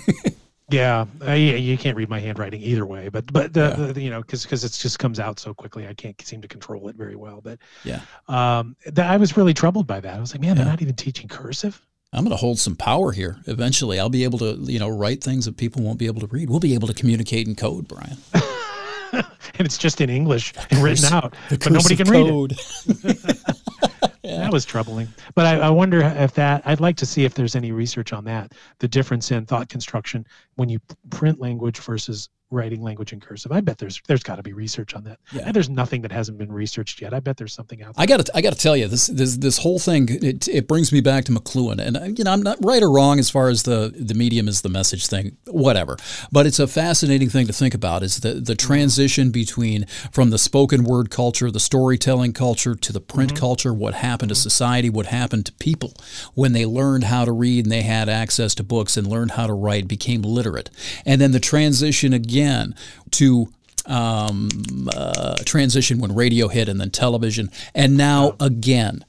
yeah, 0.69 1.05
uh, 1.25 1.33
you 1.33 1.77
can't 1.77 1.95
read 1.95 2.09
my 2.09 2.19
handwriting 2.19 2.61
either 2.61 2.85
way, 2.85 3.09
but 3.09 3.31
but 3.31 3.53
the, 3.53 3.75
yeah. 3.77 3.91
the 3.93 4.01
you 4.01 4.09
know 4.09 4.21
because 4.21 4.43
because 4.43 4.63
it 4.63 4.71
just 4.73 4.99
comes 4.99 5.19
out 5.19 5.39
so 5.39 5.53
quickly, 5.53 5.87
I 5.87 5.93
can't 5.93 6.19
seem 6.21 6.41
to 6.41 6.47
control 6.47 6.89
it 6.89 6.95
very 6.95 7.15
well. 7.15 7.41
But 7.41 7.59
yeah, 7.83 8.01
um, 8.27 8.75
that 8.87 9.09
I 9.09 9.17
was 9.17 9.37
really 9.37 9.53
troubled 9.53 9.85
by 9.85 9.99
that. 9.99 10.15
I 10.15 10.19
was 10.19 10.33
like, 10.33 10.41
man, 10.41 10.49
yeah. 10.49 10.63
they're 10.63 10.71
not 10.71 10.81
even 10.81 10.95
teaching 10.95 11.27
cursive. 11.27 11.81
I'm 12.13 12.23
going 12.23 12.31
to 12.31 12.37
hold 12.37 12.57
some 12.57 12.75
power 12.75 13.11
here. 13.11 13.37
Eventually, 13.47 13.99
I'll 13.99 14.09
be 14.09 14.23
able 14.23 14.39
to 14.39 14.55
you 14.55 14.79
know 14.79 14.89
write 14.89 15.23
things 15.23 15.45
that 15.45 15.57
people 15.57 15.83
won't 15.83 15.99
be 15.99 16.07
able 16.07 16.21
to 16.21 16.27
read. 16.27 16.49
We'll 16.49 16.59
be 16.59 16.73
able 16.73 16.87
to 16.87 16.93
communicate 16.93 17.47
in 17.47 17.55
code, 17.55 17.87
Brian. 17.87 18.17
and 19.13 19.65
it's 19.65 19.77
just 19.77 20.01
in 20.01 20.09
English 20.09 20.53
and 20.69 20.83
written 20.83 21.13
out, 21.13 21.35
but 21.49 21.71
nobody 21.71 21.95
can 21.95 22.07
code. 22.07 22.51
read 22.51 23.15
it. 23.17 23.37
yeah. 24.23 24.37
That 24.39 24.51
was 24.51 24.65
troubling. 24.65 25.07
But 25.35 25.45
I, 25.45 25.59
I, 25.59 25.69
wonder 25.69 26.01
if 26.01 26.33
that, 26.33 26.61
I'd 26.65 26.79
like 26.79 26.97
to 26.97 27.05
see 27.05 27.25
if 27.25 27.33
there's 27.33 27.55
any 27.55 27.71
research 27.71 28.13
on 28.13 28.25
that, 28.25 28.53
the 28.79 28.87
difference 28.87 29.31
in 29.31 29.45
thought 29.45 29.69
construction 29.69 30.25
when 30.55 30.69
you 30.69 30.79
print 31.09 31.39
language 31.39 31.79
versus 31.79 32.29
writing 32.49 32.81
language 32.81 33.11
in 33.11 33.19
cursive. 33.19 33.51
I 33.51 33.59
bet 33.59 33.77
there's 33.77 34.01
there's 34.07 34.23
got 34.23 34.37
to 34.37 34.43
be 34.43 34.53
research 34.53 34.93
on 34.95 35.03
that. 35.03 35.19
Yeah. 35.33 35.43
And 35.45 35.53
there's 35.53 35.69
nothing 35.69 36.01
that 36.03 36.11
hasn't 36.11 36.37
been 36.37 36.51
researched 36.51 37.01
yet. 37.01 37.13
I 37.13 37.19
bet 37.19 37.37
there's 37.37 37.53
something 37.53 37.83
out 37.83 37.95
there. 37.95 38.03
I 38.03 38.05
got 38.05 38.25
to 38.25 38.37
I 38.37 38.41
got 38.41 38.53
to 38.53 38.59
tell 38.59 38.77
you 38.77 38.87
this 38.87 39.07
this 39.07 39.37
this 39.37 39.57
whole 39.57 39.79
thing 39.79 40.07
it, 40.09 40.47
it 40.47 40.67
brings 40.67 40.93
me 40.93 41.01
back 41.01 41.25
to 41.25 41.31
McLuhan 41.31 41.79
and 41.79 42.17
you 42.17 42.23
know 42.23 42.31
I'm 42.31 42.41
not 42.41 42.57
right 42.63 42.81
or 42.81 42.89
wrong 42.89 43.19
as 43.19 43.29
far 43.29 43.49
as 43.49 43.63
the 43.63 43.93
the 43.93 44.13
medium 44.13 44.47
is 44.47 44.61
the 44.61 44.69
message 44.69 45.07
thing 45.07 45.37
whatever. 45.45 45.97
But 46.31 46.45
it's 46.45 46.59
a 46.59 46.67
fascinating 46.67 47.29
thing 47.29 47.47
to 47.47 47.53
think 47.53 47.73
about 47.73 48.01
is 48.01 48.21
the 48.21 48.35
the 48.35 48.55
transition 48.55 49.29
between 49.31 49.85
from 50.11 50.29
the 50.29 50.37
spoken 50.37 50.85
word 50.85 51.09
culture, 51.09 51.51
the 51.51 51.59
storytelling 51.59 52.31
culture 52.31 52.75
to 52.75 52.93
the 52.93 53.01
print 53.01 53.33
mm-hmm. 53.33 53.39
culture, 53.39 53.73
what 53.73 53.95
happened 53.95 54.31
mm-hmm. 54.31 54.41
to 54.41 54.49
society, 54.49 54.89
what 54.89 55.07
happened 55.07 55.45
to 55.47 55.53
people 55.53 55.93
when 56.33 56.53
they 56.53 56.65
learned 56.65 57.05
how 57.05 57.25
to 57.25 57.31
read 57.31 57.65
and 57.65 57.71
they 57.71 57.81
had 57.81 58.07
access 58.07 58.55
to 58.55 58.63
books 58.63 58.95
and 58.95 59.05
learned 59.05 59.31
how 59.31 59.47
to 59.47 59.53
write, 59.53 59.87
became 59.87 60.21
literate. 60.21 60.69
And 61.05 61.19
then 61.19 61.33
the 61.33 61.39
transition 61.39 62.13
again 62.13 62.36
again 62.37 62.75
to 63.11 63.47
um, 63.85 64.49
uh, 64.95 65.35
transition 65.45 65.99
when 65.99 66.13
radio 66.13 66.47
hit 66.47 66.69
and 66.69 66.79
then 66.79 66.91
television, 66.91 67.49
and 67.73 67.97
now 67.97 68.35
oh. 68.39 68.45
again 68.45 69.05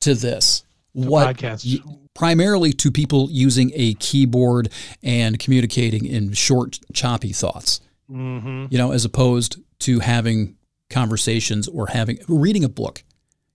to 0.00 0.14
this. 0.14 0.64
What 0.92 1.40
primarily 2.14 2.72
to 2.72 2.90
people 2.90 3.28
using 3.30 3.70
a 3.74 3.94
keyboard 3.94 4.70
and 5.02 5.38
communicating 5.38 6.04
in 6.04 6.32
short, 6.32 6.80
choppy 6.92 7.32
thoughts. 7.32 7.80
Mm-hmm. 8.10 8.66
You 8.70 8.78
know, 8.78 8.90
as 8.90 9.04
opposed 9.04 9.60
to 9.80 10.00
having 10.00 10.56
conversations 10.88 11.68
or 11.68 11.86
having 11.86 12.18
reading 12.26 12.64
a 12.64 12.68
book. 12.68 13.04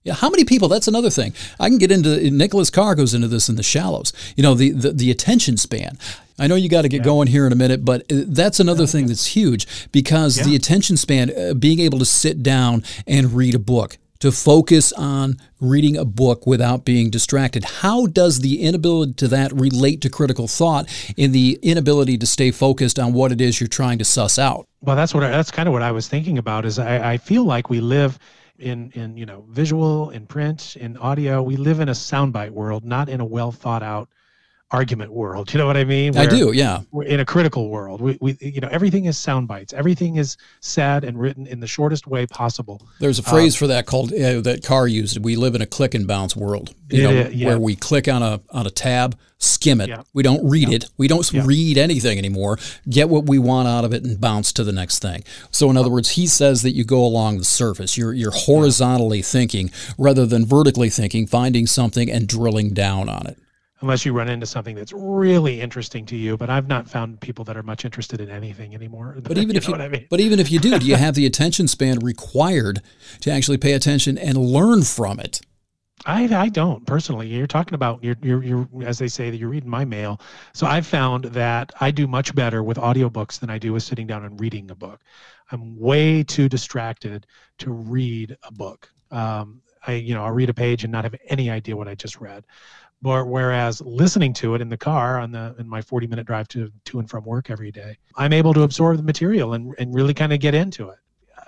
Yeah, 0.06 0.14
how 0.14 0.30
many 0.30 0.44
people? 0.44 0.68
That's 0.68 0.86
another 0.86 1.10
thing. 1.10 1.34
I 1.58 1.68
can 1.68 1.78
get 1.78 1.90
into 1.90 2.30
Nicholas 2.30 2.70
Carr 2.70 2.94
goes 2.94 3.12
into 3.12 3.26
this 3.26 3.48
in 3.48 3.56
the 3.56 3.64
shallows. 3.64 4.12
You 4.36 4.44
know, 4.44 4.54
the 4.54 4.70
the, 4.70 4.92
the 4.92 5.10
attention 5.10 5.56
span. 5.56 5.98
I 6.38 6.46
know 6.46 6.54
you 6.54 6.68
got 6.68 6.82
to 6.82 6.88
get 6.88 6.98
yeah. 6.98 7.04
going 7.04 7.26
here 7.26 7.44
in 7.44 7.52
a 7.52 7.56
minute, 7.56 7.84
but 7.84 8.02
uh, 8.02 8.22
that's 8.28 8.60
another 8.60 8.84
yeah, 8.84 8.90
thing 8.90 9.06
that's 9.08 9.26
huge 9.26 9.90
because 9.90 10.38
yeah. 10.38 10.44
the 10.44 10.54
attention 10.54 10.96
span, 10.96 11.32
uh, 11.36 11.54
being 11.54 11.80
able 11.80 11.98
to 11.98 12.04
sit 12.04 12.44
down 12.44 12.84
and 13.08 13.32
read 13.32 13.56
a 13.56 13.58
book, 13.58 13.96
to 14.20 14.30
focus 14.30 14.92
on 14.92 15.38
reading 15.60 15.96
a 15.96 16.04
book 16.04 16.46
without 16.46 16.84
being 16.84 17.10
distracted. 17.10 17.64
How 17.64 18.06
does 18.06 18.40
the 18.40 18.62
inability 18.62 19.14
to 19.14 19.28
that 19.28 19.52
relate 19.52 20.02
to 20.02 20.08
critical 20.08 20.46
thought 20.46 20.88
in 21.16 21.32
the 21.32 21.58
inability 21.62 22.16
to 22.18 22.26
stay 22.26 22.52
focused 22.52 23.00
on 23.00 23.12
what 23.12 23.32
it 23.32 23.40
is 23.40 23.60
you're 23.60 23.66
trying 23.66 23.98
to 23.98 24.04
suss 24.04 24.38
out? 24.38 24.68
Well, 24.82 24.94
that's 24.94 25.14
what 25.14 25.24
I, 25.24 25.30
that's 25.30 25.50
kind 25.50 25.68
of 25.68 25.72
what 25.72 25.82
I 25.82 25.90
was 25.90 26.06
thinking 26.06 26.38
about. 26.38 26.64
Is 26.64 26.78
I, 26.78 27.14
I 27.14 27.18
feel 27.18 27.44
like 27.44 27.70
we 27.70 27.80
live 27.80 28.20
in 28.58 28.90
in 28.92 29.16
you 29.16 29.26
know 29.26 29.44
visual, 29.48 30.10
in 30.10 30.26
print, 30.26 30.76
in 30.76 30.96
audio. 30.96 31.42
We 31.42 31.56
live 31.56 31.80
in 31.80 31.88
a 31.88 31.92
soundbite 31.92 32.50
world, 32.50 32.84
not 32.84 33.08
in 33.08 33.20
a 33.20 33.24
well 33.24 33.52
thought 33.52 33.82
out 33.82 34.08
argument 34.72 35.12
world. 35.12 35.52
You 35.52 35.58
know 35.58 35.66
what 35.66 35.76
I 35.76 35.84
mean? 35.84 36.12
Where 36.12 36.24
I 36.24 36.26
do. 36.26 36.52
Yeah. 36.52 36.82
We're 36.90 37.04
in 37.04 37.20
a 37.20 37.24
critical 37.24 37.70
world. 37.70 38.00
We, 38.00 38.18
we, 38.20 38.36
you 38.40 38.60
know, 38.60 38.68
everything 38.68 39.04
is 39.04 39.16
sound 39.16 39.46
bites. 39.46 39.72
Everything 39.72 40.16
is 40.16 40.36
said 40.60 41.04
and 41.04 41.18
written 41.18 41.46
in 41.46 41.60
the 41.60 41.68
shortest 41.68 42.06
way 42.06 42.26
possible. 42.26 42.86
There's 42.98 43.18
a 43.18 43.22
phrase 43.22 43.54
um, 43.56 43.58
for 43.60 43.66
that 43.68 43.86
called 43.86 44.12
uh, 44.12 44.40
that 44.40 44.64
Carr 44.64 44.88
used. 44.88 45.22
We 45.24 45.36
live 45.36 45.54
in 45.54 45.62
a 45.62 45.66
click 45.66 45.94
and 45.94 46.06
bounce 46.06 46.34
world. 46.34 46.74
You 46.88 47.02
know, 47.02 47.28
yeah. 47.28 47.48
where 47.48 47.58
we 47.58 47.76
click 47.76 48.08
on 48.08 48.22
a 48.22 48.40
on 48.50 48.66
a 48.66 48.70
tab, 48.70 49.18
skim 49.38 49.80
it. 49.80 49.88
Yeah. 49.88 50.02
We 50.12 50.22
don't 50.22 50.48
read 50.48 50.68
yeah. 50.68 50.76
it. 50.76 50.90
We 50.96 51.08
don't 51.08 51.30
read 51.32 51.78
anything 51.78 52.18
anymore. 52.18 52.58
Get 52.88 53.08
what 53.08 53.26
we 53.26 53.38
want 53.38 53.68
out 53.68 53.84
of 53.84 53.92
it 53.92 54.04
and 54.04 54.20
bounce 54.20 54.52
to 54.54 54.64
the 54.64 54.72
next 54.72 55.00
thing. 55.00 55.24
So 55.50 55.70
in 55.70 55.76
other 55.76 55.90
words, 55.90 56.10
he 56.10 56.26
says 56.26 56.62
that 56.62 56.72
you 56.72 56.84
go 56.84 57.04
along 57.04 57.38
the 57.38 57.44
surface. 57.44 57.96
You're 57.96 58.12
you're 58.12 58.32
horizontally 58.32 59.22
thinking 59.22 59.70
rather 59.96 60.26
than 60.26 60.44
vertically 60.44 60.90
thinking, 60.90 61.26
finding 61.26 61.66
something 61.66 62.10
and 62.10 62.26
drilling 62.26 62.74
down 62.74 63.08
on 63.08 63.26
it 63.26 63.38
unless 63.80 64.04
you 64.04 64.12
run 64.12 64.28
into 64.28 64.46
something 64.46 64.74
that's 64.74 64.92
really 64.92 65.60
interesting 65.60 66.06
to 66.06 66.16
you. 66.16 66.36
But 66.36 66.50
I've 66.50 66.68
not 66.68 66.88
found 66.88 67.20
people 67.20 67.44
that 67.46 67.56
are 67.56 67.62
much 67.62 67.84
interested 67.84 68.20
in 68.20 68.30
anything 68.30 68.74
anymore. 68.74 69.16
But 69.22 69.38
even 69.38 69.50
you 69.50 69.56
if 69.56 69.68
you, 69.68 69.74
I 69.74 69.88
mean? 69.88 70.06
but 70.08 70.20
even 70.20 70.40
if 70.40 70.50
you 70.50 70.58
do, 70.58 70.78
do 70.78 70.86
you 70.86 70.96
have 71.06 71.14
the 71.14 71.26
attention 71.26 71.68
span 71.68 71.98
required 71.98 72.82
to 73.20 73.30
actually 73.30 73.58
pay 73.58 73.72
attention 73.72 74.18
and 74.18 74.36
learn 74.36 74.82
from 74.82 75.20
it? 75.20 75.40
I, 76.04 76.24
I 76.34 76.48
don't 76.50 76.86
personally. 76.86 77.26
You're 77.26 77.46
talking 77.46 77.74
about 77.74 78.04
you're, 78.04 78.16
you're 78.22 78.42
you're 78.42 78.68
as 78.84 78.98
they 78.98 79.08
say 79.08 79.30
that 79.30 79.38
you're 79.38 79.48
reading 79.48 79.70
my 79.70 79.84
mail. 79.84 80.20
So 80.52 80.66
I've 80.66 80.86
found 80.86 81.24
that 81.26 81.72
I 81.80 81.90
do 81.90 82.06
much 82.06 82.34
better 82.34 82.62
with 82.62 82.76
audiobooks 82.76 83.40
than 83.40 83.48
I 83.48 83.58
do 83.58 83.72
with 83.72 83.82
sitting 83.82 84.06
down 84.06 84.24
and 84.24 84.38
reading 84.38 84.70
a 84.70 84.74
book. 84.74 85.00
I'm 85.50 85.78
way 85.78 86.22
too 86.22 86.48
distracted 86.48 87.26
to 87.58 87.70
read 87.70 88.36
a 88.42 88.52
book. 88.52 88.90
Um, 89.10 89.62
I 89.86 89.92
you 89.94 90.14
know 90.14 90.24
I'll 90.24 90.32
read 90.32 90.50
a 90.50 90.54
page 90.54 90.84
and 90.84 90.92
not 90.92 91.04
have 91.04 91.14
any 91.28 91.50
idea 91.50 91.76
what 91.76 91.88
I 91.88 91.94
just 91.94 92.20
read. 92.20 92.44
But 93.06 93.28
whereas 93.28 93.80
listening 93.82 94.32
to 94.32 94.56
it 94.56 94.60
in 94.60 94.68
the 94.68 94.76
car 94.76 95.20
on 95.20 95.30
the 95.30 95.54
in 95.60 95.68
my 95.68 95.80
40 95.80 96.08
minute 96.08 96.26
drive 96.26 96.48
to 96.48 96.72
to 96.86 96.98
and 96.98 97.08
from 97.08 97.24
work 97.24 97.50
every 97.50 97.70
day, 97.70 97.98
I'm 98.16 98.32
able 98.32 98.52
to 98.54 98.64
absorb 98.64 98.96
the 98.96 99.04
material 99.04 99.54
and, 99.54 99.72
and 99.78 99.94
really 99.94 100.12
kind 100.12 100.32
of 100.32 100.40
get 100.40 100.56
into 100.56 100.88
it. 100.88 100.98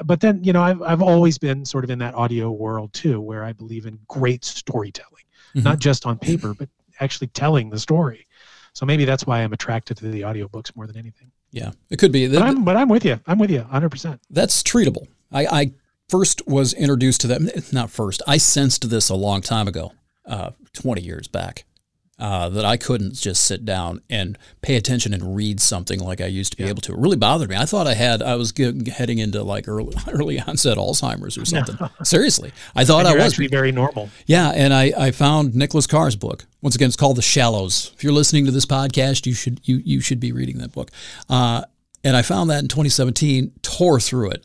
But 0.04 0.20
then, 0.20 0.44
you 0.44 0.52
know, 0.52 0.62
I've 0.62 0.80
I've 0.82 1.02
always 1.02 1.36
been 1.36 1.64
sort 1.64 1.82
of 1.82 1.90
in 1.90 1.98
that 1.98 2.14
audio 2.14 2.52
world 2.52 2.92
too, 2.92 3.20
where 3.20 3.42
I 3.42 3.52
believe 3.52 3.86
in 3.86 3.98
great 4.06 4.44
storytelling, 4.44 5.24
mm-hmm. 5.48 5.64
not 5.64 5.80
just 5.80 6.06
on 6.06 6.16
paper, 6.16 6.54
but 6.54 6.68
actually 7.00 7.26
telling 7.26 7.70
the 7.70 7.78
story. 7.80 8.28
So 8.72 8.86
maybe 8.86 9.04
that's 9.04 9.26
why 9.26 9.40
I'm 9.40 9.52
attracted 9.52 9.96
to 9.96 10.12
the 10.12 10.20
audiobooks 10.20 10.76
more 10.76 10.86
than 10.86 10.96
anything. 10.96 11.32
Yeah, 11.50 11.72
it 11.90 11.98
could 11.98 12.12
be. 12.12 12.28
But 12.28 12.42
I'm, 12.42 12.62
but 12.62 12.76
I'm 12.76 12.88
with 12.88 13.04
you. 13.04 13.18
I'm 13.26 13.40
with 13.40 13.50
you 13.50 13.62
100%. 13.62 14.20
That's 14.30 14.62
treatable. 14.62 15.09
I, 15.32 15.46
I 15.46 15.72
first 16.09 16.46
was 16.46 16.72
introduced 16.72 17.22
to 17.22 17.26
that, 17.26 17.72
not 17.72 17.90
first, 17.90 18.22
I 18.28 18.36
sensed 18.36 18.88
this 18.88 19.09
a 19.09 19.16
long 19.16 19.40
time 19.40 19.66
ago 19.66 19.90
uh, 20.29 20.51
20 20.74 21.03
years 21.03 21.26
back. 21.29 21.64
Uh, 22.20 22.49
that 22.49 22.64
I 22.64 22.76
couldn't 22.76 23.14
just 23.14 23.45
sit 23.45 23.64
down 23.64 24.03
and 24.11 24.37
pay 24.61 24.74
attention 24.74 25.14
and 25.14 25.37
read 25.37 25.61
something 25.61 26.01
like 26.01 26.20
I 26.20 26.26
used 26.26 26.51
to 26.51 26.57
be 26.57 26.64
yeah. 26.64 26.70
able 26.70 26.83
to. 26.83 26.93
It 26.93 26.99
really 26.99 27.16
bothered 27.16 27.49
me. 27.49 27.55
I 27.55 27.64
thought 27.64 27.87
I 27.87 27.95
had, 27.95 28.22
I 28.22 28.35
was 28.35 28.53
heading 28.93 29.18
into 29.18 29.45
like 29.45 29.68
early, 29.68 29.97
early 30.09 30.41
onset 30.41 30.79
Alzheimer's 30.79 31.39
or 31.39 31.45
something. 31.45 31.76
Seriously, 32.03 32.51
I 32.74 32.85
thought 32.85 33.07
I 33.07 33.14
was 33.14 33.22
actually 33.22 33.47
very 33.47 33.70
normal. 33.70 34.11
Yeah, 34.26 34.51
and 34.51 34.74
I, 34.74 34.93
I 34.99 35.11
found 35.12 35.55
Nicholas 35.55 35.87
Carr's 35.87 36.16
book. 36.16 36.45
Once 36.61 36.74
again, 36.74 36.89
it's 36.89 36.97
called 36.97 37.18
The 37.18 37.22
Shallows. 37.22 37.93
If 37.95 38.03
you're 38.03 38.12
listening 38.12 38.47
to 38.47 38.51
this 38.51 38.66
podcast, 38.66 39.24
you 39.24 39.33
should 39.33 39.61
you 39.62 39.76
you 39.85 40.01
should 40.01 40.18
be 40.18 40.33
reading 40.33 40.59
that 40.59 40.72
book. 40.72 40.91
Uh, 41.29 41.62
and 42.03 42.16
I 42.16 42.22
found 42.22 42.51
that 42.51 42.59
in 42.59 42.68
2017, 42.68 43.53
tore 43.62 44.01
through 44.01 44.31
it, 44.31 44.45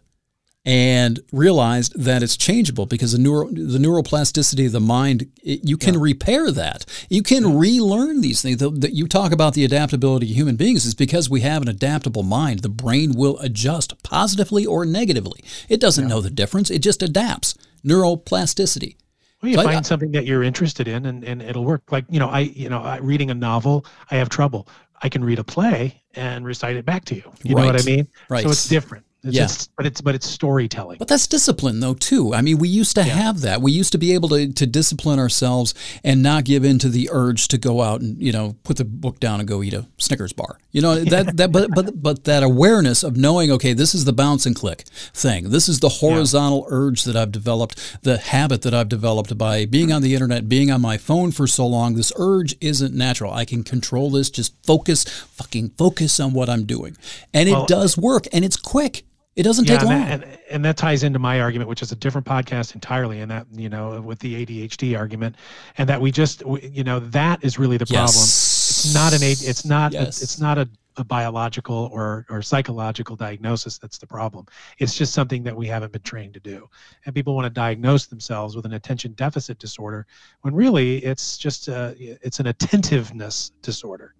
and 0.66 1.20
realized 1.34 1.94
that 2.02 2.24
it's 2.24 2.38
changeable 2.38 2.86
because 2.86 3.12
the 3.12 3.18
neuro, 3.18 3.50
the 3.50 3.78
neuroplasticity 3.78 4.66
of 4.66 4.72
the 4.72 4.80
mind 4.80 5.30
it, 5.44 5.68
you 5.68 5.76
can 5.78 5.96
yeah. 5.96 6.00
repair 6.02 6.52
that. 6.52 6.86
You 7.10 7.22
can 7.22 7.44
yeah. 7.44 7.60
relearn 7.60 8.22
these 8.22 8.42
things. 8.42 8.58
That 8.58 8.94
you 8.94 9.08
talk 9.08 9.34
about 9.34 9.56
the 9.56 9.66
adaptability 9.66 10.32
of 10.32 10.38
human 10.38 10.56
beings 10.56 10.86
is 10.86 10.96
because 10.96 11.30
we 11.30 11.42
have 11.42 11.62
an 11.62 11.68
adaptable 11.68 12.24
mind. 12.24 12.60
The 12.60 12.70
brain 12.70 13.12
will 13.12 13.38
adjust 13.40 14.02
positively 14.04 14.66
or 14.66 14.86
negatively. 14.86 15.44
It 15.68 15.82
doesn't 15.82 16.06
yeah. 16.06 16.10
know 16.10 16.22
the 16.22 16.30
difference. 16.30 16.72
It 16.72 16.80
just 16.80 17.04
adapts. 17.04 17.56
Neuroplasticity. 17.86 18.96
Well, 19.42 19.50
you 19.50 19.58
so 19.58 19.64
find 19.64 19.78
I, 19.78 19.82
something 19.82 20.12
that 20.14 20.26
you're 20.26 20.44
interested 20.44 20.88
in 20.88 21.06
and, 21.06 21.26
and 21.26 21.42
it'll 21.42 21.66
work. 21.66 21.92
Like 21.92 22.06
you 22.10 22.20
know 22.20 22.30
i 22.30 22.40
you 22.40 22.70
know 22.70 22.82
I, 22.82 23.00
reading 23.00 23.32
a 23.32 23.36
novel 23.36 23.86
i 24.10 24.16
have 24.16 24.30
trouble. 24.30 24.70
I 25.02 25.10
can 25.10 25.22
read 25.22 25.38
a 25.40 25.44
play 25.44 26.02
and 26.16 26.46
recite 26.46 26.78
it 26.78 26.86
back 26.86 27.04
to 27.06 27.16
you. 27.16 27.24
You 27.44 27.56
right. 27.56 27.64
know 27.64 27.68
what 27.74 27.82
i 27.82 27.86
mean? 27.86 28.08
Right. 28.30 28.44
so 28.44 28.50
it's 28.52 28.70
different 28.70 29.06
it's 29.24 29.36
yeah. 29.36 29.48
But 29.78 29.86
it's 29.86 30.02
but 30.02 30.16
it's 30.16 30.28
storytelling. 30.28 30.98
But 30.98 31.08
that's 31.08 31.28
discipline 31.28 31.80
though 31.80 31.94
too. 31.94 32.34
I 32.34 32.42
mean, 32.42 32.58
we 32.58 32.68
used 32.68 32.96
to 32.96 33.06
yeah. 33.06 33.14
have 33.14 33.42
that. 33.42 33.62
We 33.62 33.72
used 33.72 33.94
to 33.94 33.98
be 33.98 34.14
able 34.14 34.30
to 34.30 34.52
to 34.52 34.66
discipline 34.66 35.18
ourselves 35.18 35.74
and 36.04 36.22
not 36.22 36.44
give 36.44 36.66
in 36.66 36.78
to 36.80 36.90
the 36.90 37.10
urge 37.12 37.48
to 37.50 37.58
go 37.58 37.82
out 37.82 38.02
and, 38.02 38.22
you 38.22 38.34
know, 38.34 38.58
put 38.64 38.78
the 38.78 38.86
book 38.86 39.22
down 39.22 39.40
and 39.40 39.48
go 39.48 39.64
eat 39.64 39.74
a 39.74 39.88
Snickers 39.98 40.34
bar. 40.34 40.60
You 40.72 40.82
know, 40.82 40.96
that 41.06 41.38
that 41.38 41.52
but 41.54 41.70
but 41.74 42.02
but 42.02 42.24
that 42.26 42.44
awareness 42.44 43.02
of 43.02 43.16
knowing, 43.16 43.50
okay, 43.52 43.72
this 43.72 43.96
is 43.96 44.04
the 44.04 44.14
bounce 44.14 44.46
and 44.46 44.56
click 44.56 44.82
thing. 45.14 45.52
This 45.52 45.70
is 45.70 45.80
the 45.80 45.90
horizontal 45.90 46.68
yeah. 46.70 46.76
urge 46.76 47.04
that 47.04 47.16
I've 47.16 47.32
developed, 47.32 48.00
the 48.04 48.18
habit 48.18 48.62
that 48.64 48.74
I've 48.74 48.90
developed 48.90 49.38
by 49.38 49.66
being 49.66 49.94
on 49.94 50.02
the 50.02 50.14
internet, 50.14 50.50
being 50.50 50.70
on 50.70 50.82
my 50.82 50.98
phone 50.98 51.32
for 51.32 51.48
so 51.48 51.66
long. 51.66 51.96
This 51.96 52.12
urge 52.18 52.56
isn't 52.60 52.94
natural. 52.94 53.34
I 53.34 53.46
can 53.46 53.64
control 53.64 54.10
this. 54.10 54.30
Just 54.30 54.54
focus, 54.66 55.06
fucking 55.06 55.70
focus 55.78 56.20
on 56.20 56.34
what 56.34 56.50
I'm 56.50 56.66
doing. 56.66 56.98
And 57.34 57.48
it 57.48 57.54
well, 57.54 57.66
does 57.66 57.98
work 57.98 58.26
and 58.34 58.44
it's 58.44 58.58
quick. 58.58 59.06
It 59.36 59.44
doesn't 59.44 59.68
yeah, 59.68 59.78
take 59.78 59.88
long. 59.88 59.94
And 59.94 60.22
that, 60.22 60.28
and, 60.30 60.40
and 60.52 60.66
that 60.66 60.78
ties 60.78 61.04
into 61.04 61.20
my 61.20 61.42
argument, 61.42 61.70
which 61.70 61.82
is 61.82 61.92
a 61.92 61.96
different 61.96 62.28
podcast 62.28 62.76
entirely, 62.76 63.22
and 63.22 63.32
that, 63.32 63.48
you 63.52 63.70
know, 63.70 64.00
with 64.02 64.20
the 64.20 64.46
ADHD 64.46 64.98
argument, 64.98 65.36
and 65.78 65.90
that 65.90 66.00
we 66.00 66.12
just, 66.12 66.44
you 66.62 66.84
know, 66.84 67.00
that 67.00 67.44
is 67.44 67.58
really 67.58 67.78
the 67.78 67.86
problem. 67.86 68.06
Yes. 68.06 68.86
It's 68.86 68.94
not 68.94 69.14
an, 69.14 69.20
it's 69.24 69.66
not, 69.66 69.92
yes. 69.92 70.22
it's 70.22 70.40
not 70.40 70.58
a, 70.58 70.70
a 70.98 71.04
biological 71.04 71.90
or, 71.92 72.28
or 72.30 72.44
psychological 72.44 73.16
diagnosis 73.16 73.80
that's 73.80 73.98
the 73.98 74.06
problem. 74.06 74.46
It's 74.78 74.96
just 74.96 75.14
something 75.14 75.42
that 75.44 75.56
we 75.56 75.66
haven't 75.66 75.92
been 75.92 76.04
trained 76.04 76.36
to 76.36 76.40
do. 76.40 76.70
And 77.06 77.16
people 77.16 77.34
want 77.34 77.46
to 77.46 77.50
diagnose 77.50 78.06
themselves 78.06 78.56
with 78.56 78.66
an 78.66 78.74
attention 78.74 79.14
deficit 79.14 79.58
disorder 79.58 80.06
when 80.42 80.54
really 80.54 80.98
it's 81.04 81.38
just 81.38 81.68
a, 81.70 81.96
it's 81.98 82.40
an 82.40 82.48
attentiveness 82.48 83.52
disorder, 83.64 84.14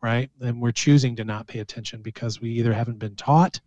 right? 0.00 0.30
And 0.40 0.62
we're 0.62 0.70
choosing 0.70 1.16
to 1.16 1.24
not 1.24 1.48
pay 1.48 1.58
attention 1.58 2.02
because 2.02 2.40
we 2.40 2.50
either 2.50 2.72
haven't 2.72 3.00
been 3.00 3.16
taught 3.16 3.60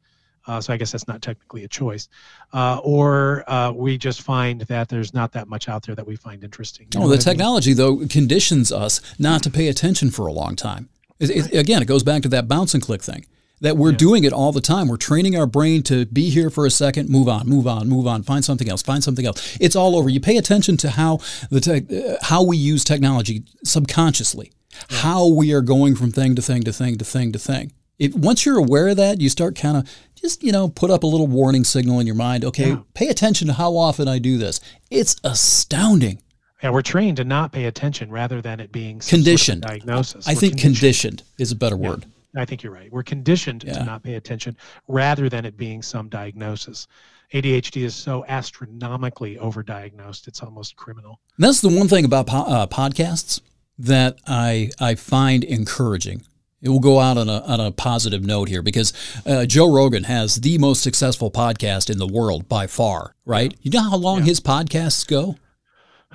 uh, 0.47 0.61
so 0.61 0.73
I 0.73 0.77
guess 0.77 0.91
that's 0.91 1.07
not 1.07 1.21
technically 1.21 1.63
a 1.63 1.67
choice. 1.67 2.07
Uh, 2.53 2.79
or 2.83 3.43
uh, 3.47 3.71
we 3.71 3.97
just 3.97 4.21
find 4.21 4.61
that 4.61 4.89
there's 4.89 5.13
not 5.13 5.31
that 5.33 5.47
much 5.47 5.67
out 5.67 5.83
there 5.83 5.95
that 5.95 6.05
we 6.05 6.15
find 6.15 6.43
interesting. 6.43 6.87
You 6.93 7.01
oh, 7.03 7.07
the 7.07 7.17
technology, 7.17 7.71
mean? 7.71 7.77
though, 7.77 8.07
conditions 8.07 8.71
us 8.71 9.01
not 9.19 9.43
to 9.43 9.49
pay 9.49 9.67
attention 9.67 10.11
for 10.11 10.27
a 10.27 10.33
long 10.33 10.55
time. 10.55 10.89
It, 11.19 11.29
it, 11.29 11.53
again, 11.53 11.81
it 11.81 11.85
goes 11.85 12.03
back 12.03 12.21
to 12.23 12.29
that 12.29 12.47
bounce 12.47 12.73
and 12.73 12.83
click 12.83 13.01
thing. 13.01 13.25
That 13.61 13.77
we're 13.77 13.91
yeah. 13.91 13.97
doing 13.97 14.23
it 14.25 14.33
all 14.33 14.51
the 14.51 14.61
time. 14.61 14.89
We're 14.89 14.97
training 14.97 15.37
our 15.37 15.47
brain 15.47 15.81
to 15.83 16.05
be 16.05 16.29
here 16.29 16.49
for 16.49 16.65
a 16.65 16.69
second, 16.69 17.09
move 17.09 17.29
on, 17.29 17.47
move 17.47 17.65
on, 17.67 17.87
move 17.87 18.05
on, 18.05 18.21
find 18.21 18.43
something 18.43 18.69
else, 18.69 18.81
find 18.81 19.01
something 19.01 19.25
else. 19.25 19.57
It's 19.61 19.77
all 19.77 19.95
over. 19.95 20.09
You 20.09 20.19
pay 20.19 20.35
attention 20.35 20.75
to 20.77 20.89
how 20.89 21.19
the 21.49 21.61
te- 21.61 21.97
uh, 21.97 22.17
how 22.21 22.43
we 22.43 22.57
use 22.57 22.83
technology 22.83 23.45
subconsciously, 23.63 24.51
yeah. 24.91 24.97
how 24.97 25.27
we 25.27 25.53
are 25.53 25.61
going 25.61 25.95
from 25.95 26.11
thing 26.11 26.35
to 26.35 26.41
thing 26.41 26.63
to 26.63 26.73
thing 26.73 26.97
to 26.97 27.05
thing 27.05 27.31
to 27.31 27.39
thing. 27.39 27.71
If, 27.97 28.13
once 28.13 28.45
you're 28.45 28.57
aware 28.57 28.89
of 28.89 28.97
that, 28.97 29.21
you 29.21 29.29
start 29.29 29.55
kind 29.55 29.77
of 29.77 29.89
just 30.25 30.43
you 30.43 30.51
know 30.51 30.69
put 30.69 30.89
up 30.89 31.03
a 31.03 31.07
little 31.07 31.27
warning 31.27 31.63
signal 31.63 31.99
in 31.99 32.07
your 32.07 32.15
mind 32.15 32.43
okay 32.43 32.69
yeah. 32.69 32.79
pay 32.93 33.09
attention 33.09 33.47
to 33.47 33.53
how 33.53 33.75
often 33.77 34.07
i 34.07 34.17
do 34.17 34.39
this 34.39 34.59
it's 34.89 35.17
astounding 35.23 36.19
yeah 36.63 36.69
we're 36.71 36.81
trained 36.81 37.17
to 37.17 37.23
not 37.23 37.51
pay 37.51 37.65
attention 37.65 38.09
rather 38.09 38.41
than 38.41 38.59
it 38.59 38.71
being 38.71 38.99
conditioned 38.99 39.63
sort 39.63 39.75
of 39.75 39.79
diagnosis 39.81 40.27
i 40.27 40.33
we're 40.33 40.39
think 40.39 40.53
conditioned. 40.53 41.19
conditioned. 41.19 41.23
is 41.37 41.51
a 41.51 41.55
better 41.55 41.77
yeah. 41.77 41.89
word 41.89 42.05
I 42.37 42.43
think 42.43 42.63
you're 42.63 42.73
right. 42.73 42.91
We're 42.91 43.01
conditioned 43.01 43.63
yeah. 43.63 43.73
to 43.75 43.85
not 43.85 44.03
pay 44.03 44.15
attention 44.15 44.57
rather 44.89 45.29
than 45.29 45.45
it 45.45 45.55
being 45.55 45.81
some 45.81 46.09
diagnosis. 46.09 46.87
ADHD 47.33 47.83
is 47.83 47.95
so 47.95 48.25
astronomically 48.27 49.37
overdiagnosed; 49.37 50.27
it's 50.27 50.43
almost 50.43 50.75
criminal. 50.75 51.19
And 51.37 51.45
that's 51.45 51.61
the 51.61 51.69
one 51.69 51.87
thing 51.87 52.03
about 52.03 52.27
po- 52.27 52.43
uh, 52.43 52.67
podcasts 52.67 53.39
that 53.79 54.19
I 54.27 54.71
I 54.79 54.95
find 54.95 55.43
encouraging 55.43 56.23
it 56.65 56.69
will 56.69 56.79
go 56.79 56.99
out 56.99 57.17
on 57.17 57.29
a, 57.29 57.41
on 57.41 57.59
a 57.59 57.71
positive 57.71 58.25
note 58.25 58.49
here 58.49 58.63
because 58.63 58.91
uh, 59.25 59.45
Joe 59.45 59.71
Rogan 59.71 60.05
has 60.05 60.37
the 60.37 60.57
most 60.57 60.81
successful 60.81 61.29
podcast 61.29 61.91
in 61.91 61.99
the 61.99 62.07
world 62.07 62.49
by 62.49 62.65
far, 62.65 63.13
right? 63.23 63.55
You 63.61 63.69
know 63.69 63.83
how 63.89 63.97
long 63.97 64.19
yeah. 64.19 64.25
his 64.25 64.39
podcasts 64.39 65.07
go? 65.07 65.35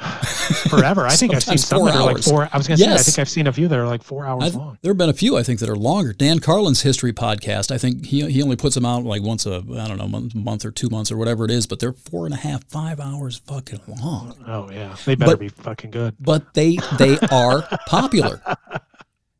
forever. 0.71 1.07
I 1.07 1.15
think 1.15 1.35
I've 1.35 1.43
seen 1.43 1.59
some 1.59 1.85
that 1.85 1.95
are 1.95 2.05
like 2.05 2.23
four. 2.23 2.49
I 2.51 2.57
was 2.57 2.67
going 2.67 2.79
to 2.79 2.85
yes. 2.85 2.89
say, 2.89 2.95
I 2.95 3.03
think 3.03 3.19
I've 3.19 3.29
seen 3.29 3.47
a 3.47 3.53
few 3.53 3.69
that 3.69 3.79
are 3.79 3.87
like 3.87 4.03
four 4.03 4.25
hours 4.25 4.45
I've, 4.45 4.55
long. 4.55 4.79
There 4.81 4.91
have 4.91 4.97
been 4.97 5.11
a 5.11 5.15
few 5.15 5.37
I 5.37 5.43
think 5.43 5.61
that 5.61 5.69
are 5.69 5.77
longer. 5.77 6.15
Dan 6.15 6.39
Carlin's 6.39 6.81
history 6.81 7.13
podcast. 7.13 7.71
I 7.71 7.77
think 7.77 8.07
he 8.07 8.29
he 8.31 8.43
only 8.43 8.57
puts 8.57 8.75
them 8.77 8.87
out 8.87 9.05
like 9.05 9.21
once 9.21 9.45
a 9.45 9.57
I 9.57 9.89
don't 9.89 9.99
know 9.99 10.09
month, 10.09 10.35
month 10.35 10.65
or 10.65 10.71
two 10.71 10.89
months 10.89 11.13
or 11.13 11.19
whatever 11.19 11.45
it 11.45 11.51
is, 11.51 11.67
but 11.67 11.81
they're 11.81 11.93
four 11.93 12.25
and 12.25 12.33
a 12.33 12.39
half, 12.39 12.65
five 12.65 12.99
hours 12.99 13.43
fucking 13.47 13.81
long. 14.01 14.43
Oh 14.47 14.71
yeah, 14.71 14.97
they 15.05 15.17
better 15.17 15.33
but, 15.33 15.41
be 15.41 15.49
fucking 15.51 15.91
good. 15.91 16.15
But 16.19 16.55
they 16.55 16.79
they 16.99 17.19
are 17.31 17.63
popular. 17.87 18.41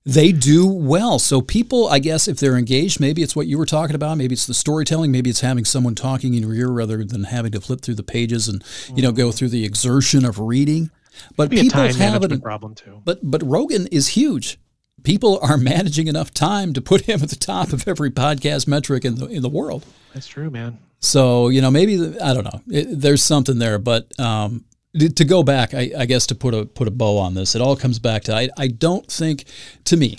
they 0.05 0.33
do 0.33 0.67
well. 0.67 1.19
So 1.19 1.43
people, 1.43 1.89
I 1.89 1.99
guess, 1.99 2.27
if 2.27 2.39
they're 2.39 2.57
engaged, 2.57 3.01
maybe 3.01 3.23
it's 3.23 3.37
what 3.37 3.47
you 3.47 3.59
were 3.59 3.67
talking 3.67 3.95
about. 3.95 4.17
Maybe 4.17 4.33
it's 4.33 4.47
the 4.47 4.55
storytelling. 4.55 5.13
Maybe 5.13 5.29
it's 5.29 5.41
having 5.41 5.65
someone 5.65 5.95
talking 5.95 6.35
in 6.35 6.43
your 6.43 6.55
ear 6.55 6.69
rather 6.69 7.05
than 7.05 7.25
having 7.25 7.53
to 7.53 7.61
flip 7.61 7.83
through 7.83 7.97
the 7.97 8.03
pages 8.03 8.49
and 8.49 8.65
you 8.95 9.03
know 9.03 9.13
go 9.13 9.29
mm-hmm. 9.29 9.37
through 9.37 9.51
the 9.51 9.65
exertion 9.65 10.25
of 10.25 10.39
reading. 10.39 10.91
But 11.37 11.51
people 11.51 11.81
have 11.81 12.25
a 12.25 12.39
Problem 12.39 12.75
too. 12.75 13.03
But 13.05 13.19
but 13.23 13.43
Rogan 13.43 13.87
is 13.89 14.09
huge. 14.09 14.59
People 15.03 15.39
are 15.43 15.57
managing 15.59 16.07
enough 16.07 16.33
time 16.33 16.73
to 16.73 16.81
put 16.81 17.03
him 17.03 17.23
at 17.23 17.29
the 17.29 17.37
top 17.37 17.73
of 17.73 17.87
every 17.87 18.11
podcast 18.11 18.67
metric 18.67 19.05
in 19.05 19.17
the 19.17 19.27
in 19.27 19.43
the 19.43 19.49
world. 19.51 19.85
That's 20.15 20.27
true, 20.27 20.51
man. 20.51 20.79
So 21.01 21.49
you 21.49 21.61
know, 21.61 21.71
maybe 21.71 21.97
the, 21.97 22.25
I 22.25 22.33
don't 22.33 22.45
know. 22.45 22.63
It, 22.69 23.01
there's 23.01 23.23
something 23.23 23.59
there, 23.59 23.79
but 23.79 24.19
um, 24.19 24.65
to 24.99 25.25
go 25.25 25.43
back, 25.43 25.75
I, 25.75 25.93
I, 25.97 26.07
guess 26.07 26.27
to 26.29 26.35
put 26.35 26.55
a 26.55 26.67
put 26.67 26.89
a 26.89 26.91
bow 26.91 27.19
on 27.19 27.35
this, 27.35 27.55
it 27.55 27.63
all 27.63 27.77
comes 27.77 27.99
back 27.99 28.25
to 28.25 28.35
I, 28.35 28.49
I 28.59 28.69
don't 28.69 29.07
think 29.07 29.45
to 29.85 29.97
me, 29.97 30.17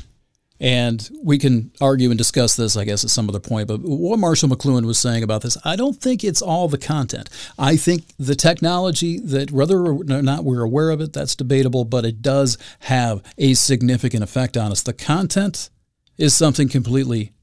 and 0.62 1.10
we 1.24 1.38
can 1.38 1.72
argue 1.82 2.10
and 2.10 2.18
discuss 2.18 2.56
this, 2.56 2.78
I 2.78 2.86
guess, 2.86 3.04
at 3.04 3.10
some 3.10 3.28
other 3.28 3.40
point. 3.40 3.68
But 3.68 3.82
what 3.82 4.20
Marshall 4.20 4.50
McLuhan 4.50 4.86
was 4.86 5.00
saying 5.00 5.24
about 5.24 5.42
this, 5.42 5.58
I 5.66 5.76
don't 5.76 6.00
think 6.00 6.24
it's 6.24 6.42
all 6.42 6.68
the 6.68 6.78
content. 6.78 7.30
I 7.58 7.76
think 7.76 8.06
the 8.18 8.36
technology 8.36 9.20
that 9.20 9.52
whether 9.52 9.88
or 9.88 10.04
not 10.04 10.46
we're 10.46 10.62
aware 10.62 10.92
of 10.92 11.02
it, 11.02 11.14
that's 11.14 11.36
debatable, 11.36 11.84
but 11.84 12.06
it 12.06 12.22
does 12.22 12.58
have 12.82 13.24
a 13.38 13.56
significant 13.56 14.24
effect 14.24 14.56
on 14.56 14.72
us. 14.72 14.84
The 14.84 14.94
content 14.94 15.70
is 16.18 16.38
something 16.38 16.70
completely, 16.70 17.34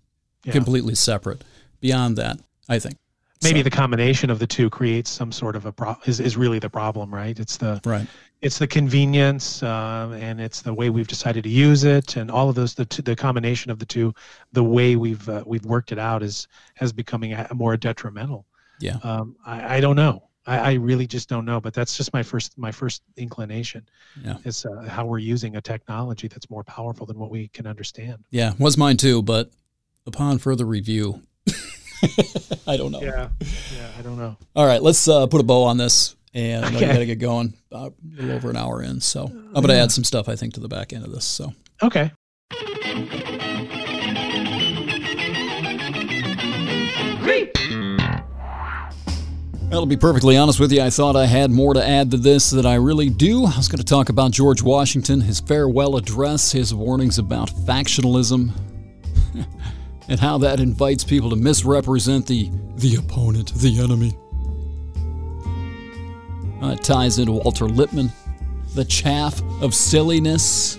yeah. 0.45 0.53
completely 0.53 0.95
separate. 0.95 1.43
Beyond 1.81 2.17
that, 2.17 2.39
I 2.69 2.79
think 2.79 2.97
maybe 3.43 3.61
so. 3.61 3.65
the 3.65 3.71
combination 3.71 4.31
of 4.31 4.39
the 4.39 4.47
two 4.47 4.71
creates 4.71 5.11
some 5.11 5.33
sort 5.33 5.57
of 5.57 5.67
a 5.67 5.73
pro 5.73 5.97
is, 6.07 6.21
is 6.21 6.37
really 6.37 6.59
the 6.59 6.71
problem 6.71 7.13
right? 7.15 7.39
It's 7.39 7.57
the 7.57 7.81
right. 7.85 8.07
it's 8.41 8.59
the 8.59 8.67
convenience 8.67 9.63
uh, 9.63 10.17
and 10.21 10.41
it's 10.41 10.63
the 10.63 10.75
way 10.75 10.91
we've 10.91 11.09
decided 11.09 11.45
to 11.45 11.51
use 11.51 11.85
it 11.85 12.17
and 12.17 12.31
all 12.31 12.49
of 12.49 12.55
those 12.55 12.75
the, 12.75 12.85
the 13.03 13.17
combination 13.17 13.71
of 13.71 13.79
the 13.79 13.87
two 13.87 14.15
the 14.53 14.65
way 14.65 14.97
we've 14.97 15.29
uh, 15.29 15.43
we've 15.47 15.65
worked 15.65 15.93
it 15.93 15.99
out 15.99 16.23
is 16.23 16.49
has 16.75 16.93
becoming 16.93 17.33
a, 17.33 17.49
more 17.55 17.77
detrimental. 17.77 18.47
Yeah. 18.81 18.99
Um, 19.03 19.37
I, 19.45 19.77
I 19.77 19.81
don't 19.81 19.97
know. 19.97 20.25
I, 20.47 20.59
I, 20.59 20.73
really 20.75 21.07
just 21.07 21.29
don't 21.29 21.45
know 21.45 21.61
but 21.61 21.75
that's 21.75 21.97
just 21.97 22.13
my 22.13 22.23
first 22.23 22.57
my 22.57 22.73
first 22.73 23.03
inclination. 23.17 23.89
Yeah. 24.23 24.39
is 24.45 24.65
uh, 24.65 24.89
how 24.89 25.07
we're 25.07 25.19
using 25.19 25.57
a 25.57 25.61
technology 25.61 26.29
that's 26.29 26.49
more 26.49 26.65
powerful 26.65 27.07
than 27.07 27.19
what 27.19 27.31
we 27.31 27.49
can 27.49 27.67
understand. 27.67 28.25
Yeah 28.31 28.55
was 28.59 28.77
mine 28.77 28.97
too 28.97 29.23
but 29.23 29.51
upon 30.07 30.39
further 30.39 30.65
review 30.65 31.23
I 32.67 32.77
don't 32.77 32.93
know. 32.93 33.01
Yeah, 33.01 33.29
yeah, 33.41 33.91
I 33.99 34.03
don't 34.03 34.19
know. 34.19 34.37
All 34.55 34.67
right, 34.67 34.83
let's 34.83 35.09
uh, 35.09 35.27
put 35.27 35.41
a 35.41 35.45
bow 35.45 35.65
on 35.65 35.77
this, 35.77 36.17
and 36.35 36.65
okay. 36.65 36.85
I 36.85 36.93
got 36.93 36.99
to 36.99 37.07
get 37.07 37.19
going. 37.19 37.55
Uh, 37.71 37.91
a 37.91 37.93
little 38.17 38.33
over 38.33 38.51
an 38.51 38.57
hour 38.57 38.83
in, 38.83 39.01
so 39.01 39.25
I'm 39.25 39.53
going 39.53 39.69
to 39.69 39.75
add 39.75 39.93
some 39.93 40.05
stuff 40.05 40.29
I 40.29 40.37
think 40.37 40.55
to 40.55 40.61
the 40.61 40.69
back 40.69 40.93
end 40.93 41.05
of 41.05 41.13
this. 41.13 41.25
So 41.25 41.53
okay. 41.83 42.13
Well, 49.71 49.83
to 49.83 49.87
be 49.87 49.99
perfectly 49.99 50.39
honest 50.39 50.59
with 50.59 50.73
you, 50.73 50.81
I 50.81 50.89
thought 50.89 51.15
I 51.15 51.27
had 51.27 51.51
more 51.51 51.75
to 51.75 51.87
add 51.87 52.11
to 52.13 52.17
this 52.17 52.51
than 52.51 52.65
I 52.65 52.77
really 52.77 53.11
do. 53.11 53.45
I 53.45 53.55
was 53.55 53.69
going 53.69 53.79
to 53.79 53.85
talk 53.85 54.09
about 54.09 54.31
George 54.31 54.63
Washington, 54.63 55.21
his 55.21 55.41
farewell 55.41 55.97
address, 55.97 56.53
his 56.53 56.73
warnings 56.75 57.19
about 57.19 57.51
factionalism. 57.51 58.53
and 60.09 60.19
how 60.19 60.39
that 60.39 60.59
invites 60.59 61.05
people 61.05 61.31
to 61.31 61.37
misrepresent 61.37 62.27
the 62.27 62.51
the 62.77 62.97
opponent, 62.97 63.53
the 63.55 63.79
enemy. 63.81 64.17
Uh, 66.63 66.73
it 66.73 66.83
ties 66.83 67.19
into 67.19 67.33
Walter 67.33 67.67
Lippmann, 67.67 68.13
the 68.75 68.85
chaff 68.85 69.41
of 69.61 69.75
silliness. 69.75 70.77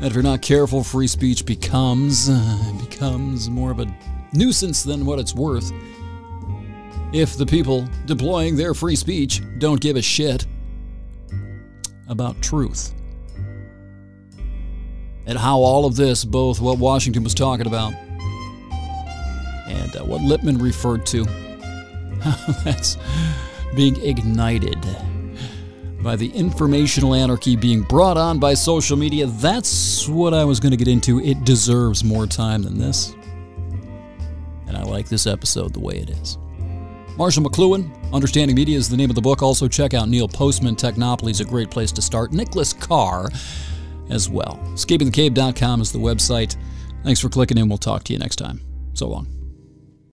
That 0.00 0.08
if 0.08 0.14
you're 0.14 0.22
not 0.22 0.42
careful, 0.42 0.84
free 0.84 1.06
speech 1.06 1.46
becomes 1.46 2.28
uh, 2.28 2.72
becomes 2.78 3.48
more 3.48 3.70
of 3.70 3.80
a 3.80 3.86
nuisance 4.32 4.82
than 4.82 5.06
what 5.06 5.18
it's 5.18 5.34
worth. 5.34 5.72
If 7.12 7.36
the 7.36 7.46
people 7.46 7.86
deploying 8.06 8.56
their 8.56 8.74
free 8.74 8.96
speech 8.96 9.42
don't 9.58 9.80
give 9.80 9.96
a 9.96 10.02
shit 10.02 10.46
about 12.08 12.40
truth. 12.42 12.94
And 15.24 15.38
how 15.38 15.58
all 15.58 15.84
of 15.84 15.94
this, 15.94 16.24
both 16.24 16.60
what 16.60 16.78
Washington 16.78 17.22
was 17.22 17.34
talking 17.34 17.66
about 17.66 17.94
and 19.72 19.96
uh, 19.96 20.04
what 20.04 20.20
Lippmann 20.20 20.58
referred 20.58 21.06
to. 21.06 21.24
That's 22.64 22.96
being 23.74 24.00
ignited 24.04 24.78
by 26.02 26.16
the 26.16 26.28
informational 26.30 27.14
anarchy 27.14 27.56
being 27.56 27.82
brought 27.82 28.16
on 28.16 28.38
by 28.38 28.54
social 28.54 28.96
media. 28.96 29.26
That's 29.26 30.08
what 30.08 30.34
I 30.34 30.44
was 30.44 30.60
going 30.60 30.72
to 30.72 30.76
get 30.76 30.88
into. 30.88 31.20
It 31.20 31.44
deserves 31.44 32.02
more 32.02 32.26
time 32.26 32.62
than 32.62 32.78
this. 32.78 33.14
And 34.66 34.76
I 34.76 34.82
like 34.82 35.08
this 35.08 35.26
episode 35.26 35.72
the 35.72 35.80
way 35.80 35.94
it 35.94 36.10
is. 36.10 36.38
Marshall 37.16 37.44
McLuhan, 37.44 38.12
Understanding 38.12 38.56
Media 38.56 38.76
is 38.76 38.88
the 38.88 38.96
name 38.96 39.10
of 39.10 39.16
the 39.16 39.22
book. 39.22 39.42
Also, 39.42 39.68
check 39.68 39.94
out 39.94 40.08
Neil 40.08 40.26
Postman. 40.26 40.76
Technopoly 40.76 41.30
is 41.30 41.40
a 41.40 41.44
great 41.44 41.70
place 41.70 41.92
to 41.92 42.02
start. 42.02 42.32
Nicholas 42.32 42.72
Carr 42.72 43.28
as 44.10 44.28
well. 44.28 44.58
EscapingTheCave.com 44.74 45.80
is 45.80 45.92
the 45.92 45.98
website. 45.98 46.56
Thanks 47.04 47.20
for 47.20 47.28
clicking 47.28 47.58
in. 47.58 47.68
We'll 47.68 47.78
talk 47.78 48.04
to 48.04 48.12
you 48.12 48.18
next 48.18 48.36
time. 48.36 48.60
So 48.94 49.08
long. 49.08 49.41